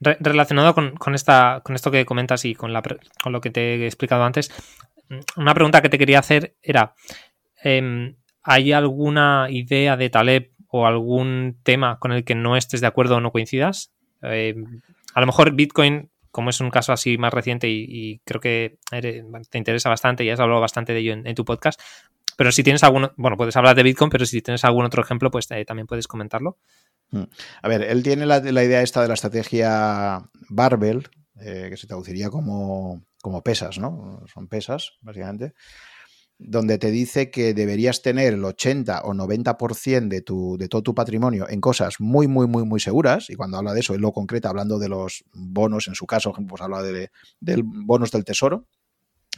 relacionado 0.00 0.74
con, 0.74 1.14
esta, 1.14 1.60
con 1.64 1.74
esto 1.74 1.90
que 1.90 2.06
comentas 2.06 2.44
y 2.44 2.54
con, 2.54 2.72
la, 2.72 2.82
con 3.22 3.32
lo 3.32 3.40
que 3.40 3.50
te 3.50 3.76
he 3.76 3.86
explicado 3.86 4.24
antes, 4.24 4.50
mm, 5.08 5.40
una 5.40 5.54
pregunta 5.54 5.82
que 5.82 5.88
te 5.88 5.98
quería 5.98 6.18
hacer 6.18 6.56
era, 6.62 6.94
em, 7.62 8.16
¿hay 8.42 8.72
alguna 8.72 9.46
idea 9.50 9.96
de 9.96 10.10
Taleb 10.10 10.52
o 10.68 10.86
algún 10.86 11.58
tema 11.62 11.98
con 11.98 12.12
el 12.12 12.24
que 12.24 12.34
no 12.34 12.56
estés 12.56 12.80
de 12.80 12.86
acuerdo 12.86 13.16
o 13.16 13.20
no 13.20 13.32
coincidas. 13.32 13.92
Eh, 14.22 14.54
a 15.14 15.20
lo 15.20 15.26
mejor 15.26 15.52
Bitcoin, 15.52 16.10
como 16.30 16.50
es 16.50 16.60
un 16.60 16.70
caso 16.70 16.92
así 16.92 17.18
más 17.18 17.32
reciente 17.32 17.68
y, 17.68 18.20
creo 18.24 18.40
que 18.40 18.78
te 18.90 19.58
interesa 19.58 19.88
bastante 19.88 20.24
y 20.24 20.30
has 20.30 20.40
hablado 20.40 20.60
bastante 20.60 20.92
de 20.92 21.00
ello 21.00 21.12
en, 21.12 21.34
tu 21.34 21.44
podcast, 21.44 21.80
pero 22.36 22.52
si 22.52 22.62
tienes 22.62 22.82
alguno, 22.84 23.12
bueno, 23.16 23.36
puedes 23.36 23.56
hablar 23.56 23.76
de 23.76 23.82
Bitcoin, 23.82 24.10
pero 24.10 24.26
si 24.26 24.42
tienes 24.42 24.64
algún 24.64 24.84
otro 24.84 25.02
ejemplo, 25.02 25.30
pues 25.30 25.50
eh, 25.50 25.64
también 25.64 25.86
puedes 25.86 26.06
comentarlo. 26.06 26.58
Hmm. 27.10 27.24
A 27.62 27.68
ver, 27.68 27.82
él 27.82 28.02
tiene 28.02 28.26
la, 28.26 28.38
idea 28.38 28.82
esta 28.82 29.02
de 29.02 29.08
la 29.08 29.14
estrategia 29.14 30.20
Barbell, 30.48 31.08
eh, 31.40 31.68
que 31.70 31.76
se 31.76 31.86
traduciría 31.86 32.30
como, 32.30 33.02
como 33.22 33.42
pesas, 33.42 33.78
¿no? 33.78 34.22
Son 34.32 34.48
pesas, 34.48 34.98
básicamente 35.00 35.54
donde 36.38 36.78
te 36.78 36.92
dice 36.92 37.30
que 37.30 37.52
deberías 37.52 38.00
tener 38.00 38.34
el 38.34 38.44
80 38.44 39.02
o 39.02 39.12
90% 39.12 40.08
de, 40.08 40.22
tu, 40.22 40.56
de 40.56 40.68
todo 40.68 40.82
tu 40.82 40.94
patrimonio 40.94 41.48
en 41.48 41.60
cosas 41.60 41.96
muy, 41.98 42.28
muy, 42.28 42.46
muy, 42.46 42.64
muy 42.64 42.78
seguras. 42.78 43.28
Y 43.28 43.34
cuando 43.34 43.56
habla 43.58 43.74
de 43.74 43.80
eso, 43.80 43.94
él 43.94 44.00
lo 44.00 44.12
concreta 44.12 44.48
hablando 44.48 44.78
de 44.78 44.88
los 44.88 45.24
bonos, 45.32 45.88
en 45.88 45.94
su 45.94 46.06
caso, 46.06 46.32
pues 46.48 46.62
habla 46.62 46.82
de, 46.82 47.10
bonos 47.64 48.12
del 48.12 48.24
tesoro 48.24 48.66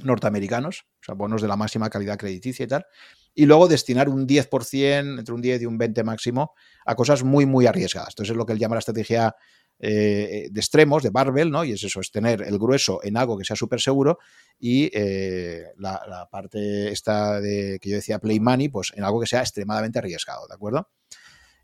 norteamericanos, 0.02 0.86
o 1.00 1.04
sea, 1.04 1.14
bonos 1.14 1.42
de 1.42 1.48
la 1.48 1.56
máxima 1.56 1.90
calidad 1.90 2.16
crediticia 2.16 2.64
y 2.64 2.68
tal. 2.68 2.86
Y 3.34 3.44
luego 3.44 3.68
destinar 3.68 4.08
un 4.08 4.26
10%, 4.26 5.18
entre 5.18 5.34
un 5.34 5.42
10 5.42 5.62
y 5.62 5.66
un 5.66 5.76
20 5.76 6.04
máximo, 6.04 6.52
a 6.86 6.94
cosas 6.94 7.22
muy, 7.22 7.44
muy 7.44 7.66
arriesgadas. 7.66 8.10
Entonces 8.12 8.30
es 8.30 8.36
lo 8.36 8.46
que 8.46 8.54
él 8.54 8.58
llama 8.58 8.76
la 8.76 8.80
estrategia 8.80 9.34
eh, 9.80 10.48
de 10.50 10.60
extremos, 10.60 11.02
de 11.02 11.10
barbell, 11.10 11.50
¿no? 11.50 11.64
Y 11.64 11.72
es 11.72 11.82
eso, 11.82 12.00
es 12.00 12.10
tener 12.10 12.42
el 12.42 12.58
grueso 12.58 13.00
en 13.02 13.16
algo 13.16 13.38
que 13.38 13.44
sea 13.44 13.56
súper 13.56 13.80
seguro 13.80 14.18
y 14.58 14.90
eh, 14.92 15.68
la, 15.78 16.28
parte 16.30 16.92
esta 16.92 17.40
de 17.40 17.78
que 17.80 17.90
yo 17.90 17.96
decía 17.96 18.18
play 18.18 18.40
money, 18.40 18.68
pues 18.68 18.92
en 18.94 19.04
algo 19.04 19.20
que 19.20 19.26
sea 19.26 19.40
extremadamente 19.40 19.98
arriesgado, 19.98 20.46
¿de 20.46 20.54
acuerdo? 20.54 20.88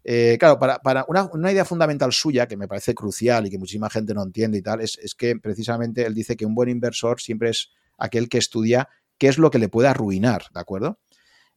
Eh, 0.02 0.36
claro, 0.38 0.58
para, 0.58 1.04
una, 1.08 1.52
idea 1.52 1.64
fundamental 1.64 2.12
suya 2.12 2.46
que 2.46 2.56
me 2.56 2.68
parece 2.68 2.94
crucial 2.94 3.46
y 3.46 3.50
que 3.50 3.58
muchísima 3.58 3.90
gente 3.90 4.14
no 4.14 4.22
entiende 4.22 4.58
y 4.58 4.62
tal, 4.62 4.80
es, 4.80 4.98
es 4.98 5.14
que 5.14 5.36
precisamente 5.36 6.06
él 6.06 6.14
dice 6.14 6.36
que 6.36 6.46
un 6.46 6.54
buen 6.54 6.68
inversor 6.68 7.20
siempre 7.20 7.50
es 7.50 7.70
aquel 7.98 8.28
que 8.28 8.38
estudia 8.38 8.88
qué 9.18 9.28
es 9.28 9.38
lo 9.38 9.50
que 9.50 9.58
le 9.58 9.68
puede 9.68 9.88
arruinar, 9.88 10.44
¿de 10.54 10.60
acuerdo? 10.60 11.00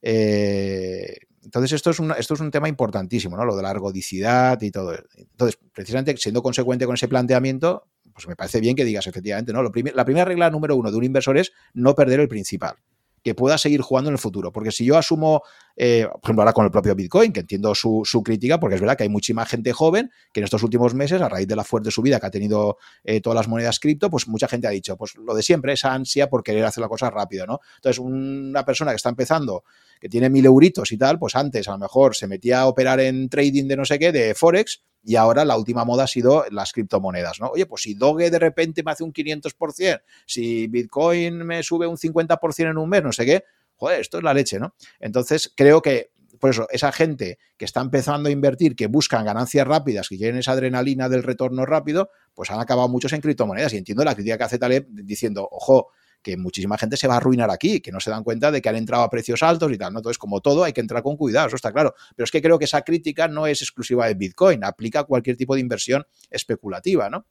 Eh, 0.01 1.17
entonces, 1.43 1.73
esto 1.73 1.89
es, 1.91 1.99
un, 1.99 2.11
esto 2.17 2.33
es 2.33 2.39
un 2.39 2.51
tema 2.51 2.67
importantísimo, 2.67 3.37
¿no? 3.37 3.45
Lo 3.45 3.55
de 3.55 3.63
la 3.63 3.71
ergodicidad 3.71 4.61
y 4.61 4.71
todo. 4.71 4.93
Entonces, 5.15 5.59
precisamente 5.73 6.15
siendo 6.17 6.41
consecuente 6.41 6.85
con 6.85 6.95
ese 6.95 7.07
planteamiento, 7.07 7.87
pues 8.13 8.27
me 8.27 8.35
parece 8.35 8.59
bien 8.59 8.75
que 8.75 8.85
digas 8.85 9.07
efectivamente, 9.07 9.53
¿no? 9.53 9.63
la 9.63 9.71
primera 10.05 10.25
regla 10.25 10.49
número 10.49 10.75
uno 10.75 10.91
de 10.91 10.97
un 10.97 11.03
inversor 11.05 11.37
es 11.37 11.53
no 11.73 11.95
perder 11.95 12.19
el 12.19 12.27
principal 12.27 12.75
que 13.23 13.35
pueda 13.35 13.57
seguir 13.57 13.81
jugando 13.81 14.09
en 14.09 14.13
el 14.13 14.19
futuro. 14.19 14.51
Porque 14.51 14.71
si 14.71 14.85
yo 14.85 14.97
asumo, 14.97 15.43
eh, 15.75 16.07
por 16.11 16.21
ejemplo, 16.23 16.41
ahora 16.43 16.53
con 16.53 16.65
el 16.65 16.71
propio 16.71 16.95
Bitcoin, 16.95 17.31
que 17.31 17.41
entiendo 17.41 17.73
su, 17.75 18.03
crítica, 18.23 18.59
porque 18.59 18.75
es 18.75 18.81
verdad 18.81 18.97
que 18.97 19.03
hay 19.03 19.09
muchísima 19.09 19.45
gente 19.45 19.73
joven 19.73 20.11
que 20.33 20.39
en 20.39 20.43
estos 20.43 20.63
últimos 20.63 20.93
meses, 20.93 21.21
a 21.21 21.29
raíz 21.29 21.47
de 21.47 21.55
la 21.55 21.63
fuerte 21.63 21.91
subida 21.91 22.19
que 22.19 22.25
ha 22.25 22.31
tenido 22.31 22.77
eh, 23.03 23.21
todas 23.21 23.35
las 23.35 23.47
monedas 23.47 23.79
cripto, 23.79 24.09
pues 24.09 24.27
mucha 24.27 24.47
gente 24.47 24.67
ha 24.67 24.71
dicho, 24.71 24.97
pues 24.97 25.15
lo 25.15 25.33
de 25.33 25.43
siempre, 25.43 25.73
esa 25.73 25.93
ansia 25.93 26.29
por 26.29 26.43
querer 26.43 26.65
hacer 26.65 26.81
la 26.81 26.87
cosa 26.87 27.09
rápido, 27.09 27.45
¿no? 27.45 27.59
Entonces, 27.75 27.99
una 27.99 28.65
persona 28.65 28.91
que 28.91 28.97
está 28.97 29.09
empezando, 29.09 29.63
que 29.99 30.09
tiene 30.09 30.29
mil 30.29 30.45
euritos 30.45 30.91
y 30.91 30.97
tal, 30.97 31.19
pues 31.19 31.35
antes 31.35 31.67
a 31.67 31.71
lo 31.71 31.79
mejor 31.79 32.15
se 32.15 32.27
metía 32.27 32.61
a 32.61 32.67
operar 32.67 32.99
en 32.99 33.29
trading 33.29 33.67
de 33.67 33.77
no 33.77 33.85
sé 33.85 33.99
qué, 33.99 34.11
de 34.11 34.33
Forex, 34.33 34.83
y 35.03 35.15
ahora 35.15 35.45
la 35.45 35.57
última 35.57 35.85
moda 35.85 36.03
ha 36.03 36.07
sido 36.07 36.45
las 36.51 36.71
criptomonedas, 36.71 37.39
¿no? 37.39 37.47
Oye, 37.47 37.65
pues 37.65 37.83
si 37.83 37.93
Doge 37.93 38.29
de 38.29 38.39
repente 38.39 38.83
me 38.83 38.91
hace 38.91 39.03
un 39.03 39.13
500%, 39.13 40.01
si 40.25 40.67
Bitcoin 40.67 41.45
me 41.45 41.63
sube 41.63 41.87
un 41.87 41.97
50% 41.97 42.69
en 42.69 42.77
un 42.77 42.89
mes, 42.89 43.03
no 43.03 43.11
sé 43.11 43.25
qué, 43.25 43.43
joder, 43.75 44.01
esto 44.01 44.17
es 44.17 44.23
la 44.23 44.33
leche, 44.33 44.59
¿no? 44.59 44.75
Entonces 44.99 45.51
creo 45.55 45.81
que 45.81 46.11
por 46.39 46.49
eso, 46.51 46.67
esa 46.71 46.91
gente 46.91 47.37
que 47.57 47.65
está 47.65 47.81
empezando 47.81 48.29
a 48.29 48.31
invertir, 48.31 48.75
que 48.75 48.87
buscan 48.87 49.25
ganancias 49.25 49.67
rápidas, 49.67 50.07
que 50.07 50.17
quieren 50.17 50.37
esa 50.37 50.53
adrenalina 50.53 51.09
del 51.09 51.23
retorno 51.23 51.65
rápido, 51.65 52.09
pues 52.33 52.49
han 52.49 52.59
acabado 52.59 52.87
muchos 52.87 53.11
en 53.13 53.21
criptomonedas. 53.21 53.73
Y 53.73 53.77
entiendo 53.77 54.03
la 54.03 54.15
crítica 54.15 54.37
que 54.37 54.43
hace 54.45 54.57
Taleb 54.57 54.87
diciendo, 54.89 55.47
ojo, 55.51 55.89
que 56.21 56.37
muchísima 56.37 56.77
gente 56.77 56.97
se 56.97 57.07
va 57.07 57.15
a 57.15 57.17
arruinar 57.17 57.49
aquí, 57.49 57.79
que 57.79 57.91
no 57.91 57.99
se 57.99 58.09
dan 58.09 58.23
cuenta 58.23 58.51
de 58.51 58.61
que 58.61 58.69
han 58.69 58.75
entrado 58.75 59.03
a 59.03 59.09
precios 59.09 59.41
altos 59.43 59.71
y 59.71 59.77
tal. 59.77 59.93
¿no? 59.93 59.99
Entonces, 59.99 60.17
como 60.17 60.41
todo, 60.41 60.63
hay 60.63 60.73
que 60.73 60.81
entrar 60.81 61.01
con 61.01 61.15
cuidado, 61.15 61.47
eso 61.47 61.55
está 61.55 61.71
claro. 61.71 61.93
Pero 62.15 62.25
es 62.25 62.31
que 62.31 62.41
creo 62.41 62.59
que 62.59 62.65
esa 62.65 62.81
crítica 62.81 63.27
no 63.27 63.47
es 63.47 63.61
exclusiva 63.61 64.07
de 64.07 64.15
Bitcoin, 64.15 64.63
aplica 64.63 65.01
a 65.01 65.03
cualquier 65.03 65.37
tipo 65.37 65.55
de 65.55 65.61
inversión 65.61 66.05
especulativa, 66.29 67.09
¿no? 67.09 67.25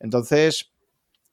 Entonces, 0.00 0.72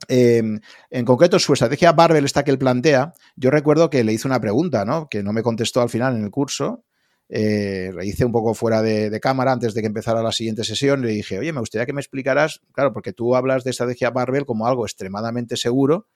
em, 0.08 0.60
en 0.90 1.06
concreto, 1.06 1.40
su 1.40 1.54
estrategia 1.54 1.92
Barbell, 1.92 2.26
esta 2.26 2.44
que 2.44 2.52
él 2.52 2.58
plantea, 2.58 3.14
yo 3.36 3.50
recuerdo 3.50 3.90
que 3.90 4.04
le 4.04 4.14
hice 4.14 4.28
una 4.28 4.40
pregunta, 4.40 4.86
¿no? 4.86 5.08
Que 5.10 5.24
no 5.24 5.34
me 5.34 5.44
contestó 5.44 5.82
al 5.82 5.90
final 5.90 6.16
en 6.16 6.24
el 6.24 6.32
curso. 6.32 6.84
Eh, 7.28 7.92
le 7.96 8.06
hice 8.06 8.24
un 8.24 8.32
poco 8.32 8.54
fuera 8.54 8.84
de, 8.84 9.10
de, 9.10 9.20
cámara 9.20 9.52
antes 9.52 9.74
de 9.74 9.82
que 9.82 9.88
empezara 9.88 10.22
la 10.22 10.32
siguiente 10.32 10.64
sesión. 10.64 11.02
Le 11.02 11.10
dije, 11.10 11.40
oye, 11.40 11.52
me 11.54 11.60
gustaría 11.60 11.88
que 11.88 11.94
me 11.94 12.02
explicaras, 12.02 12.62
claro, 12.72 12.94
porque 12.94 13.14
tú 13.14 13.36
hablas 13.36 13.64
de 13.64 13.72
estrategia 13.72 14.12
Barbell 14.12 14.46
como 14.46 14.68
algo 14.68 14.86
extremadamente 14.86 15.58
seguro, 15.58 16.08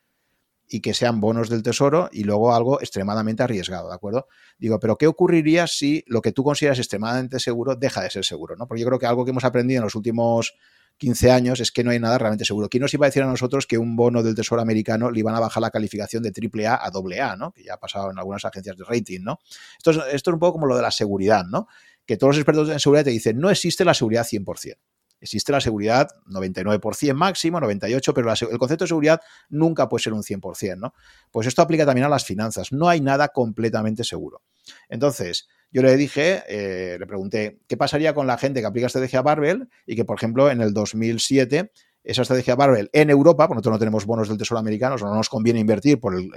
y 0.70 0.82
que 0.82 0.93
sean 0.93 1.20
bonos 1.20 1.49
del 1.49 1.63
tesoro 1.63 2.09
y 2.11 2.24
luego 2.24 2.53
algo 2.53 2.80
extremadamente 2.80 3.41
arriesgado, 3.41 3.89
¿de 3.89 3.95
acuerdo? 3.95 4.28
Digo, 4.59 4.80
pero 4.80 4.97
¿qué 4.97 5.07
ocurriría 5.07 5.65
si 5.65 6.03
lo 6.07 6.22
que 6.22 6.32
tú 6.32 6.43
consideras 6.43 6.78
extremadamente 6.78 7.39
seguro 7.39 7.76
deja 7.76 8.01
de 8.01 8.11
ser 8.11 8.24
seguro, 8.24 8.55
¿no? 8.55 8.67
Porque 8.67 8.82
yo 8.82 8.88
creo 8.88 8.99
que 8.99 9.07
algo 9.07 9.26
que 9.26 9.32
hemos 9.32 9.43
aprendido 9.43 9.80
en 9.80 9.86
los 9.86 9.95
últimos 9.95 10.53
15 10.99 11.32
años 11.32 11.59
es 11.59 11.72
que 11.72 11.84
no 11.84 11.91
hay 11.91 11.99
nada 11.99 12.17
realmente 12.17 12.45
seguro. 12.45 12.70
¿Quién 12.70 12.82
nos 12.82 12.93
iba 12.93 13.05
a 13.05 13.09
decir 13.09 13.24
a 13.24 13.26
nosotros 13.26 13.65
que 13.65 13.78
un 13.78 13.95
bono 13.95 14.22
del 14.22 14.36
Tesoro 14.36 14.61
americano 14.61 15.09
le 15.09 15.20
iban 15.20 15.34
a 15.34 15.39
bajar 15.39 15.61
la 15.61 15.72
calificación 15.72 16.22
de 16.22 16.30
AAA 16.30 16.76
a 16.76 16.91
AA, 16.93 17.36
¿no? 17.36 17.51
Que 17.51 17.63
ya 17.63 17.74
ha 17.74 17.80
pasado 17.80 18.11
en 18.11 18.20
algunas 18.20 18.45
agencias 18.45 18.78
de 18.78 18.84
rating, 18.84 19.22
¿no? 19.22 19.39
Esto 19.78 19.91
es, 19.91 19.97
esto 20.13 20.30
es 20.30 20.34
un 20.34 20.39
poco 20.39 20.53
como 20.53 20.67
lo 20.67 20.76
de 20.76 20.84
la 20.84 20.91
seguridad, 20.91 21.45
¿no? 21.45 21.67
Que 22.05 22.17
todos 22.17 22.36
los 22.36 22.38
expertos 22.38 22.70
en 22.70 22.80
seguridad 22.80 23.05
te 23.05 23.11
dicen, 23.11 23.39
no 23.39 23.49
existe 23.49 23.84
la 23.86 23.93
seguridad 23.93 24.26
100%. 24.26 24.76
Existe 25.22 25.51
la 25.51 25.61
seguridad 25.61 26.07
99% 26.28 27.13
máximo, 27.13 27.59
98%, 27.59 28.13
pero 28.13 28.32
el 28.32 28.57
concepto 28.57 28.86
de 28.86 28.88
seguridad 28.88 29.22
nunca 29.49 29.89
puede 29.89 30.03
ser 30.03 30.13
un 30.13 30.24
100%, 30.24 30.78
¿no? 30.78 30.93
Pues 31.32 31.47
esto 31.47 31.61
aplica 31.61 31.86
también 31.86 32.05
a 32.05 32.09
las 32.09 32.26
finanzas. 32.26 32.72
No 32.72 32.88
hay 32.88 33.01
nada 33.01 33.30
completamente 33.30 34.03
seguro. 34.03 34.41
Entonces, 34.88 35.47
yo 35.72 35.82
le 35.82 35.95
dije, 35.97 36.43
eh, 36.47 36.97
le 36.99 37.05
pregunté, 37.05 37.59
¿qué 37.67 37.78
pasaría 37.78 38.13
con 38.13 38.28
la 38.28 38.38
gente 38.38 38.61
que 38.61 38.67
aplica 38.67 38.88
estrategia 38.88 39.22
Barbell 39.22 39.70
y 39.86 39.95
que, 39.95 40.05
por 40.05 40.17
ejemplo, 40.17 40.49
en 40.49 40.61
el 40.61 40.74
2007 40.74 41.72
esa 42.03 42.22
estrategia 42.22 42.55
Barbell 42.55 42.89
en 42.93 43.09
Europa, 43.09 43.47
porque 43.47 43.57
nosotros 43.57 43.74
no 43.74 43.80
tenemos 43.80 44.05
bonos 44.05 44.30
del 44.30 44.38
Tesoro 44.38 44.59
americano, 44.59 44.95
no 44.95 45.13
nos 45.13 45.30
conviene 45.30 45.59
invertir 45.59 45.99
por 45.99 46.15
el, 46.15 46.32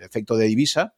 efecto 0.00 0.36
de 0.36 0.46
divisa. 0.46 0.94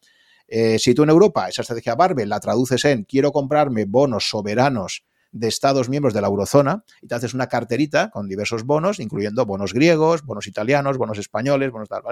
Eh, 0.48 0.78
si 0.78 0.94
tú 0.94 1.02
en 1.02 1.10
Europa 1.10 1.48
esa 1.48 1.62
estrategia 1.62 1.96
Barbell 1.96 2.28
la 2.28 2.38
traduces 2.38 2.84
en 2.84 3.02
quiero 3.02 3.32
comprarme 3.32 3.84
bonos 3.84 4.28
soberanos 4.28 5.04
de 5.38 5.48
Estados 5.48 5.88
miembros 5.88 6.14
de 6.14 6.20
la 6.20 6.28
eurozona 6.28 6.84
y 7.00 7.06
te 7.06 7.14
haces 7.14 7.34
una 7.34 7.46
carterita 7.48 8.10
con 8.10 8.28
diversos 8.28 8.64
bonos, 8.64 9.00
incluyendo 9.00 9.44
bonos 9.46 9.72
griegos, 9.72 10.22
bonos 10.22 10.46
italianos, 10.46 10.98
bonos 10.98 11.18
españoles, 11.18 11.70
bonos 11.70 11.88
tal. 11.88 12.02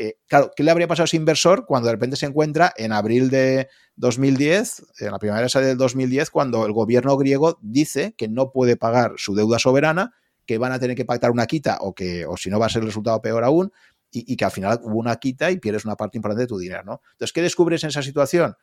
Eh, 0.00 0.16
claro, 0.28 0.52
¿qué 0.54 0.62
le 0.62 0.70
habría 0.70 0.86
pasado 0.86 1.04
a 1.04 1.06
ese 1.06 1.16
inversor 1.16 1.66
cuando 1.66 1.86
de 1.86 1.92
repente 1.92 2.16
se 2.16 2.26
encuentra 2.26 2.72
en 2.76 2.92
abril 2.92 3.30
de 3.30 3.68
2010, 3.96 4.84
en 5.00 5.10
la 5.10 5.18
primavera 5.18 5.48
del 5.60 5.76
2010, 5.76 6.30
cuando 6.30 6.64
el 6.66 6.72
gobierno 6.72 7.16
griego 7.16 7.58
dice 7.62 8.14
que 8.16 8.28
no 8.28 8.52
puede 8.52 8.76
pagar 8.76 9.14
su 9.16 9.34
deuda 9.34 9.58
soberana, 9.58 10.14
que 10.46 10.56
van 10.56 10.72
a 10.72 10.78
tener 10.78 10.96
que 10.96 11.04
pactar 11.04 11.32
una 11.32 11.46
quita 11.46 11.78
o 11.80 11.94
que, 11.94 12.24
o 12.26 12.36
si 12.36 12.48
no 12.48 12.60
va 12.60 12.66
a 12.66 12.68
ser 12.68 12.82
el 12.82 12.88
resultado 12.88 13.20
peor 13.20 13.42
aún, 13.42 13.72
y, 14.10 14.36
que 14.36 14.44
al 14.44 14.50
final 14.50 14.80
hubo 14.82 14.98
una 14.98 15.16
quita 15.16 15.50
y 15.50 15.58
pierdes 15.58 15.84
una 15.84 15.96
parte 15.96 16.16
importante 16.16 16.42
de 16.42 16.46
tu 16.46 16.58
dinero, 16.58 16.82
¿no? 16.84 17.02
Entonces, 17.12 17.32
¿qué 17.32 17.42
descubres 17.42 17.82
en 17.84 17.90
esa 17.90 18.02
situación? 18.02 18.56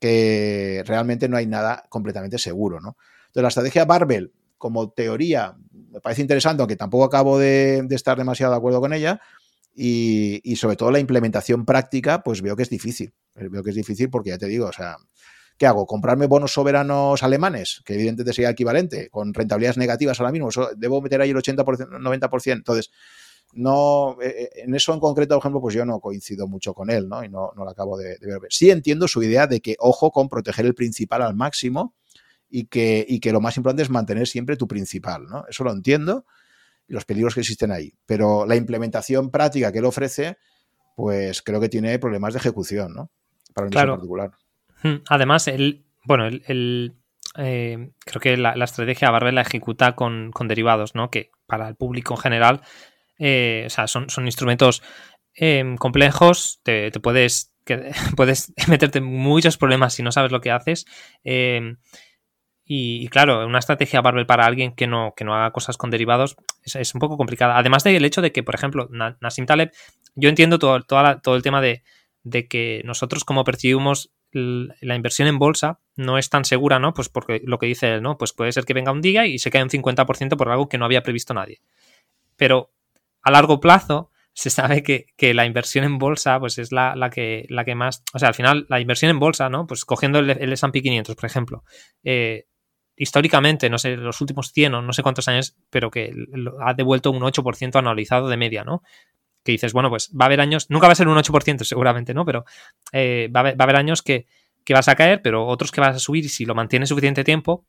Que 0.00 0.82
realmente 0.86 1.28
no 1.28 1.36
hay 1.36 1.46
nada 1.46 1.84
completamente 1.88 2.38
seguro, 2.38 2.80
¿no? 2.80 2.96
Entonces, 3.36 3.42
la 3.42 3.48
estrategia 3.48 3.84
Barbell, 3.84 4.32
como 4.56 4.90
teoría, 4.90 5.54
me 5.90 6.00
parece 6.00 6.22
interesante, 6.22 6.62
aunque 6.62 6.76
tampoco 6.76 7.04
acabo 7.04 7.38
de 7.38 7.86
estar 7.90 8.16
demasiado 8.16 8.52
de 8.52 8.58
acuerdo 8.58 8.80
con 8.80 8.94
ella, 8.94 9.20
y, 9.76 10.56
sobre 10.56 10.76
todo 10.76 10.90
la 10.90 10.98
implementación 10.98 11.66
práctica, 11.66 12.22
pues 12.22 12.40
veo 12.40 12.56
que 12.56 12.62
es 12.62 12.70
difícil. 12.70 13.12
Eh, 13.34 13.48
veo 13.50 13.62
que 13.62 13.70
es 13.70 13.76
difícil 13.76 14.08
porque 14.08 14.30
ya 14.30 14.38
te 14.38 14.46
digo, 14.46 14.66
o 14.66 14.72
sea, 14.72 14.96
¿qué 15.58 15.66
hago? 15.66 15.86
¿Comprarme 15.86 16.26
bonos 16.26 16.54
soberanos 16.54 17.22
alemanes? 17.22 17.82
Que 17.84 17.94
evidentemente 17.94 18.32
sería 18.32 18.48
equivalente, 18.48 19.10
con 19.10 19.34
rentabilidades 19.34 19.76
negativas 19.76 20.18
ahora 20.18 20.32
mismo. 20.32 20.48
debo 20.76 21.02
meter 21.02 21.20
ahí 21.20 21.28
el 21.28 21.36
80%, 21.36 22.00
90%. 22.00 22.52
Entonces, 22.52 22.90
no, 23.52 24.16
eh, 24.22 24.28
eh, 24.28 24.50
en 24.64 24.74
eso 24.74 24.94
en 24.94 25.00
concreto, 25.00 25.34
por 25.34 25.42
ejemplo, 25.42 25.60
pues 25.60 25.74
yo 25.74 25.84
no 25.84 26.00
coincido 26.00 26.48
mucho 26.48 26.72
con 26.72 26.88
él, 26.88 27.06
¿no? 27.06 27.22
Y 27.22 27.28
no, 27.28 27.52
no 27.54 27.64
lo 27.64 27.70
acabo 27.70 27.98
de, 27.98 28.16
ver. 28.18 28.40
Sí 28.48 28.70
entiendo 28.70 29.06
su 29.08 29.22
idea 29.22 29.46
de 29.46 29.60
que, 29.60 29.76
ojo, 29.78 30.10
con 30.10 30.30
proteger 30.30 30.64
el 30.64 30.74
principal 30.74 31.20
al 31.20 31.34
máximo 31.34 31.94
y 32.48 32.66
que, 32.66 33.04
y 33.08 33.20
que 33.20 33.32
lo 33.32 33.40
más 33.40 33.56
importante 33.56 33.82
es 33.82 33.90
mantener 33.90 34.26
siempre 34.26 34.56
tu 34.56 34.66
principal, 34.66 35.26
¿no? 35.26 35.44
Eso 35.48 35.64
lo 35.64 35.72
entiendo 35.72 36.24
y 36.88 36.92
los 36.92 37.04
peligros 37.04 37.34
que 37.34 37.40
existen 37.40 37.72
ahí. 37.72 37.92
Pero 38.06 38.46
la 38.46 38.56
implementación 38.56 39.30
práctica 39.30 39.72
que 39.72 39.78
él 39.78 39.84
ofrece, 39.84 40.38
pues 40.94 41.42
creo 41.42 41.60
que 41.60 41.68
tiene 41.68 41.98
problemas 41.98 42.34
de 42.34 42.40
ejecución, 42.40 42.94
¿no? 42.94 43.10
Para 43.54 43.66
un 43.66 43.72
claro. 43.72 43.94
particular. 43.94 44.30
Hmm. 44.82 44.96
Además, 45.08 45.48
él, 45.48 45.84
bueno, 46.04 46.26
el, 46.26 46.94
eh, 47.36 47.90
creo 48.04 48.20
que 48.20 48.36
la, 48.36 48.52
estrategia 48.52 49.10
Barbell 49.10 49.34
la 49.34 49.42
ejecuta 49.42 49.94
con, 49.94 50.30
derivados, 50.46 50.94
¿no? 50.94 51.10
Que 51.10 51.30
para 51.46 51.68
el 51.68 51.76
público 51.76 52.14
en 52.14 52.20
general, 52.20 52.62
eh, 53.18 53.64
o 53.66 53.70
sea, 53.70 53.86
son, 53.86 54.10
son 54.10 54.26
instrumentos 54.26 54.82
em, 55.34 55.76
complejos, 55.76 56.60
te, 56.62 56.90
puedes, 56.92 57.52
que, 57.64 57.92
puedes 58.16 58.52
meterte 58.68 59.00
muchos 59.00 59.56
problemas 59.56 59.94
si 59.94 60.02
no 60.02 60.12
sabes 60.12 60.32
lo 60.32 60.40
que 60.40 60.50
haces. 60.50 60.86
Y, 62.68 63.06
claro, 63.08 63.46
una 63.46 63.60
estrategia 63.60 64.00
Barbell 64.00 64.26
para 64.26 64.44
alguien 64.44 64.74
que 64.74 64.88
no, 64.88 65.14
que 65.16 65.24
no 65.24 65.36
haga 65.36 65.52
cosas 65.52 65.76
con 65.76 65.90
derivados 65.90 66.36
es, 66.64 66.94
un 66.94 66.98
poco 66.98 67.16
complicada. 67.16 67.56
Además 67.56 67.84
del 67.84 68.04
hecho 68.04 68.22
de 68.22 68.32
que, 68.32 68.42
por 68.42 68.56
ejemplo, 68.56 68.88
Nassim 69.20 69.46
Taleb, 69.46 69.70
yo 70.16 70.28
entiendo 70.28 70.58
todo, 70.58 70.82
todo 70.82 71.36
el 71.36 71.42
tema 71.42 71.60
de, 71.60 71.84
que 72.48 72.82
nosotros 72.84 73.24
como 73.24 73.44
percibimos 73.44 74.10
la 74.32 74.96
inversión 74.96 75.28
en 75.28 75.38
bolsa 75.38 75.78
no 75.94 76.18
es 76.18 76.28
tan 76.28 76.44
segura, 76.44 76.80
¿no? 76.80 76.92
Pues 76.92 77.08
porque 77.08 77.40
lo 77.44 77.58
que 77.58 77.66
dice 77.66 77.94
él, 77.94 78.02
¿no? 78.02 78.18
Pues 78.18 78.32
puede 78.32 78.50
ser 78.50 78.64
que 78.64 78.74
venga 78.74 78.90
un 78.90 79.00
día 79.00 79.26
y 79.26 79.38
se 79.38 79.50
cae 79.50 79.62
un 79.62 79.70
50% 79.70 80.36
por 80.36 80.50
algo 80.50 80.68
que 80.68 80.76
no 80.76 80.84
había 80.84 81.04
previsto 81.04 81.34
nadie. 81.34 81.60
Pero 82.36 82.72
a 83.22 83.30
largo 83.30 83.60
plazo 83.60 84.10
se 84.32 84.50
sabe 84.50 84.82
que, 84.82 85.34
la 85.34 85.46
inversión 85.46 85.84
en 85.84 85.98
bolsa 85.98 86.40
pues 86.40 86.58
es 86.58 86.72
la, 86.72 87.10
que, 87.14 87.46
la 87.48 87.64
que 87.64 87.76
más... 87.76 88.02
O 88.12 88.18
sea, 88.18 88.28
al 88.28 88.34
final 88.34 88.66
la 88.68 88.80
inversión 88.80 89.10
en 89.10 89.20
bolsa, 89.20 89.48
¿no? 89.48 89.68
Pues 89.68 89.84
cogiendo 89.84 90.18
el, 90.18 90.30
el 90.30 90.52
S&P 90.52 90.82
500, 90.82 91.14
por 91.14 91.24
ejemplo, 91.24 91.64
eh, 92.02 92.46
históricamente, 92.96 93.68
no 93.68 93.78
sé, 93.78 93.96
los 93.96 94.20
últimos 94.20 94.52
100 94.52 94.74
o 94.74 94.82
no 94.82 94.92
sé 94.92 95.02
cuántos 95.02 95.28
años, 95.28 95.56
pero 95.70 95.90
que 95.90 96.12
ha 96.64 96.74
devuelto 96.74 97.10
un 97.10 97.22
8% 97.22 97.78
anualizado 97.78 98.28
de 98.28 98.36
media, 98.36 98.64
¿no? 98.64 98.82
Que 99.44 99.52
dices, 99.52 99.72
bueno, 99.72 99.90
pues 99.90 100.10
va 100.18 100.24
a 100.24 100.26
haber 100.26 100.40
años, 100.40 100.70
nunca 100.70 100.86
va 100.86 100.92
a 100.92 100.96
ser 100.96 101.08
un 101.08 101.16
8% 101.16 101.64
seguramente, 101.64 102.14
¿no? 102.14 102.24
Pero 102.24 102.44
eh, 102.92 103.30
va, 103.34 103.40
a 103.40 103.62
haber, 103.62 103.76
años 103.76 104.02
que, 104.02 104.26
vas 104.70 104.88
a 104.88 104.96
caer, 104.96 105.20
pero 105.22 105.46
otros 105.46 105.70
que 105.70 105.80
vas 105.80 105.94
a 105.94 105.98
subir 105.98 106.24
y 106.24 106.28
si 106.28 106.46
lo 106.46 106.54
mantienes 106.54 106.88
suficiente 106.88 107.22
tiempo, 107.22 107.66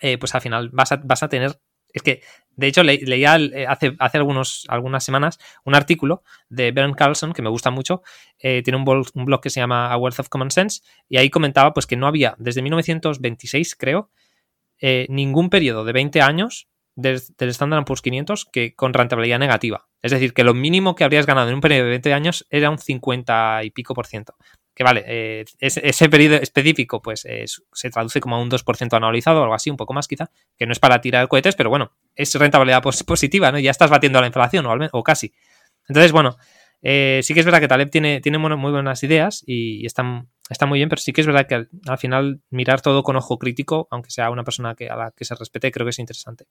eh, 0.00 0.16
pues 0.18 0.34
al 0.34 0.40
final 0.40 0.70
vas 0.72 0.92
a, 0.92 0.96
vas 1.04 1.22
a 1.22 1.28
tener 1.28 1.60
es 1.90 2.02
que, 2.02 2.20
de 2.54 2.66
hecho, 2.66 2.82
leía 2.82 3.36
eh, 3.36 3.66
hace, 3.66 3.96
hace 3.98 4.18
algunos, 4.18 4.66
algunas 4.68 5.02
semanas 5.02 5.38
un 5.64 5.74
artículo 5.74 6.22
de 6.50 6.70
Bernd 6.70 6.94
Carlson 6.94 7.32
que 7.32 7.40
me 7.40 7.48
gusta 7.48 7.70
mucho. 7.70 8.02
tiene 8.38 8.76
un 8.76 8.84
blog, 8.84 9.06
un 9.14 9.24
blog, 9.24 9.40
que 9.40 9.48
se 9.48 9.60
llama 9.60 9.90
A 9.90 9.96
Wealth 9.96 10.20
of 10.20 10.28
Common 10.28 10.50
Sense 10.50 10.82
y 11.08 11.16
ahí 11.16 11.30
comentaba 11.30 11.72
pues, 11.72 11.86
que 11.86 11.96
no 11.96 12.06
había, 12.06 12.34
desde 12.38 12.60
1926, 12.60 13.74
creo, 13.74 14.10
eh, 14.80 15.06
ningún 15.08 15.50
periodo 15.50 15.84
de 15.84 15.92
20 15.92 16.20
años 16.20 16.68
del, 16.94 17.20
Standard 17.38 17.84
Poor's 17.84 18.02
500 18.02 18.46
que 18.46 18.74
con 18.74 18.92
rentabilidad 18.92 19.38
negativa. 19.38 19.88
Es 20.02 20.12
decir, 20.12 20.32
que 20.32 20.44
lo 20.44 20.54
mínimo 20.54 20.94
que 20.94 21.04
habrías 21.04 21.26
ganado 21.26 21.48
en 21.48 21.54
un 21.54 21.60
periodo 21.60 21.84
de 21.84 21.90
20 21.90 22.12
años 22.12 22.46
era 22.50 22.70
un 22.70 22.78
50 22.78 23.64
y 23.64 23.70
pico 23.70 23.94
por 23.94 24.06
ciento. 24.06 24.34
Que 24.74 24.84
vale, 24.84 25.04
eh, 25.06 25.44
ese, 25.58 26.08
periodo 26.08 26.36
específico 26.36 27.02
pues 27.02 27.26
se 27.72 27.90
traduce 27.90 28.20
como 28.20 28.36
a 28.36 28.40
un 28.40 28.48
2% 28.48 28.96
anualizado 28.96 29.40
o 29.40 29.42
algo 29.42 29.54
así, 29.54 29.70
un 29.70 29.76
poco 29.76 29.92
más 29.92 30.06
quizá, 30.06 30.30
que 30.56 30.66
no 30.66 30.72
es 30.72 30.78
para 30.78 31.00
tirar 31.00 31.26
cohetes, 31.26 31.56
pero 31.56 31.68
bueno, 31.68 31.92
es 32.14 32.32
rentabilidad 32.36 32.82
positiva, 32.82 33.50
¿no? 33.50 33.58
Ya 33.58 33.72
estás 33.72 33.90
batiendo 33.90 34.20
la 34.20 34.28
inflación 34.28 34.66
o, 34.92 35.02
casi. 35.02 35.32
Entonces, 35.88 36.12
bueno, 36.12 36.36
eh, 36.82 37.20
sí 37.22 37.34
que 37.34 37.40
es 37.40 37.46
verdad 37.46 37.60
que 37.60 37.68
Taleb 37.68 37.90
tiene, 37.90 38.20
tiene 38.20 38.38
muy 38.38 38.70
buenas 38.70 39.02
ideas 39.02 39.42
y, 39.46 39.84
están, 39.84 40.28
está 40.48 40.66
muy 40.66 40.78
bien, 40.78 40.88
pero 40.88 41.00
sí 41.00 41.12
que 41.12 41.20
es 41.20 41.26
verdad 41.26 41.46
que 41.46 41.54
al, 41.54 41.98
final 41.98 42.40
mirar 42.50 42.80
todo 42.80 43.02
con 43.02 43.16
ojo 43.16 43.38
crítico, 43.38 43.88
aunque 43.90 44.10
sea 44.10 44.30
una 44.30 44.44
persona 44.44 44.74
que, 44.74 44.88
a 44.88 44.96
la 44.96 45.10
que 45.10 45.24
se 45.24 45.34
respete, 45.34 45.70
creo 45.70 45.84
que 45.84 45.90
es 45.90 45.98
interesante. 45.98 46.46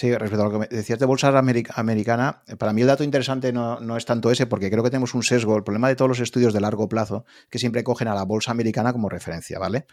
Sí, 0.00 0.16
respecto 0.16 0.46
a 0.46 0.48
lo 0.48 0.60
que 0.60 0.74
decías 0.74 0.98
de 0.98 1.04
bolsa 1.04 1.28
americana, 1.28 2.42
para 2.56 2.72
mí 2.72 2.80
el 2.80 2.86
dato 2.86 3.04
interesante 3.04 3.52
no, 3.52 3.96
es 3.98 4.06
tanto 4.06 4.30
ese, 4.30 4.46
porque 4.46 4.70
creo 4.70 4.82
que 4.82 4.88
tenemos 4.88 5.12
un 5.12 5.22
sesgo. 5.22 5.58
El 5.58 5.62
problema 5.62 5.88
de 5.88 5.94
todos 5.94 6.08
los 6.08 6.20
estudios 6.20 6.54
de 6.54 6.60
largo 6.62 6.88
plazo, 6.88 7.26
que 7.50 7.58
siempre 7.58 7.84
cogen 7.84 8.08
a 8.08 8.14
la 8.14 8.22
bolsa 8.22 8.50
americana 8.50 8.94
como 8.94 9.10
referencia, 9.10 9.58
¿vale? 9.58 9.84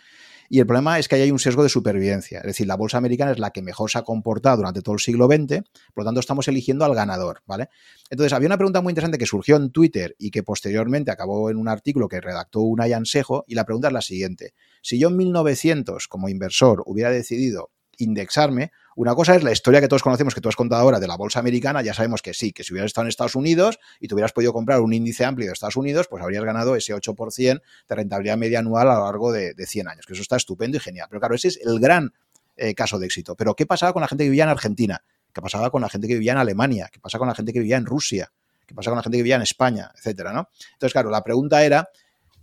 Y 0.47 0.60
el 0.62 0.66
problema 0.66 0.97
es 0.97 1.10
que 1.10 1.16
hay 1.16 1.30
un 1.30 1.39
sesgo 1.39 1.62
de 1.62 1.68
supervivencia. 1.68 2.39
Es 2.39 2.45
decir, 2.45 2.68
la 2.68 2.78
bolsa 2.78 2.97
americana 2.97 3.32
es 3.32 3.39
la 3.39 3.51
que 3.51 3.62
mejor 3.62 3.91
se 3.91 3.97
ha 3.97 4.03
comportado 4.03 4.55
durante 4.55 4.82
todo 4.82 4.95
el 4.95 5.01
siglo 5.01 5.26
XX, 5.26 5.64
por 5.93 6.03
lo 6.03 6.05
tanto 6.05 6.22
estamos 6.22 6.47
eligiendo 6.47 6.86
al 6.86 6.95
ganador, 6.95 7.41
¿vale? 7.45 7.68
Entonces, 8.10 8.32
había 8.32 8.47
una 8.47 8.55
pregunta 8.55 8.80
muy 8.80 8.91
interesante 8.91 9.18
que 9.18 9.26
surgió 9.26 9.58
en 9.58 9.72
Twitter 9.72 10.16
y 10.18 10.32
que 10.32 10.41
posteriormente 10.41 11.12
acabó 11.12 11.49
en 11.49 11.58
un 11.58 11.68
artículo 11.68 12.08
que 12.08 12.22
redactó 12.22 12.62
una 12.62 12.88
Yansejo, 12.88 13.43
y 13.45 13.55
la 13.55 13.66
pregunta 13.66 13.89
es 13.89 13.93
la 13.93 14.01
siguiente. 14.01 14.53
Si 14.82 14.97
yo 14.97 15.10
en 15.10 15.18
1900, 15.18 16.08
como 16.08 16.30
inversor, 16.30 16.82
hubiera 16.86 17.12
decidido 17.12 17.72
indexarme, 17.97 18.72
una 18.98 19.14
cosa 19.14 19.36
es 19.36 19.43
la 19.43 19.52
historia 19.52 19.80
que 19.80 19.88
todos 19.88 20.02
conocemos, 20.02 20.34
que 20.34 20.41
tú 20.41 20.50
has 20.50 20.56
contado 20.56 20.82
ahora 20.82 21.00
de 21.00 21.06
la 21.06 21.16
bolsa 21.16 21.38
americana, 21.39 21.84
ya 21.84 21.93
sabemos 21.93 22.24
que 22.24 22.34
sí, 22.34 22.52
que 22.52 22.64
si 22.64 22.74
hubieras 22.74 22.88
estado 22.89 23.06
en 23.06 23.10
Estados 23.10 23.36
Unidos 23.36 23.80
y 24.00 24.08
te 24.08 24.16
hubieras 24.16 24.32
podido 24.32 24.54
comprar 24.54 24.82
un 24.82 24.91
índice 24.91 25.24
amplio 25.24 25.45
de 25.45 25.54
Estados 25.54 25.76
Unidos, 25.76 26.08
pues 26.10 26.24
habrías 26.24 26.43
ganado 26.43 26.76
ese 26.76 26.95
8% 26.95 27.62
de 27.88 27.95
rentabilidad 27.95 28.38
media 28.38 28.58
anual 28.58 28.89
a 28.89 28.95
lo 28.95 29.06
largo 29.06 29.32
de, 29.32 29.54
100 29.56 29.88
años, 29.88 30.06
que 30.08 30.14
eso 30.14 30.24
está 30.24 30.36
estupendo 30.36 30.78
y 30.78 30.80
genial. 30.80 31.06
Pero 31.12 31.20
claro, 31.20 31.36
ese 31.36 31.50
es 31.50 31.60
el 31.64 31.80
gran 31.80 32.12
eh, 32.56 32.74
caso 32.74 32.98
de 32.98 33.06
éxito. 33.06 33.36
Pero 33.36 33.56
¿qué 33.56 33.68
pasaba 33.68 33.93
con 33.93 34.02
la 34.02 34.08
gente 34.08 34.24
que 34.24 34.32
vivía 34.32 34.45
en 34.45 34.50
Argentina? 34.50 35.04
¿Qué 35.32 35.43
pasaba 35.43 35.70
con 35.70 35.84
la 35.84 35.89
gente 35.89 36.08
que 36.08 36.16
vivía 36.16 36.32
en 36.32 36.39
Alemania? 36.39 36.89
¿Qué 36.91 37.00
pasa 37.00 37.20
con 37.20 37.28
la 37.28 37.36
gente 37.36 37.54
que 37.54 37.60
vivía 37.60 37.78
en 37.78 37.86
Rusia? 37.86 38.32
¿Qué 38.66 38.74
pasa 38.74 38.89
con 38.89 38.98
la 38.98 39.04
gente 39.04 39.20
que 39.20 39.22
vivía 39.22 39.36
en 39.36 39.43
España? 39.43 39.91
Etcétera, 39.95 40.34
¿no? 40.34 40.50
Entonces, 40.74 40.93
claro, 40.93 41.12
la 41.12 41.24
pregunta 41.24 41.64
era 41.64 41.88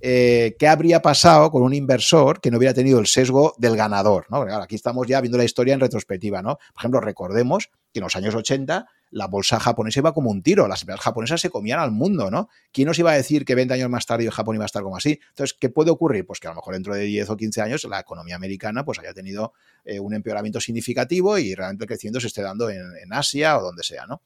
eh, 0.06 0.54
qué 0.58 0.68
habría 0.68 1.00
pasado 1.00 1.50
con 1.50 1.62
un 1.62 1.72
inversor 1.72 2.42
que 2.42 2.50
no 2.50 2.58
hubiera 2.58 2.74
tenido 2.74 2.98
el 2.98 3.06
sesgo 3.06 3.54
del 3.56 3.74
ganador. 3.74 4.26
¿no? 4.28 4.42
aquí 4.42 4.74
estamos 4.74 5.06
ya 5.06 5.18
viendo 5.22 5.38
la 5.38 5.44
historia 5.44 5.72
en 5.72 5.80
retrospectiva. 5.80 6.42
¿no? 6.42 6.56
Por 6.56 6.80
ejemplo, 6.80 7.00
recordemos 7.00 7.70
que 7.90 8.00
en 8.00 8.02
los 8.02 8.14
años 8.14 8.34
80 8.34 8.86
la 9.12 9.28
bolsa 9.28 9.58
japonesa 9.58 10.00
iba 10.00 10.12
como 10.12 10.30
un 10.30 10.42
tiro, 10.42 10.68
las 10.68 10.82
empresas 10.82 11.02
japonesas 11.02 11.40
se 11.40 11.48
comían 11.48 11.80
al 11.80 11.90
mundo, 11.90 12.30
¿no? 12.30 12.50
¿Quién 12.70 12.88
nos 12.88 12.98
iba 12.98 13.12
a 13.12 13.14
decir 13.14 13.46
que 13.46 13.54
20 13.54 13.72
años 13.72 13.88
más 13.88 14.04
tarde 14.04 14.30
Japón 14.30 14.56
iba 14.56 14.64
a 14.64 14.66
estar 14.66 14.82
como 14.82 14.96
así? 14.96 15.20
Entonces, 15.30 15.56
¿qué 15.58 15.70
puede 15.70 15.90
ocurrir? 15.90 16.26
Pues 16.26 16.38
que 16.38 16.48
a 16.48 16.50
lo 16.50 16.56
mejor 16.56 16.74
dentro 16.74 16.94
de 16.94 17.04
10 17.04 17.30
o 17.30 17.36
15 17.36 17.62
años 17.62 17.84
la 17.84 18.00
economía 18.00 18.36
americana 18.36 18.84
pues 18.84 18.98
haya 18.98 19.14
tenido 19.14 19.54
eh, 19.84 20.00
un 20.00 20.12
empeoramiento 20.12 20.60
significativo 20.60 21.38
y 21.38 21.54
realmente 21.54 21.84
el 21.84 21.88
crecimiento 21.88 22.20
se 22.20 22.26
esté 22.26 22.42
dando 22.42 22.68
en, 22.68 22.82
en 23.02 23.12
Asia 23.12 23.56
o 23.56 23.62
donde 23.62 23.84
sea, 23.84 24.04
¿no? 24.06 24.20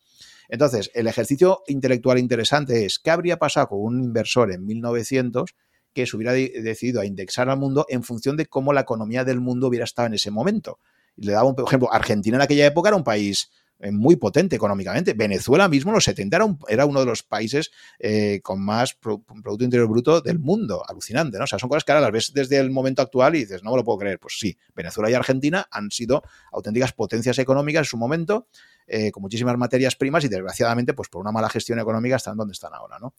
Entonces, 0.49 0.91
el 0.95 1.07
ejercicio 1.07 1.63
intelectual 1.69 2.19
interesante 2.19 2.87
es 2.87 2.99
qué 2.99 3.11
habría 3.11 3.37
pasado 3.37 3.69
con 3.69 3.81
un 3.81 4.03
inversor 4.03 4.51
en 4.51 4.65
1900 4.65 5.55
que 5.93 6.07
se 6.07 6.17
hubiera 6.17 6.33
decidido 6.33 7.01
a 7.01 7.07
indexar 7.07 7.49
al 7.49 7.59
mundo 7.59 7.87
en 7.89 8.03
función 8.03 8.37
de 8.37 8.47
cómo 8.47 8.73
la 8.73 8.83
economía 8.83 9.25
del 9.25 9.41
mundo 9.41 9.69
hubiera 9.69 9.85
estado 9.85 10.07
en 10.07 10.15
ese 10.15 10.31
momento. 10.31 10.79
Y 11.17 11.27
le 11.27 11.33
daba 11.33 11.49
un 11.49 11.57
ejemplo, 11.67 11.93
Argentina 11.93 12.37
en 12.37 12.43
aquella 12.43 12.67
época 12.67 12.91
era 12.91 12.97
un 12.97 13.05
país 13.05 13.51
eh, 13.81 13.93
muy 13.93 14.17
potente 14.17 14.57
económicamente. 14.57 15.15
Venezuela 15.15 15.69
mismo 15.69 15.93
en 15.93 15.97
los 15.97 16.05
70 16.05 16.37
era, 16.69 16.85
uno 16.85 17.01
de 17.01 17.07
los 17.07 17.23
países 17.23 17.71
eh, 18.01 18.41
con 18.43 18.61
más 18.61 18.95
Producto 18.95 19.63
Interior 19.63 19.89
Bruto 19.89 20.21
del 20.21 20.41
mundo. 20.41 20.83
Alucinante, 20.89 21.39
¿no? 21.39 21.45
O 21.45 21.47
sea, 21.47 21.61
son 21.61 21.69
cosas 21.69 21.85
que 21.85 21.93
ahora 21.93 22.03
las 22.03 22.13
ves 22.13 22.33
desde 22.35 22.59
el 22.59 22.71
momento 22.71 23.03
actual 23.03 23.37
y 23.37 23.41
dices, 23.41 23.63
no 23.63 23.71
me 23.71 23.77
lo 23.77 23.85
puedo 23.85 23.99
creer. 23.99 24.19
Pues 24.19 24.37
sí, 24.39 24.59
Venezuela 24.75 25.11
y 25.11 25.15
Argentina 25.15 25.69
han 25.71 25.93
sido 25.93 26.23
auténticas 26.51 26.93
potencias 26.93 27.39
económicas 27.39 27.81
en 27.81 27.85
su 27.85 27.97
momento 27.97 28.49
eh, 28.89 29.13
con 29.13 29.23
muchísimas 29.23 29.57
materias 29.57 29.95
primas 29.95 30.25
y 30.25 30.29
desgraciadamente, 30.29 30.95
pues 30.95 31.09
por 31.09 31.21
una 31.21 31.31
mala 31.31 31.49
gestión 31.49 31.79
económica 31.79 32.17
están 32.17 32.37
donde 32.37 32.53
están 32.53 32.75
ahora, 32.75 32.99
¿no? 32.99 33.15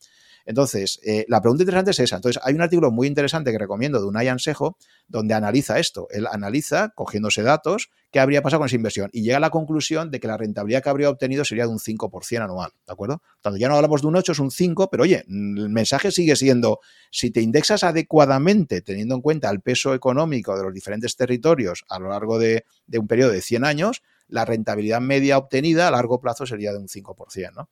Entonces, 0.49 0.99
eh, 1.03 1.25
la 1.27 1.41
pregunta 1.41 1.61
interesante 1.61 1.91
es 1.91 1.99
esa. 1.99 2.15
Entonces, 2.15 2.41
hay 2.43 2.55
un 2.55 2.61
artículo 2.61 2.89
muy 2.89 3.05
interesante 3.05 3.51
que 3.51 3.59
recomiendo 3.59 3.99
de 3.99 4.07
Unai 4.07 4.29
Ansejo, 4.29 4.77
donde 5.07 5.35
analiza 5.35 5.77
esto. 5.77 6.07
Él 6.09 6.25
analiza, 6.25 6.89
cogiéndose 6.95 7.43
datos, 7.43 7.91
qué 8.09 8.19
habría 8.19 8.41
pasado 8.41 8.61
con 8.61 8.65
esa 8.65 8.75
inversión 8.75 9.11
y 9.13 9.21
llega 9.21 9.37
a 9.37 9.41
la 9.41 9.51
conclusión 9.51 10.09
de 10.09 10.19
que 10.19 10.27
la 10.27 10.37
rentabilidad 10.37 10.81
que 10.81 10.89
habría 10.89 11.11
obtenido 11.11 11.45
sería 11.45 11.67
de 11.67 11.69
un 11.69 11.77
5% 11.77 12.43
anual, 12.43 12.71
¿de 12.87 12.91
acuerdo? 12.91 13.21
Tanto 13.41 13.59
ya 13.59 13.69
no 13.69 13.75
hablamos 13.75 14.01
de 14.01 14.07
un 14.07 14.15
8, 14.15 14.31
es 14.31 14.39
un 14.39 14.49
5, 14.49 14.89
pero 14.89 15.03
oye, 15.03 15.23
el 15.27 15.69
mensaje 15.69 16.11
sigue 16.11 16.35
siendo, 16.35 16.79
si 17.11 17.29
te 17.29 17.41
indexas 17.41 17.83
adecuadamente, 17.83 18.81
teniendo 18.81 19.13
en 19.13 19.21
cuenta 19.21 19.51
el 19.51 19.61
peso 19.61 19.93
económico 19.93 20.57
de 20.57 20.63
los 20.63 20.73
diferentes 20.73 21.15
territorios 21.15 21.85
a 21.89 21.99
lo 21.99 22.09
largo 22.09 22.39
de, 22.39 22.65
de 22.87 22.97
un 22.97 23.07
periodo 23.07 23.33
de 23.33 23.43
100 23.43 23.65
años, 23.65 24.01
la 24.27 24.45
rentabilidad 24.45 24.99
media 24.99 25.37
obtenida 25.37 25.87
a 25.87 25.91
largo 25.91 26.19
plazo 26.19 26.47
sería 26.47 26.71
de 26.71 26.79
un 26.79 26.87
5%, 26.87 27.53
¿no? 27.55 27.69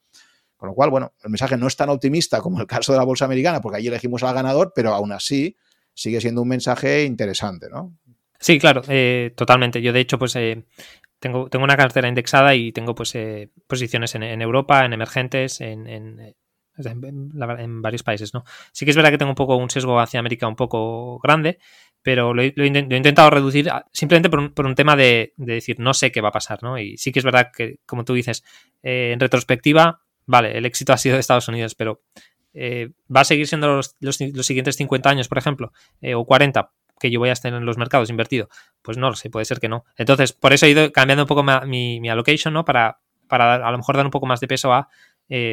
Con 0.58 0.70
lo 0.70 0.76
cual, 0.76 0.90
bueno, 0.90 1.14
el 1.24 1.30
mensaje 1.30 1.56
no 1.56 1.68
es 1.68 1.76
tan 1.76 1.90
optimista 1.90 2.42
como 2.42 2.60
el 2.60 2.68
caso 2.68 2.92
de 2.92 2.98
la 2.98 3.06
bolsa 3.06 3.26
americana, 3.26 3.62
porque 3.62 3.78
ahí 3.78 3.88
elegimos 3.88 4.24
al 4.24 4.34
ganador, 4.34 4.74
pero 4.76 4.94
aún 4.94 5.12
así 5.12 5.56
sigue 5.94 6.20
siendo 6.20 6.42
un 6.42 6.48
mensaje 6.48 7.04
interesante, 7.06 7.70
¿no? 7.70 7.96
Sí, 8.40 8.60
claro, 8.60 8.82
eh, 8.88 9.34
totalmente. 9.36 9.82
Yo, 9.82 9.94
de 9.94 10.00
hecho, 10.00 10.20
pues 10.20 10.36
eh, 10.36 10.66
tengo, 11.20 11.50
tengo 11.50 11.66
una 11.66 11.78
cartera 11.78 12.08
indexada 12.08 12.56
y 12.56 12.72
tengo 12.72 12.94
pues 12.94 13.16
eh, 13.16 13.50
posiciones 13.68 14.14
en, 14.16 14.42
Europa, 14.42 14.86
en 14.86 14.94
emergentes, 14.94 15.62
en, 15.62 15.88
en, 15.88 16.36
varios 17.82 18.04
países, 18.04 18.34
¿no? 18.36 18.44
Sí 18.72 18.86
que 18.86 18.92
es 18.92 18.98
verdad 18.98 19.10
que 19.10 19.18
tengo 19.18 19.32
un 19.32 19.36
poco 19.36 19.56
un 19.56 19.72
sesgo 19.72 20.00
hacia 20.00 20.20
América 20.20 20.48
un 20.48 20.56
poco 20.56 21.18
grande, 21.20 21.58
pero 22.04 22.36
lo 22.36 22.44
he, 22.44 22.54
intentado 22.56 23.32
reducir 23.32 23.70
simplemente 23.92 24.30
por 24.30 24.66
un, 24.68 24.76
tema 24.76 24.96
de, 24.96 25.34
decir, 25.38 25.80
no 25.80 25.96
sé 25.96 26.12
qué 26.12 26.22
va 26.22 26.30
a 26.30 26.34
pasar, 26.34 26.62
¿no? 26.62 26.78
Y 26.78 26.98
sí 26.98 27.12
que 27.12 27.20
es 27.20 27.26
verdad 27.26 27.50
que, 27.52 27.80
como 27.88 28.06
tú 28.06 28.14
dices, 28.14 28.44
en 28.84 29.20
retrospectiva, 29.20 30.04
vale, 30.28 30.56
el 30.58 30.66
éxito 30.66 30.94
ha 30.94 30.98
sido 30.98 31.16
de 31.16 31.22
Estados 31.22 31.48
Unidos, 31.48 31.74
pero 31.74 32.04
eh, 32.54 32.92
¿va 33.14 33.22
a 33.22 33.26
seguir 33.26 33.48
siendo 33.48 33.68
los, 33.68 33.96
los, 34.00 34.18
siguientes 34.18 34.76
50 34.76 35.10
años, 35.10 35.28
por 35.28 35.38
ejemplo, 35.38 35.74
eh, 36.02 36.14
o 36.14 36.26
40, 36.26 36.72
que 37.00 37.10
yo 37.10 37.20
voy 37.20 37.30
a 37.30 37.34
estar 37.34 37.52
en 37.52 37.66
los 37.66 37.78
mercados 37.78 38.10
invertido? 38.10 38.50
Pues 38.82 38.98
no 38.98 39.10
lo 39.10 39.16
sé, 39.16 39.30
puede 39.30 39.46
ser 39.46 39.60
que 39.60 39.70
no. 39.70 39.86
Entonces, 39.96 40.34
por 40.34 40.54
eso 40.54 40.66
he 40.66 40.70
ido 40.70 40.92
cambiando 40.92 41.24
un 41.24 41.28
poco 41.28 41.44
mi, 41.44 42.00
mi 42.00 42.10
allocation, 42.10 42.54
¿no? 42.54 42.66
Para, 42.66 43.00
para 43.28 43.56
a 43.56 43.72
lo 43.72 43.78
mejor 43.78 43.96
dar 43.98 44.06
un 44.06 44.12
poco 44.12 44.26
más 44.26 44.40
de 44.40 44.48
peso 44.48 44.74
a 44.74 44.90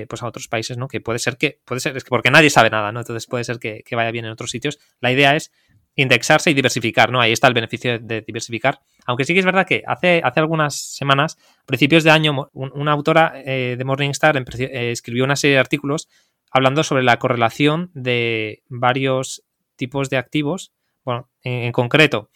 pues 0.08 0.22
a 0.22 0.26
otros 0.26 0.46
países, 0.46 0.78
¿no? 0.78 0.86
Que 0.86 1.00
puede 1.00 1.18
ser 1.18 1.36
que, 1.36 1.60
puede 1.64 1.80
ser, 1.80 1.96
es 1.96 2.04
que 2.04 2.08
porque 2.08 2.30
nadie 2.30 2.48
sabe 2.48 2.70
nada, 2.70 2.92
¿no? 2.92 3.00
Entonces 3.00 3.26
puede 3.26 3.42
ser 3.42 3.58
que, 3.58 3.82
que, 3.84 3.96
vaya 3.96 4.12
bien 4.12 4.24
en 4.24 4.30
otros 4.30 4.50
sitios. 4.52 4.78
La 5.00 5.10
idea 5.10 5.34
es 5.34 5.50
indexarse 5.96 6.50
y 6.50 6.54
diversificar, 6.54 7.10
¿no? 7.10 7.20
Ahí 7.20 7.32
está 7.32 7.46
el 7.46 7.54
beneficio 7.54 7.98
de 7.98 8.22
diversificar. 8.22 8.80
Aunque 9.06 9.24
sí 9.24 9.32
que 9.32 9.40
es 9.40 9.46
verdad 9.46 9.66
que 9.66 9.82
hace, 9.86 10.20
hace 10.24 10.40
algunas 10.40 10.74
semanas, 10.74 11.38
principios 11.66 12.04
de 12.04 12.10
año, 12.10 12.50
una 12.52 12.92
autora 12.92 13.32
eh, 13.44 13.76
de 13.78 13.84
Morningstar 13.84 14.36
eh, 14.36 14.90
escribió 14.90 15.24
una 15.24 15.36
serie 15.36 15.54
de 15.54 15.60
artículos 15.60 16.08
hablando 16.50 16.82
sobre 16.82 17.02
la 17.02 17.18
correlación 17.18 17.90
de 17.94 18.62
varios 18.68 19.44
tipos 19.76 20.10
de 20.10 20.16
activos. 20.16 20.72
Bueno, 21.04 21.28
en, 21.42 21.72
concreto, 21.72 22.30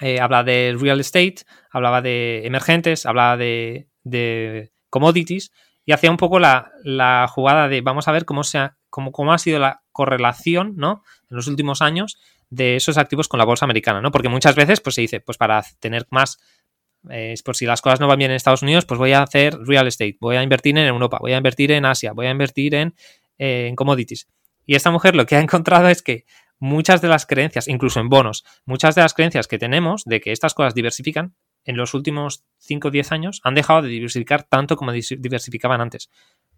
eh, 0.00 0.20
habla 0.20 0.44
de 0.44 0.76
real 0.78 1.00
estate, 1.00 1.42
hablaba 1.70 2.02
de 2.02 2.46
emergentes, 2.46 3.04
hablaba 3.04 3.36
de, 3.36 3.88
de 4.04 4.72
commodities 4.88 5.50
y 5.84 5.92
hacía 5.92 6.10
un 6.10 6.16
poco 6.16 6.38
la, 6.38 6.70
la, 6.84 7.26
jugada 7.28 7.68
de 7.68 7.80
vamos 7.80 8.06
a 8.08 8.12
ver 8.12 8.24
cómo, 8.24 8.44
se 8.44 8.70
cómo, 8.90 9.12
cómo 9.12 9.32
ha 9.32 9.38
sido 9.38 9.58
la 9.58 9.82
correlación 9.92 10.74
¿no? 10.76 11.02
en 11.30 11.36
los 11.36 11.46
últimos 11.46 11.80
años 11.80 12.18
de 12.50 12.76
esos 12.76 12.98
activos 12.98 13.28
con 13.28 13.38
la 13.38 13.44
bolsa 13.44 13.64
americana, 13.64 14.00
¿no? 14.00 14.10
Porque 14.10 14.28
muchas 14.28 14.56
veces 14.56 14.80
pues, 14.80 14.96
se 14.96 15.02
dice, 15.02 15.20
pues 15.20 15.38
para 15.38 15.62
tener 15.78 16.06
más, 16.10 16.38
eh, 17.08 17.34
por 17.44 17.56
si 17.56 17.64
las 17.64 17.80
cosas 17.80 18.00
no 18.00 18.08
van 18.08 18.18
bien 18.18 18.32
en 18.32 18.36
Estados 18.36 18.62
Unidos, 18.62 18.84
pues 18.84 18.98
voy 18.98 19.12
a 19.12 19.22
hacer 19.22 19.56
real 19.60 19.86
estate, 19.86 20.18
voy 20.20 20.36
a 20.36 20.42
invertir 20.42 20.76
en 20.76 20.86
Europa, 20.86 21.18
voy 21.20 21.32
a 21.32 21.36
invertir 21.36 21.70
en 21.70 21.84
Asia, 21.84 22.12
voy 22.12 22.26
a 22.26 22.30
invertir 22.30 22.74
en, 22.74 22.94
eh, 23.38 23.68
en 23.68 23.76
commodities. 23.76 24.28
Y 24.66 24.74
esta 24.74 24.90
mujer 24.90 25.14
lo 25.14 25.26
que 25.26 25.36
ha 25.36 25.40
encontrado 25.40 25.88
es 25.88 26.02
que 26.02 26.24
muchas 26.58 27.00
de 27.00 27.08
las 27.08 27.24
creencias, 27.24 27.68
incluso 27.68 28.00
en 28.00 28.08
bonos, 28.08 28.44
muchas 28.64 28.96
de 28.96 29.02
las 29.02 29.14
creencias 29.14 29.46
que 29.46 29.58
tenemos 29.58 30.02
de 30.04 30.20
que 30.20 30.32
estas 30.32 30.52
cosas 30.52 30.74
diversifican, 30.74 31.34
en 31.64 31.76
los 31.76 31.94
últimos 31.94 32.44
5 32.58 32.88
o 32.88 32.90
10 32.90 33.12
años 33.12 33.40
han 33.44 33.54
dejado 33.54 33.82
de 33.82 33.88
diversificar 33.88 34.44
tanto 34.44 34.76
como 34.76 34.92
diversificaban 34.92 35.80
antes. 35.80 36.10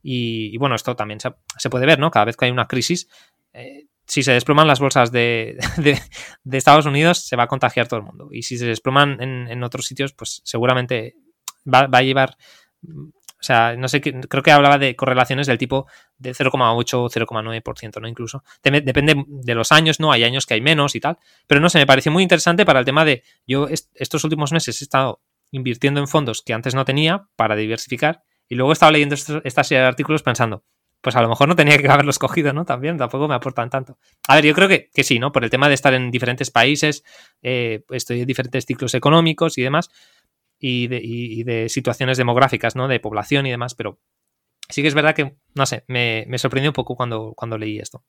Y, 0.02 0.56
bueno, 0.58 0.74
esto 0.74 0.96
también 0.96 1.20
se, 1.20 1.70
puede 1.70 1.86
ver, 1.86 1.98
¿no? 1.98 2.10
Cada 2.10 2.24
vez 2.24 2.36
que 2.36 2.46
hay 2.46 2.50
una 2.50 2.66
crisis, 2.66 3.08
eh, 3.52 3.86
si 4.06 4.22
se 4.22 4.32
desploman 4.32 4.66
las 4.66 4.80
bolsas 4.80 5.12
de, 5.12 5.58
Estados 6.50 6.86
Unidos, 6.86 7.26
se 7.26 7.36
va 7.36 7.44
a 7.44 7.48
contagiar 7.48 7.88
todo 7.88 8.00
el 8.00 8.06
mundo. 8.06 8.28
Y 8.32 8.42
si 8.42 8.58
se 8.58 8.66
desploman 8.66 9.20
en, 9.20 9.62
otros 9.62 9.86
sitios, 9.86 10.12
pues 10.12 10.42
seguramente 10.44 11.16
va, 11.72 11.88
a 11.90 12.02
llevar. 12.02 12.36
O 12.84 13.44
sea, 13.44 13.74
no 13.76 13.88
sé, 13.88 14.00
creo 14.00 14.42
que 14.42 14.52
hablaba 14.52 14.78
de 14.78 14.94
correlaciones 14.94 15.46
del 15.46 15.58
tipo 15.58 15.86
de 16.16 16.32
0,8 16.32 16.94
o 16.94 17.08
0,9%, 17.08 18.00
¿no? 18.00 18.08
Incluso. 18.08 18.44
Depende 18.62 19.24
de 19.26 19.54
los 19.54 19.72
años, 19.72 19.98
¿no? 19.98 20.12
Hay 20.12 20.24
años 20.24 20.46
que 20.46 20.54
hay 20.54 20.60
menos 20.60 20.94
y 20.94 21.00
tal. 21.00 21.18
Pero 21.46 21.60
no 21.60 21.68
sé, 21.68 21.78
me 21.78 21.86
pareció 21.86 22.12
muy 22.12 22.22
interesante 22.22 22.64
para 22.64 22.78
el 22.80 22.84
tema 22.84 23.04
de. 23.04 23.22
Yo 23.46 23.68
estos 23.94 24.24
últimos 24.24 24.52
meses 24.52 24.80
he 24.80 24.84
estado 24.84 25.22
invirtiendo 25.50 26.00
en 26.00 26.08
fondos 26.08 26.42
que 26.42 26.54
antes 26.54 26.74
no 26.74 26.84
tenía 26.84 27.28
para 27.36 27.56
diversificar. 27.56 28.22
Y 28.48 28.54
luego 28.54 28.72
he 28.72 28.74
estado 28.74 28.92
leyendo 28.92 29.14
esta 29.14 29.64
serie 29.64 29.80
de 29.80 29.88
artículos 29.88 30.22
pensando, 30.22 30.64
pues 31.00 31.16
a 31.16 31.22
lo 31.22 31.28
mejor 31.28 31.48
no 31.48 31.56
tenía 31.56 31.76
que 31.78 31.88
haberlos 31.88 32.18
cogido, 32.20 32.52
¿no? 32.52 32.64
También 32.64 32.96
tampoco 32.96 33.28
me 33.28 33.34
aportan 33.34 33.68
tanto. 33.70 33.98
A 34.28 34.36
ver, 34.36 34.46
yo 34.46 34.54
creo 34.54 34.68
que, 34.68 34.88
sí, 35.02 35.18
¿no? 35.18 35.32
Por 35.32 35.44
el 35.44 35.50
tema 35.50 35.68
de 35.68 35.74
estar 35.74 35.92
en 35.94 36.10
diferentes 36.10 36.50
países, 36.50 37.04
eh, 37.42 37.84
estoy 37.90 38.20
en 38.20 38.26
diferentes 38.26 38.64
ciclos 38.64 38.94
económicos 38.94 39.58
y 39.58 39.62
demás, 39.62 39.90
y 40.58 40.86
de, 40.86 41.68
situaciones 41.68 42.18
demográficas, 42.18 42.76
¿no? 42.76 42.86
De 42.86 43.00
población 43.00 43.46
y 43.46 43.50
demás, 43.50 43.74
pero 43.74 43.98
sí 44.68 44.80
que 44.80 44.88
es 44.88 44.94
verdad 44.94 45.14
que, 45.14 45.34
no 45.54 45.66
sé, 45.66 45.84
me, 45.88 46.24
me 46.28 46.38
sorprendió 46.38 46.70
un 46.70 46.74
poco 46.74 46.94
cuando, 46.94 47.34
cuando 47.34 47.58
leí 47.58 47.78
esto. 47.78 48.04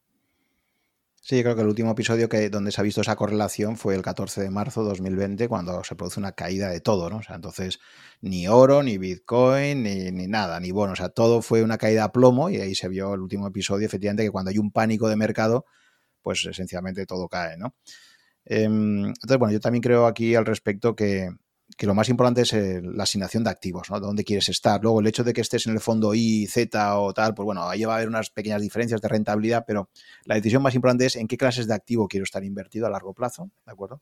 Sí, 1.25 1.41
creo 1.41 1.55
que 1.55 1.61
el 1.61 1.69
último 1.69 1.91
episodio 1.91 2.27
que, 2.27 2.49
donde 2.49 2.71
se 2.73 2.81
ha 2.81 2.83
visto 2.83 2.99
esa 2.99 3.15
correlación 3.15 3.77
fue 3.77 3.95
el 3.95 4.01
14 4.01 4.41
de 4.41 4.49
marzo 4.49 4.83
de 4.83 4.89
2020, 4.89 5.47
cuando 5.47 5.81
se 5.85 5.95
produce 5.95 6.19
una 6.19 6.33
caída 6.33 6.67
de 6.67 6.81
todo, 6.81 7.09
¿no? 7.09 7.17
O 7.17 7.23
sea, 7.23 7.37
entonces 7.37 7.79
ni 8.19 8.49
oro, 8.49 8.83
ni 8.83 8.97
Bitcoin, 8.97 9.83
ni, 9.83 10.11
ni 10.11 10.27
nada, 10.27 10.59
ni 10.59 10.71
bueno, 10.71 10.91
o 10.93 10.95
sea, 10.97 11.07
todo 11.07 11.41
fue 11.41 11.63
una 11.63 11.77
caída 11.77 12.03
a 12.03 12.11
plomo 12.11 12.49
y 12.49 12.57
ahí 12.57 12.75
se 12.75 12.89
vio 12.89 13.13
el 13.13 13.21
último 13.21 13.47
episodio, 13.47 13.85
efectivamente, 13.85 14.23
que 14.23 14.31
cuando 14.31 14.51
hay 14.51 14.57
un 14.57 14.71
pánico 14.71 15.07
de 15.07 15.15
mercado, 15.15 15.65
pues 16.21 16.45
esencialmente 16.45 17.05
todo 17.05 17.29
cae, 17.29 17.57
¿no? 17.57 17.75
Em, 18.45 19.05
entonces, 19.07 19.37
bueno, 19.39 19.53
yo 19.53 19.59
también 19.61 19.81
creo 19.81 20.07
aquí 20.07 20.35
al 20.35 20.45
respecto 20.45 20.95
que, 20.95 21.29
que 21.75 21.85
lo 21.87 21.93
más 21.93 22.09
importante 22.09 22.41
es 22.41 22.53
la 22.53 23.03
asignación 23.03 23.43
de 23.43 23.49
activos, 23.49 23.89
¿no? 23.89 23.99
Dónde 23.99 24.23
quieres 24.23 24.49
estar. 24.49 24.81
Luego, 24.81 24.99
el 24.99 25.07
hecho 25.07 25.23
de 25.23 25.33
que 25.33 25.41
estés 25.41 25.65
en 25.67 25.73
el 25.73 25.79
fondo 25.79 26.13
I, 26.13 26.47
Z 26.47 26.99
o 26.99 27.13
tal, 27.13 27.33
pues 27.33 27.45
bueno, 27.45 27.67
ahí 27.67 27.83
va 27.83 27.93
a 27.93 27.95
haber 27.97 28.07
unas 28.07 28.29
pequeñas 28.29 28.61
diferencias 28.61 29.01
de 29.01 29.07
rentabilidad, 29.07 29.63
pero 29.65 29.89
la 30.25 30.35
decisión 30.35 30.61
más 30.61 30.75
importante 30.75 31.05
es 31.05 31.15
en 31.15 31.27
qué 31.27 31.37
clases 31.37 31.67
de 31.67 31.73
activo 31.73 32.07
quiero 32.07 32.23
estar 32.23 32.43
invertido 32.43 32.87
a 32.87 32.89
largo 32.89 33.13
plazo, 33.13 33.49
¿de 33.65 33.71
acuerdo? 33.71 34.01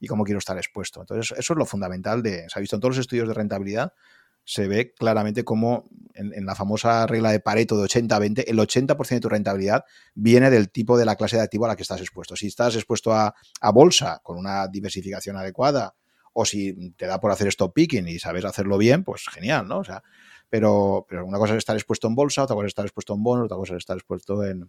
Y 0.00 0.06
cómo 0.06 0.24
quiero 0.24 0.38
estar 0.38 0.56
expuesto. 0.56 1.00
Entonces, 1.00 1.36
eso 1.38 1.52
es 1.52 1.58
lo 1.58 1.66
fundamental 1.66 2.22
de, 2.22 2.48
se 2.48 2.58
ha 2.58 2.60
visto 2.60 2.76
en 2.76 2.80
todos 2.80 2.96
los 2.96 3.00
estudios 3.00 3.28
de 3.28 3.34
rentabilidad, 3.34 3.92
se 4.44 4.66
ve 4.66 4.92
claramente 4.92 5.44
cómo 5.44 5.88
en, 6.14 6.44
la 6.44 6.56
famosa 6.56 7.06
regla 7.06 7.30
de 7.30 7.38
Pareto 7.38 7.76
de 7.76 7.84
80-20, 7.84 8.44
el 8.48 8.58
80% 8.58 9.08
de 9.08 9.20
tu 9.20 9.28
rentabilidad 9.28 9.84
viene 10.14 10.50
del 10.50 10.70
tipo 10.70 10.98
de 10.98 11.04
la 11.04 11.14
clase 11.14 11.36
de 11.36 11.42
activo 11.42 11.66
a 11.66 11.68
la 11.68 11.76
que 11.76 11.82
estás 11.82 12.00
expuesto. 12.00 12.34
Si 12.34 12.48
estás 12.48 12.74
expuesto 12.74 13.12
a 13.12 13.34
bolsa 13.72 14.20
con 14.24 14.36
una 14.36 14.66
diversificación 14.66 15.36
adecuada, 15.36 15.94
o 16.32 16.44
si 16.44 16.90
te 16.92 17.06
da 17.06 17.20
por 17.20 17.30
hacer 17.30 17.48
stop 17.48 17.74
picking 17.74 18.08
y 18.08 18.18
sabes 18.18 18.44
hacerlo 18.44 18.78
bien, 18.78 19.04
pues 19.04 19.24
genial, 19.28 19.68
¿no? 19.68 19.78
O 19.78 19.84
sea, 19.84 20.02
pero, 20.48 21.06
pero 21.08 21.24
una 21.26 21.38
cosa 21.38 21.54
es 21.54 21.58
estar 21.58 21.76
expuesto 21.76 22.08
en 22.08 22.14
bolsa, 22.14 22.42
otra 22.42 22.54
cosa 22.54 22.66
es 22.66 22.70
estar 22.70 22.84
expuesto 22.84 23.14
en 23.14 23.22
bonos, 23.22 23.46
otra 23.46 23.56
cosa 23.56 23.74
es 23.74 23.78
estar 23.78 23.96
expuesto 23.96 24.44
en, 24.44 24.68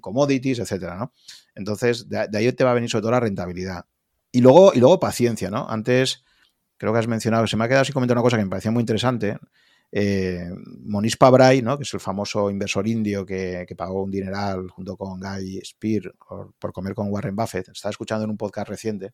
commodities, 0.00 0.60
etcétera, 0.60 0.96
¿no? 0.96 1.12
Entonces, 1.54 2.08
de, 2.08 2.28
ahí 2.32 2.52
te 2.52 2.64
va 2.64 2.70
a 2.70 2.74
venir 2.74 2.88
sobre 2.88 3.02
todo 3.02 3.10
la 3.10 3.20
rentabilidad. 3.20 3.86
Y 4.30 4.40
luego, 4.40 4.72
y 4.72 4.78
luego 4.78 5.00
paciencia, 5.00 5.50
¿no? 5.50 5.68
Antes, 5.68 6.24
creo 6.76 6.92
que 6.92 7.00
has 7.00 7.08
mencionado, 7.08 7.46
se 7.48 7.56
me 7.56 7.64
ha 7.64 7.68
quedado 7.68 7.82
así 7.82 7.92
comentar 7.92 8.16
una 8.16 8.22
cosa 8.22 8.36
que 8.36 8.44
me 8.44 8.50
parecía 8.50 8.70
muy 8.70 8.82
interesante. 8.82 9.36
eh, 9.92 10.48
Monish 10.84 11.18
Pabrai, 11.18 11.60
¿no? 11.62 11.76
que 11.76 11.82
es 11.82 11.92
el 11.92 12.00
famoso 12.00 12.48
inversor 12.48 12.86
indio 12.86 13.26
que, 13.26 13.66
pagó 13.76 14.04
un 14.04 14.10
dineral 14.10 14.68
junto 14.70 14.96
con 14.96 15.18
Guy 15.18 15.60
Spear 15.64 16.14
por, 16.58 16.72
comer 16.72 16.94
con 16.94 17.10
Warren 17.10 17.34
Buffett, 17.34 17.68
estaba 17.70 17.90
escuchando 17.90 18.24
en 18.24 18.30
un 18.30 18.36
podcast 18.36 18.68
reciente 18.68 19.12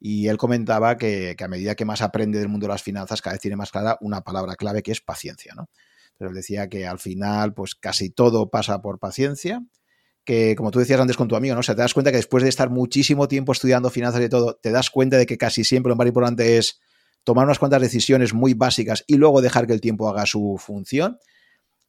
y 0.00 0.28
él 0.28 0.38
comentaba 0.38 0.96
que, 0.96 1.36
a 1.38 1.48
medida 1.48 1.74
que 1.74 1.84
más 1.84 2.00
aprende 2.00 2.38
del 2.38 2.48
mundo 2.48 2.66
de 2.66 2.72
las 2.72 2.82
finanzas, 2.82 3.20
cada 3.20 3.34
vez 3.34 3.42
tiene 3.42 3.56
más 3.56 3.70
clara 3.70 3.98
una 4.00 4.22
palabra 4.22 4.56
clave 4.56 4.82
que 4.82 4.92
es 4.92 5.02
paciencia. 5.02 5.52
¿no? 5.54 5.68
Pero 6.16 6.30
él 6.30 6.34
decía 6.34 6.68
que 6.68 6.86
al 6.86 6.98
final, 6.98 7.52
pues 7.52 7.74
casi 7.74 8.08
todo 8.08 8.50
pasa 8.50 8.80
por 8.80 8.98
paciencia 8.98 9.62
que, 10.24 10.54
como 10.56 10.70
tú 10.70 10.78
decías 10.78 11.00
antes 11.00 11.16
con 11.16 11.28
tu 11.28 11.36
amigo, 11.36 11.54
¿no? 11.54 11.60
O 11.60 11.62
sea, 11.62 11.74
te 11.74 11.82
das 11.82 11.94
cuenta 11.94 12.10
que 12.10 12.18
después 12.18 12.42
de 12.42 12.48
estar 12.48 12.70
muchísimo 12.70 13.26
tiempo 13.28 13.52
estudiando 13.52 13.90
finanzas 13.90 14.22
y 14.22 14.28
todo, 14.28 14.54
te 14.54 14.70
das 14.70 14.90
cuenta 14.90 15.16
de 15.16 15.26
que 15.26 15.38
casi 15.38 15.64
siempre 15.64 15.90
lo 15.90 15.96
más 15.96 16.06
importante 16.06 16.58
es 16.58 16.80
tomar 17.24 17.44
unas 17.46 17.58
cuantas 17.58 17.82
decisiones 17.82 18.34
muy 18.34 18.54
básicas 18.54 19.04
y 19.06 19.16
luego 19.16 19.40
dejar 19.40 19.66
que 19.66 19.72
el 19.72 19.80
tiempo 19.80 20.08
haga 20.08 20.26
su 20.26 20.56
función. 20.58 21.18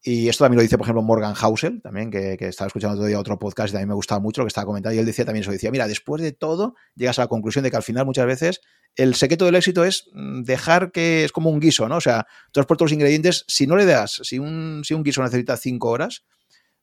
Y 0.03 0.29
esto 0.29 0.43
también 0.43 0.57
lo 0.57 0.63
dice, 0.63 0.77
por 0.77 0.85
ejemplo, 0.85 1.03
Morgan 1.03 1.35
Housel, 1.35 1.79
también, 1.81 2.09
que, 2.09 2.33
estaba 2.39 2.67
escuchando 2.67 2.95
todavía 2.95 3.19
otro 3.19 3.37
podcast 3.37 3.69
y 3.69 3.73
también 3.73 3.89
me 3.89 3.93
gustaba 3.93 4.19
mucho 4.19 4.41
lo 4.41 4.45
que 4.45 4.49
estaba 4.49 4.65
comentando. 4.65 4.95
Y 4.95 4.99
él 4.99 5.05
decía 5.05 5.25
también 5.25 5.43
eso, 5.43 5.51
decía, 5.51 5.69
mira, 5.69 5.87
después 5.87 6.21
de 6.23 6.31
todo, 6.31 6.75
llegas 6.95 7.19
a 7.19 7.23
la 7.23 7.27
conclusión 7.27 7.63
de 7.63 7.69
que 7.69 7.77
al 7.77 7.83
final 7.83 8.05
muchas 8.05 8.25
veces 8.25 8.61
el 8.95 9.13
secreto 9.13 9.45
del 9.45 9.55
éxito 9.55 9.85
es 9.85 10.09
mm, 10.13 10.41
dejar 10.41 10.91
que 10.91 11.23
es 11.23 11.31
como 11.31 11.51
un 11.51 11.59
guiso, 11.59 11.87
¿no? 11.87 11.97
O 11.97 12.01
sea, 12.01 12.25
tú 12.51 12.59
has 12.59 12.65
puesto 12.65 12.85
los 12.85 12.91
ingredientes, 12.91 13.45
si 13.47 13.67
no 13.67 13.75
le 13.75 13.85
das, 13.85 14.21
si 14.23 14.39
un, 14.39 14.81
si 14.83 14.95
un 14.95 15.03
guiso 15.03 15.21
necesita 15.21 15.55
cinco 15.55 15.89
horas, 15.89 16.23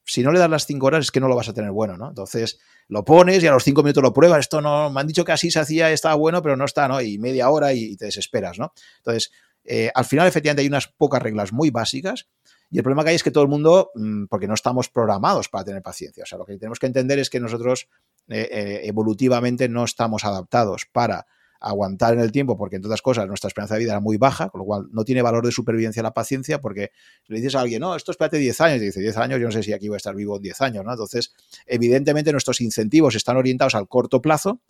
si 0.05 0.23
no 0.23 0.31
le 0.33 0.39
das 0.39 0.49
las 0.49 0.65
cinco 0.65 0.87
horas 0.87 1.07
es 1.07 1.11
que 1.11 1.21
no 1.21 1.29
lo 1.29 1.37
vas 1.37 1.49
a 1.49 1.53
tener 1.53 1.73
bueno, 1.73 1.99
¿no? 1.99 2.09
Entonces 2.09 2.61
lo 2.87 3.05
pones 3.05 3.43
y 3.43 3.47
a 3.47 3.53
los 3.53 3.65
cinco 3.65 3.83
minutos 3.83 4.03
lo 4.03 4.15
pruebas. 4.15 4.41
Esto 4.41 4.61
no, 4.61 4.91
me 4.91 5.01
han 5.01 5.07
dicho 5.07 5.25
que 5.25 5.33
así 5.33 5.51
se 5.51 5.59
hacía, 5.59 5.91
estaba 5.91 6.15
bueno, 6.15 6.41
pero 6.41 6.57
no 6.57 6.65
está, 6.65 6.89
¿no? 6.89 7.01
Y 7.03 7.19
media 7.19 7.51
hora 7.51 7.75
y, 7.75 7.97
te 7.97 8.07
desesperas, 8.07 8.59
¿no? 8.59 8.73
Entonces, 8.99 9.31
eh, 9.65 9.91
al 9.95 10.07
final 10.07 10.27
efectivamente 10.27 10.63
hay 10.63 10.69
unas 10.69 10.87
pocas 10.87 11.21
reglas 11.21 11.53
muy 11.53 11.71
básicas 11.71 12.29
y 12.71 12.79
el 12.79 12.83
problema 12.83 13.03
que 13.03 13.11
hay 13.11 13.17
es 13.17 13.23
que 13.23 13.31
todo 13.31 13.45
el 13.45 13.49
mundo, 13.49 13.91
mm, 13.95 14.27
porque 14.27 14.47
no 14.47 14.55
estamos 14.55 14.89
programados 14.89 15.49
para 15.49 15.65
tener 15.65 15.83
paciencia. 15.83 16.23
O 16.25 16.27
sea, 16.27 16.39
lo 16.39 16.45
que 16.45 16.57
tenemos 16.57 16.79
que 16.79 16.87
entender 16.87 17.19
es 17.19 17.31
que 17.31 17.41
nosotros 17.41 17.89
eh, 18.29 18.49
eh, 18.51 18.81
evolutivamente 18.85 19.69
no 19.69 19.85
estamos 19.85 20.25
adaptados 20.25 20.87
para 20.93 21.27
aguantar 21.61 22.15
en 22.15 22.21
el 22.21 22.31
tiempo, 22.31 22.57
porque 22.57 22.77
entre 22.77 22.89
otras 22.89 23.03
cosas 23.03 23.27
nuestra 23.27 23.49
esperanza 23.49 23.75
de 23.75 23.81
vida 23.81 23.93
era 23.93 24.01
muy 24.01 24.17
baja, 24.17 24.49
con 24.51 24.61
lo 24.61 24.65
cual 24.65 24.89
no 24.93 25.05
tiene 25.05 25.23
valor 25.23 25.45
de 25.45 25.51
supervivencia 25.51 26.03
la 26.03 26.15
paciencia, 26.15 26.61
porque 26.61 26.93
le 27.27 27.39
dices 27.39 27.55
a 27.57 27.61
alguien, 27.61 27.81
no, 27.81 27.97
esto 27.97 28.13
espérate 28.13 28.39
10 28.39 28.61
años, 28.61 28.83
y 28.83 28.87
dice 28.87 29.01
10 29.01 29.17
años, 29.17 29.41
yo 29.41 29.47
no 29.47 29.53
sé 29.53 29.63
si 29.63 29.73
aquí 29.73 29.89
voy 29.89 29.97
a 29.97 29.97
estar 29.97 30.15
vivo 30.15 30.37
en 30.37 30.43
10 30.43 30.61
años, 30.61 30.85
¿no? 30.85 30.93
Entonces, 30.93 31.33
evidentemente 31.67 32.31
nuestros 32.31 32.61
incentivos 32.61 33.17
están 33.17 33.37
orientados 33.37 33.75
al 33.75 33.89
corto 33.89 34.23
plazo, 34.23 34.61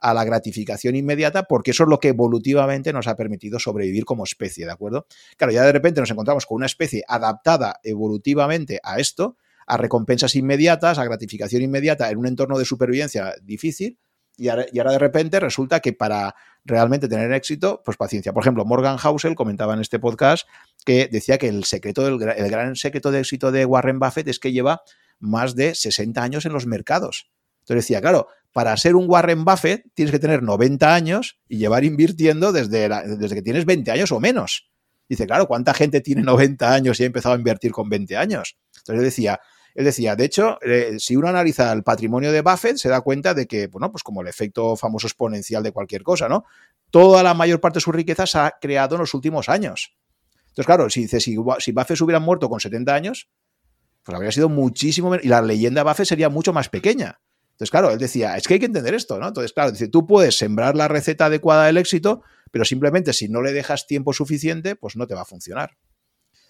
a 0.00 0.14
la 0.14 0.24
gratificación 0.24 0.96
inmediata, 0.96 1.44
porque 1.44 1.72
eso 1.72 1.84
es 1.84 1.88
lo 1.88 1.98
que 1.98 2.08
evolutivamente 2.08 2.92
nos 2.92 3.06
ha 3.06 3.16
permitido 3.16 3.58
sobrevivir 3.58 4.04
como 4.04 4.24
especie, 4.24 4.64
¿de 4.64 4.72
acuerdo? 4.72 5.06
Claro, 5.36 5.52
ya 5.52 5.62
de 5.64 5.72
repente 5.72 6.00
nos 6.00 6.10
encontramos 6.10 6.46
con 6.46 6.56
una 6.56 6.66
especie 6.66 7.02
adaptada 7.08 7.80
evolutivamente 7.82 8.80
a 8.82 8.98
esto, 8.98 9.36
a 9.66 9.76
recompensas 9.76 10.34
inmediatas, 10.34 10.98
a 10.98 11.04
gratificación 11.04 11.62
inmediata 11.62 12.10
en 12.10 12.18
un 12.18 12.26
entorno 12.26 12.58
de 12.58 12.64
supervivencia 12.64 13.34
difícil, 13.42 13.98
y 14.38 14.48
ahora, 14.48 14.92
de 14.92 14.98
repente 15.00 15.40
resulta 15.40 15.80
que 15.80 15.92
para 15.92 16.36
realmente 16.64 17.08
tener 17.08 17.32
éxito, 17.32 17.82
pues 17.84 17.96
paciencia. 17.96 18.32
Por 18.32 18.44
ejemplo, 18.44 18.64
Morgan 18.64 18.96
Housel 18.96 19.34
comentaba 19.34 19.74
en 19.74 19.80
este 19.80 19.98
podcast 19.98 20.46
que 20.84 21.08
decía 21.08 21.38
que 21.38 21.48
el 21.48 21.64
secreto 21.64 22.04
del 22.04 22.22
el 22.36 22.48
gran 22.48 22.76
secreto 22.76 23.10
de 23.10 23.18
éxito 23.18 23.50
de 23.50 23.64
Warren 23.64 23.98
Buffett 23.98 24.28
es 24.28 24.38
que 24.38 24.52
lleva 24.52 24.82
más 25.18 25.56
de 25.56 25.74
60 25.74 26.22
años 26.22 26.46
en 26.46 26.52
los 26.52 26.66
mercados. 26.66 27.28
Entonces 27.62 27.84
decía, 27.84 28.00
claro, 28.00 28.28
para 28.52 28.76
ser 28.76 28.96
un 28.96 29.08
Warren 29.08 29.44
Buffett 29.44 29.84
tienes 29.94 30.12
que 30.12 30.18
tener 30.18 30.42
90 30.42 30.94
años 30.94 31.38
y 31.48 31.58
llevar 31.58 31.84
invirtiendo 31.84 32.52
desde, 32.52 32.88
desde 32.88 33.34
que 33.34 33.42
tienes 33.42 33.64
20 33.64 33.90
años 33.90 34.12
o 34.12 34.20
menos. 34.20 34.70
Dice, 35.08 35.26
claro, 35.26 35.46
¿cuánta 35.46 35.72
gente 35.74 36.00
tiene 36.00 36.22
90 36.22 36.72
años 36.72 37.00
y 37.00 37.04
ha 37.04 37.06
empezado 37.06 37.34
a 37.34 37.38
invertir 37.38 37.72
con 37.72 37.88
20 37.88 38.16
años? 38.16 38.58
Entonces 38.78 39.04
decía, 39.04 39.40
él 39.74 39.84
decía, 39.84 40.16
de 40.16 40.24
hecho, 40.24 40.58
eh, 40.62 40.96
si 40.98 41.14
uno 41.14 41.28
analiza 41.28 41.72
el 41.72 41.82
patrimonio 41.82 42.32
de 42.32 42.42
Buffett, 42.42 42.78
se 42.78 42.88
da 42.88 43.00
cuenta 43.00 43.32
de 43.32 43.46
que, 43.46 43.68
bueno, 43.68 43.92
pues 43.92 44.02
como 44.02 44.22
el 44.22 44.28
efecto 44.28 44.76
famoso 44.76 45.06
exponencial 45.06 45.62
de 45.62 45.70
cualquier 45.70 46.02
cosa, 46.02 46.28
¿no? 46.28 46.44
Toda 46.90 47.22
la 47.22 47.32
mayor 47.32 47.60
parte 47.60 47.76
de 47.76 47.82
su 47.82 47.92
riqueza 47.92 48.26
se 48.26 48.38
ha 48.38 48.54
creado 48.60 48.96
en 48.96 49.02
los 49.02 49.14
últimos 49.14 49.48
años. 49.48 49.96
Entonces, 50.48 50.66
claro, 50.66 50.90
si 50.90 51.02
dice, 51.02 51.20
si, 51.20 51.36
Buffett 51.36 52.00
hubiera 52.00 52.18
muerto 52.18 52.48
con 52.48 52.58
70 52.58 52.92
años, 52.92 53.28
pues 54.02 54.16
habría 54.16 54.32
sido 54.32 54.48
muchísimo 54.48 55.10
menos, 55.10 55.24
y 55.24 55.28
la 55.28 55.42
leyenda 55.42 55.84
de 55.84 55.88
Buffett 55.88 56.08
sería 56.08 56.28
mucho 56.28 56.52
más 56.52 56.68
pequeña. 56.68 57.20
Entonces, 57.58 57.72
claro, 57.72 57.90
él 57.90 57.98
decía, 57.98 58.36
es 58.36 58.46
que 58.46 58.54
hay 58.54 58.60
que 58.60 58.66
entender 58.66 58.94
esto, 58.94 59.18
¿no? 59.18 59.26
Entonces, 59.26 59.52
claro, 59.52 59.72
dice, 59.72 59.88
tú 59.88 60.06
puedes 60.06 60.38
sembrar 60.38 60.76
la 60.76 60.86
receta 60.86 61.26
adecuada 61.26 61.66
del 61.66 61.76
éxito, 61.76 62.22
pero 62.52 62.64
simplemente 62.64 63.12
si 63.12 63.28
no 63.28 63.42
le 63.42 63.52
dejas 63.52 63.88
tiempo 63.88 64.12
suficiente, 64.12 64.76
pues 64.76 64.94
no 64.94 65.08
te 65.08 65.16
va 65.16 65.22
a 65.22 65.24
funcionar. 65.24 65.76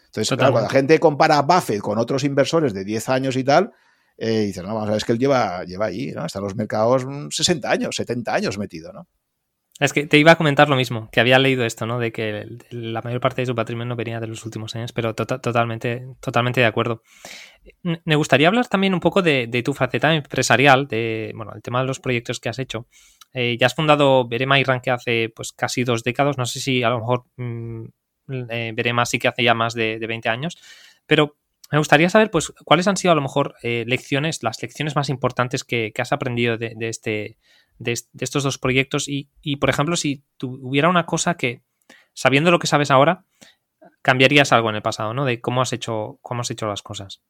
Entonces, 0.05 0.37
cuando 0.37 0.61
la 0.61 0.69
gente 0.69 0.99
compara 1.01 1.39
a 1.39 1.43
Buffett 1.43 1.81
con 1.81 1.97
otros 1.97 2.25
inversores 2.25 2.75
de 2.75 2.85
10 2.85 3.09
años 3.09 3.37
y 3.37 3.45
tal, 3.45 3.73
eh, 4.19 4.41
dices, 4.41 4.63
no, 4.63 4.69
vamos 4.75 4.89
a 4.89 4.91
ver, 4.91 4.99
es 4.99 5.05
que 5.07 5.13
él 5.13 5.19
lleva, 5.19 5.65
lleva 5.65 5.87
ahí, 5.87 6.13
¿no? 6.13 6.27
Está 6.27 6.41
en 6.41 6.45
los 6.45 6.55
mercados 6.55 7.07
60 7.31 7.71
años, 7.71 7.97
70 7.97 8.35
años 8.35 8.59
metido, 8.59 8.93
¿no? 8.93 9.09
Es 9.79 9.93
que 9.93 10.07
te 10.07 10.19
iba 10.19 10.33
a 10.33 10.37
comentar 10.37 10.69
lo 10.69 10.75
mismo, 10.75 11.09
que 11.13 11.21
había 11.21 11.39
leído 11.39 11.65
esto, 11.65 11.87
¿no? 11.87 12.01
De 12.01 12.11
que 12.11 12.47
la 12.71 13.01
mayor 13.01 13.21
parte 13.21 13.43
de 13.43 13.47
su 13.47 13.55
patrimonio 13.55 13.95
venía 13.95 14.19
de 14.19 14.27
los 14.27 14.45
últimos 14.45 14.75
años, 14.75 14.93
pero 14.93 15.15
tota-, 15.15 15.41
totalmente, 15.41 16.05
totalmente 16.21 16.61
de 16.61 16.67
acuerdo. 16.67 17.03
Me 17.83 18.17
gustaría 18.17 18.49
hablar 18.49 18.67
también 18.67 18.93
un 18.93 19.01
poco 19.01 19.23
de, 19.23 19.63
tu 19.65 19.75
faceta 19.75 20.15
empresarial, 20.15 20.89
de, 20.89 21.33
bueno, 21.37 21.53
el 21.55 21.63
tema 21.63 21.81
de 21.81 21.87
los 21.87 22.01
proyectos 22.01 22.41
que 22.41 22.49
has 22.49 22.59
hecho. 22.59 22.89
Eh, 23.33 23.57
ya 23.59 23.67
has 23.67 23.75
fundado 23.75 24.27
Verema 24.27 24.59
y 24.59 24.65
Ranke 24.65 24.91
hace 24.91 25.29
pues 25.29 25.53
casi 25.53 25.85
dos 25.85 26.03
décadas, 26.03 26.39
no 26.39 26.47
sé 26.47 26.61
si 26.61 26.83
a 26.83 26.91
lo 26.91 26.99
mejor 26.99 27.25
mm, 27.37 27.85
eh, 28.51 28.73
veré 28.75 28.93
más 28.93 29.11
sí 29.11 29.19
que 29.19 29.29
hace 29.29 29.43
ya 29.43 29.55
más 29.55 29.75
de, 29.75 29.99
20 29.99 30.29
años, 30.29 30.57
pero 31.07 31.37
me 31.71 31.79
gustaría 31.79 32.09
saber, 32.09 32.31
pues, 32.31 32.53
cuáles 32.65 32.89
han 32.89 32.97
sido 32.97 33.13
a 33.13 33.15
lo 33.15 33.21
mejor 33.21 33.55
eh, 33.63 33.85
lecciones, 33.87 34.43
las 34.43 34.63
lecciones 34.63 34.97
más 34.97 35.11
importantes 35.11 35.65
que, 35.65 35.93
has 35.99 36.13
aprendido 36.13 36.57
de, 36.57 36.75
este, 36.81 37.37
de, 37.79 37.93
estos 37.93 38.43
dos 38.43 38.59
proyectos 38.59 39.07
y, 39.09 39.57
por 39.57 39.71
ejemplo, 39.71 39.97
si 39.97 40.25
hubiera 40.43 40.89
una 40.89 41.07
cosa 41.07 41.35
que, 41.35 41.63
sabiendo 42.13 42.51
lo 42.51 42.59
que 42.59 42.67
sabes 42.67 42.91
ahora, 42.91 43.25
cambiarías 44.03 44.53
algo 44.53 44.71
en 44.71 44.77
el 44.77 44.83
pasado, 44.83 45.15
¿no? 45.15 45.25
De 45.25 45.41
cómo 45.41 45.63
has 45.63 45.73
hecho, 45.73 46.19
cómo 46.23 46.43
has 46.43 46.51
hecho 46.51 46.67
las 46.67 46.83
cosas. 46.83 47.23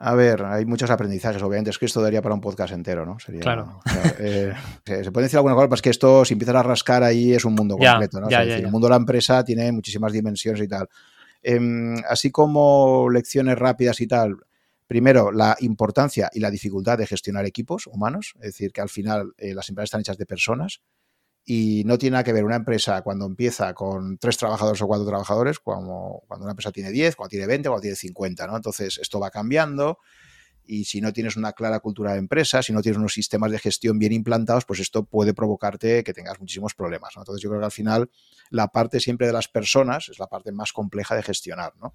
A 0.00 0.14
ver, 0.14 0.44
hay 0.44 0.64
muchos 0.64 0.90
aprendizajes, 0.90 1.42
obviamente. 1.42 1.70
Es 1.70 1.78
que 1.78 1.86
esto 1.86 2.00
daría 2.00 2.22
para 2.22 2.34
un 2.34 2.40
podcast 2.40 2.72
entero, 2.72 3.04
¿no? 3.04 3.18
Sería, 3.18 3.40
claro. 3.40 3.80
Eh, 4.20 4.52
se 4.84 5.10
puede 5.10 5.24
decir 5.24 5.38
alguna 5.38 5.56
cosa, 5.56 5.66
pero 5.66 5.74
es 5.74 5.82
que 5.82 5.90
esto, 5.90 6.24
si 6.24 6.34
empiezas 6.34 6.54
a 6.54 6.62
rascar 6.62 7.02
ahí, 7.02 7.32
es 7.32 7.44
un 7.44 7.54
mundo 7.54 7.76
completo, 7.76 8.20
¿no? 8.20 8.28
el 8.28 8.70
mundo 8.70 8.86
de 8.86 8.90
la 8.90 8.96
empresa 8.96 9.44
tiene 9.44 9.72
muchísimas 9.72 10.12
dimensiones 10.12 10.62
y 10.62 10.68
tal. 10.68 10.88
Em, 11.42 11.96
así 12.08 12.30
como 12.30 13.08
lecciones 13.10 13.58
rápidas 13.58 14.00
y 14.00 14.06
tal, 14.06 14.36
primero, 14.88 15.30
la 15.30 15.56
importancia 15.60 16.30
y 16.32 16.40
la 16.40 16.50
dificultad 16.50 16.98
de 16.98 17.06
gestionar 17.06 17.44
equipos 17.44 17.86
humanos, 17.86 18.32
es 18.36 18.46
decir, 18.46 18.72
que 18.72 18.80
al 18.80 18.88
final 18.88 19.34
eh, 19.36 19.54
las 19.54 19.68
empresas 19.68 19.88
están 19.88 20.00
hechas 20.00 20.16
de 20.16 20.26
personas 20.26 20.80
y 21.44 21.82
no 21.84 21.98
tiene 21.98 22.14
nada 22.14 22.24
que 22.24 22.32
ver 22.32 22.44
una 22.44 22.56
empresa 22.56 23.02
cuando 23.02 23.26
empieza 23.26 23.74
con 23.74 24.18
tres 24.18 24.38
trabajadores 24.38 24.80
o 24.80 24.86
cuatro 24.86 25.06
trabajadores, 25.06 25.58
cuando, 25.60 26.22
cuando 26.26 26.44
una 26.44 26.52
empresa 26.52 26.72
tiene 26.72 26.90
10, 26.90 27.16
cuando 27.16 27.30
tiene 27.30 27.46
20, 27.46 27.68
cuando 27.68 27.82
tiene 27.82 27.96
50, 27.96 28.46
¿no? 28.46 28.56
Entonces, 28.56 28.98
esto 28.98 29.20
va 29.20 29.30
cambiando 29.30 29.98
y 30.64 30.84
si 30.84 31.00
no 31.00 31.12
tienes 31.12 31.36
una 31.36 31.52
clara 31.52 31.80
cultura 31.80 32.12
de 32.12 32.18
empresa, 32.18 32.62
si 32.62 32.72
no 32.72 32.82
tienes 32.82 32.98
unos 32.98 33.14
sistemas 33.14 33.50
de 33.50 33.58
gestión 33.58 33.98
bien 33.98 34.12
implantados, 34.12 34.64
pues 34.64 34.80
esto 34.80 35.04
puede 35.04 35.32
provocarte 35.32 36.04
que 36.04 36.12
tengas 36.12 36.38
muchísimos 36.40 36.74
problemas. 36.74 37.14
Entonces, 37.16 37.42
yo 37.42 37.50
creo 37.50 37.60
que 37.60 37.66
al 37.66 37.72
final 37.72 38.10
la 38.50 38.68
parte 38.68 39.00
siempre 39.00 39.26
de 39.26 39.32
las 39.32 39.48
personas 39.48 40.08
es 40.10 40.18
la 40.18 40.26
parte 40.26 40.52
más 40.52 40.72
compleja 40.72 41.14
de 41.14 41.22
gestionar, 41.22 41.72
¿no? 41.76 41.94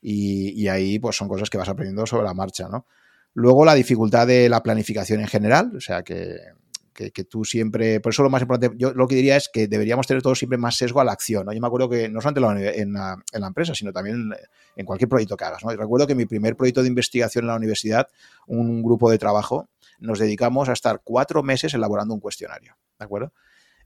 Y, 0.00 0.68
ahí, 0.68 0.98
pues 0.98 1.16
son 1.16 1.28
cosas 1.28 1.50
que 1.50 1.58
vas 1.58 1.68
aprendiendo 1.68 2.06
sobre 2.06 2.24
la 2.24 2.34
marcha, 2.34 2.68
¿no? 2.68 2.86
Luego, 3.34 3.64
la 3.64 3.74
dificultad 3.74 4.26
de 4.26 4.48
la 4.48 4.62
planificación 4.62 5.20
en 5.20 5.26
general, 5.26 5.72
o 5.76 5.80
sea, 5.80 6.02
que 6.02 6.36
que, 6.96 7.24
tú 7.24 7.44
siempre, 7.44 8.00
por 8.00 8.12
eso 8.12 8.22
lo 8.22 8.30
más 8.30 8.42
importante, 8.42 8.74
yo 8.78 8.92
lo 8.94 9.06
que 9.06 9.14
diría 9.14 9.36
es 9.36 9.48
que 9.52 9.68
deberíamos 9.68 10.06
tener 10.06 10.22
todos 10.22 10.38
siempre 10.38 10.58
más 10.58 10.76
sesgo 10.76 11.00
a 11.00 11.04
la 11.04 11.12
acción. 11.12 11.44
¿no? 11.44 11.52
Yo 11.52 11.60
me 11.60 11.66
acuerdo 11.66 11.88
que 11.88 12.08
no 12.08 12.20
solamente 12.20 12.80
en 12.80 12.94
la, 12.94 13.22
en 13.32 13.40
la 13.40 13.46
empresa, 13.46 13.74
sino 13.74 13.92
también 13.92 14.30
en, 14.76 14.86
cualquier 14.86 15.08
proyecto 15.08 15.36
que 15.36 15.44
hagas. 15.44 15.62
¿no? 15.62 15.70
Recuerdo 15.70 16.06
que 16.06 16.14
mi 16.14 16.26
primer 16.26 16.56
proyecto 16.56 16.82
de 16.82 16.88
investigación 16.88 17.44
en 17.44 17.48
la 17.48 17.56
universidad, 17.56 18.08
un 18.46 18.82
grupo 18.82 19.10
de 19.10 19.18
trabajo, 19.18 19.68
nos 19.98 20.18
dedicamos 20.18 20.68
a 20.68 20.72
estar 20.72 21.02
cuatro 21.04 21.42
meses 21.42 21.74
elaborando 21.74 22.14
un 22.14 22.20
cuestionario. 22.20 22.76
¿De 22.98 23.04
acuerdo? 23.04 23.32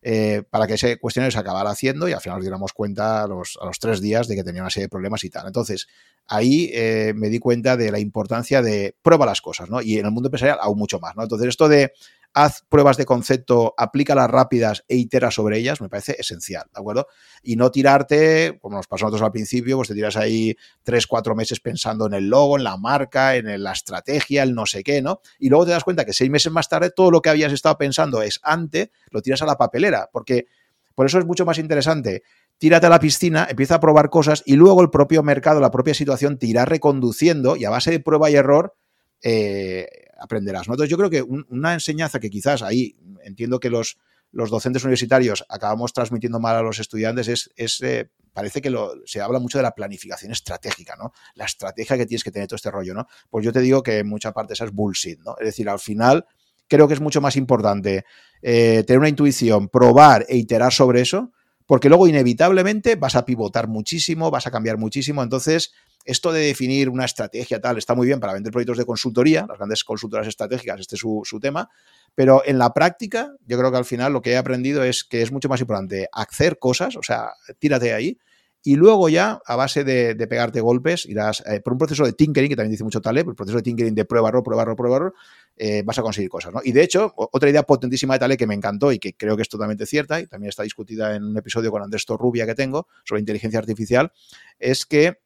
Eh, 0.02 0.42
para 0.48 0.66
que 0.66 0.74
ese 0.74 0.96
cuestionario 0.98 1.30
se 1.30 1.38
acabara 1.38 1.70
haciendo 1.70 2.08
y 2.08 2.12
al 2.12 2.22
final 2.22 2.38
nos 2.38 2.44
diéramos 2.44 2.72
cuenta 2.72 3.22
a 3.22 3.26
los, 3.26 3.58
a 3.60 3.66
los, 3.66 3.78
tres 3.78 4.00
días 4.00 4.28
de 4.28 4.34
que 4.34 4.42
tenía 4.42 4.62
una 4.62 4.70
serie 4.70 4.86
de 4.86 4.88
problemas 4.88 5.24
y 5.24 5.30
tal. 5.30 5.46
Entonces, 5.46 5.88
ahí 6.26 6.70
eh, 6.72 7.12
me 7.14 7.28
di 7.28 7.38
cuenta 7.38 7.76
de 7.76 7.90
la 7.90 7.98
importancia 7.98 8.62
de 8.62 8.94
prueba 9.02 9.26
las 9.26 9.42
cosas, 9.42 9.68
¿no? 9.68 9.82
Y 9.82 9.98
en 9.98 10.06
el 10.06 10.12
mundo 10.12 10.28
empresarial 10.28 10.58
aún 10.62 10.78
mucho 10.78 11.00
más, 11.00 11.16
¿no? 11.16 11.22
Entonces, 11.22 11.48
esto 11.48 11.68
de 11.68 11.92
haz 12.32 12.62
pruebas 12.68 12.96
de 12.96 13.04
concepto, 13.04 13.74
aplícalas 13.76 14.30
rápidas 14.30 14.84
e 14.88 14.96
itera 14.96 15.30
sobre 15.30 15.58
ellas, 15.58 15.80
me 15.80 15.88
parece 15.88 16.16
esencial, 16.18 16.64
¿de 16.72 16.80
acuerdo? 16.80 17.06
Y 17.42 17.56
no 17.56 17.70
tirarte, 17.70 18.58
como 18.60 18.76
nos 18.76 18.86
pasó 18.86 19.06
a 19.06 19.08
nosotros 19.08 19.26
al 19.26 19.32
principio, 19.32 19.76
pues 19.76 19.88
te 19.88 19.94
tiras 19.94 20.16
ahí 20.16 20.56
tres, 20.82 21.06
cuatro 21.06 21.34
meses 21.34 21.60
pensando 21.60 22.06
en 22.06 22.14
el 22.14 22.28
logo, 22.28 22.56
en 22.56 22.64
la 22.64 22.76
marca, 22.76 23.36
en 23.36 23.62
la 23.62 23.72
estrategia, 23.72 24.42
el 24.42 24.54
no 24.54 24.66
sé 24.66 24.82
qué, 24.82 25.02
¿no? 25.02 25.20
Y 25.38 25.48
luego 25.48 25.66
te 25.66 25.72
das 25.72 25.84
cuenta 25.84 26.04
que 26.04 26.12
seis 26.12 26.30
meses 26.30 26.52
más 26.52 26.68
tarde 26.68 26.90
todo 26.90 27.10
lo 27.10 27.20
que 27.20 27.30
habías 27.30 27.52
estado 27.52 27.76
pensando 27.78 28.22
es 28.22 28.40
antes, 28.42 28.90
lo 29.10 29.22
tiras 29.22 29.42
a 29.42 29.46
la 29.46 29.56
papelera, 29.56 30.08
porque 30.12 30.46
por 30.94 31.06
eso 31.06 31.18
es 31.18 31.26
mucho 31.26 31.44
más 31.44 31.58
interesante 31.58 32.22
tírate 32.60 32.86
a 32.86 32.90
la 32.90 33.00
piscina, 33.00 33.46
empieza 33.48 33.76
a 33.76 33.80
probar 33.80 34.10
cosas 34.10 34.42
y 34.44 34.54
luego 34.54 34.82
el 34.82 34.90
propio 34.90 35.22
mercado, 35.22 35.60
la 35.60 35.70
propia 35.70 35.94
situación 35.94 36.38
te 36.38 36.46
irá 36.46 36.66
reconduciendo 36.66 37.56
y 37.56 37.64
a 37.64 37.70
base 37.70 37.90
de 37.90 38.00
prueba 38.00 38.30
y 38.30 38.34
error 38.34 38.76
eh, 39.22 39.88
aprenderás. 40.20 40.66
Entonces 40.66 40.88
yo 40.88 40.96
creo 40.96 41.10
que 41.10 41.22
una 41.22 41.72
enseñanza 41.74 42.20
que 42.20 42.30
quizás 42.30 42.62
ahí 42.62 42.96
entiendo 43.24 43.58
que 43.58 43.70
los, 43.70 43.98
los 44.32 44.50
docentes 44.50 44.84
universitarios 44.84 45.44
acabamos 45.48 45.92
transmitiendo 45.92 46.38
mal 46.38 46.56
a 46.56 46.62
los 46.62 46.78
estudiantes 46.78 47.50
es, 47.56 47.80
eh, 47.82 48.08
parece 48.32 48.60
que 48.60 48.72
se 49.06 49.20
habla 49.20 49.38
mucho 49.38 49.58
de 49.58 49.62
la 49.62 49.74
planificación 49.74 50.32
estratégica, 50.32 50.94
¿no? 50.96 51.12
La 51.34 51.46
estrategia 51.46 51.96
que 51.96 52.06
tienes 52.06 52.22
que 52.22 52.30
tener 52.30 52.46
todo 52.46 52.56
este 52.56 52.70
rollo, 52.70 52.94
¿no? 52.94 53.06
Pues 53.28 53.44
yo 53.44 53.52
te 53.52 53.60
digo 53.60 53.82
que 53.82 53.98
en 53.98 54.08
mucha 54.08 54.32
parte 54.32 54.52
esa 54.52 54.64
es 54.64 54.72
bullshit, 54.72 55.18
¿no? 55.20 55.36
Es 55.38 55.46
decir, 55.46 55.68
al 55.68 55.80
final 55.80 56.26
creo 56.68 56.86
que 56.86 56.94
es 56.94 57.00
mucho 57.00 57.20
más 57.20 57.36
importante 57.36 58.04
eh, 58.42 58.84
tener 58.86 59.00
una 59.00 59.08
intuición, 59.08 59.68
probar 59.68 60.24
e 60.28 60.36
iterar 60.36 60.72
sobre 60.72 61.00
eso, 61.00 61.32
porque 61.70 61.88
luego 61.88 62.08
inevitablemente 62.08 62.96
vas 62.96 63.14
a 63.14 63.24
pivotar 63.24 63.68
muchísimo, 63.68 64.28
vas 64.32 64.44
a 64.44 64.50
cambiar 64.50 64.76
muchísimo, 64.76 65.22
entonces 65.22 65.72
esto 66.04 66.32
de 66.32 66.40
definir 66.40 66.88
una 66.88 67.04
estrategia 67.04 67.60
tal 67.60 67.78
está 67.78 67.94
muy 67.94 68.08
bien 68.08 68.18
para 68.18 68.32
vender 68.32 68.50
proyectos 68.50 68.78
de 68.78 68.84
consultoría, 68.84 69.46
las 69.48 69.56
grandes 69.56 69.84
consultoras 69.84 70.26
estratégicas, 70.26 70.80
este 70.80 70.96
es 70.96 71.00
su, 71.00 71.38
tema, 71.40 71.70
pero 72.16 72.42
en 72.44 72.58
la 72.58 72.74
práctica 72.74 73.36
yo 73.46 73.56
creo 73.56 73.70
que 73.70 73.76
al 73.76 73.84
final 73.84 74.12
lo 74.12 74.20
que 74.20 74.32
he 74.32 74.36
aprendido 74.36 74.82
es 74.82 75.04
que 75.04 75.22
es 75.22 75.30
mucho 75.30 75.48
más 75.48 75.60
importante 75.60 76.08
hacer 76.12 76.58
cosas, 76.58 76.96
o 76.96 77.04
sea, 77.04 77.34
tírate 77.60 77.94
ahí, 77.94 78.18
y 78.62 78.76
luego 78.76 79.08
ya, 79.08 79.40
a 79.46 79.56
base 79.56 79.84
de, 79.84 80.14
pegarte 80.26 80.60
golpes, 80.60 81.06
irás 81.06 81.42
eh, 81.46 81.60
por 81.60 81.72
un 81.72 81.78
proceso 81.78 82.04
de 82.04 82.12
tinkering, 82.12 82.50
que 82.50 82.56
también 82.56 82.72
dice 82.72 82.84
mucho 82.84 83.00
Taleb, 83.00 83.30
el 83.30 83.34
proceso 83.34 83.56
de 83.56 83.62
tinkering 83.62 83.94
de 83.94 84.04
prueba, 84.04 84.28
error, 84.28 84.42
prueba, 84.42 84.62
error, 84.62 84.76
prueba, 84.76 85.12
eh, 85.56 85.82
vas 85.84 85.98
a 85.98 86.02
conseguir 86.02 86.28
cosas. 86.28 86.52
¿no? 86.52 86.60
Y 86.62 86.72
de 86.72 86.82
hecho, 86.82 87.12
otra 87.16 87.48
idea 87.48 87.62
potentísima 87.62 88.14
de 88.14 88.20
Taleb 88.20 88.38
que 88.38 88.46
me 88.46 88.54
encantó 88.54 88.92
y 88.92 88.98
que 88.98 89.14
creo 89.14 89.34
que 89.36 89.42
es 89.42 89.48
totalmente 89.48 89.86
cierta, 89.86 90.20
y 90.20 90.26
también 90.26 90.50
está 90.50 90.62
discutida 90.62 91.16
en 91.16 91.24
un 91.24 91.36
episodio 91.38 91.70
con 91.70 91.82
Andrés 91.82 92.04
Torrubia 92.04 92.44
que 92.44 92.54
tengo 92.54 92.86
sobre 93.04 93.20
inteligencia 93.20 93.58
artificial, 93.58 94.12
es 94.58 94.84
que 94.84 95.20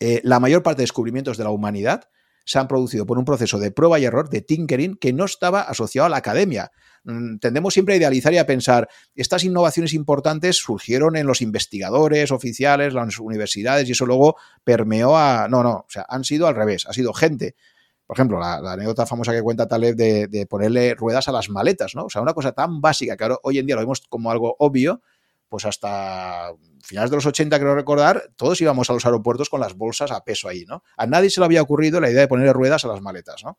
eh, 0.00 0.20
la 0.24 0.40
mayor 0.40 0.62
parte 0.62 0.78
de 0.78 0.84
descubrimientos 0.84 1.38
de 1.38 1.44
la 1.44 1.50
humanidad 1.50 2.08
se 2.46 2.60
han 2.60 2.68
producido 2.68 3.04
por 3.04 3.18
un 3.18 3.24
proceso 3.24 3.58
de 3.58 3.72
prueba 3.72 3.98
y 3.98 4.04
error, 4.04 4.30
de 4.30 4.40
tinkering, 4.40 4.96
que 4.96 5.12
no 5.12 5.24
estaba 5.24 5.62
asociado 5.62 6.06
a 6.06 6.08
la 6.08 6.18
academia. 6.18 6.70
Mm, 7.02 7.38
tendemos 7.38 7.74
siempre 7.74 7.94
a 7.94 7.96
idealizar 7.98 8.32
y 8.32 8.38
a 8.38 8.46
pensar, 8.46 8.88
estas 9.16 9.42
innovaciones 9.42 9.92
importantes 9.92 10.56
surgieron 10.56 11.16
en 11.16 11.26
los 11.26 11.42
investigadores 11.42 12.30
oficiales, 12.30 12.94
las 12.94 13.18
universidades, 13.18 13.88
y 13.88 13.92
eso 13.92 14.06
luego 14.06 14.36
permeó 14.62 15.18
a... 15.18 15.48
No, 15.48 15.64
no, 15.64 15.72
o 15.72 15.86
sea, 15.88 16.06
han 16.08 16.22
sido 16.22 16.46
al 16.46 16.54
revés, 16.54 16.86
ha 16.86 16.92
sido 16.92 17.12
gente. 17.12 17.56
Por 18.06 18.16
ejemplo, 18.16 18.38
la, 18.38 18.58
anécdota 18.58 19.06
famosa 19.06 19.32
que 19.32 19.42
cuenta 19.42 19.66
Taleb 19.66 19.96
de, 19.96 20.28
de, 20.28 20.46
ponerle 20.46 20.94
ruedas 20.94 21.26
a 21.26 21.32
las 21.32 21.50
maletas, 21.50 21.96
¿no? 21.96 22.04
O 22.04 22.10
sea, 22.10 22.22
una 22.22 22.32
cosa 22.32 22.52
tan 22.52 22.80
básica 22.80 23.16
que 23.16 23.28
hoy 23.42 23.58
en 23.58 23.66
día 23.66 23.74
lo 23.74 23.82
vemos 23.82 24.02
como 24.08 24.30
algo 24.30 24.54
obvio, 24.60 25.02
pues 25.48 25.64
hasta 25.64 26.52
finales 26.86 27.10
de 27.10 27.16
los 27.16 27.26
80, 27.26 27.58
creo 27.58 27.74
recordar, 27.74 28.30
todos 28.36 28.60
íbamos 28.60 28.88
a 28.88 28.92
los 28.92 29.04
aeropuertos 29.04 29.50
con 29.50 29.60
las 29.60 29.74
bolsas 29.74 30.12
a 30.12 30.22
peso 30.24 30.48
ahí, 30.48 30.64
¿no? 30.66 30.82
A 30.96 31.06
nadie 31.06 31.30
se 31.30 31.40
le 31.40 31.46
había 31.46 31.60
ocurrido 31.60 32.00
la 32.00 32.10
idea 32.10 32.20
de 32.20 32.28
poner 32.28 32.52
ruedas 32.52 32.84
a 32.84 32.88
las 32.88 33.00
maletas, 33.00 33.42
¿no? 33.44 33.58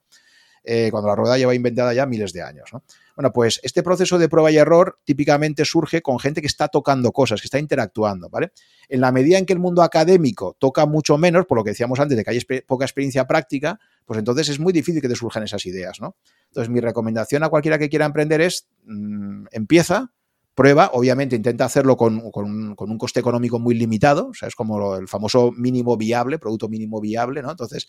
Eh, 0.63 0.89
cuando 0.91 1.07
la 1.07 1.15
rueda 1.15 1.37
lleva 1.37 1.55
inventada 1.55 1.93
ya 1.93 2.05
miles 2.05 2.33
de 2.33 2.41
años, 2.41 2.69
¿no? 2.73 2.83
Bueno, 3.15 3.31
pues 3.31 3.59
este 3.63 3.83
proceso 3.83 4.17
de 4.17 4.27
prueba 4.29 4.51
y 4.51 4.57
error 4.57 4.99
típicamente 5.03 5.65
surge 5.65 6.01
con 6.01 6.19
gente 6.19 6.41
que 6.41 6.47
está 6.47 6.67
tocando 6.67 7.11
cosas, 7.11 7.41
que 7.41 7.47
está 7.47 7.57
interactuando, 7.57 8.29
¿vale? 8.29 8.51
En 8.89 9.01
la 9.01 9.11
medida 9.11 9.37
en 9.37 9.45
que 9.45 9.53
el 9.53 9.59
mundo 9.59 9.81
académico 9.81 10.55
toca 10.59 10.85
mucho 10.85 11.17
menos, 11.17 11.45
por 11.45 11.57
lo 11.57 11.63
que 11.63 11.71
decíamos 11.71 11.99
antes 11.99 12.17
de 12.17 12.23
que 12.23 12.31
hay 12.31 12.61
poca 12.67 12.85
experiencia 12.85 13.25
práctica, 13.25 13.79
pues 14.05 14.19
entonces 14.19 14.49
es 14.49 14.59
muy 14.59 14.73
difícil 14.73 15.01
que 15.01 15.07
te 15.07 15.15
surjan 15.15 15.43
esas 15.43 15.65
ideas, 15.65 15.99
¿no? 16.01 16.15
Entonces 16.47 16.69
mi 16.69 16.79
recomendación 16.79 17.43
a 17.43 17.49
cualquiera 17.49 17.79
que 17.79 17.89
quiera 17.89 18.05
emprender 18.05 18.41
es, 18.41 18.67
mmm, 18.83 19.45
empieza, 19.51 20.11
prueba, 20.57 20.89
obviamente 20.93 21.35
intenta 21.35 21.65
hacerlo 21.65 21.95
con, 21.95 22.19
un, 22.33 22.97
coste 22.97 23.19
económico 23.19 23.59
muy 23.59 23.75
limitado, 23.75 24.29
o 24.29 24.33
sea, 24.33 24.47
es 24.47 24.55
como 24.55 24.95
el 24.95 25.07
famoso 25.07 25.51
mínimo 25.51 25.97
viable, 25.97 26.39
producto 26.39 26.67
mínimo 26.67 26.99
viable, 26.99 27.43
¿no? 27.43 27.51
Entonces, 27.51 27.87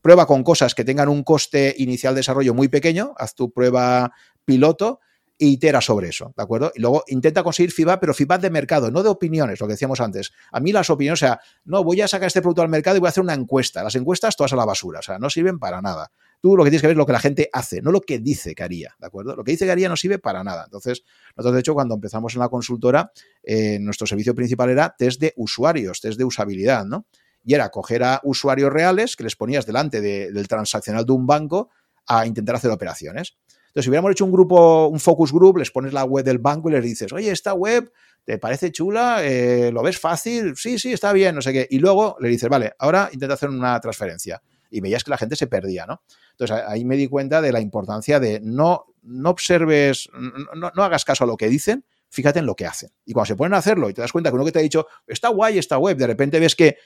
prueba 0.00 0.24
con 0.24 0.44
cosas 0.44 0.76
que 0.76 0.84
tengan 0.84 1.08
un 1.08 1.24
coste 1.24 1.74
inicial 1.76 2.14
de 2.14 2.20
desarrollo 2.20 2.54
muy 2.54 2.68
pequeño, 2.68 3.14
haz 3.16 3.34
tu 3.34 3.52
prueba 3.52 4.12
piloto 4.44 5.00
e 5.38 5.46
itera 5.46 5.80
sobre 5.80 6.08
eso, 6.08 6.32
¿de 6.36 6.42
acuerdo? 6.42 6.72
Y 6.74 6.80
luego 6.80 7.04
intenta 7.08 7.42
conseguir 7.42 7.72
feedback, 7.72 8.00
pero 8.00 8.14
feedback 8.14 8.40
de 8.40 8.50
mercado, 8.50 8.90
no 8.90 9.02
de 9.02 9.08
opiniones, 9.08 9.60
lo 9.60 9.66
que 9.66 9.72
decíamos 9.72 10.00
antes. 10.00 10.32
A 10.52 10.60
mí 10.60 10.72
las 10.72 10.90
opiniones, 10.90 11.22
o 11.22 11.26
sea, 11.26 11.40
no, 11.64 11.82
voy 11.82 12.00
a 12.00 12.08
sacar 12.08 12.28
este 12.28 12.40
producto 12.40 12.62
al 12.62 12.68
mercado 12.68 12.96
y 12.96 13.00
voy 13.00 13.08
a 13.08 13.10
hacer 13.10 13.22
una 13.22 13.34
encuesta. 13.34 13.82
Las 13.82 13.96
encuestas 13.96 14.36
todas 14.36 14.52
a 14.52 14.56
la 14.56 14.64
basura, 14.64 15.00
o 15.00 15.02
sea, 15.02 15.18
no 15.18 15.28
sirven 15.30 15.58
para 15.58 15.82
nada. 15.82 16.10
Tú 16.40 16.56
lo 16.56 16.62
que 16.62 16.70
tienes 16.70 16.82
que 16.82 16.88
ver 16.88 16.94
es 16.94 16.98
lo 16.98 17.06
que 17.06 17.12
la 17.12 17.20
gente 17.20 17.48
hace, 17.52 17.80
no 17.80 17.90
lo 17.90 18.02
que 18.02 18.18
dice 18.18 18.54
que 18.54 18.62
haría, 18.62 18.94
¿de 19.00 19.06
acuerdo? 19.06 19.34
Lo 19.34 19.42
que 19.42 19.52
dice 19.52 19.64
que 19.64 19.72
haría 19.72 19.88
no 19.88 19.96
sirve 19.96 20.18
para 20.18 20.44
nada. 20.44 20.64
Entonces, 20.64 21.02
nosotros, 21.36 21.54
de 21.54 21.60
hecho, 21.60 21.74
cuando 21.74 21.94
empezamos 21.94 22.34
en 22.34 22.40
la 22.40 22.48
consultora, 22.48 23.10
eh, 23.42 23.78
nuestro 23.80 24.06
servicio 24.06 24.34
principal 24.34 24.70
era 24.70 24.94
test 24.96 25.20
de 25.20 25.32
usuarios, 25.36 26.00
test 26.00 26.18
de 26.18 26.24
usabilidad, 26.24 26.84
¿no? 26.84 27.06
Y 27.42 27.54
era 27.54 27.70
coger 27.70 28.04
a 28.04 28.20
usuarios 28.24 28.72
reales 28.72 29.16
que 29.16 29.24
les 29.24 29.36
ponías 29.36 29.66
delante 29.66 30.00
del 30.00 30.48
transaccional 30.48 31.04
de 31.04 31.12
un 31.12 31.26
banco 31.26 31.70
a 32.06 32.26
intentar 32.26 32.56
hacer 32.56 32.70
operaciones. 32.70 33.36
Entonces, 33.74 33.86
si 33.86 33.90
hubiéramos 33.90 34.12
hecho 34.12 34.24
un 34.24 34.32
grupo, 34.32 34.86
un 34.86 35.00
focus 35.00 35.32
group, 35.32 35.58
les 35.58 35.70
pones 35.70 35.92
la 35.92 36.04
web 36.04 36.24
del 36.24 36.38
banco 36.38 36.70
y 36.70 36.72
les 36.72 36.84
dices, 36.84 37.12
oye, 37.12 37.30
esta 37.30 37.54
web 37.54 37.90
¿te 38.24 38.38
parece 38.38 38.72
chula? 38.72 39.18
Eh, 39.22 39.70
¿Lo 39.72 39.82
ves 39.82 39.98
fácil? 39.98 40.54
Sí, 40.56 40.78
sí, 40.78 40.92
está 40.92 41.12
bien, 41.12 41.34
no 41.34 41.42
sé 41.42 41.52
qué. 41.52 41.66
Y 41.70 41.78
luego 41.78 42.16
le 42.20 42.28
dices, 42.28 42.48
vale, 42.48 42.72
ahora 42.78 43.10
intenta 43.12 43.34
hacer 43.34 43.50
una 43.50 43.78
transferencia. 43.80 44.42
Y 44.70 44.80
veías 44.80 45.04
que 45.04 45.10
la 45.10 45.18
gente 45.18 45.36
se 45.36 45.46
perdía, 45.46 45.86
¿no? 45.86 46.02
Entonces 46.32 46.64
ahí 46.66 46.84
me 46.84 46.96
di 46.96 47.06
cuenta 47.06 47.40
de 47.40 47.52
la 47.52 47.60
importancia 47.60 48.18
de 48.18 48.40
no, 48.40 48.86
no 49.02 49.30
observes, 49.30 50.08
no, 50.56 50.72
no 50.74 50.82
hagas 50.82 51.04
caso 51.04 51.24
a 51.24 51.26
lo 51.26 51.36
que 51.36 51.48
dicen, 51.48 51.84
fíjate 52.08 52.40
en 52.40 52.46
lo 52.46 52.56
que 52.56 52.66
hacen. 52.66 52.90
Y 53.04 53.12
cuando 53.12 53.26
se 53.26 53.36
ponen 53.36 53.54
a 53.54 53.58
hacerlo 53.58 53.88
y 53.88 53.94
te 53.94 54.00
das 54.00 54.10
cuenta 54.10 54.30
que 54.30 54.34
uno 54.34 54.44
que 54.44 54.52
te 54.52 54.58
ha 54.58 54.62
dicho, 54.62 54.86
está 55.06 55.28
guay 55.28 55.58
esta 55.58 55.78
web, 55.78 55.96
de 55.96 56.06
repente 56.06 56.40
ves 56.40 56.56
que 56.56 56.76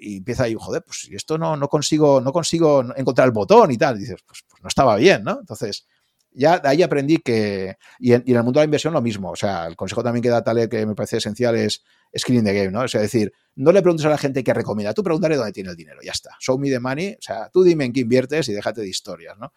y 0.00 0.18
empieza 0.18 0.44
ahí, 0.44 0.56
joder, 0.58 0.82
pues 0.82 1.02
si 1.02 1.14
esto 1.14 1.38
no, 1.38 1.56
no, 1.56 1.68
consigo, 1.68 2.20
no 2.20 2.32
consigo 2.32 2.84
encontrar 2.96 3.26
el 3.26 3.32
botón 3.32 3.70
y 3.70 3.76
tal, 3.76 3.96
y 3.96 4.00
dices, 4.00 4.20
pues, 4.26 4.44
pues 4.48 4.62
no 4.62 4.68
estaba 4.68 4.96
bien, 4.96 5.22
¿no? 5.24 5.38
Entonces, 5.40 5.86
ya 6.32 6.58
de 6.58 6.68
ahí 6.68 6.82
aprendí 6.82 7.18
que, 7.18 7.76
y 7.98 8.12
en, 8.12 8.22
y 8.24 8.32
en, 8.32 8.36
el 8.36 8.44
mundo 8.44 8.60
de 8.60 8.62
la 8.62 8.66
inversión 8.66 8.94
lo 8.94 9.02
mismo, 9.02 9.30
o 9.30 9.36
sea, 9.36 9.66
el 9.66 9.76
consejo 9.76 10.02
también 10.02 10.22
que 10.22 10.28
da 10.28 10.42
Taleb 10.42 10.70
que 10.70 10.86
me 10.86 10.94
parece 10.94 11.16
esencial 11.16 11.56
es 11.56 11.82
screen 12.16 12.44
the 12.44 12.54
game, 12.54 12.70
¿no? 12.70 12.82
O 12.82 12.88
sea, 12.88 13.02
es 13.02 13.12
decir, 13.12 13.32
no 13.56 13.72
le 13.72 13.82
preguntes 13.82 14.06
a 14.06 14.10
la 14.10 14.18
gente 14.18 14.44
qué 14.44 14.54
recomienda, 14.54 14.94
tú 14.94 15.02
pregúntale 15.02 15.36
dónde 15.36 15.52
tiene 15.52 15.70
el 15.70 15.76
dinero, 15.76 16.00
ya 16.02 16.12
está. 16.12 16.30
Show 16.40 16.58
me 16.58 16.70
the 16.70 16.80
money, 16.80 17.14
o 17.14 17.22
sea, 17.22 17.48
tú 17.50 17.62
dime 17.62 17.84
en 17.84 17.92
qué 17.92 18.00
inviertes 18.00 18.48
y 18.48 18.52
déjate 18.52 18.80
de 18.80 18.88
historias, 18.88 19.36
¿no? 19.38 19.52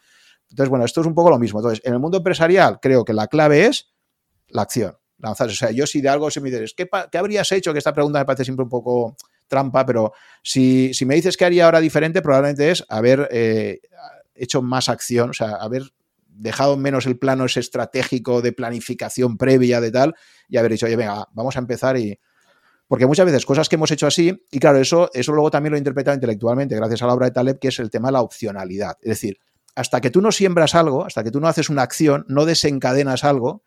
Entonces, 0.50 0.70
bueno, 0.70 0.86
esto 0.86 1.02
es 1.02 1.08
un 1.08 1.16
poco 1.16 1.30
lo 1.30 1.40
mismo. 1.40 1.60
Entonces, 1.60 1.82
en 1.84 1.94
el 1.94 2.00
mundo 2.00 2.18
empresarial 2.18 2.80
creo 2.80 3.04
que 3.04 3.14
la 3.14 3.28
clave 3.28 3.66
es 3.66 3.92
la 4.50 4.64
acción, 4.64 4.96
lanzarse. 5.18 5.54
O 5.54 5.58
sea, 5.58 5.72
yo 5.72 5.88
si 5.88 6.02
de 6.02 6.10
algo 6.10 6.30
se 6.30 6.42
me 6.42 6.52
dices, 6.52 6.74
¿qué, 6.76 6.88
¿qué 7.12 7.18
habrías 7.18 7.52
hecho? 7.52 7.72
Que 7.74 7.80
esta 7.80 7.94
pregunta 7.94 8.20
me 8.20 8.26
parece 8.26 8.44
siempre 8.44 8.64
un 8.64 8.70
poco 8.70 9.16
trampa, 9.54 9.86
pero 9.86 10.14
si, 10.42 10.96
si 10.96 11.06
me 11.06 11.14
dices 11.14 11.38
que 11.38 11.46
haría 11.46 11.66
ahora 11.66 11.80
diferente, 11.80 12.24
probablemente 12.24 12.72
es 12.72 12.84
haber 12.90 13.30
eh, 13.32 13.82
hecho 14.34 14.64
más 14.64 14.90
acción, 14.90 15.30
o 15.30 15.34
sea, 15.34 15.52
haber 15.52 15.84
dejado 16.28 16.76
menos 16.76 17.06
el 17.06 17.20
plano 17.20 17.46
estratégico 17.46 18.42
de 18.42 18.52
planificación 18.52 19.38
previa 19.38 19.80
de 19.80 19.92
tal 19.92 20.16
y 20.50 20.58
haber 20.58 20.72
dicho, 20.72 20.88
oye, 20.88 20.96
venga, 20.96 21.28
vamos 21.34 21.56
a 21.56 21.60
empezar 21.60 21.98
y... 21.98 22.20
Porque 22.88 23.06
muchas 23.06 23.26
veces 23.26 23.46
cosas 23.46 23.70
que 23.70 23.76
hemos 23.76 23.92
hecho 23.92 24.08
así, 24.08 24.46
y 24.52 24.60
claro, 24.60 24.80
eso, 24.80 25.10
eso 25.14 25.32
luego 25.34 25.52
también 25.52 25.72
lo 25.72 25.78
he 25.78 25.80
interpretado 25.80 26.16
intelectualmente 26.16 26.76
gracias 26.76 27.02
a 27.02 27.08
la 27.08 27.14
obra 27.14 27.28
de 27.28 27.32
Taleb, 27.32 27.60
que 27.60 27.68
es 27.68 27.80
el 27.80 27.90
tema 27.90 28.08
de 28.08 28.14
la 28.14 28.22
opcionalidad. 28.22 28.98
Es 29.02 29.10
decir, 29.10 29.38
hasta 29.76 30.02
que 30.02 30.10
tú 30.10 30.22
no 30.22 30.32
siembras 30.32 30.76
algo, 30.76 31.06
hasta 31.06 31.24
que 31.24 31.32
tú 31.32 31.40
no 31.40 31.48
haces 31.48 31.70
una 31.70 31.84
acción, 31.84 32.26
no 32.28 32.46
desencadenas 32.46 33.24
algo, 33.24 33.64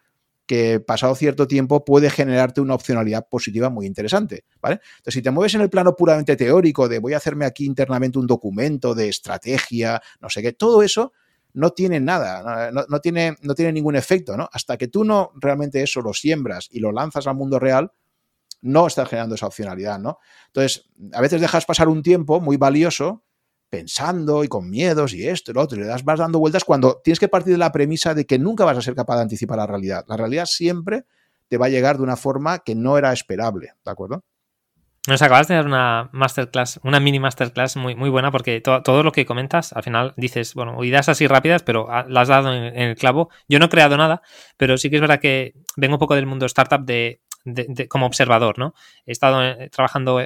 que 0.47 0.81
pasado 0.81 1.15
cierto 1.15 1.47
tiempo 1.47 1.85
puede 1.85 2.11
generarte 2.11 2.61
una 2.61 2.75
opcionalidad 2.75 3.29
positiva 3.29 3.69
muy 3.69 3.87
interesante, 3.87 4.45
¿vale? 4.61 4.81
Entonces, 4.99 5.15
si 5.15 5.23
te 5.23 5.31
mueves 5.31 5.55
en 5.55 5.61
el 5.61 5.71
plano 5.71 5.97
puramente 5.97 6.37
teórico 6.37 6.89
de 6.89 6.99
voy 6.99 7.15
a 7.15 7.17
hacerme 7.17 7.45
aquí 7.45 7.67
internamente 7.67 8.19
un 8.19 8.27
documento 8.27 8.95
de 8.95 9.09
estrategia, 9.09 10.01
no 10.21 10.31
sé 10.31 10.43
qué, 10.43 10.53
todo 10.53 10.83
eso 10.83 11.13
no 11.53 11.71
tiene 11.71 12.01
nada, 12.01 12.71
no, 12.71 13.01
tiene, 13.01 13.37
no 13.41 13.55
tiene 13.55 13.73
ningún 13.73 13.97
efecto, 13.97 14.37
¿no? 14.37 14.49
Hasta 14.53 14.77
que 14.77 14.89
tú 14.89 15.05
no 15.05 15.33
realmente 15.37 15.83
eso 15.83 16.03
lo 16.03 16.13
siembras 16.13 16.69
y 16.71 16.81
lo 16.81 16.93
lanzas 16.93 17.27
al 17.27 17.35
mundo 17.35 17.59
real, 17.59 17.93
no 18.61 18.87
estás 18.87 19.09
generando 19.09 19.37
esa 19.37 19.47
opcionalidad, 19.47 19.99
¿no? 19.99 20.19
Entonces, 20.49 20.91
a 21.13 21.21
veces 21.21 21.41
dejas 21.41 21.65
pasar 21.65 21.89
un 21.89 22.03
tiempo 22.03 22.41
muy 22.41 22.59
valioso 22.59 23.25
pensando 23.69 24.45
y 24.45 24.49
con 24.49 24.71
miedos 24.71 25.13
y 25.15 25.27
esto 25.27 25.51
y 25.51 25.55
lo 25.55 25.63
otro, 25.63 25.79
y 25.79 25.83
le 25.83 25.87
das, 25.87 26.05
vas 26.05 26.19
dando 26.19 26.39
vueltas 26.39 26.65
cuando 26.65 27.01
tienes 27.03 27.19
que 27.19 27.29
partir 27.29 27.53
de 27.53 27.59
la 27.59 27.73
premisa 27.73 28.15
de 28.15 28.27
que 28.27 28.39
nunca 28.39 28.65
vas 28.65 28.79
a 28.79 28.83
ser 28.83 28.95
capaz 28.95 29.17
de 29.17 29.23
anticipar 29.23 29.59
la 29.59 29.67
realidad. 29.67 30.05
La 30.09 30.17
realidad 30.17 30.47
siempre 30.47 31.05
te 31.49 31.59
va 31.59 31.67
a 31.67 31.69
llegar 31.69 31.97
de 31.97 32.03
una 32.03 32.17
forma 32.17 32.61
que 32.61 32.75
no 32.75 32.99
era 32.99 33.13
esperable, 33.13 33.73
¿de 33.85 33.91
acuerdo? 33.91 34.25
Nos 35.09 35.23
acabas 35.23 35.47
de 35.47 35.55
dar 35.55 35.67
una 35.67 36.09
masterclass, 36.13 36.81
una 36.83 36.99
mini 36.99 37.21
masterclass 37.21 37.77
muy, 37.77 37.95
muy 37.95 38.11
buena 38.11 38.33
porque 38.33 38.61
to 38.61 38.83
todo 38.83 39.05
lo 39.05 39.13
que 39.13 39.25
comentas, 39.25 39.73
al 39.73 39.85
final 39.85 40.15
dices, 40.17 40.55
bueno, 40.55 40.83
ideas 40.83 41.09
así 41.09 41.29
rápidas, 41.29 41.63
pero 41.63 41.87
las 42.09 42.29
has 42.29 42.29
dado 42.29 42.53
en, 42.53 42.77
el 42.77 42.97
clavo. 42.97 43.31
Yo 43.49 43.61
no 43.61 43.67
he 43.67 43.69
creado 43.69 43.97
nada, 43.97 44.21
pero 44.57 44.77
sí 44.79 44.91
que 44.91 44.97
es 44.97 45.01
verdad 45.01 45.21
que 45.21 45.55
vengo 45.77 45.95
un 45.95 46.01
poco 46.01 46.17
del 46.17 46.27
mundo 46.27 46.47
startup 46.47 46.85
de, 46.85 47.21
de, 47.45 47.87
como 47.87 48.07
observador, 48.07 48.59
¿no? 48.59 48.75
He 49.07 49.13
estado 49.13 49.45
eh, 49.45 49.71
trabajando 49.71 50.21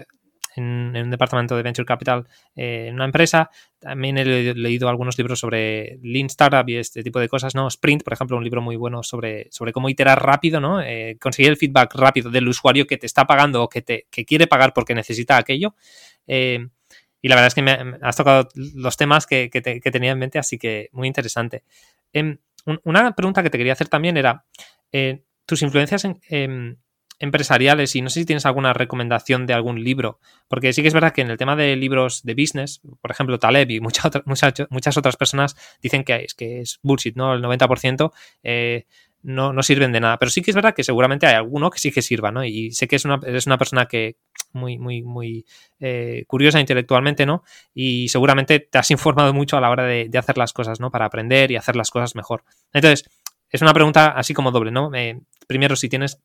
en, 0.57 0.97
un 0.97 1.11
departamento 1.11 1.57
de 1.57 1.63
Venture 1.63 1.87
Capital 1.87 2.27
eh, 2.55 2.87
en 2.89 2.95
una 2.95 3.05
empresa. 3.05 3.51
También 3.79 4.19
he 4.19 4.25
leído 4.25 4.89
algunos 4.89 5.17
libros 5.19 5.41
sobre 5.41 5.99
Lean 6.03 6.27
Startup 6.27 6.69
y 6.69 6.77
este 6.77 7.03
tipo 7.03 7.19
de 7.19 7.29
cosas, 7.29 7.55
¿no? 7.55 7.69
Sprint, 7.69 8.03
por 8.03 8.13
ejemplo, 8.13 8.37
un 8.37 8.45
libro 8.45 8.61
muy 8.61 8.77
bueno 8.77 9.03
sobre, 9.03 9.49
sobre 9.51 9.73
cómo 9.73 9.89
iterar 9.89 10.23
rápido, 10.23 10.61
¿no? 10.61 10.83
Eh, 10.83 11.17
conseguir 11.21 11.51
el 11.51 11.57
feedback 11.57 11.95
rápido 11.95 12.31
del 12.31 12.49
usuario 12.49 12.87
que 12.87 12.99
te 12.99 13.07
está 13.07 13.27
pagando 13.27 13.63
o 13.63 13.69
que, 13.69 13.83
te, 13.83 14.07
que 14.11 14.25
quiere 14.25 14.47
pagar 14.47 14.73
porque 14.75 14.95
necesita 14.95 15.37
aquello. 15.37 15.75
Eh, 16.27 16.67
y 17.23 17.29
la 17.29 17.35
verdad 17.35 17.49
es 17.49 17.55
que 17.55 17.63
me, 17.63 17.79
has 18.03 18.17
tocado 18.17 18.49
los 18.55 18.97
temas 18.97 19.27
que, 19.27 19.51
que, 19.51 19.61
tenía 19.61 20.13
en 20.13 20.19
mente, 20.19 20.39
así 20.39 20.59
que 20.59 20.89
muy 20.93 21.07
interesante. 21.07 21.65
Em, 22.13 22.39
una 22.85 23.15
pregunta 23.15 23.43
que 23.43 23.51
te 23.51 23.59
quería 23.59 23.75
hacer 23.75 23.89
también 23.89 24.17
era, 24.17 24.47
tus 25.47 25.63
influencias 25.63 26.05
en 26.05 26.79
empresariales 27.21 27.95
y 27.95 28.03
no 28.03 28.09
sé 28.11 28.21
si 28.21 28.27
tienes 28.27 28.47
alguna 28.47 28.73
recomendación 28.73 29.47
de 29.47 29.53
algún 29.53 29.85
libro, 29.85 30.19
porque 30.49 30.73
sí 30.73 30.83
que 30.83 30.89
es 30.89 30.95
verdad 30.95 31.13
que 31.13 31.21
en 31.21 31.31
el 31.31 31.37
tema 31.37 31.55
de 31.55 31.77
libros 31.77 32.23
de 32.25 32.35
business, 32.35 32.81
por 33.01 33.11
ejemplo, 33.11 33.39
Taleb 33.39 33.71
y 33.71 33.81
muchas, 33.81 34.11
muchas, 34.25 34.97
otras 34.97 35.17
personas 35.17 35.55
dicen 35.83 36.03
que 36.03 36.25
es, 36.25 36.35
que 36.35 36.61
es 36.61 36.81
bullshit, 36.83 37.17
¿no? 37.17 37.35
El 37.35 37.43
90% 37.43 38.11
eh, 38.43 38.87
no, 39.23 39.53
no, 39.53 39.63
sirven 39.63 39.93
de 39.93 40.01
nada, 40.01 40.19
pero 40.19 40.31
sí 40.31 40.41
que 40.41 40.51
es 40.51 40.55
verdad 40.55 40.75
que 40.75 40.83
seguramente 40.83 41.27
hay 41.27 41.35
alguno 41.35 41.71
que 41.71 41.79
sí 41.79 41.93
que 41.93 42.01
sirva, 42.01 42.33
¿no? 42.33 42.43
Y 42.43 42.73
sé 42.73 42.89
que 42.89 42.97
es 42.97 43.05
una, 43.05 43.21
eres 43.27 43.47
una 43.47 43.59
persona 43.59 43.87
que 43.87 44.17
muy, 44.53 44.79
muy, 44.79 45.03
muy 45.03 45.45
eh, 45.79 46.25
curiosa 46.27 46.59
intelectualmente, 46.59 47.27
¿no? 47.27 47.45
Y 47.75 48.09
seguramente 48.09 48.61
te 48.61 48.79
has 48.79 48.91
informado 48.91 49.35
mucho 49.35 49.59
a 49.59 49.61
la 49.61 49.69
hora 49.69 49.85
de, 49.85 50.11
hacer 50.17 50.39
las 50.39 50.55
cosas, 50.55 50.81
¿no? 50.81 50.91
Para 50.91 51.05
aprender 51.05 51.51
y 51.51 51.57
hacer 51.57 51.77
las 51.77 51.91
cosas 51.91 52.15
mejor. 52.15 52.45
Entonces, 52.73 53.09
es 53.51 53.61
una 53.61 53.75
pregunta 53.75 54.09
así 54.09 54.33
como 54.33 54.53
doble, 54.53 54.71
¿no? 54.71 54.91
Eh, 54.95 55.21
primero, 55.47 55.77
si 55.77 55.91
tienes 55.91 56.23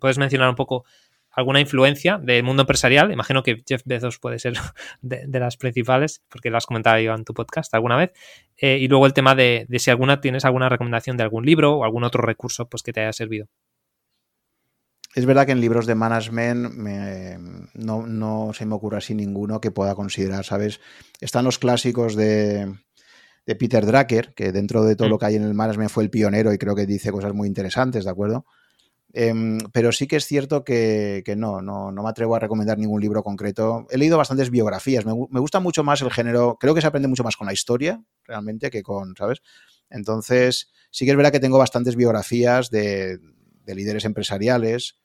puedes 0.00 0.18
mencionar 0.18 0.48
un 0.48 0.56
poco 0.56 0.84
alguna 1.32 1.60
influencia 1.60 2.18
del 2.18 2.44
mundo 2.44 2.62
empresarial. 2.62 3.10
Imagino 3.10 3.42
que 3.42 3.62
Jeff 3.66 3.82
Bezos 3.84 4.18
puede 4.18 4.38
ser 4.38 4.54
de, 5.02 5.26
las 5.40 5.56
principales, 5.56 6.22
porque 6.28 6.50
lo 6.50 6.58
has 6.58 6.66
comentado 6.66 6.98
yo 7.00 7.14
en 7.14 7.24
tu 7.24 7.34
podcast 7.34 7.74
alguna 7.74 7.96
vez. 7.96 8.12
Eh, 8.56 8.78
y 8.78 8.88
luego 8.88 9.06
el 9.06 9.12
tema 9.12 9.34
de, 9.34 9.66
si 9.78 9.90
alguna 9.90 10.20
tienes 10.20 10.44
alguna 10.44 10.68
recomendación 10.68 11.16
de 11.16 11.24
algún 11.24 11.44
libro 11.44 11.76
o 11.76 11.84
algún 11.84 12.04
otro 12.04 12.22
recurso 12.22 12.68
pues, 12.68 12.82
que 12.82 12.92
te 12.92 13.00
haya 13.00 13.12
servido. 13.12 13.48
Es 15.14 15.26
verdad 15.26 15.44
que 15.44 15.52
en 15.52 15.60
libros 15.60 15.84
de 15.84 15.94
management 15.94 16.72
no, 17.74 18.50
se 18.54 18.64
me 18.64 18.74
ocurre 18.74 18.96
así 18.96 19.14
ninguno 19.14 19.60
que 19.60 19.70
pueda 19.70 19.94
considerar, 19.94 20.42
¿sabes? 20.44 20.80
Están 21.20 21.44
los 21.44 21.58
clásicos 21.58 22.16
de, 22.16 22.72
Peter 23.44 23.84
Drucker, 23.84 24.32
que 24.32 24.52
dentro 24.52 24.84
de 24.84 24.96
todo 24.96 25.08
mm. 25.08 25.10
lo 25.10 25.18
que 25.18 25.26
hay 25.26 25.36
en 25.36 25.42
el 25.42 25.52
management 25.52 25.90
fue 25.90 26.04
el 26.04 26.10
pionero 26.10 26.54
y 26.54 26.58
creo 26.58 26.74
que 26.74 26.86
dice 26.86 27.12
cosas 27.12 27.34
muy 27.34 27.46
interesantes, 27.46 28.04
¿de 28.04 28.10
acuerdo? 28.10 28.46
Em, 29.14 29.58
pero 29.72 29.92
sí 29.92 30.06
que 30.06 30.16
es 30.16 30.24
cierto 30.24 30.64
que, 30.64 31.22
no, 31.36 31.60
no, 31.60 31.92
me 31.92 32.08
atrevo 32.08 32.34
a 32.34 32.38
recomendar 32.38 32.78
ningún 32.78 33.00
libro 33.00 33.22
concreto. 33.22 33.86
He 33.90 33.98
leído 33.98 34.16
bastantes 34.16 34.50
biografías. 34.50 35.04
Me, 35.04 35.12
gusta 35.12 35.60
mucho 35.60 35.84
más 35.84 36.00
el 36.00 36.10
género. 36.10 36.56
Creo 36.58 36.74
que 36.74 36.80
se 36.80 36.86
aprende 36.86 37.08
mucho 37.08 37.24
más 37.24 37.36
con 37.36 37.46
la 37.46 37.52
historia, 37.52 38.02
realmente, 38.24 38.70
que 38.70 38.82
con, 38.82 39.14
¿sabes? 39.16 39.42
Entonces, 39.90 40.72
sí 40.90 41.04
que 41.04 41.10
es 41.10 41.16
verdad 41.16 41.32
que 41.32 41.40
tengo 41.40 41.58
bastantes 41.58 41.96
biografías 41.96 42.70
de, 42.70 43.18
líderes 43.66 44.06
empresariales, 44.06 44.98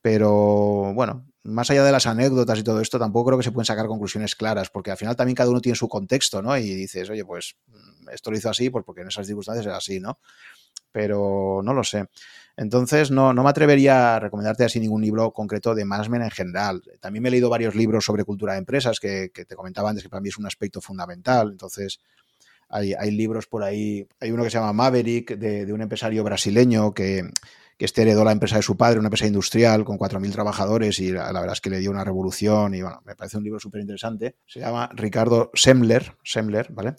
pero 0.00 0.92
bueno, 0.94 1.26
más 1.42 1.70
allá 1.70 1.84
de 1.84 1.92
las 1.92 2.06
anécdotas 2.06 2.60
y 2.60 2.62
todo 2.62 2.80
esto, 2.80 2.98
tampoco 2.98 3.26
creo 3.26 3.38
que 3.38 3.44
se 3.44 3.52
pueden 3.52 3.66
sacar 3.66 3.86
conclusiones 3.86 4.36
claras, 4.36 4.70
porque 4.70 4.92
al 4.92 4.96
final 4.96 5.16
también 5.16 5.34
cada 5.34 5.50
uno 5.50 5.60
tiene 5.60 5.74
su 5.76 5.88
contexto, 5.88 6.42
¿no? 6.42 6.56
Y 6.56 6.74
dices, 6.74 7.10
oye, 7.10 7.24
pues 7.24 7.56
esto 8.12 8.30
lo 8.30 8.36
hizo 8.36 8.50
así, 8.50 8.70
pues 8.70 8.84
porque 8.84 9.02
en 9.02 9.08
esas 9.08 9.26
circunstancias 9.26 9.66
era 9.66 9.76
así, 9.76 9.98
¿no? 9.98 10.20
Pero 10.92 11.60
no 11.64 11.74
lo 11.74 11.82
sé. 11.82 12.06
Entonces, 12.56 13.10
no, 13.10 13.32
no 13.32 13.42
me 13.42 13.50
atrevería 13.50 14.16
a 14.16 14.20
recomendarte 14.20 14.64
así 14.64 14.78
ningún 14.78 15.02
libro 15.02 15.32
concreto 15.32 15.74
de 15.74 15.84
management 15.84 16.24
en 16.24 16.30
general. 16.30 16.82
También 17.00 17.22
me 17.22 17.28
he 17.28 17.32
leído 17.32 17.48
varios 17.48 17.74
libros 17.74 18.04
sobre 18.04 18.24
cultura 18.24 18.52
de 18.52 18.58
empresas 18.58 19.00
que, 19.00 19.30
te 19.30 19.56
comentaba 19.56 19.90
antes 19.90 20.02
que 20.02 20.10
para 20.10 20.20
mí 20.20 20.28
es 20.28 20.38
un 20.38 20.46
aspecto 20.46 20.80
fundamental. 20.80 21.50
Entonces, 21.50 22.00
hay, 22.68 23.10
libros 23.10 23.46
por 23.46 23.62
ahí. 23.62 24.06
Hay 24.20 24.30
uno 24.30 24.44
que 24.44 24.50
se 24.50 24.58
llama 24.58 24.72
Maverick, 24.72 25.36
de, 25.36 25.72
un 25.72 25.82
empresario 25.82 26.24
brasileño 26.24 26.92
que, 26.92 27.28
que 27.82 27.86
este 27.86 28.02
heredó 28.02 28.24
la 28.24 28.32
empresa 28.32 28.56
de 28.56 28.62
su 28.62 28.76
padre, 28.76 28.98
una 28.98 29.08
empresa 29.08 29.26
industrial 29.26 29.84
con 29.84 29.98
4.000 29.98 30.30
trabajadores 30.30 31.00
y 31.00 31.10
la, 31.10 31.32
verdad 31.32 31.52
es 31.54 31.60
que 31.60 31.70
le 31.70 31.80
dio 31.80 31.90
una 31.90 32.04
revolución 32.04 32.74
y 32.74 32.82
bueno, 32.82 33.00
me 33.04 33.16
parece 33.16 33.38
un 33.38 33.44
libro 33.44 33.58
súper 33.58 33.80
interesante. 33.80 34.36
Se 34.46 34.60
llama 34.60 34.88
Ricardo 34.94 35.50
Semler, 35.54 36.14
Semler, 36.22 36.68
¿vale? 36.70 36.94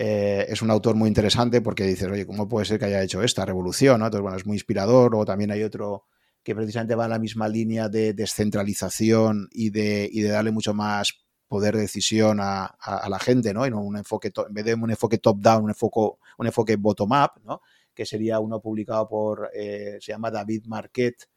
Eh, 0.00 0.46
es 0.48 0.62
un 0.62 0.70
autor 0.70 0.94
muy 0.94 1.08
interesante 1.08 1.60
porque 1.60 1.82
dices, 1.82 2.08
oye, 2.08 2.24
¿cómo 2.24 2.48
puede 2.48 2.64
ser 2.64 2.78
que 2.78 2.84
haya 2.84 3.02
hecho 3.02 3.20
esta 3.20 3.44
revolución? 3.44 3.96
Entonces, 3.96 4.20
bueno, 4.20 4.36
es 4.36 4.46
muy 4.46 4.56
inspirador. 4.56 5.16
O 5.16 5.24
también 5.24 5.50
hay 5.50 5.64
otro 5.64 6.04
que 6.44 6.54
precisamente 6.54 6.94
va 6.94 7.04
en 7.06 7.10
la 7.10 7.18
misma 7.18 7.48
línea 7.48 7.88
de 7.88 8.14
descentralización 8.14 9.48
y 9.50 9.70
de, 9.70 10.08
darle 10.30 10.52
mucho 10.52 10.72
más 10.72 11.12
poder 11.48 11.74
de 11.74 11.80
decisión 11.82 12.38
a, 12.40 12.76
la 13.08 13.18
gente, 13.18 13.52
¿no? 13.52 13.68
No 13.68 13.80
un 13.80 13.96
enfoque, 13.96 14.30
en 14.46 14.54
vez 14.54 14.64
de 14.64 14.74
un 14.74 14.90
enfoque 14.90 15.18
top-down, 15.18 15.64
un 15.64 15.70
enfoque, 15.70 16.00
un 16.38 16.46
enfoque 16.46 16.76
bottom-up, 16.76 17.42
¿no? 17.44 17.60
que 17.92 18.06
sería 18.06 18.38
uno 18.38 18.60
publicado 18.60 19.08
por, 19.08 19.50
eh, 19.52 19.98
se 20.00 20.12
llama 20.12 20.30
David 20.30 20.66
Marquet 20.66 21.28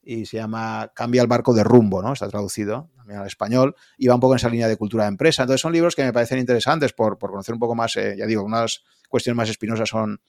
y 0.00 0.24
se 0.26 0.36
llama 0.36 0.92
Cambia 0.94 1.20
el 1.20 1.26
barco 1.26 1.52
de 1.52 1.64
rumbo, 1.64 2.00
¿no? 2.02 2.12
Está 2.12 2.28
traducido 2.28 2.88
también 3.04 3.20
al 3.20 3.26
español 3.26 3.76
y 3.98 4.06
va 4.06 4.14
un 4.14 4.20
poco 4.20 4.32
en 4.32 4.36
esa 4.36 4.48
línea 4.48 4.66
de 4.66 4.76
cultura 4.76 5.04
de 5.04 5.08
empresa. 5.08 5.42
Entonces 5.42 5.60
son 5.60 5.72
libros 5.72 5.94
que 5.94 6.02
me 6.02 6.12
parecen 6.12 6.38
interesantes 6.38 6.92
por, 6.92 7.18
conocer 7.18 7.52
un 7.52 7.60
poco 7.60 7.74
más, 7.74 7.96
eh, 7.96 8.16
ya 8.16 8.26
digo, 8.26 8.42
unas 8.42 8.82
cuestiones 9.08 9.36
más 9.36 9.50
espinosas 9.50 9.88
son 9.88 10.20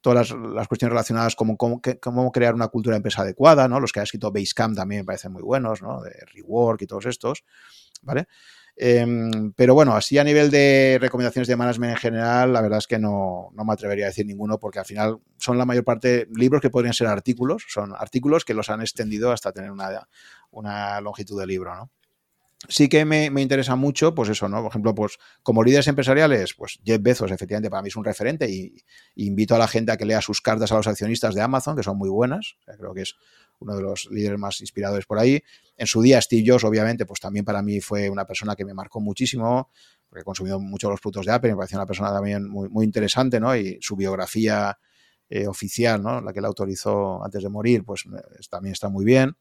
todas 0.00 0.30
las, 0.30 0.68
cuestiones 0.68 0.92
relacionadas 0.92 1.34
con 1.34 1.56
cómo, 1.56 1.80
cómo, 2.00 2.30
crear 2.30 2.54
una 2.54 2.68
cultura 2.68 2.94
de 2.94 2.98
empresa 2.98 3.22
adecuada, 3.22 3.66
¿no? 3.66 3.80
Los 3.80 3.92
que 3.92 4.00
ha 4.00 4.04
escrito 4.04 4.30
Basecamp 4.30 4.76
también 4.76 5.00
me 5.00 5.04
parecen 5.06 5.32
muy 5.32 5.42
buenos, 5.42 5.82
¿no? 5.82 6.02
De 6.02 6.12
Rework 6.34 6.82
y 6.82 6.86
todos 6.86 7.06
estos, 7.06 7.44
¿vale? 8.02 8.28
Em, 8.80 9.52
pero 9.54 9.74
bueno, 9.74 9.96
así 9.96 10.18
a 10.18 10.24
nivel 10.24 10.52
de 10.52 10.98
recomendaciones 11.00 11.48
de 11.48 11.56
management 11.56 11.94
en 11.94 11.98
general, 11.98 12.52
la 12.52 12.60
verdad 12.60 12.78
es 12.78 12.86
que 12.86 13.00
no, 13.00 13.50
me 13.52 13.72
atrevería 13.72 14.04
a 14.04 14.08
decir 14.08 14.24
ninguno 14.24 14.60
porque 14.60 14.78
al 14.78 14.84
final 14.84 15.18
son 15.36 15.58
la 15.58 15.64
mayor 15.64 15.82
parte 15.82 16.28
libros 16.32 16.62
que 16.62 16.70
podrían 16.70 16.94
ser 16.94 17.08
artículos, 17.08 17.64
son 17.68 17.92
artículos 17.98 18.44
que 18.44 18.54
los 18.54 18.70
han 18.70 18.80
extendido 18.80 19.32
hasta 19.32 19.50
tener 19.50 19.72
una, 19.72 20.08
una 20.52 21.00
longitud 21.00 21.40
de 21.40 21.48
libro, 21.48 21.74
¿no? 21.74 21.90
Sí 22.66 22.88
que 22.88 23.04
me, 23.04 23.26
interesa 23.26 23.76
mucho, 23.76 24.14
pues 24.14 24.28
eso, 24.30 24.48
¿no? 24.48 24.62
Por 24.62 24.70
ejemplo, 24.70 24.94
pues 24.94 25.18
como 25.42 25.62
líderes 25.62 25.86
empresariales, 25.86 26.54
pues 26.54 26.80
Jeff 26.84 27.00
Bezos 27.00 27.30
efectivamente 27.30 27.70
para 27.70 27.82
mí 27.82 27.88
es 27.88 27.96
un 27.96 28.04
referente 28.04 28.50
y, 28.50 28.74
invito 29.16 29.54
a 29.54 29.58
la 29.58 29.68
gente 29.68 29.92
a 29.92 29.96
que 29.96 30.04
lea 30.04 30.20
sus 30.20 30.40
cartas 30.40 30.72
a 30.72 30.76
los 30.76 30.86
accionistas 30.86 31.34
de 31.34 31.42
Amazon, 31.42 31.76
que 31.76 31.82
son 31.82 31.96
muy 31.96 32.08
buenas, 32.08 32.56
creo 32.78 32.94
que 32.94 33.02
es 33.02 33.14
uno 33.60 33.74
de 33.74 33.82
los 33.82 34.08
líderes 34.10 34.38
más 34.38 34.60
inspiradores 34.60 35.06
por 35.06 35.18
ahí. 35.18 35.42
En 35.76 35.86
su 35.86 36.00
día 36.02 36.20
Steve 36.20 36.44
Jobs, 36.46 36.64
obviamente, 36.64 37.06
pues 37.06 37.20
también 37.20 37.44
para 37.44 37.62
mí 37.62 37.80
fue 37.80 38.08
una 38.08 38.24
persona 38.24 38.54
que 38.54 38.64
me 38.64 38.74
marcó 38.74 39.00
muchísimo, 39.00 39.70
porque 40.08 40.22
he 40.22 40.24
consumido 40.24 40.58
mucho 40.58 40.90
los 40.90 41.00
productos 41.00 41.26
de 41.26 41.32
Apple, 41.32 41.50
me 41.50 41.56
pareció 41.56 41.78
una 41.78 41.86
persona 41.86 42.12
también 42.12 42.48
muy, 42.48 42.68
muy 42.68 42.84
interesante, 42.84 43.40
¿no? 43.40 43.54
Y 43.56 43.78
su 43.80 43.96
biografía 43.96 44.78
eh, 45.30 45.46
oficial, 45.46 46.02
¿no? 46.02 46.20
La 46.20 46.32
que 46.32 46.38
él 46.38 46.44
autorizó 46.44 47.22
antes 47.22 47.42
de 47.42 47.48
morir, 47.48 47.84
pues 47.84 48.04
también 48.48 48.72
está 48.72 48.88
muy 48.88 49.04
bien. 49.04 49.36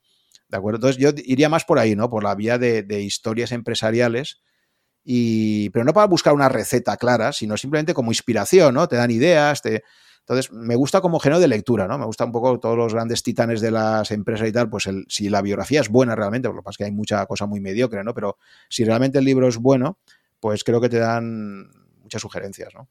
¿De 0.49 0.57
acuerdo? 0.57 0.77
Entonces 0.77 0.97
yo 1.01 1.09
iría 1.25 1.49
más 1.49 1.65
por 1.65 1.79
ahí, 1.79 1.95
¿no? 1.95 2.09
Por 2.09 2.23
la 2.23 2.35
vía 2.35 2.57
de, 2.57 3.01
historias 3.01 3.51
empresariales. 3.51 4.41
Y, 5.03 5.69
pero 5.69 5.85
no 5.85 5.93
para 5.93 6.07
buscar 6.07 6.33
una 6.33 6.49
receta 6.49 6.97
clara, 6.97 7.31
sino 7.31 7.55
simplemente 7.57 7.93
como 7.93 8.11
inspiración, 8.11 8.73
¿no? 8.73 8.87
Te 8.87 8.95
dan 8.95 9.11
ideas, 9.11 9.61
te... 9.61 9.83
Entonces, 10.19 10.51
me 10.51 10.75
gusta 10.75 10.99
como 10.99 11.19
género 11.19 11.39
de 11.39 11.47
lectura, 11.47 11.87
¿no? 11.87 11.97
Me 11.97 12.05
gusta 12.05 12.25
un 12.25 12.33
poco 12.33 12.59
todos 12.59 12.77
los 12.77 12.93
grandes 12.93 13.23
titanes 13.23 13.61
de 13.61 13.71
las 13.71 14.11
empresas 14.11 14.49
y 14.49 14.51
tal, 14.51 14.69
pues 14.69 14.89
si 15.07 15.29
la 15.29 15.41
biografía 15.41 15.79
es 15.79 15.87
buena 15.87 16.15
realmente, 16.15 16.49
porque 16.49 16.57
lo 16.57 16.61
que 16.63 16.65
pasa 16.65 16.73
es 16.73 16.77
que 16.79 16.83
hay 16.83 16.91
mucha 16.91 17.25
cosa 17.27 17.45
muy 17.45 17.61
mediocre, 17.61 18.03
¿no? 18.03 18.13
Pero 18.13 18.37
si 18.67 18.83
realmente 18.83 19.19
el 19.19 19.23
libro 19.23 19.47
es 19.47 19.55
bueno, 19.55 19.99
pues 20.41 20.65
creo 20.65 20.81
que 20.81 20.89
te 20.89 20.97
dan 20.97 21.69
muchas 22.01 22.21
sugerencias, 22.21 22.73
¿no? 22.73 22.89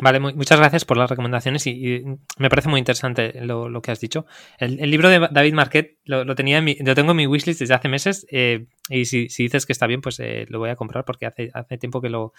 Vale, 0.00 0.20
muchas 0.20 0.58
gracias 0.58 0.84
por 0.84 0.96
las 0.96 1.10
recomendaciones 1.10 1.66
y, 1.66 2.02
me 2.38 2.48
parece 2.48 2.68
muy 2.68 2.78
interesante 2.78 3.32
lo, 3.44 3.82
que 3.82 3.90
has 3.90 4.00
dicho. 4.00 4.26
El, 4.58 4.90
libro 4.90 5.08
de 5.08 5.28
David 5.30 5.52
Marquet 5.52 5.98
lo, 6.04 6.34
tenía 6.34 6.60
lo 6.60 6.94
tengo 6.94 7.10
en 7.10 7.16
mi 7.16 7.26
wishlist 7.26 7.60
desde 7.60 7.74
hace 7.74 7.88
meses 7.88 8.26
eh, 8.30 8.66
y 8.88 9.04
si, 9.04 9.28
dices 9.28 9.66
que 9.66 9.72
está 9.72 9.86
bien, 9.86 10.00
pues 10.00 10.18
eh, 10.20 10.46
lo 10.48 10.58
voy 10.58 10.70
a 10.70 10.76
comprar 10.76 11.04
porque 11.04 11.26
hace, 11.26 11.50
hace 11.52 11.78
tiempo 11.78 12.00
que 12.00 12.08
lo 12.08 12.32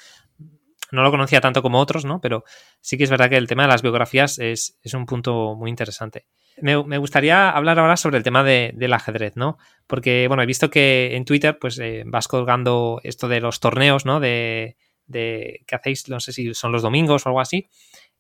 no 0.94 1.02
lo 1.02 1.12
conocía 1.12 1.42
tanto 1.42 1.62
como 1.62 1.80
otros, 1.80 2.06
¿no? 2.06 2.22
Pero 2.22 2.44
sí 2.80 2.98
que 2.98 3.04
es 3.04 3.10
verdad 3.10 3.30
que 3.30 3.38
el 3.38 3.48
tema 3.48 3.64
de 3.64 3.70
las 3.70 3.82
biografías 3.82 4.38
es, 4.38 4.78
un 4.94 5.06
punto 5.08 5.56
muy 5.56 5.72
interesante. 5.72 6.28
Me, 6.62 6.76
gustaría 6.76 7.50
hablar 7.50 7.80
ahora 7.80 7.98
sobre 7.98 8.18
el 8.18 8.24
tema 8.24 8.44
del 8.44 8.94
ajedrez, 8.94 9.36
¿no? 9.36 9.58
Porque, 9.88 10.28
bueno, 10.28 10.44
he 10.44 10.46
visto 10.46 10.70
que 10.70 11.16
en 11.16 11.26
Twitter, 11.26 11.58
pues, 11.60 11.80
eh, 11.80 12.04
vas 12.06 12.28
colgando 12.28 13.02
esto 13.04 13.28
de 13.28 13.42
los 13.42 13.60
torneos, 13.60 14.06
¿no? 14.06 14.20
De, 14.20 14.78
de 15.14 15.64
que 15.66 15.76
hacéis, 15.76 16.10
no 16.10 16.20
sé 16.20 16.34
si 16.34 16.54
son 16.54 16.72
los 16.72 16.82
domingos 16.82 17.26
o 17.26 17.30
algo 17.30 17.40
así. 17.40 17.70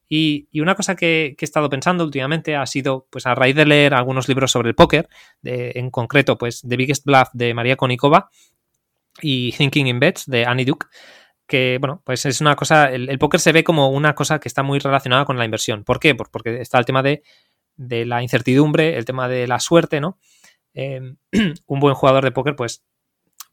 Y, 0.09 0.47
una 0.61 0.75
cosa 0.75 0.95
que, 0.95 1.35
he 1.39 1.43
estado 1.43 1.69
pensando 1.69 2.03
últimamente 2.03 2.55
ha 2.55 2.65
sido, 2.65 3.07
pues 3.09 3.25
a 3.25 3.35
raíz 3.35 3.55
de 3.55 3.65
leer 3.65 3.93
algunos 3.93 4.27
libros 4.27 4.51
sobre 4.51 4.69
el 4.69 4.75
póker, 4.75 5.09
en 5.43 5.89
concreto, 5.89 6.37
pues 6.37 6.61
The 6.61 6.77
Biggest 6.77 7.05
Bluff 7.05 7.29
de 7.33 7.53
María 7.53 7.77
Konikova 7.77 8.29
y 9.21 9.53
Thinking 9.53 9.87
in 9.87 9.99
Bets 9.99 10.25
de 10.27 10.45
Annie 10.45 10.65
Duke, 10.65 10.85
que, 11.47 11.77
bueno, 11.79 12.01
pues 12.05 12.25
es 12.25 12.41
una 12.41 12.55
cosa, 12.55 12.91
el, 12.91 13.17
póker 13.17 13.39
se 13.39 13.51
ve 13.51 13.63
como 13.63 13.89
una 13.89 14.13
cosa 14.13 14.39
que 14.39 14.47
está 14.47 14.61
muy 14.63 14.79
relacionada 14.79 15.25
con 15.25 15.37
la 15.37 15.45
inversión. 15.45 15.83
¿Por 15.83 15.99
qué? 15.99 16.15
porque 16.15 16.61
está 16.61 16.77
el 16.77 16.85
tema 16.85 17.01
de, 17.01 17.23
la 17.75 18.21
incertidumbre, 18.21 18.97
el 18.97 19.05
tema 19.05 19.27
de 19.27 19.47
la 19.47 19.59
suerte, 19.59 19.99
¿no? 19.99 20.19
Eh, 20.75 21.15
un 21.65 21.79
buen 21.79 21.95
jugador 21.95 22.23
de 22.23 22.31
póker, 22.31 22.55
pues 22.55 22.83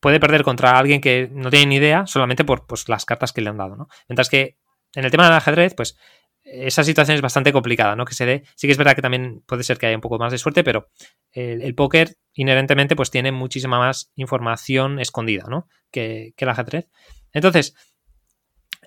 puede 0.00 0.18
perder 0.18 0.42
contra 0.42 0.78
alguien 0.78 1.00
que 1.00 1.28
no 1.32 1.50
tiene 1.50 1.66
ni 1.66 1.76
idea 1.76 2.06
solamente 2.06 2.44
por 2.44 2.66
pues, 2.66 2.88
las 2.88 3.04
cartas 3.04 3.32
que 3.32 3.40
le 3.40 3.50
han 3.50 3.58
dado, 3.58 3.76
¿no? 3.76 3.88
Mientras 4.08 4.28
que 4.28 4.56
en 4.94 5.04
el 5.04 5.10
tema 5.10 5.24
del 5.24 5.34
ajedrez, 5.34 5.74
pues 5.74 5.96
esa 6.42 6.82
situación 6.82 7.14
es 7.14 7.20
bastante 7.20 7.52
complicada, 7.52 7.94
¿no? 7.94 8.04
Que 8.04 8.14
se 8.14 8.26
dé. 8.26 8.42
Sí 8.56 8.66
que 8.66 8.72
es 8.72 8.78
verdad 8.78 8.94
que 8.94 9.02
también 9.02 9.42
puede 9.46 9.62
ser 9.62 9.78
que 9.78 9.86
haya 9.86 9.96
un 9.96 10.00
poco 10.00 10.18
más 10.18 10.32
de 10.32 10.38
suerte, 10.38 10.64
pero 10.64 10.88
el, 11.32 11.74
póker 11.74 12.16
inherentemente 12.34 12.96
pues 12.96 13.10
tiene 13.10 13.30
muchísima 13.30 13.78
más 13.78 14.10
información 14.16 14.98
escondida, 14.98 15.44
¿no? 15.48 15.68
Que, 15.90 16.34
el 16.36 16.48
ajedrez. 16.48 16.88
Entonces, 17.32 17.74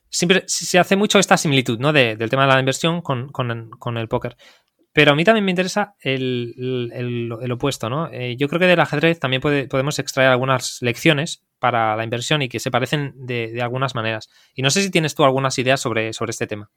siempre 0.10 0.44
se 0.48 0.80
hace 0.80 0.96
mucho 0.96 1.20
esta 1.20 1.38
similitud, 1.38 1.80
¿no? 1.80 1.94
del 1.94 2.30
tema 2.30 2.44
de 2.44 2.54
la 2.54 2.60
inversión 2.60 3.02
con, 3.02 3.30
con 3.30 3.98
el 3.98 4.08
póker. 4.08 4.36
Pero 4.94 5.12
a 5.12 5.16
mí 5.16 5.24
también 5.24 5.44
me 5.44 5.52
interesa 5.52 5.96
el, 6.00 7.32
opuesto, 7.52 7.90
¿no? 7.90 8.10
Eh, 8.12 8.36
yo 8.38 8.48
creo 8.48 8.60
que 8.60 8.68
del 8.68 8.80
ajedrez 8.80 9.20
también 9.20 9.42
podemos 9.42 9.98
extraer 9.98 10.30
algunas 10.30 10.78
lecciones 10.82 11.44
para 11.58 11.96
la 11.96 12.04
inversión 12.04 12.44
y 12.44 12.50
que 12.50 12.60
se 12.60 12.70
parecen 12.70 13.14
de, 13.16 13.60
algunas 13.62 13.96
maneras. 13.96 14.30
Y 14.54 14.62
no 14.62 14.70
sé 14.70 14.84
si 14.84 14.92
tienes 14.92 15.16
tú 15.16 15.24
algunas 15.24 15.58
ideas 15.58 15.82
sobre, 15.82 16.14
sobre 16.14 16.30
este 16.30 16.46
tema. 16.46 16.70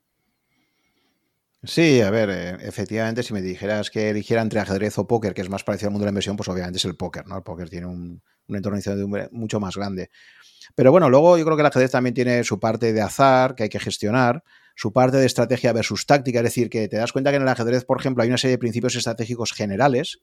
Sí, 1.63 2.01
a 2.01 2.11
ver, 2.11 2.31
eh, 2.31 2.57
efectivamente, 2.61 3.23
si 3.23 3.35
me 3.35 3.43
dijeras 3.43 3.91
que 3.91 4.09
eligiera 4.09 4.41
entre 4.41 4.61
ajedrez 4.61 4.99
o 4.99 5.07
póker, 5.07 5.35
que 5.35 5.43
es 5.43 5.51
más 5.51 5.65
parecido 5.65 5.89
al 5.89 5.93
mundo 5.93 6.05
de 6.05 6.07
la 6.07 6.13
inversión, 6.13 6.37
pues 6.37 6.49
obviamente 6.49 6.79
es 6.79 6.85
el 6.85 6.97
póker, 6.97 7.27
¿no? 7.27 7.37
El 7.37 7.43
póker 7.43 7.69
tiene 7.69 7.87
un, 7.87 8.23
un 8.47 8.57
entorno 8.57 8.79
de 8.79 9.29
mucho 9.33 9.61
más 9.61 9.77
grande. 9.77 10.11
Pero 10.75 10.91
bueno, 10.91 11.11
luego 11.11 11.37
yo 11.37 11.45
creo 11.45 11.57
que 11.57 11.63
el 11.63 11.67
ajedrez 11.67 11.91
también 11.91 12.15
tiene 12.15 12.45
su 12.45 12.59
parte 12.61 12.93
de 12.93 13.03
azar 13.03 13.55
que 13.55 13.65
hay 13.65 13.69
que 13.69 13.81
gestionar 13.81 14.43
su 14.77 14.93
parte 14.93 15.17
de 15.17 15.27
estrategia 15.27 15.73
versus 15.73 16.05
táctica, 16.05 16.41
es 16.41 16.45
decir, 16.45 16.69
que 16.69 16.87
te 16.87 16.99
das 16.99 17.11
cuenta 17.11 17.31
que 17.31 17.37
en 17.37 17.43
el 17.43 17.49
ajedrez, 17.49 17.85
por 17.85 17.99
ejemplo, 17.99 18.23
hay 18.23 18.29
una 18.29 18.39
serie 18.39 18.53
de 18.53 18.59
principios 18.59 18.95
estratégicos 18.95 19.53
generales, 19.53 20.19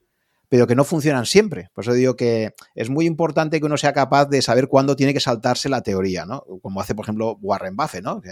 pero 0.48 0.68
que 0.68 0.76
no 0.76 0.84
funcionan 0.84 1.26
siempre. 1.26 1.72
Por 1.74 1.84
eso 1.84 1.94
digo 1.94 2.16
que 2.16 2.54
es 2.76 2.90
muy 2.92 3.08
importante 3.08 3.60
que 3.60 3.66
uno 3.66 3.78
sea 3.78 3.94
capaz 3.94 4.28
de 4.28 4.44
saber 4.44 4.68
cuándo 4.68 4.96
tiene 4.96 5.12
que 5.12 5.20
saltarse 5.20 5.70
la 5.70 5.82
teoría, 5.82 6.26
¿no? 6.28 6.46
Como 6.62 6.80
hace, 6.80 6.94
por 6.94 7.04
ejemplo, 7.04 7.40
Warren 7.42 7.76
Buffett, 7.76 8.04
¿no? 8.04 8.22
Que, 8.22 8.30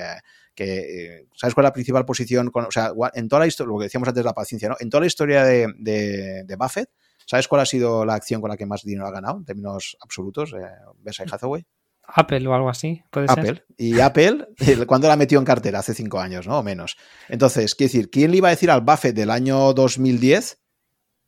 eh, 0.57 1.25
¿sabes 1.35 1.55
cuál 1.55 1.65
es 1.65 1.69
la 1.69 1.73
principal 1.73 2.05
posición? 2.05 2.51
o 2.53 2.71
sea, 2.71 2.91
en 3.15 3.27
toda 3.27 3.39
la 3.39 3.47
historia, 3.47 3.73
lo 3.73 3.79
que 3.79 3.85
decíamos 3.85 4.07
antes 4.07 4.23
la 4.23 4.33
paciencia, 4.33 4.69
¿no? 4.69 4.75
En 4.79 4.91
toda 4.91 5.01
la 5.01 5.07
historia 5.07 5.43
de, 5.43 6.55
Buffett, 6.55 6.91
¿sabes 7.25 7.47
cuál 7.47 7.61
ha 7.61 7.65
sido 7.65 8.05
la 8.05 8.13
acción 8.13 8.41
con 8.41 8.51
la 8.51 8.57
que 8.57 8.67
más 8.67 8.83
dinero 8.83 9.07
ha 9.07 9.11
ganado 9.11 9.39
en 9.39 9.45
términos 9.45 9.97
absolutos? 9.99 10.53
Eh, 10.53 11.23
Hathaway. 11.31 11.65
Apple 12.13 12.45
o 12.47 12.53
algo 12.53 12.69
así, 12.69 13.03
puede 13.09 13.27
Apple. 13.29 13.63
Y 13.77 13.99
Apple, 13.99 14.47
¿cuándo 14.87 15.07
la 15.07 15.15
metió 15.15 15.39
en 15.39 15.45
cartera? 15.45 15.79
Hace 15.79 15.93
cinco 15.93 16.19
años, 16.19 16.47
¿no? 16.47 16.59
O 16.59 16.63
menos. 16.63 16.97
Entonces, 17.29 17.75
quiero 17.75 17.91
decir, 17.91 18.09
¿quién 18.09 18.31
le 18.31 18.37
iba 18.37 18.47
a 18.47 18.51
decir 18.51 18.69
al 18.69 18.81
Buffett 18.81 19.15
del 19.15 19.31
año 19.31 19.73
2010 19.73 20.59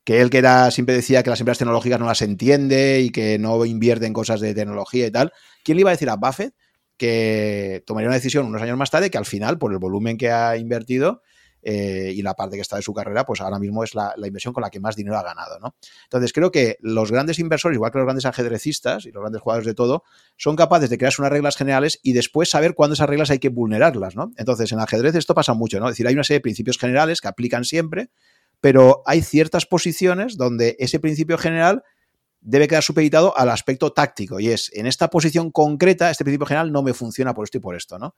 que 0.04 0.20
él 0.20 0.30
que 0.30 0.40
era, 0.40 0.70
siempre 0.72 0.96
decía 0.96 1.24
que 1.24 1.30
las 1.30 1.40
empresas 1.40 1.60
tecnológicas 1.60 2.00
no 2.00 2.06
las 2.06 2.22
entiende 2.22 3.00
y 3.02 3.10
que 3.12 3.40
no 3.40 3.64
invierte 3.66 4.06
en 4.06 4.14
cosas 4.14 4.42
de 4.42 4.54
tecnología 4.54 5.08
y 5.08 5.12
tal? 5.12 5.32
¿Quién 5.64 5.78
le 5.78 5.82
iba 5.82 5.92
a 5.92 5.94
decir 5.94 6.10
a 6.10 6.18
Buffett 6.18 6.54
que 6.98 7.84
tomaría 7.88 8.10
una 8.10 8.16
decisión 8.16 8.46
unos 8.46 8.62
años 8.62 8.78
más 8.78 8.92
tarde 8.92 9.10
que 9.10 9.18
al 9.18 9.26
final, 9.26 9.58
por 9.58 9.72
el 9.72 9.80
volumen 9.80 10.18
que 10.18 10.30
ha 10.32 10.58
invertido, 10.58 11.22
eh, 11.66 12.12
y 12.14 12.22
la 12.22 12.34
parte 12.34 12.58
que 12.58 12.62
está 12.62 12.76
de 12.76 12.82
su 12.82 12.94
carrera, 12.94 13.26
pues 13.26 13.40
ahora 13.40 13.58
mismo 13.58 13.84
es 13.84 13.96
la, 13.96 14.14
inversión 14.18 14.54
con 14.54 14.62
la 14.62 14.70
que 14.70 14.82
más 14.82 14.96
dinero 14.96 15.18
ha 15.18 15.24
ganado, 15.24 15.60
¿no? 15.60 15.76
Entonces 16.04 16.34
creo 16.34 16.52
que 16.52 16.78
los 16.82 17.12
grandes 17.12 17.40
inversores, 17.40 17.76
igual 17.76 17.92
que 17.92 18.00
los 18.00 18.06
grandes 18.06 18.26
ajedrecistas 18.26 19.06
y 19.06 19.12
los 19.12 19.22
grandes 19.22 19.42
jugadores 19.42 19.66
de 19.66 19.74
todo, 19.74 20.04
son 20.36 20.56
capaces 20.58 20.90
de 20.90 20.98
crearse 20.98 21.22
unas 21.22 21.32
reglas 21.32 21.56
generales 21.56 22.00
y 22.04 22.14
después 22.14 22.50
saber 22.50 22.76
cuándo 22.76 22.96
esas 22.96 23.08
reglas 23.08 23.30
hay 23.30 23.40
que 23.40 23.50
vulnerarlas, 23.50 24.16
¿no? 24.16 24.32
Entonces 24.36 24.72
en 24.74 24.80
ajedrez 24.80 25.16
esto 25.16 25.34
pasa 25.34 25.54
mucho, 25.54 25.80
¿no? 25.80 25.88
Es 25.88 25.94
decir, 25.94 26.08
hay 26.08 26.14
una 26.14 26.24
serie 26.24 26.40
de 26.40 26.44
principios 26.44 26.78
generales 26.78 27.22
que 27.22 27.30
aplican 27.30 27.64
siempre, 27.64 28.10
pero 28.60 29.02
hay 29.06 29.22
ciertas 29.22 29.66
posiciones 29.66 30.36
donde 30.38 30.76
ese 30.80 31.00
principio 31.00 31.38
general 31.38 31.84
debe 32.44 32.68
quedar 32.68 32.84
supeditado 32.84 33.36
al 33.38 33.50
aspecto 33.50 33.94
táctico 33.94 34.40
y 34.40 34.50
es 34.50 34.70
en 34.74 34.86
esta 34.86 35.10
posición 35.10 35.50
concreta 35.50 36.12
este 36.12 36.26
principio 36.26 36.46
general 36.46 36.72
no 36.72 36.84
me 36.84 36.94
funciona 36.94 37.34
por 37.34 37.46
esto 37.46 37.58
y 37.58 37.62
por 37.62 37.76
esto, 37.76 37.98
¿no? 37.98 38.16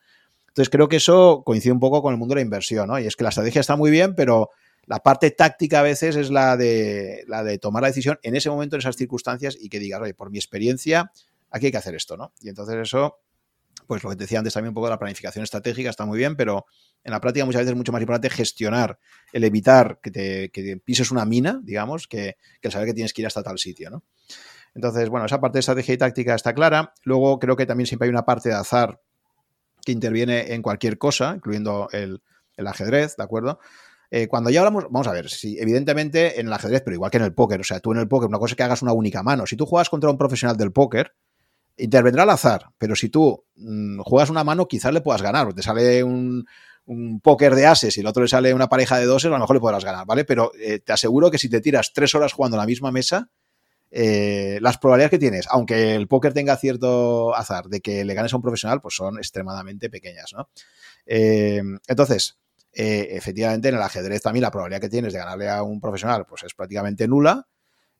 Entonces 0.56 0.70
creo 0.70 0.88
que 0.88 0.96
eso 0.96 1.44
coincide 1.46 1.74
un 1.74 1.82
poco 1.82 2.02
con 2.02 2.14
el 2.14 2.18
mundo 2.18 2.34
de 2.34 2.40
la 2.40 2.46
inversión, 2.46 2.88
¿no? 2.88 2.98
Y 2.98 3.06
es 3.06 3.18
que 3.18 3.24
la 3.24 3.30
estrategia 3.30 3.60
está 3.60 3.76
muy 3.76 3.92
bien, 3.92 4.16
pero 4.16 4.52
la 4.86 5.00
parte 5.00 5.32
táctica 5.32 5.82
a 5.82 5.84
veces 5.84 6.16
es 6.16 6.32
la 6.32 6.56
de, 6.56 7.26
la 7.28 7.44
de 7.44 7.58
tomar 7.58 7.82
la 7.82 7.90
decisión 7.90 8.18
en 8.24 8.38
ese 8.38 8.50
momento, 8.50 8.78
en 8.78 8.80
esas 8.80 8.96
circunstancias, 8.96 9.58
y 9.60 9.68
que 9.68 9.80
digas, 9.80 10.00
oye, 10.02 10.14
por 10.14 10.32
mi 10.32 10.38
experiencia, 10.38 11.12
aquí 11.52 11.66
hay 11.66 11.72
que 11.74 11.78
hacer 11.78 11.94
esto, 11.94 12.16
¿no? 12.16 12.32
Y 12.40 12.48
entonces 12.48 12.78
eso, 12.78 13.18
pues 13.86 14.02
lo 14.02 14.12
que 14.12 14.16
te 14.16 14.24
decía 14.24 14.40
antes 14.40 14.54
también 14.54 14.70
un 14.70 14.76
poco 14.76 14.88
de 14.88 14.92
la 14.92 14.98
planificación 14.98 15.44
estratégica 15.44 15.90
está 15.90 16.06
muy 16.06 16.18
bien, 16.18 16.38
pero 16.38 16.68
en 17.04 17.12
la 17.12 17.20
práctica 17.20 17.46
muchas 17.46 17.60
veces 17.60 17.72
es 17.72 17.78
mucho 17.78 17.92
más 17.92 18.00
importante 18.00 18.30
gestionar, 18.30 18.98
el 19.34 19.44
evitar 19.44 20.00
que 20.02 20.10
te, 20.10 20.78
pises 20.86 21.12
una 21.12 21.26
mina, 21.26 21.60
digamos, 21.64 22.08
que, 22.08 22.38
que 22.62 22.70
el 22.70 22.72
saber 22.72 22.88
que 22.88 22.94
tienes 22.94 23.12
que 23.12 23.24
ir 23.24 23.28
hasta 23.28 23.44
tal 23.44 23.60
sitio, 23.60 23.90
¿no? 23.90 24.06
Entonces, 24.74 25.10
bueno, 25.10 25.26
esa 25.26 25.42
parte 25.42 25.58
de 25.58 25.60
estrategia 25.60 25.96
y 25.96 25.98
táctica 25.98 26.34
está 26.34 26.54
clara. 26.54 26.94
Luego 27.04 27.40
creo 27.40 27.58
que 27.58 27.66
también 27.66 27.88
siempre 27.88 28.06
hay 28.06 28.10
una 28.10 28.24
parte 28.24 28.50
de 28.50 28.56
azar 28.56 29.02
que 29.86 29.94
interviene 29.94 30.54
en 30.54 30.62
cualquier 30.62 30.98
cosa, 30.98 31.34
incluyendo 31.36 31.88
el, 31.94 32.22
ajedrez, 32.58 33.16
¿de 33.16 33.24
acuerdo? 33.24 33.60
Eh, 34.12 34.28
cuando 34.28 34.50
ya 34.50 34.60
hablamos, 34.60 34.86
vamos 34.90 35.08
a 35.08 35.12
ver, 35.12 35.30
si 35.30 35.58
evidentemente 35.60 36.40
en 36.40 36.48
el 36.48 36.54
ajedrez, 36.54 36.82
pero 36.84 36.96
igual 36.96 37.12
que 37.12 37.18
en 37.18 37.24
el 37.24 37.34
póker, 37.34 37.62
o 37.62 37.64
sea, 37.64 37.80
tú 37.80 37.92
en 37.94 38.00
el 38.00 38.08
póker, 38.08 38.28
una 38.28 38.40
cosa 38.40 38.54
es 38.54 38.58
que 38.58 38.64
hagas 38.64 38.82
una 38.82 38.94
única 38.94 39.24
mano. 39.24 39.46
Si 39.46 39.56
tú 39.56 39.66
juegas 39.66 39.90
contra 39.90 40.10
un 40.10 40.18
profesional 40.18 40.58
del 40.58 40.72
póker, 40.72 41.14
intervendrá 41.78 42.24
al 42.24 42.30
azar, 42.30 42.72
pero 42.78 42.96
si 42.96 43.10
tú 43.10 43.46
mm, 43.56 44.00
juegas 44.02 44.30
una 44.30 44.44
mano, 44.44 44.68
quizás 44.68 44.94
le 44.94 45.02
puedas 45.02 45.22
ganar, 45.22 45.54
te 45.54 45.62
sale 45.62 46.04
un, 46.04 46.46
póker 47.24 47.56
de 47.56 47.66
ases 47.66 47.98
y 47.98 48.02
el 48.02 48.08
otro 48.08 48.22
le 48.22 48.30
sale 48.30 48.54
una 48.54 48.70
pareja 48.70 49.00
de 49.00 49.06
doses, 49.06 49.28
a 49.28 49.34
lo 49.34 49.40
mejor 49.40 49.56
le 49.56 49.60
podrás 49.60 49.84
ganar, 49.84 50.06
¿vale? 50.06 50.24
Pero 50.24 50.52
eh, 50.60 50.80
te 50.80 50.94
aseguro 50.94 51.32
que 51.32 51.40
si 51.40 51.50
te 51.50 51.60
tiras 51.60 51.92
tres 51.94 52.14
horas 52.14 52.32
jugando 52.32 52.58
a 52.58 52.60
la 52.60 52.68
misma 52.68 52.92
mesa, 52.92 53.32
eh, 53.92 54.58
las 54.62 54.78
probabilidades 54.78 55.12
que 55.12 55.20
tienes, 55.20 55.48
aunque 55.50 55.96
el 55.96 56.08
póker 56.08 56.34
tenga 56.34 56.58
cierto 56.58 57.36
azar 57.36 57.68
de 57.68 57.82
que 57.82 58.04
le 58.04 58.14
ganes 58.14 58.34
a 58.34 58.36
un 58.36 58.42
profesional, 58.42 58.82
pues 58.82 58.96
son 58.96 59.18
extremadamente 59.18 59.90
pequeñas, 59.90 60.34
¿no? 60.36 60.50
Eh, 61.06 61.62
entonces, 61.88 62.38
eh, 62.74 63.08
efectivamente, 63.12 63.70
en 63.70 63.76
el 63.76 63.82
ajedrez 63.82 64.22
también 64.22 64.42
la 64.42 64.52
probabilidad 64.52 64.82
que 64.82 64.90
tienes 64.90 65.14
de 65.14 65.20
ganarle 65.20 65.50
a 65.50 65.64
un 65.64 65.80
profesional, 65.80 66.26
pues 66.26 66.44
es 66.44 66.54
prácticamente 66.54 67.08
nula, 67.08 67.48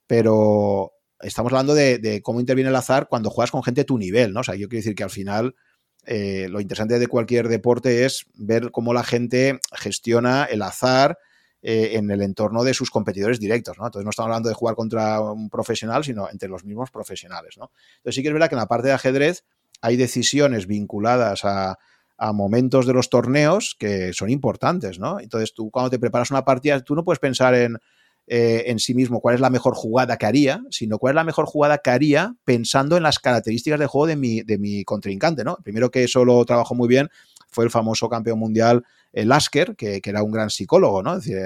pero 0.06 0.92
estamos 1.20 1.52
hablando 1.52 1.74
de, 1.74 2.20
cómo 2.22 2.40
interviene 2.40 2.70
el 2.70 2.76
azar 2.76 3.08
cuando 3.08 3.30
juegas 3.30 3.50
con 3.50 3.62
gente 3.62 3.82
de 3.82 3.86
tu 3.86 3.96
nivel, 3.96 4.32
¿no? 4.32 4.40
O 4.40 4.44
sea, 4.44 4.54
yo 4.54 4.68
quiero 4.68 4.80
decir 4.80 4.94
que 4.94 5.04
al 5.04 5.10
final 5.10 5.54
lo 6.08 6.60
interesante 6.60 6.98
de 7.00 7.08
cualquier 7.08 7.48
deporte 7.48 8.04
es 8.04 8.26
ver 8.34 8.70
cómo 8.70 8.92
la 8.92 9.02
gente 9.02 9.58
gestiona 9.72 10.44
el 10.44 10.62
azar, 10.62 11.18
eh, 11.62 11.96
en 11.96 12.10
el 12.10 12.22
entorno 12.22 12.62
de 12.64 12.74
sus 12.74 12.90
competidores 12.90 13.40
directos, 13.40 13.78
¿no? 13.78 13.86
Entonces 13.86 14.04
no 14.04 14.10
estamos 14.10 14.28
hablando 14.28 14.48
de 14.48 14.54
jugar 14.54 14.76
contra 14.76 15.20
un 15.20 15.48
profesional, 15.50 16.04
sino 16.04 16.28
entre 16.30 16.48
los 16.48 16.64
mismos 16.64 16.90
profesionales. 16.90 17.56
Entonces 17.56 18.14
sí 18.14 18.22
que 18.22 18.28
es 18.28 18.34
verdad 18.34 18.48
que 18.48 18.54
en 18.54 18.60
la 18.60 18.68
parte 18.68 18.88
de 18.88 18.94
ajedrez 18.94 19.44
hay 19.80 19.96
decisiones 19.96 20.66
vinculadas 20.66 21.44
a, 21.44 21.78
momentos 22.32 22.86
de 22.86 22.94
los 22.94 23.10
torneos 23.10 23.76
que 23.78 24.14
son 24.14 24.30
importantes, 24.30 24.98
¿no? 24.98 25.20
Entonces 25.20 25.52
tú 25.52 25.70
cuando 25.70 25.90
te 25.90 25.98
preparas 25.98 26.30
una 26.30 26.46
partida, 26.46 26.80
tú 26.80 26.94
no 26.94 27.04
puedes 27.04 27.18
pensar 27.18 27.54
en, 27.54 27.76
eh, 28.26 28.64
en 28.66 28.78
sí 28.78 28.94
mismo 28.94 29.20
cuál 29.20 29.34
es 29.34 29.40
la 29.40 29.50
mejor 29.50 29.74
jugada 29.74 30.16
que 30.16 30.24
haría, 30.24 30.62
sino 30.70 30.98
cuál 30.98 31.12
es 31.12 31.14
la 31.16 31.24
mejor 31.24 31.44
jugada 31.44 31.78
que 31.78 31.90
haría 31.90 32.34
pensando 32.44 32.96
en 32.96 33.02
las 33.02 33.18
características 33.18 33.78
de 33.78 33.86
juego 33.86 34.06
de 34.06 34.16
mi, 34.16 34.84
contrincante, 34.84 35.44
¿no? 35.44 35.58
primero 35.62 35.90
que 35.90 36.04
eso 36.04 36.24
lo 36.24 36.44
trabajó 36.44 36.74
muy 36.74 36.88
bien 36.88 37.08
fue 37.48 37.64
el 37.64 37.70
famoso 37.70 38.08
campeón 38.08 38.38
mundial 38.38 38.84
Lasker, 39.24 39.76
que, 39.76 40.00
que, 40.00 40.10
era 40.10 40.22
un 40.22 40.30
gran 40.30 40.50
psicólogo, 40.50 41.02
¿no? 41.02 41.16
Es 41.16 41.24
decir, 41.24 41.38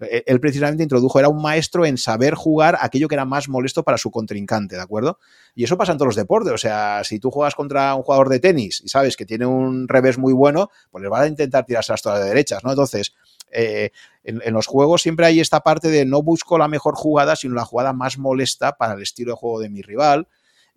eh, 0.00 0.24
él 0.26 0.40
precisamente 0.40 0.82
introdujo, 0.82 1.18
era 1.18 1.28
un 1.28 1.40
maestro 1.40 1.86
en 1.86 1.96
saber 1.96 2.34
jugar 2.34 2.76
aquello 2.80 3.08
que 3.08 3.14
era 3.14 3.24
más 3.24 3.48
molesto 3.48 3.84
para 3.84 3.98
su 3.98 4.10
contrincante, 4.10 4.76
¿de 4.76 4.82
acuerdo? 4.82 5.18
Y 5.54 5.64
eso 5.64 5.76
pasa 5.76 5.92
en 5.92 5.98
todos 5.98 6.08
los 6.08 6.16
deportes, 6.16 6.52
o 6.52 6.58
sea, 6.58 7.02
si 7.04 7.20
tú 7.20 7.30
juegas 7.30 7.54
contra 7.54 7.94
un 7.94 8.02
jugador 8.02 8.28
de 8.28 8.40
tenis 8.40 8.82
y 8.84 8.88
sabes 8.88 9.16
que 9.16 9.26
tiene 9.26 9.46
un 9.46 9.86
revés 9.86 10.18
muy 10.18 10.32
bueno, 10.32 10.70
pues 10.90 11.02
le 11.02 11.08
vas 11.08 11.22
a 11.22 11.26
intentar 11.28 11.64
tirarse 11.64 11.92
las 11.92 12.02
todas 12.02 12.20
de 12.20 12.28
derechas, 12.28 12.64
¿no? 12.64 12.70
Entonces, 12.70 13.14
eh, 13.50 13.90
en, 14.24 14.52
los 14.52 14.66
juegos 14.66 15.02
siempre 15.02 15.26
hay 15.26 15.40
esta 15.40 15.60
parte 15.60 15.88
de 15.88 16.04
no 16.04 16.22
busco 16.22 16.58
la 16.58 16.68
mejor 16.68 16.94
jugada, 16.96 17.36
sino 17.36 17.54
la 17.54 17.64
jugada 17.64 17.92
más 17.92 18.18
molesta 18.18 18.76
para 18.76 18.94
el 18.94 19.02
estilo 19.02 19.32
de 19.32 19.36
juego 19.38 19.60
de 19.60 19.70
mi 19.70 19.82
rival. 19.82 20.28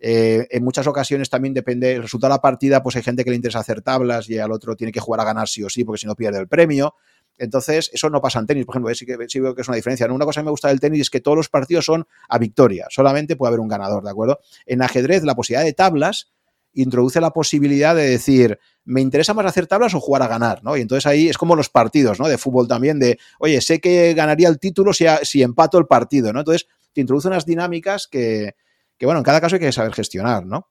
Eh, 0.04 0.48
en 0.50 0.64
muchas 0.64 0.88
ocasiones 0.88 1.30
también 1.30 1.54
depende, 1.54 1.92
el 1.92 2.02
resultado 2.02 2.32
de 2.32 2.38
la 2.38 2.42
partida, 2.42 2.82
pues 2.82 2.96
hay 2.96 3.04
gente 3.04 3.22
que 3.22 3.30
le 3.30 3.36
interesa 3.36 3.60
hacer 3.60 3.82
tablas 3.82 4.28
y 4.28 4.36
al 4.36 4.50
otro 4.50 4.74
tiene 4.74 4.90
que 4.90 4.98
jugar 4.98 5.20
a 5.20 5.24
ganar 5.24 5.46
sí 5.46 5.62
o 5.62 5.70
sí, 5.70 5.84
porque 5.84 6.00
si 6.00 6.08
no 6.08 6.16
pierde 6.16 6.40
el 6.40 6.48
premio. 6.48 6.96
Entonces, 7.38 7.88
eso 7.92 8.10
no 8.10 8.20
pasa 8.20 8.40
en 8.40 8.48
tenis, 8.48 8.66
por 8.66 8.74
ejemplo, 8.74 8.90
¿eh? 8.90 8.96
sí, 8.96 9.06
que, 9.06 9.16
veo 9.16 9.54
que 9.54 9.62
es 9.62 9.68
una 9.68 9.76
diferencia. 9.76 10.12
Una 10.12 10.24
cosa 10.24 10.40
que 10.40 10.46
me 10.46 10.50
gusta 10.50 10.66
del 10.66 10.80
tenis 10.80 11.02
es 11.02 11.10
que 11.10 11.20
todos 11.20 11.36
los 11.36 11.48
partidos 11.48 11.84
son 11.84 12.04
a 12.28 12.38
victoria, 12.38 12.88
solamente 12.90 13.36
puede 13.36 13.50
haber 13.50 13.60
un 13.60 13.68
ganador, 13.68 14.02
¿de 14.02 14.10
acuerdo? 14.10 14.40
En 14.66 14.82
ajedrez, 14.82 15.22
la 15.22 15.36
posibilidad 15.36 15.64
de 15.64 15.72
tablas 15.72 16.32
introduce 16.74 17.20
la 17.20 17.30
posibilidad 17.30 17.94
de 17.94 18.08
decir, 18.08 18.58
me 18.84 19.02
interesa 19.02 19.34
más 19.34 19.46
hacer 19.46 19.68
tablas 19.68 19.94
o 19.94 20.00
jugar 20.00 20.22
a 20.22 20.26
ganar, 20.26 20.64
¿no? 20.64 20.76
Y 20.76 20.80
entonces 20.80 21.06
ahí 21.06 21.28
es 21.28 21.38
como 21.38 21.54
los 21.54 21.68
partidos, 21.68 22.18
¿no? 22.18 22.26
De 22.26 22.38
fútbol 22.38 22.66
también, 22.66 22.98
de, 22.98 23.20
oye, 23.38 23.60
sé 23.60 23.80
que 23.80 24.14
ganaría 24.14 24.48
el 24.48 24.58
título 24.58 24.92
si, 24.92 25.04
si 25.22 25.42
empato 25.42 25.78
el 25.78 25.86
partido, 25.86 26.32
¿no? 26.32 26.40
Entonces, 26.40 26.66
te 26.92 27.02
introduce 27.02 27.28
unas 27.28 27.46
dinámicas 27.46 28.08
que, 28.08 28.56
que 29.02 29.06
bueno, 29.06 29.18
en 29.18 29.24
cada 29.24 29.40
caso 29.40 29.56
hay 29.56 29.60
que 29.60 29.72
saber 29.72 29.92
gestionar, 29.92 30.46
¿no? 30.46 30.70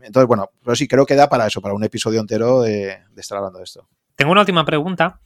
Entonces, 0.00 0.26
bueno, 0.26 0.48
pero 0.64 0.74
sí 0.74 0.88
creo 0.88 1.04
que 1.04 1.14
da 1.14 1.28
para 1.28 1.46
eso, 1.46 1.60
para 1.60 1.74
un 1.74 1.84
episodio 1.84 2.18
entero 2.18 2.62
de, 2.62 2.98
estar 3.14 3.36
hablando 3.36 3.58
de 3.58 3.64
esto. 3.64 3.86
Tengo 4.16 4.32
una 4.32 4.40
última 4.40 4.64
pregunta 4.64 5.20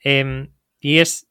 em, 0.00 0.52
y 0.80 0.98
es, 0.98 1.28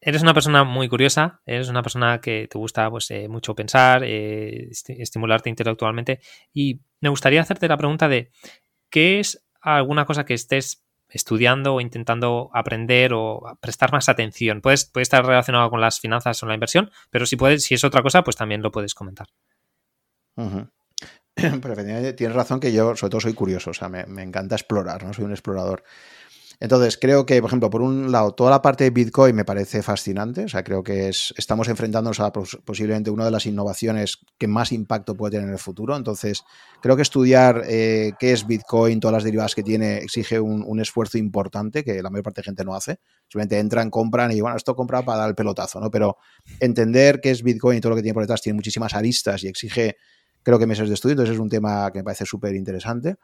eres 0.00 0.20
una 0.22 0.34
persona 0.34 0.64
muy 0.64 0.88
curiosa, 0.88 1.42
eres 1.46 1.68
una 1.68 1.84
persona 1.84 2.20
que 2.20 2.48
te 2.50 2.58
gusta 2.58 2.90
pues, 2.90 3.08
eh, 3.12 3.28
mucho 3.28 3.54
pensar, 3.54 4.02
eh, 4.02 4.68
estimularte 4.88 5.48
intelectualmente. 5.48 6.18
Y 6.52 6.80
me 6.98 7.10
gustaría 7.10 7.40
hacerte 7.40 7.68
la 7.68 7.76
pregunta 7.76 8.08
de 8.08 8.32
¿qué 8.90 9.20
es 9.20 9.46
alguna 9.60 10.06
cosa 10.06 10.24
que 10.24 10.34
estés 10.34 10.82
estudiando 11.08 11.76
o 11.76 11.80
intentando 11.80 12.50
aprender 12.52 13.12
o 13.14 13.56
prestar 13.60 13.92
más 13.92 14.08
atención? 14.08 14.60
Puedes, 14.60 14.86
puede 14.86 15.04
estar 15.04 15.24
relacionado 15.24 15.70
con 15.70 15.80
las 15.80 16.00
finanzas 16.00 16.42
o 16.42 16.46
la 16.46 16.54
inversión, 16.54 16.90
pero 17.10 17.26
si 17.26 17.36
puedes, 17.36 17.62
si 17.62 17.74
es 17.74 17.84
otra 17.84 18.02
cosa, 18.02 18.24
pues 18.24 18.34
también 18.34 18.60
lo 18.60 18.72
puedes 18.72 18.92
comentar. 18.92 19.28
tienes 22.16 22.34
razón 22.34 22.60
que 22.60 22.72
yo 22.72 22.96
sobre 22.96 23.10
todo 23.10 23.20
soy 23.20 23.34
curioso, 23.34 23.70
o 23.70 23.74
sea, 23.74 23.88
me, 23.88 24.04
me 24.06 24.22
encanta 24.22 24.56
explorar, 24.56 25.04
¿no? 25.04 25.12
Soy 25.12 25.24
un 25.24 25.32
explorador. 25.32 25.84
Entonces, 26.60 26.98
creo 26.98 27.24
que, 27.24 27.40
por 27.40 27.48
ejemplo, 27.48 27.70
por 27.70 27.82
un 27.82 28.10
lado, 28.10 28.32
toda 28.32 28.50
la 28.50 28.60
parte 28.60 28.82
de 28.82 28.90
Bitcoin 28.90 29.34
me 29.34 29.44
parece 29.44 29.80
fascinante. 29.80 30.44
O 30.44 30.48
sea, 30.48 30.64
creo 30.64 30.82
que 30.82 31.08
es, 31.08 31.32
estamos 31.36 31.68
enfrentándonos 31.68 32.18
a 32.18 32.32
posiblemente 32.32 33.10
una 33.10 33.24
de 33.24 33.30
las 33.30 33.46
innovaciones 33.46 34.18
que 34.38 34.48
más 34.48 34.72
impacto 34.72 35.14
puede 35.14 35.32
tener 35.32 35.46
en 35.46 35.52
el 35.52 35.60
futuro. 35.60 35.96
Entonces, 35.96 36.42
creo 36.82 36.96
que 36.96 37.02
estudiar 37.02 37.62
eh, 37.68 38.12
qué 38.18 38.32
es 38.32 38.44
Bitcoin, 38.44 38.98
todas 38.98 39.12
las 39.12 39.24
derivadas 39.24 39.54
que 39.54 39.62
tiene, 39.62 39.98
exige 39.98 40.40
un, 40.40 40.80
esfuerzo 40.80 41.18
importante 41.18 41.84
que 41.84 42.02
la 42.02 42.10
mayor 42.10 42.24
parte 42.24 42.40
de 42.40 42.46
gente 42.46 42.64
no 42.64 42.74
hace. 42.74 42.98
Simplemente 43.28 43.58
entran, 43.58 43.88
compran 43.88 44.32
y, 44.32 44.40
bueno, 44.40 44.56
esto 44.56 44.74
compra 44.74 45.02
para 45.02 45.18
dar 45.18 45.28
el 45.28 45.34
pelotazo, 45.36 45.78
¿no? 45.78 45.92
Pero 45.92 46.16
entender 46.58 47.20
qué 47.20 47.30
es 47.30 47.44
Bitcoin 47.44 47.78
y 47.78 47.80
todo 47.80 47.90
lo 47.90 47.96
que 47.96 48.02
tiene 48.02 48.14
por 48.14 48.24
detrás 48.24 48.42
tiene 48.42 48.56
muchísimas 48.56 48.94
aristas 48.94 49.44
y 49.44 49.48
exige, 49.48 49.96
creo 50.42 50.58
que 50.58 50.66
meses 50.66 50.88
de 50.88 50.94
estudio. 50.94 51.12
Entonces, 51.12 51.34
es 51.34 51.40
un 51.40 51.48
tema 51.48 51.90
que 51.92 52.00
me 52.00 52.04
parece 52.04 52.24
súper 52.24 52.54
interesante. 52.54 53.16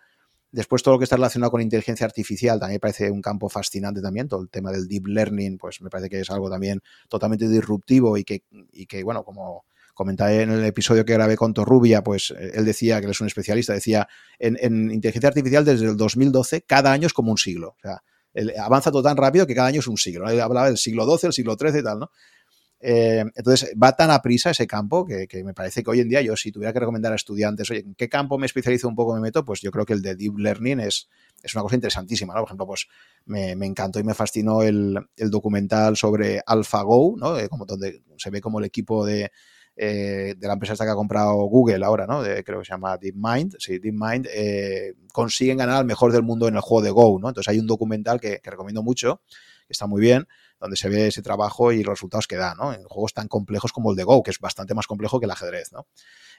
Después 0.51 0.82
todo 0.82 0.95
lo 0.95 0.99
que 0.99 1.05
está 1.05 1.16
relacionado 1.16 1.51
con 1.51 1.61
inteligencia 1.61 2.07
artificial 2.07 2.61
también 2.61 2.77
me 2.77 2.81
parece 2.81 3.11
un 3.11 3.20
campo 3.20 3.49
fascinante 3.49 4.01
también. 4.01 4.28
Todo 4.28 4.43
el 4.43 4.49
tema 4.49 4.70
del 4.70 4.86
deep 4.86 5.09
learning, 5.09 5.59
pues 5.59 5.81
me 5.81 5.91
parece 5.91 6.09
que 6.09 6.20
es 6.20 6.31
algo 6.31 6.49
también 6.49 6.81
totalmente 7.09 7.49
disruptivo 7.49 8.16
y 8.16 8.23
que, 8.23 8.45
y 8.73 8.86
que 8.86 9.03
bueno, 9.03 9.24
como 9.24 9.65
comenté 9.95 10.43
en 10.43 10.51
el 10.51 10.65
episodio 10.65 11.05
que 11.05 11.15
grabé 11.15 11.36
con 11.36 11.55
Torrubia, 11.55 12.03
pues 12.03 12.35
él 12.36 12.65
decía, 12.65 13.01
que 13.01 13.07
él 13.07 13.12
es 13.12 13.20
un 13.20 13.28
especialista, 13.28 13.73
decía, 13.73 14.07
en, 14.39 14.91
inteligencia 14.91 15.28
artificial 15.28 15.65
desde 15.65 15.86
el 15.86 15.97
2012, 15.97 16.62
cada 16.62 16.93
año 16.93 17.07
es 17.07 17.12
como 17.12 17.31
un 17.31 17.39
siglo. 17.39 17.77
O 17.77 17.81
sea, 17.81 18.03
avanza 18.61 18.91
todo 18.91 19.03
tan 19.03 19.16
rápido 19.16 19.47
que 19.47 19.55
cada 19.55 19.69
año 19.69 19.81
es 19.81 19.86
un 19.86 19.97
siglo. 19.97 20.28
Él 20.28 20.41
hablaba 20.41 20.66
del 20.66 20.77
siglo 20.77 21.05
XII, 21.05 21.28
el 21.28 21.32
siglo 21.32 21.57
XIII 21.59 21.81
y 21.81 21.82
tal, 21.82 22.01
¿no? 22.01 22.11
Eh, 22.86 23.24
entonces, 23.35 23.73
va 23.82 23.97
tan 23.97 24.11
a 24.11 24.20
prisa 24.20 24.51
ese 24.51 24.66
campo 24.66 25.06
que, 25.06 25.27
me 25.43 25.55
parece 25.55 25.82
que 25.82 25.89
hoy 25.89 26.01
en 26.01 26.09
día 26.11 26.20
yo, 26.20 26.36
si 26.36 26.52
tuviera 26.52 26.70
que 26.70 26.81
recomendar 26.81 27.12
a 27.12 27.16
estudiantes, 27.16 27.70
oye, 27.70 27.81
¿en 27.81 27.94
qué 27.94 28.11
campo 28.11 28.36
me 28.36 28.44
especializo 28.44 28.86
un 28.89 28.94
poco, 28.94 29.15
me 29.15 29.23
meto? 29.23 29.43
Pues 29.43 29.62
yo 29.62 29.70
creo 29.70 29.86
que 29.86 29.94
el 29.94 30.02
de 30.02 30.15
Deep 30.15 30.36
Learning 30.36 30.81
es, 30.81 31.09
es 31.43 31.55
una 31.55 31.62
cosa 31.62 31.77
interesantísima, 31.77 32.35
¿no? 32.35 32.40
Por 32.40 32.48
ejemplo, 32.48 32.66
pues 32.66 32.86
me, 33.24 33.52
encantó 33.52 34.01
y 34.01 34.05
me 34.05 34.12
fascinó 34.12 34.62
el, 34.62 34.98
documental 35.16 35.97
sobre 35.97 36.43
AlphaGo, 36.44 37.15
¿no? 37.16 37.39
Eh, 37.39 37.48
como 37.48 37.65
donde 37.65 38.02
se 38.19 38.28
ve 38.28 38.43
como 38.43 38.59
el 38.59 38.66
equipo 38.66 39.06
de, 39.06 39.32
eh, 39.77 40.35
de 40.36 40.47
la 40.47 40.52
empresa 40.52 40.74
esta 40.74 40.85
que 40.85 40.90
ha 40.90 40.94
comprado 40.94 41.36
Google 41.36 41.82
ahora, 41.86 42.06
¿no? 42.06 42.20
creo 42.20 42.59
que 42.59 42.66
se 42.66 42.73
llama 42.73 42.98
DeepMind, 42.98 43.56
sí, 43.61 43.78
DeepMind, 43.78 44.28
consiguen 45.11 45.56
ganar 45.56 45.77
al 45.77 45.86
mejor 45.86 46.12
del 46.12 46.23
mundo 46.23 46.48
en 46.48 46.56
el 46.56 46.61
juego 46.61 46.85
de 46.85 46.90
Go, 46.90 47.19
¿no? 47.19 47.28
Entonces 47.28 47.51
hay 47.51 47.59
un 47.59 47.66
documental 47.66 48.20
que, 48.20 48.40
que 48.40 48.51
recomiendo 48.51 48.82
mucho, 48.82 49.23
que 49.66 49.73
está 49.73 49.86
muy 49.86 50.01
bien, 50.01 50.27
donde 50.61 50.77
se 50.77 50.89
ve 50.89 51.09
ese 51.09 51.23
trabajo 51.23 51.73
y 51.73 51.82
los 51.82 51.95
resultados 51.95 52.27
que 52.27 52.36
da, 52.36 52.55
¿no? 52.55 52.73
En 52.73 52.85
juegos 52.85 53.15
tan 53.15 53.28
complejos 53.28 53.73
como 53.73 53.91
el 53.91 53.97
de 53.97 54.05
Go, 54.05 54.23
que 54.23 54.31
es 54.31 54.39
bastante 54.39 54.74
más 54.74 54.86
complejo 54.86 55.19
que 55.20 55.27
el 55.27 55.31
ajedrez, 55.31 55.73
¿no? 55.73 55.86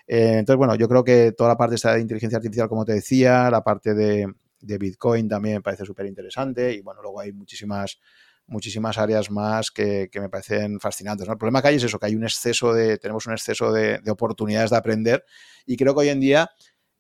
Eh, 0.08 0.38
entonces, 0.40 0.58
bueno, 0.58 0.76
yo 0.76 0.88
creo 0.88 1.04
que 1.04 1.32
toda 1.32 1.50
la 1.50 1.58
parte 1.58 1.76
de 1.76 2.00
inteligencia 2.00 2.38
artificial, 2.38 2.70
como 2.70 2.86
te 2.86 2.94
decía, 2.94 3.50
la 3.50 3.64
parte 3.64 3.94
de, 3.94 4.28
Bitcoin 4.60 5.28
también 5.30 5.56
me 5.56 5.62
parece 5.62 5.86
súper 5.86 6.08
interesante 6.08 6.74
y, 6.74 6.82
bueno, 6.82 7.02
luego 7.02 7.20
hay 7.20 7.32
muchísimas 7.32 8.00
muchísimas 8.48 9.00
áreas 9.00 9.32
más 9.32 9.72
que, 9.72 10.08
me 10.14 10.30
parecen 10.30 10.80
fascinantes. 10.80 11.28
El 11.28 11.38
problema 11.38 11.64
que 11.64 11.70
hay 11.70 11.76
es 11.78 11.84
eso, 11.84 11.98
que 11.98 12.06
hay 12.06 12.16
un 12.16 12.24
exceso 12.24 12.74
de, 12.74 13.00
tenemos 13.00 13.26
un 13.26 13.34
exceso 13.34 13.72
de, 13.72 13.98
de 14.00 14.12
oportunidades 14.12 14.70
de 14.70 14.78
aprender 14.78 15.26
y 15.66 15.76
creo 15.78 15.96
que 15.96 16.02
hoy 16.02 16.10
en 16.10 16.20
día 16.20 16.52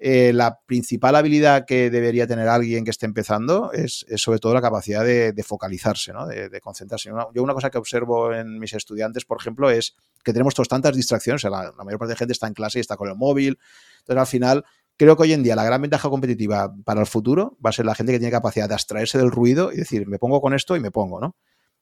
eh, 0.08 0.34
la 0.34 0.60
principal 0.68 1.16
habilidad 1.16 1.66
que 1.66 1.90
debería 1.90 2.28
tener 2.28 2.48
alguien 2.48 2.86
que 2.86 2.92
esté 2.92 3.08
empezando 3.08 3.72
es, 3.72 4.06
sobre 4.18 4.38
todo 4.38 4.54
la 4.54 4.62
capacidad 4.62 5.04
de, 5.04 5.44
focalizarse, 5.44 6.14
¿no? 6.14 6.28
de, 6.28 6.62
concentrarse. 6.62 7.10
yo 7.34 7.42
una 7.42 7.56
cosa 7.56 7.72
que 7.72 7.80
observo 7.80 8.32
en 8.32 8.60
mis 8.60 8.74
estudiantes, 8.74 9.26
por 9.26 9.40
ejemplo, 9.42 9.72
es 9.72 9.96
que 10.24 10.32
tenemos 10.32 10.54
tantas 10.54 10.96
distracciones. 10.96 11.44
la, 11.46 11.74
mayor 11.84 11.98
parte 11.98 12.12
de 12.12 12.18
gente 12.18 12.34
está 12.34 12.46
en 12.46 12.54
clase 12.54 12.78
y 12.78 12.82
está 12.82 12.98
con 12.98 13.10
el 13.10 13.16
móvil. 13.16 13.58
Entonces, 14.02 14.20
al 14.20 14.28
final, 14.28 14.66
creo 14.96 15.18
que 15.18 15.24
hoy 15.24 15.34
en 15.34 15.42
día 15.42 15.56
la 15.56 15.64
gran 15.64 15.82
ventaja 15.82 16.08
competitiva 16.08 16.72
para 16.84 17.02
el 17.02 17.08
futuro 17.08 17.58
va 17.66 17.72
a 17.72 17.74
ser 17.74 17.88
la 17.88 17.96
gente 17.96 18.12
que 18.12 18.20
tiene 18.20 18.32
capacidad 18.32 18.68
de 18.68 18.76
abstraerse 18.76 19.18
del 19.18 19.32
ruido 19.32 19.72
y 19.72 19.78
decir, 19.78 20.06
me 20.06 20.20
pongo 20.20 20.40
con 20.40 20.54
esto 20.54 20.76
y 20.76 20.80
me 20.80 20.92
pongo, 20.92 21.20
¿no? 21.20 21.36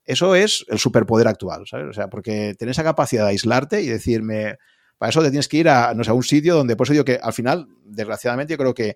Eso 0.05 0.33
es 0.35 0.63
el 0.69 0.79
superpoder 0.79 1.27
actual. 1.27 1.63
O 1.63 1.93
sea, 1.93 2.07
porque 2.09 2.55
tener 2.57 2.71
esa 2.71 2.85
capacidad 2.85 3.25
de 3.25 3.31
aislarte 3.31 3.81
y 3.81 3.87
decirme, 3.87 4.59
para 4.97 5.09
eso 5.09 5.21
te 5.21 5.29
tienes 5.29 5.47
que 5.47 5.57
ir 5.57 5.69
a, 5.69 5.93
no 5.93 6.03
sé, 6.03 6.11
a 6.11 6.13
un 6.13 6.23
sitio 6.23 6.55
donde, 6.55 6.75
por 6.75 6.85
eso 6.85 6.93
digo 6.93 7.05
que 7.05 7.19
al 7.21 7.33
final, 7.33 7.67
desgraciadamente, 7.85 8.53
yo 8.53 8.57
creo 8.57 8.73
que 8.73 8.95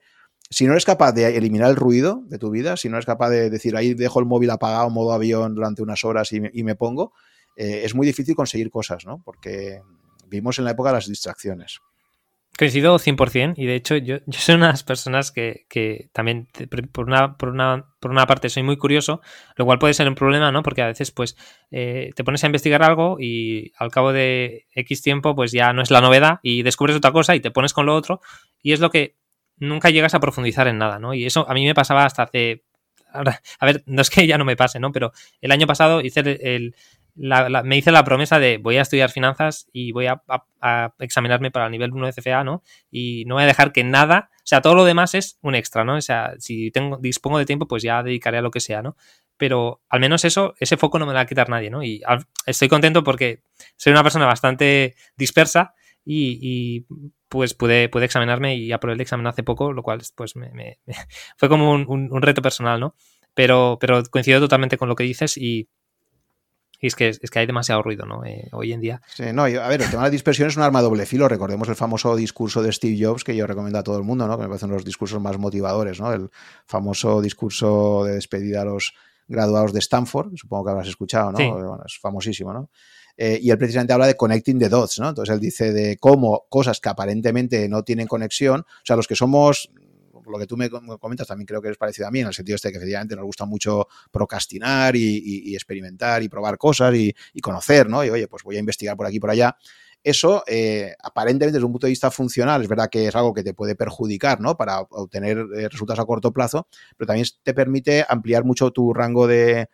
si 0.50 0.66
no 0.66 0.72
eres 0.72 0.86
capaz 0.86 1.12
de 1.12 1.36
eliminar 1.36 1.70
el 1.70 1.76
ruido 1.76 2.24
de 2.28 2.38
tu 2.38 2.50
vida, 2.50 2.78
si 2.78 2.90
no 2.90 2.96
eres 2.96 3.06
capaz 3.06 3.30
de 3.30 3.50
decir 3.50 3.76
ahí 3.76 3.94
dejo 3.94 4.20
el 4.20 4.26
móvil 4.26 4.50
apagado, 4.50 4.90
modo 4.90 5.12
avión 5.12 5.56
durante 5.56 5.82
unas 5.82 6.04
horas 6.06 6.32
y 6.32 6.64
me, 6.64 6.76
pongo, 6.76 7.14
eh, 7.58 7.82
es 7.84 7.96
muy 7.96 8.08
difícil 8.08 8.36
conseguir 8.36 8.70
cosas, 8.70 9.06
¿no? 9.06 9.22
Porque 9.26 9.82
vivimos 10.28 10.58
en 10.60 10.66
la 10.66 10.72
época 10.72 10.90
de 10.90 10.96
las 10.96 11.08
distracciones. 11.08 11.80
Coincido 12.58 12.98
100% 12.98 13.54
y 13.58 13.66
de 13.68 13.76
hecho 13.76 13.98
yo, 13.98 14.18
yo 14.26 14.40
soy 14.40 14.56
una 14.56 14.68
de 14.68 14.74
las 14.74 14.84
personas 14.84 15.32
que, 15.32 15.68
que 15.70 16.10
también 16.12 16.48
por 16.92 17.06
una, 17.06 17.38
por, 17.38 17.50
una, 17.50 17.86
por 18.00 18.10
una 18.10 18.26
parte 18.26 18.50
soy 18.50 18.64
muy 18.64 18.78
curioso, 18.78 19.22
lo 19.56 19.66
cual 19.66 19.78
puede 19.78 19.94
ser 19.94 20.08
un 20.08 20.16
problema, 20.16 20.52
¿no? 20.52 20.64
Porque 20.64 20.82
a 20.82 20.88
veces 20.88 21.12
pues 21.12 21.38
eh, 21.70 22.10
te 22.16 22.24
pones 22.24 22.44
a 22.44 22.48
investigar 22.48 22.82
algo 22.82 23.18
y 23.20 23.74
al 23.78 23.92
cabo 23.92 24.12
de 24.12 24.66
X 24.72 25.04
tiempo 25.04 25.36
pues 25.36 25.52
ya 25.52 25.72
no 25.72 25.84
es 25.84 25.92
la 25.92 26.02
novedad 26.02 26.40
y 26.42 26.64
descubres 26.64 26.96
otra 26.96 27.12
cosa 27.12 27.36
y 27.36 27.42
te 27.42 27.52
pones 27.52 27.74
con 27.74 27.86
lo 27.86 27.96
otro 27.96 28.22
y 28.60 28.72
es 28.74 28.80
lo 28.80 28.90
que 28.90 29.18
nunca 29.58 29.90
llegas 29.92 30.14
a 30.14 30.20
profundizar 30.20 30.68
en 30.68 30.80
nada, 30.80 30.98
¿no? 30.98 31.14
Y 31.14 31.26
eso 31.26 31.48
a 31.48 31.54
mí 31.54 31.64
me 31.66 31.76
pasaba 31.76 32.06
hasta 32.06 32.24
hace... 32.24 32.64
a 33.14 33.66
ver, 33.66 33.84
no 33.86 34.02
es 34.02 34.10
que 34.10 34.26
ya 34.26 34.38
no 34.38 34.46
me 34.46 34.56
pase, 34.56 34.80
¿no? 34.80 34.92
Pero 34.92 35.12
el 35.42 35.52
año 35.52 35.68
pasado 35.68 36.02
hice 36.02 36.22
el, 36.22 36.76
me 37.18 37.78
hice 37.78 37.92
la 37.92 38.04
promesa 38.04 38.40
de 38.40 38.58
voy 38.58 38.78
a 38.78 38.82
estudiar 38.82 39.10
finanzas 39.10 39.68
y 39.74 39.92
voy 39.92 40.08
a, 40.08 40.22
examinarme 41.00 41.52
para 41.52 41.66
el 41.66 41.72
nivel 41.72 41.92
1 41.94 42.06
de 42.08 42.14
CFA, 42.14 42.44
¿no? 42.44 42.64
Y 42.92 43.26
no 43.26 43.36
voy 43.36 43.44
a 43.44 43.48
dejar 43.48 43.72
que 43.72 43.84
nada, 43.84 44.30
o 44.36 44.42
sea, 44.44 44.62
todo 44.62 44.76
lo 44.76 44.86
demás 44.86 45.16
es 45.16 45.40
un 45.42 45.56
extra, 45.56 45.84
¿no? 45.84 45.96
O 45.96 46.02
sea, 46.02 46.34
si 46.40 46.72
tengo, 46.72 46.98
dispongo 46.98 47.38
de 47.40 47.46
tiempo, 47.46 47.68
pues 47.68 47.84
ya 47.84 48.04
dedicaré 48.04 48.38
a 48.38 48.42
lo 48.42 48.52
que 48.52 48.60
sea, 48.60 48.82
¿no? 48.82 48.96
Pero 49.38 49.82
al 49.90 50.00
menos 50.00 50.26
eso, 50.26 50.56
ese 50.60 50.78
foco 50.78 51.00
no 51.00 51.06
me 51.06 51.14
lo 51.14 51.18
va 51.18 51.22
a 51.22 51.26
quitar 51.26 51.50
nadie, 51.50 51.70
¿no? 51.70 51.84
Y 51.84 52.02
estoy 52.46 52.68
contento 52.68 53.04
porque 53.04 53.44
soy 53.76 53.92
una 53.92 54.04
persona 54.04 54.26
bastante 54.26 54.96
dispersa 55.16 55.74
y, 56.06 56.86
pues 57.30 57.54
pude, 57.54 57.90
pude, 57.90 58.06
examinarme 58.06 58.56
y 58.56 58.72
aprobé 58.72 58.96
el 58.96 59.02
examen 59.02 59.28
hace 59.28 59.44
poco, 59.44 59.74
lo 59.74 59.84
cual 59.84 60.02
pues 60.16 60.34
fue 61.38 61.50
como 61.50 61.72
un, 61.72 61.86
un, 61.88 62.22
reto 62.22 62.42
personal, 62.42 62.80
¿no? 62.80 62.96
Pero, 63.34 63.78
pero 63.80 64.02
coincido 64.10 64.40
totalmente 64.40 64.78
con 64.78 64.88
lo 64.88 64.96
que 64.96 65.04
dices 65.04 65.38
y, 65.38 65.68
y 66.80 66.88
es 66.88 66.96
que, 66.96 67.10
es 67.10 67.30
que 67.32 67.40
hay 67.40 67.48
demasiado 67.48 67.82
ruido, 67.82 68.06
¿no? 68.06 68.24
Eh, 68.24 68.50
hoy 68.52 68.74
en 68.74 68.82
día. 68.82 69.02
Sí, 69.16 69.24
no, 69.34 69.44
a 69.44 69.68
ver, 69.68 69.82
el 69.82 69.90
tema 69.90 70.04
de 70.04 70.08
la 70.08 70.12
dispersión 70.12 70.50
es 70.50 70.58
un 70.58 70.64
arma 70.64 70.82
doble 70.82 71.06
filo. 71.06 71.28
Recordemos 71.28 71.68
el 71.70 71.76
famoso 71.76 72.16
discurso 72.16 72.62
de 72.62 72.72
Steve 72.72 72.98
Jobs 73.04 73.24
que 73.24 73.36
yo 73.36 73.48
recomiendo 73.48 73.80
a 73.80 73.84
todo 73.84 73.98
el 73.98 74.04
mundo, 74.04 74.28
¿no? 74.28 74.38
Que 74.38 74.44
me 74.44 74.50
parecen 74.50 74.70
los 74.70 74.86
discursos 74.86 75.20
más 75.20 75.38
motivadores, 75.38 76.00
¿no? 76.00 76.14
El 76.14 76.30
famoso 76.66 77.22
discurso 77.22 78.04
de 78.06 78.14
despedida 78.14 78.62
a 78.62 78.66
los 78.66 78.94
graduados 79.28 79.74
de 79.74 79.80
Stanford, 79.80 80.36
supongo 80.36 80.66
que 80.66 80.72
habrás 80.72 80.88
escuchado, 80.88 81.32
¿no? 81.32 81.38
Bueno, 81.38 81.84
es 81.86 81.98
famosísimo, 82.00 82.54
¿no? 82.54 82.70
Eh, 83.18 83.40
y 83.42 83.50
él 83.50 83.58
precisamente 83.58 83.94
habla 83.94 84.06
de 84.06 84.16
connecting 84.16 84.60
the 84.60 84.70
dots, 84.70 85.00
¿no? 85.00 85.10
Entonces 85.10 85.34
él 85.34 85.42
dice 85.42 85.74
de 85.74 85.98
cómo 85.98 86.46
cosas 86.50 86.80
que 86.80 86.90
aparentemente 86.90 87.68
no 87.68 87.84
tienen 87.84 88.08
conexión, 88.08 88.62
o 88.62 88.86
sea, 88.86 88.96
los 88.96 89.08
que 89.08 89.16
somos 89.16 89.72
lo 90.32 90.40
que 90.40 90.48
tú 90.48 90.58
me 90.58 90.70
comentas 90.70 91.28
también 91.28 91.46
creo 91.46 91.62
que 91.62 91.70
es 91.70 91.78
parecido 91.78 92.08
a 92.08 92.12
mí, 92.12 92.20
en 92.20 92.28
el 92.28 92.34
sentido 92.34 92.56
este 92.56 92.72
que 92.72 92.78
efectivamente 92.78 93.16
nos 93.16 93.26
gusta 93.26 93.46
mucho 93.46 93.88
procrastinar 94.12 94.96
y, 94.96 95.56
experimentar 95.56 96.24
y 96.24 96.30
probar 96.30 96.58
cosas 96.58 96.94
y, 96.96 97.14
conocer, 97.42 97.90
¿no? 97.90 98.04
Y 98.04 98.10
oye, 98.10 98.28
pues 98.28 98.44
voy 98.44 98.58
a 98.58 98.60
investigar 98.60 98.96
por 98.98 99.06
aquí 99.06 99.18
y 99.18 99.20
por 99.20 99.30
allá. 99.30 99.56
Eso, 100.04 100.44
eh, 100.48 100.94
aparentemente, 101.04 101.54
desde 101.54 101.66
un 101.66 101.72
punto 101.72 101.88
de 101.88 101.92
vista 101.92 102.12
funcional, 102.12 102.62
es 102.62 102.68
verdad 102.68 102.90
que 102.90 103.08
es 103.08 103.16
algo 103.16 103.34
que 103.34 103.44
te 103.44 103.54
puede 103.54 103.76
perjudicar, 103.76 104.40
¿no? 104.40 104.56
Para 104.56 104.82
obtener 104.82 105.38
eh, 105.56 105.70
resultados 105.70 106.00
a 106.00 106.06
corto 106.06 106.32
plazo, 106.32 106.68
pero 106.96 107.08
también 107.08 107.26
te 107.44 107.54
permite 107.54 108.06
ampliar 108.08 108.46
mucho 108.46 108.72
tu 108.72 108.94
rango 108.94 109.28
de, 109.28 109.68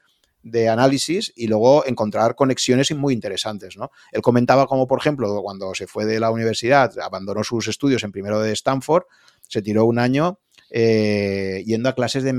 de 0.43 0.67
análisis 0.67 1.31
y 1.35 1.47
luego 1.47 1.85
encontrar 1.85 2.35
conexiones 2.35 2.93
muy 2.93 3.13
interesantes. 3.13 3.77
¿no? 3.77 3.89
Él 4.11 4.21
comentaba 4.21 4.67
como, 4.67 4.88
por 4.88 4.99
ejemplo, 4.99 5.41
cuando 5.41 5.73
se 5.73 5.88
fue 5.88 6.05
de 6.05 6.19
la 6.19 6.30
universidad, 6.30 6.93
abandonó 6.99 7.43
sus 7.43 7.67
estudios 7.67 8.03
en 8.03 8.11
primero 8.11 8.39
de 8.41 8.51
Stanford, 8.51 9.05
se 9.48 9.61
tiró 9.61 9.86
un 9.86 9.99
año 9.99 10.40
eh, 10.76 11.64
yendo 11.68 11.90
a 11.90 11.94
clases 11.94 12.24
de 12.24 12.32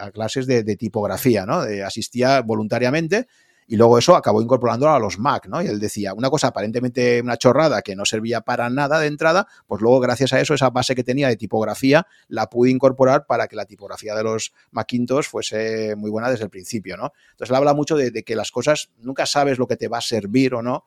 a 0.00 0.10
clases 0.12 0.46
de, 0.46 0.76
tipografía, 0.76 1.44
¿no? 1.44 1.64
asistía 1.84 2.40
voluntariamente 2.40 3.26
Y 3.66 3.76
luego 3.76 3.98
eso 3.98 4.14
acabó 4.14 4.40
incorporándolo 4.40 4.92
a 4.92 5.00
los 5.00 5.18
Mac, 5.18 5.48
¿no? 5.48 5.60
Y 5.60 5.66
él 5.66 5.80
decía, 5.80 6.14
una 6.14 6.30
cosa 6.30 6.48
aparentemente 6.48 7.20
una 7.20 7.36
chorrada 7.36 7.82
que 7.82 7.96
no 7.96 8.04
servía 8.04 8.42
para 8.42 8.70
nada 8.70 9.00
de 9.00 9.08
entrada, 9.08 9.48
pues 9.66 9.82
luego 9.82 9.98
gracias 9.98 10.32
a 10.32 10.40
eso, 10.40 10.54
esa 10.54 10.70
base 10.70 10.94
que 10.94 11.02
tenía 11.02 11.26
de 11.26 11.36
tipografía, 11.36 12.06
la 12.28 12.48
pude 12.48 12.70
incorporar 12.70 13.26
para 13.26 13.48
que 13.48 13.56
la 13.56 13.64
tipografía 13.64 14.14
de 14.14 14.22
los 14.22 14.52
Macintosh 14.70 15.24
fuese 15.24 15.96
muy 15.96 16.10
buena 16.10 16.30
desde 16.30 16.44
el 16.44 16.50
principio, 16.50 16.96
¿no? 16.96 17.12
Entonces 17.32 17.50
él 17.50 17.56
habla 17.56 17.74
mucho 17.74 17.96
de 17.96 18.22
que 18.22 18.36
las 18.36 18.52
cosas, 18.52 18.90
nunca 18.98 19.26
sabes 19.26 19.58
lo 19.58 19.66
que 19.66 19.76
te 19.76 19.88
va 19.88 19.98
a 19.98 20.02
servir 20.02 20.54
o 20.54 20.62
no, 20.62 20.84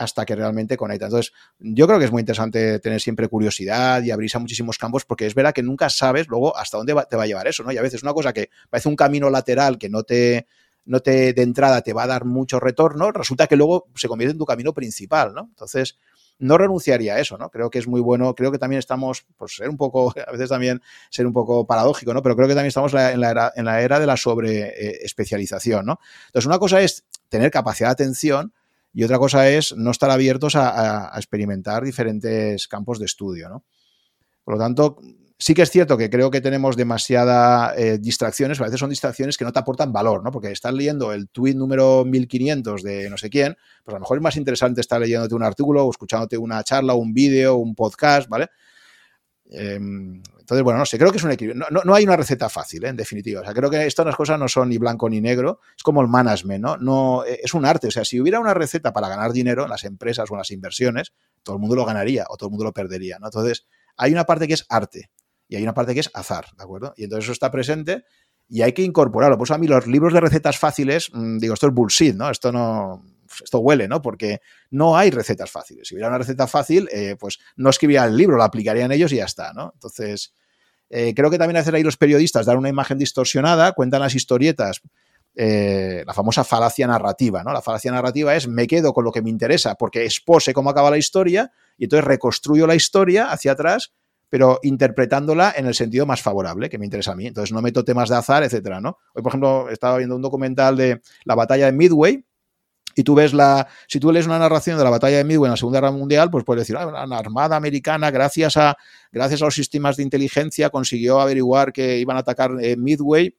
hasta 0.00 0.24
que 0.24 0.34
realmente 0.34 0.76
conecta. 0.76 1.06
Entonces, 1.06 1.32
yo 1.58 1.86
creo 1.86 1.98
que 1.98 2.06
es 2.06 2.10
muy 2.10 2.20
interesante 2.20 2.78
tener 2.80 3.00
siempre 3.00 3.28
curiosidad 3.28 4.02
y 4.02 4.10
abrirse 4.10 4.38
a 4.38 4.40
muchísimos 4.40 4.78
campos, 4.78 5.04
porque 5.04 5.26
es 5.26 5.34
verdad 5.34 5.52
que 5.52 5.62
nunca 5.62 5.90
sabes 5.90 6.26
luego 6.28 6.56
hasta 6.56 6.78
dónde 6.78 6.94
te 7.08 7.16
va 7.16 7.24
a 7.24 7.26
llevar 7.26 7.46
eso, 7.46 7.62
¿no? 7.62 7.70
Y 7.70 7.76
a 7.76 7.82
veces 7.82 8.02
una 8.02 8.14
cosa 8.14 8.32
que 8.32 8.48
parece 8.70 8.88
un 8.88 8.96
camino 8.96 9.28
lateral 9.28 9.76
que 9.76 9.90
no 9.90 10.02
te, 10.02 10.46
no 10.86 11.00
te 11.00 11.34
de 11.34 11.42
entrada 11.42 11.82
te 11.82 11.92
va 11.92 12.04
a 12.04 12.06
dar 12.06 12.24
mucho 12.24 12.58
retorno, 12.58 13.12
resulta 13.12 13.46
que 13.46 13.56
luego 13.56 13.88
se 13.94 14.08
convierte 14.08 14.32
en 14.32 14.38
tu 14.38 14.46
camino 14.46 14.72
principal, 14.72 15.34
¿no? 15.34 15.42
Entonces, 15.50 15.98
no 16.38 16.56
renunciaría 16.56 17.16
a 17.16 17.20
eso, 17.20 17.36
¿no? 17.36 17.50
Creo 17.50 17.68
que 17.68 17.78
es 17.78 17.86
muy 17.86 18.00
bueno, 18.00 18.34
creo 18.34 18.50
que 18.50 18.58
también 18.58 18.78
estamos, 18.78 19.26
pues 19.36 19.56
ser 19.56 19.68
un 19.68 19.76
poco, 19.76 20.14
a 20.26 20.32
veces 20.32 20.48
también 20.48 20.80
ser 21.10 21.26
un 21.26 21.34
poco 21.34 21.66
paradójico, 21.66 22.14
¿no? 22.14 22.22
Pero 22.22 22.36
creo 22.36 22.48
que 22.48 22.54
también 22.54 22.68
estamos 22.68 22.94
en 22.94 23.20
la 23.20 23.30
era, 23.30 23.52
en 23.54 23.66
la 23.66 23.82
era 23.82 24.00
de 24.00 24.06
la 24.06 24.16
sobre 24.16 25.04
especialización, 25.04 25.84
¿no? 25.84 26.00
Entonces, 26.28 26.46
una 26.46 26.58
cosa 26.58 26.80
es 26.80 27.04
tener 27.28 27.50
capacidad 27.50 27.90
de 27.90 27.92
atención 27.92 28.54
y 28.92 29.04
otra 29.04 29.18
cosa 29.18 29.48
es 29.48 29.74
no 29.76 29.90
estar 29.90 30.10
abiertos 30.10 30.56
a, 30.56 31.12
experimentar 31.16 31.84
diferentes 31.84 32.66
campos 32.66 32.98
de 32.98 33.06
estudio, 33.06 33.48
¿no? 33.48 33.64
Por 34.44 34.54
lo 34.54 34.60
tanto, 34.60 34.96
Sí 35.42 35.54
que 35.54 35.62
es 35.62 35.70
cierto 35.70 35.96
que 35.96 36.10
creo 36.10 36.30
que 36.30 36.42
tenemos 36.42 36.76
demasiadas 36.76 37.72
eh, 37.78 37.96
distracciones, 37.98 38.60
a 38.60 38.64
veces 38.64 38.78
son 38.78 38.90
distracciones 38.90 39.38
que 39.38 39.46
no 39.46 39.52
te 39.52 39.58
aportan 39.58 39.90
valor, 39.90 40.22
¿no? 40.22 40.30
Porque 40.30 40.50
estás 40.50 40.74
leyendo 40.74 41.14
el 41.14 41.30
tweet 41.30 41.54
número 41.54 42.04
1500 42.04 42.82
de 42.82 43.08
no 43.08 43.16
sé 43.16 43.30
quién, 43.30 43.56
pues 43.82 43.94
a 43.94 43.96
lo 43.96 44.00
mejor 44.00 44.18
es 44.18 44.22
más 44.22 44.36
interesante 44.36 44.82
estar 44.82 45.00
leyéndote 45.00 45.34
un 45.34 45.42
artículo 45.42 45.86
o 45.86 45.90
escuchándote 45.90 46.36
una 46.36 46.62
charla, 46.62 46.92
un 46.92 47.14
vídeo, 47.14 47.56
un 47.56 47.74
podcast, 47.74 48.28
¿vale? 48.28 48.48
Eh, 49.50 49.74
entonces, 49.74 50.64
bueno, 50.64 50.78
no 50.78 50.86
sé, 50.86 50.98
creo 50.98 51.10
que 51.10 51.18
es 51.18 51.24
un 51.24 51.30
equilibrio. 51.30 51.66
No, 51.70 51.82
no, 51.84 51.94
hay 51.94 52.04
una 52.04 52.16
receta 52.16 52.48
fácil, 52.48 52.84
¿eh? 52.84 52.88
en 52.88 52.96
definitiva. 52.96 53.40
O 53.40 53.44
sea, 53.44 53.52
creo 53.52 53.70
que 53.70 53.86
estas 53.86 54.14
cosas 54.16 54.38
no 54.38 54.48
son 54.48 54.68
ni 54.68 54.78
blanco 54.78 55.08
ni 55.08 55.20
negro, 55.20 55.60
es 55.76 55.82
como 55.82 56.00
el 56.02 56.08
management, 56.08 56.62
¿no? 56.62 56.76
no 56.76 57.24
eh, 57.24 57.40
es 57.42 57.54
un 57.54 57.64
arte. 57.64 57.88
O 57.88 57.90
sea, 57.90 58.04
si 58.04 58.20
hubiera 58.20 58.40
una 58.40 58.54
receta 58.54 58.92
para 58.92 59.08
ganar 59.08 59.32
dinero 59.32 59.64
en 59.64 59.70
las 59.70 59.84
empresas 59.84 60.30
o 60.30 60.34
en 60.34 60.38
las 60.38 60.50
inversiones, 60.50 61.12
todo 61.42 61.56
el 61.56 61.60
mundo 61.60 61.76
lo 61.76 61.84
ganaría 61.84 62.24
o 62.28 62.36
todo 62.36 62.48
el 62.48 62.50
mundo 62.50 62.64
lo 62.64 62.72
perdería, 62.72 63.18
¿no? 63.18 63.26
Entonces, 63.26 63.66
hay 63.96 64.12
una 64.12 64.24
parte 64.24 64.46
que 64.48 64.54
es 64.54 64.66
arte 64.68 65.10
y 65.48 65.56
hay 65.56 65.62
una 65.62 65.74
parte 65.74 65.94
que 65.94 66.00
es 66.00 66.10
azar, 66.14 66.46
¿de 66.56 66.62
acuerdo? 66.62 66.94
Y 66.96 67.04
entonces 67.04 67.24
eso 67.24 67.32
está 67.32 67.50
presente 67.50 68.04
y 68.48 68.62
hay 68.62 68.72
que 68.72 68.82
incorporarlo. 68.82 69.38
Pues 69.38 69.50
a 69.50 69.58
mí 69.58 69.66
los 69.66 69.86
libros 69.86 70.12
de 70.12 70.20
recetas 70.20 70.58
fáciles, 70.58 71.10
mmm, 71.12 71.38
digo, 71.38 71.54
esto 71.54 71.68
es 71.68 71.74
bullshit, 71.74 72.14
¿no? 72.14 72.30
Esto 72.30 72.50
no, 72.52 73.04
esto 73.42 73.58
huele, 73.58 73.88
¿no? 73.88 74.02
Porque 74.02 74.40
no 74.70 74.96
hay 74.96 75.10
recetas 75.10 75.50
fáciles. 75.50 75.88
Si 75.88 75.94
hubiera 75.94 76.08
una 76.08 76.18
receta 76.18 76.46
fácil, 76.46 76.88
eh, 76.92 77.16
pues 77.18 77.38
no 77.56 77.70
escribiría 77.70 78.04
el 78.04 78.16
libro, 78.16 78.36
lo 78.36 78.42
aplicarían 78.42 78.92
ellos 78.92 79.12
y 79.12 79.16
ya 79.16 79.24
está, 79.24 79.52
¿no? 79.52 79.70
Entonces, 79.74 80.34
eh, 80.88 81.14
creo 81.14 81.30
que 81.30 81.38
también 81.38 81.56
hacer 81.56 81.74
ahí 81.74 81.82
los 81.82 81.96
periodistas, 81.96 82.46
dar 82.46 82.56
una 82.56 82.68
imagen 82.68 82.98
distorsionada, 82.98 83.72
cuentan 83.72 84.00
las 84.00 84.14
historietas, 84.14 84.80
eh, 85.36 86.02
la 86.06 86.12
famosa 86.12 86.42
falacia 86.42 86.86
narrativa, 86.86 87.44
¿no? 87.44 87.52
La 87.52 87.62
falacia 87.62 87.92
narrativa 87.92 88.34
es 88.34 88.48
me 88.48 88.66
quedo 88.66 88.92
con 88.92 89.04
lo 89.04 89.12
que 89.12 89.22
me 89.22 89.30
interesa 89.30 89.76
porque 89.76 90.04
expose 90.04 90.52
cómo 90.52 90.70
acaba 90.70 90.90
la 90.90 90.98
historia 90.98 91.52
y 91.78 91.84
entonces 91.84 92.04
reconstruyo 92.04 92.66
la 92.66 92.74
historia 92.74 93.30
hacia 93.30 93.52
atrás 93.52 93.92
pero 94.30 94.60
interpretándola 94.62 95.52
en 95.56 95.66
el 95.66 95.74
sentido 95.74 96.06
más 96.06 96.22
favorable, 96.22 96.70
que 96.70 96.78
me 96.78 96.86
interesa 96.86 97.12
a 97.12 97.16
mí. 97.16 97.26
Entonces 97.26 97.52
no 97.52 97.60
meto 97.60 97.84
temas 97.84 98.08
de 98.08 98.16
azar, 98.16 98.44
etcétera, 98.44 98.80
¿no? 98.80 98.96
Hoy, 99.12 99.22
por 99.22 99.30
ejemplo, 99.30 99.68
estaba 99.68 99.98
viendo 99.98 100.14
un 100.14 100.22
documental 100.22 100.76
de 100.76 101.02
la 101.24 101.34
batalla 101.34 101.66
de 101.66 101.72
Midway, 101.72 102.24
y 102.94 103.02
tú 103.02 103.14
ves 103.14 103.32
la, 103.32 103.68
si 103.86 104.00
tú 104.00 104.12
lees 104.12 104.26
una 104.26 104.38
narración 104.38 104.78
de 104.78 104.84
la 104.84 104.90
batalla 104.90 105.18
de 105.18 105.24
Midway 105.24 105.48
en 105.48 105.52
la 105.52 105.56
Segunda 105.56 105.80
Guerra 105.80 105.92
Mundial, 105.92 106.30
pues 106.30 106.44
puedes 106.44 106.62
decir, 106.62 106.76
ah, 106.76 107.06
la 107.06 107.18
Armada 107.18 107.56
Americana, 107.56 108.10
gracias 108.10 108.56
a, 108.56 108.76
gracias 109.12 109.42
a 109.42 109.44
los 109.46 109.54
sistemas 109.54 109.96
de 109.96 110.02
inteligencia, 110.02 110.70
consiguió 110.70 111.20
averiguar 111.20 111.72
que 111.72 111.98
iban 111.98 112.16
a 112.16 112.20
atacar 112.20 112.52
eh, 112.60 112.76
Midway 112.76 113.34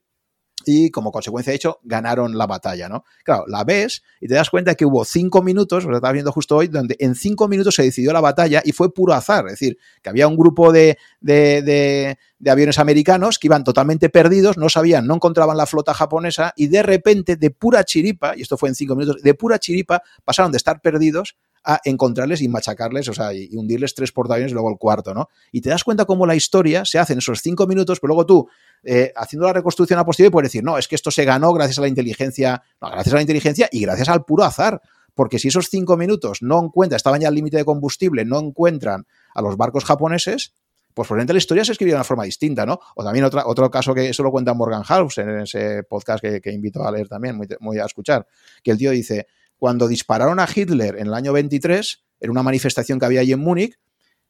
y 0.65 0.91
como 0.91 1.11
consecuencia 1.11 1.51
de 1.51 1.55
hecho 1.55 1.79
ganaron 1.83 2.37
la 2.37 2.47
batalla, 2.47 2.89
¿no? 2.89 3.03
Claro, 3.23 3.45
la 3.47 3.63
ves 3.63 4.03
y 4.19 4.27
te 4.27 4.35
das 4.35 4.49
cuenta 4.49 4.75
que 4.75 4.85
hubo 4.85 5.05
cinco 5.05 5.41
minutos, 5.41 5.85
lo 5.85 5.95
estaba 5.95 6.11
viendo 6.11 6.31
justo 6.31 6.57
hoy, 6.57 6.67
donde 6.67 6.95
en 6.99 7.15
cinco 7.15 7.47
minutos 7.47 7.75
se 7.75 7.83
decidió 7.83 8.13
la 8.13 8.21
batalla 8.21 8.61
y 8.63 8.71
fue 8.71 8.93
puro 8.93 9.13
azar, 9.13 9.45
es 9.47 9.53
decir, 9.53 9.77
que 10.01 10.09
había 10.09 10.27
un 10.27 10.37
grupo 10.37 10.71
de, 10.71 10.97
de, 11.21 12.17
aviones 12.47 12.79
americanos 12.79 13.39
que 13.39 13.47
iban 13.47 13.63
totalmente 13.63 14.09
perdidos, 14.09 14.57
no 14.57 14.69
sabían, 14.69 15.07
no 15.07 15.15
encontraban 15.15 15.57
la 15.57 15.65
flota 15.65 15.93
japonesa 15.93 16.53
y 16.55 16.67
de 16.67 16.83
repente, 16.83 17.35
de 17.35 17.51
pura 17.51 17.83
chiripa, 17.83 18.35
y 18.35 18.41
esto 18.41 18.57
fue 18.57 18.69
en 18.69 18.75
cinco 18.75 18.95
minutos, 18.95 19.21
de 19.21 19.33
pura 19.33 19.59
chiripa 19.59 20.01
pasaron 20.23 20.51
de 20.51 20.57
estar 20.57 20.81
perdidos 20.81 21.35
a 21.63 21.79
encontrarles 21.83 22.41
y 22.41 22.47
machacarles, 22.47 23.07
o 23.07 23.13
sea, 23.13 23.33
y 23.33 23.55
hundirles 23.55 23.93
tres 23.93 24.11
portaaviones 24.11 24.51
y 24.51 24.53
luego 24.53 24.69
el 24.69 24.77
cuarto, 24.77 25.13
¿no? 25.13 25.29
Y 25.51 25.61
te 25.61 25.69
das 25.69 25.83
cuenta 25.83 26.05
cómo 26.05 26.25
la 26.25 26.35
historia 26.35 26.85
se 26.85 26.97
hace 26.97 27.13
en 27.13 27.19
esos 27.19 27.41
cinco 27.41 27.67
minutos, 27.67 27.99
pero 27.99 28.09
luego 28.09 28.25
tú, 28.25 28.47
eh, 28.83 29.13
haciendo 29.15 29.45
la 29.45 29.53
reconstrucción 29.53 29.99
a 29.99 30.05
posteriori, 30.05 30.31
puedes 30.31 30.51
decir, 30.51 30.63
no, 30.63 30.77
es 30.77 30.87
que 30.87 30.95
esto 30.95 31.11
se 31.11 31.23
ganó 31.25 31.53
gracias 31.53 31.77
a 31.77 31.81
la 31.81 31.87
inteligencia, 31.87 32.63
no, 32.81 32.89
gracias 32.89 33.13
a 33.13 33.15
la 33.17 33.21
inteligencia 33.21 33.69
y 33.71 33.81
gracias 33.81 34.09
al 34.09 34.25
puro 34.25 34.43
azar. 34.43 34.81
Porque 35.13 35.39
si 35.39 35.49
esos 35.49 35.67
cinco 35.69 35.97
minutos 35.97 36.41
no 36.41 36.63
encuentran, 36.63 36.95
estaban 36.95 37.19
ya 37.19 37.27
al 37.27 37.35
límite 37.35 37.57
de 37.57 37.65
combustible, 37.65 38.23
no 38.23 38.39
encuentran 38.39 39.05
a 39.35 39.41
los 39.41 39.57
barcos 39.57 39.83
japoneses, 39.83 40.53
pues 40.93 41.07
probablemente 41.07 41.33
la 41.33 41.39
historia 41.39 41.65
se 41.65 41.73
escribiría 41.73 41.95
de 41.95 41.99
una 41.99 42.03
forma 42.05 42.23
distinta, 42.23 42.65
¿no? 42.65 42.79
O 42.95 43.03
también 43.03 43.25
otra, 43.25 43.45
otro 43.45 43.69
caso 43.69 43.93
que 43.93 44.09
eso 44.09 44.23
lo 44.23 44.31
cuenta 44.31 44.53
Morgan 44.53 44.83
House 44.83 45.17
en 45.19 45.41
ese 45.41 45.83
podcast 45.83 46.21
que, 46.21 46.41
que 46.41 46.51
invito 46.51 46.83
a 46.83 46.91
leer 46.91 47.07
también, 47.07 47.35
muy, 47.35 47.47
muy 47.59 47.79
a 47.79 47.85
escuchar, 47.85 48.25
que 48.63 48.71
el 48.71 48.77
tío 48.77 48.91
dice, 48.91 49.27
cuando 49.61 49.87
dispararon 49.87 50.39
a 50.39 50.47
Hitler 50.53 50.95
en 50.97 51.05
el 51.05 51.13
año 51.13 51.33
23, 51.33 52.03
en 52.21 52.31
una 52.31 52.41
manifestación 52.41 52.97
que 52.97 53.05
había 53.05 53.21
allí 53.21 53.33
en 53.33 53.41
Múnich, 53.41 53.77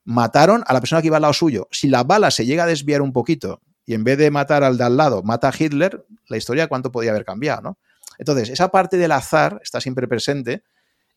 mataron 0.03 0.61
a 0.67 0.73
la 0.73 0.81
persona 0.81 1.01
que 1.01 1.07
iba 1.07 1.15
al 1.15 1.21
lado 1.21 1.33
suyo. 1.33 1.69
Si 1.71 1.87
la 1.87 2.03
bala 2.03 2.31
se 2.31 2.45
llega 2.45 2.65
a 2.65 2.67
desviar 2.67 3.01
un 3.01 3.13
poquito 3.13 3.61
y 3.85 3.93
en 3.93 4.03
vez 4.03 4.17
de 4.17 4.29
matar 4.29 4.65
al 4.65 4.77
de 4.77 4.83
al 4.83 4.97
lado, 4.97 5.23
mata 5.23 5.47
a 5.47 5.53
Hitler, 5.57 6.05
la 6.27 6.35
historia 6.35 6.67
cuánto 6.67 6.91
podía 6.91 7.11
haber 7.11 7.23
cambiado, 7.23 7.61
¿no? 7.61 7.77
Entonces, 8.17 8.49
esa 8.49 8.71
parte 8.71 8.97
del 8.97 9.13
azar 9.13 9.61
está 9.63 9.79
siempre 9.79 10.05
presente 10.05 10.63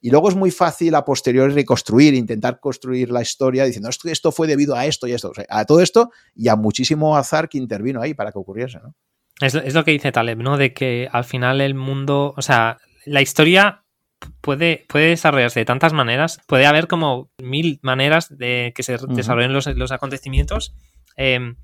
y 0.01 0.11
luego 0.11 0.28
es 0.28 0.36
muy 0.36 0.53
fácil 0.53 0.95
a 0.95 1.05
posteriori 1.05 1.53
reconstruir, 1.53 2.15
intentar 2.15 2.61
construir 2.61 3.11
la 3.11 3.20
historia 3.20 3.65
diciendo 3.65 3.89
esto, 3.89 4.09
esto 4.09 4.31
fue 4.31 4.47
debido 4.47 4.77
a 4.77 4.86
esto 4.86 5.09
y 5.09 5.12
esto, 5.12 5.31
o 5.31 5.35
sea, 5.35 5.45
a 5.49 5.65
todo 5.65 5.81
esto 5.81 6.12
y 6.36 6.47
a 6.47 6.55
muchísimo 6.55 7.16
azar 7.16 7.49
que 7.49 7.59
intervino 7.59 8.01
ahí 8.01 8.15
para 8.15 8.31
que 8.31 8.39
ocurriese, 8.39 8.78
¿no? 8.78 8.95
Es, 9.41 9.57
es 9.57 9.74
lo 9.74 9.85
que 9.85 9.91
dice 9.91 10.12
Taleb, 10.12 10.39
¿no? 10.39 10.57
De 10.57 10.73
que 10.73 11.09
al 11.11 11.24
final 11.24 11.61
el 11.61 11.74
mundo, 11.74 12.32
o 12.36 12.43
sea, 12.43 12.78
la 13.07 13.20
historia 13.20 13.84
puede, 14.41 14.85
puede 14.89 15.09
desarrollarse 15.09 15.61
de 15.61 15.67
tantas 15.67 15.93
maneras. 15.93 16.41
Puede 16.47 16.67
haber 16.67 16.87
como 16.87 17.31
mil 17.43 17.79
maneras 17.83 18.37
de 18.37 18.73
que 18.75 18.83
se 18.83 18.95
uh 18.95 18.99
-huh. 18.99 19.15
desarrollen 19.15 19.53
los, 19.53 19.67
los 19.67 19.93
acontecimientos. 19.93 20.75
Eh, 21.17 21.55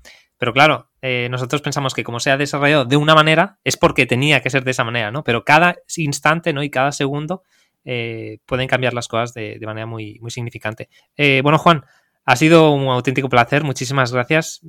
pero 0.41 0.53
claro, 0.53 0.89
eh, 1.03 1.27
nosotros 1.29 1.61
pensamos 1.61 1.93
que 1.93 2.03
como 2.03 2.19
se 2.19 2.31
ha 2.31 2.35
desarrollado 2.35 2.83
de 2.83 2.97
una 2.97 3.13
manera, 3.13 3.59
es 3.63 3.77
porque 3.77 4.07
tenía 4.07 4.41
que 4.41 4.49
ser 4.49 4.63
de 4.63 4.71
esa 4.71 4.83
manera, 4.83 5.11
¿no? 5.11 5.23
Pero 5.23 5.45
cada 5.45 5.75
instante, 5.97 6.51
¿no? 6.51 6.63
Y 6.63 6.71
cada 6.71 6.91
segundo 6.91 7.43
eh, 7.85 8.39
pueden 8.47 8.67
cambiar 8.67 8.95
las 8.95 9.07
cosas 9.07 9.35
de, 9.35 9.59
de 9.59 9.65
manera 9.67 9.85
muy, 9.85 10.17
muy 10.19 10.31
significante. 10.31 10.89
Eh, 11.15 11.41
bueno, 11.43 11.59
Juan, 11.59 11.85
ha 12.25 12.35
sido 12.35 12.71
un 12.71 12.87
auténtico 12.87 13.29
placer. 13.29 13.63
Muchísimas 13.63 14.11
gracias 14.11 14.61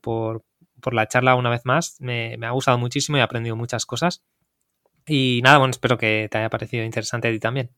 por, 0.00 0.44
por, 0.80 0.94
la 0.94 1.06
charla 1.08 1.34
una 1.34 1.50
vez 1.50 1.60
más. 1.66 1.96
Me, 2.00 2.38
me 2.38 2.46
ha 2.46 2.52
gustado 2.52 2.78
muchísimo 2.78 3.18
y 3.18 3.20
he 3.20 3.22
aprendido 3.22 3.54
muchas 3.54 3.84
cosas. 3.84 4.24
Y 5.08 5.40
nada, 5.42 5.58
bueno, 5.58 5.70
espero 5.70 5.98
que 5.98 6.28
te 6.30 6.38
haya 6.38 6.50
parecido 6.50 6.84
interesante 6.84 7.28
a 7.28 7.30
ti 7.30 7.38
también. 7.38 7.70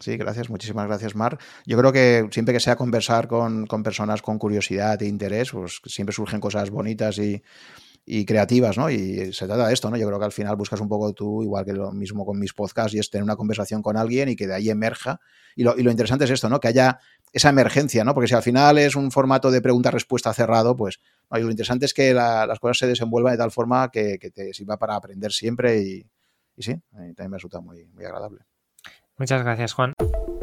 Sí, 0.00 0.16
gracias, 0.16 0.50
muchísimas 0.50 0.88
gracias, 0.88 1.14
Mar. 1.14 1.38
Yo 1.66 1.78
creo 1.78 1.92
que 1.92 2.26
siempre 2.32 2.52
que 2.52 2.58
sea 2.58 2.74
conversar 2.74 3.28
con, 3.28 3.66
con 3.66 3.84
personas 3.84 4.20
con 4.20 4.36
curiosidad 4.36 5.00
e 5.00 5.06
interés, 5.06 5.52
pues 5.52 5.80
siempre 5.86 6.12
surgen 6.12 6.40
cosas 6.40 6.70
bonitas 6.70 7.16
y, 7.18 7.40
y, 8.04 8.24
creativas, 8.24 8.76
¿no? 8.76 8.90
Y 8.90 9.32
se 9.32 9.46
trata 9.46 9.68
de 9.68 9.74
esto, 9.74 9.88
¿no? 9.88 9.96
Yo 9.96 10.08
creo 10.08 10.18
que 10.18 10.24
al 10.24 10.32
final 10.32 10.56
buscas 10.56 10.80
un 10.80 10.88
poco 10.88 11.12
tú, 11.12 11.44
igual 11.44 11.64
que 11.64 11.74
lo 11.74 11.92
mismo 11.92 12.26
con 12.26 12.40
mis 12.40 12.52
podcasts, 12.52 12.94
y 12.94 12.98
es 12.98 13.08
tener 13.08 13.22
una 13.22 13.36
conversación 13.36 13.82
con 13.82 13.96
alguien 13.96 14.30
y 14.30 14.34
que 14.34 14.48
de 14.48 14.54
ahí 14.54 14.68
emerja. 14.68 15.20
Y 15.54 15.62
lo, 15.62 15.78
y 15.78 15.84
lo 15.84 15.92
interesante 15.92 16.24
es 16.24 16.30
esto, 16.32 16.48
¿no? 16.48 16.58
Que 16.58 16.66
haya 16.66 16.98
esa 17.32 17.48
emergencia, 17.48 18.04
¿no? 18.04 18.14
Porque 18.14 18.28
si 18.28 18.34
al 18.34 18.42
final 18.42 18.78
es 18.78 18.94
un 18.94 19.10
formato 19.10 19.50
de 19.50 19.62
pregunta-respuesta 19.62 20.32
cerrado, 20.34 20.76
pues 20.76 21.00
no, 21.30 21.38
lo 21.38 21.50
interesante 21.50 21.86
es 21.86 21.94
que 21.94 22.12
la, 22.12 22.46
las 22.46 22.58
cosas 22.58 22.78
se 22.78 22.86
desenvuelvan 22.86 23.32
de 23.32 23.38
tal 23.38 23.50
forma 23.50 23.90
que, 23.90 24.18
te 24.18 24.52
sirva 24.52 24.76
para 24.76 24.96
aprender 24.96 25.32
siempre 25.32 25.80
y, 25.80 26.06
y 26.56 26.62
sí, 26.62 26.76
también 26.90 27.30
me 27.30 27.36
resulta 27.36 27.60
muy, 27.60 27.86
muy 27.86 28.04
agradable. 28.04 28.42
Muchas 29.16 29.42
gracias, 29.42 29.72
Juan. 29.72 29.94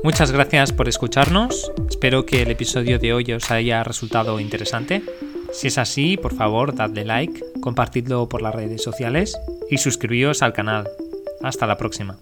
Muchas 0.03 0.31
gracias 0.31 0.71
por 0.71 0.87
escucharnos. 0.87 1.71
Espero 1.89 2.25
que 2.25 2.41
el 2.41 2.51
episodio 2.51 2.99
de 2.99 3.13
hoy 3.13 3.33
os 3.33 3.51
haya 3.51 3.83
resultado 3.83 4.39
interesante. 4.39 5.03
Si 5.51 5.67
es 5.67 5.77
así, 5.77 6.15
por 6.15 6.33
favor, 6.33 6.73
dadle 6.73 7.05
like, 7.05 7.43
compartidlo 7.61 8.29
por 8.29 8.41
las 8.41 8.55
redes 8.55 8.81
sociales 8.81 9.37
y 9.69 9.77
suscribíos 9.77 10.41
al 10.41 10.53
canal. 10.53 10.87
Hasta 11.41 11.67
la 11.67 11.77
próxima. 11.77 12.17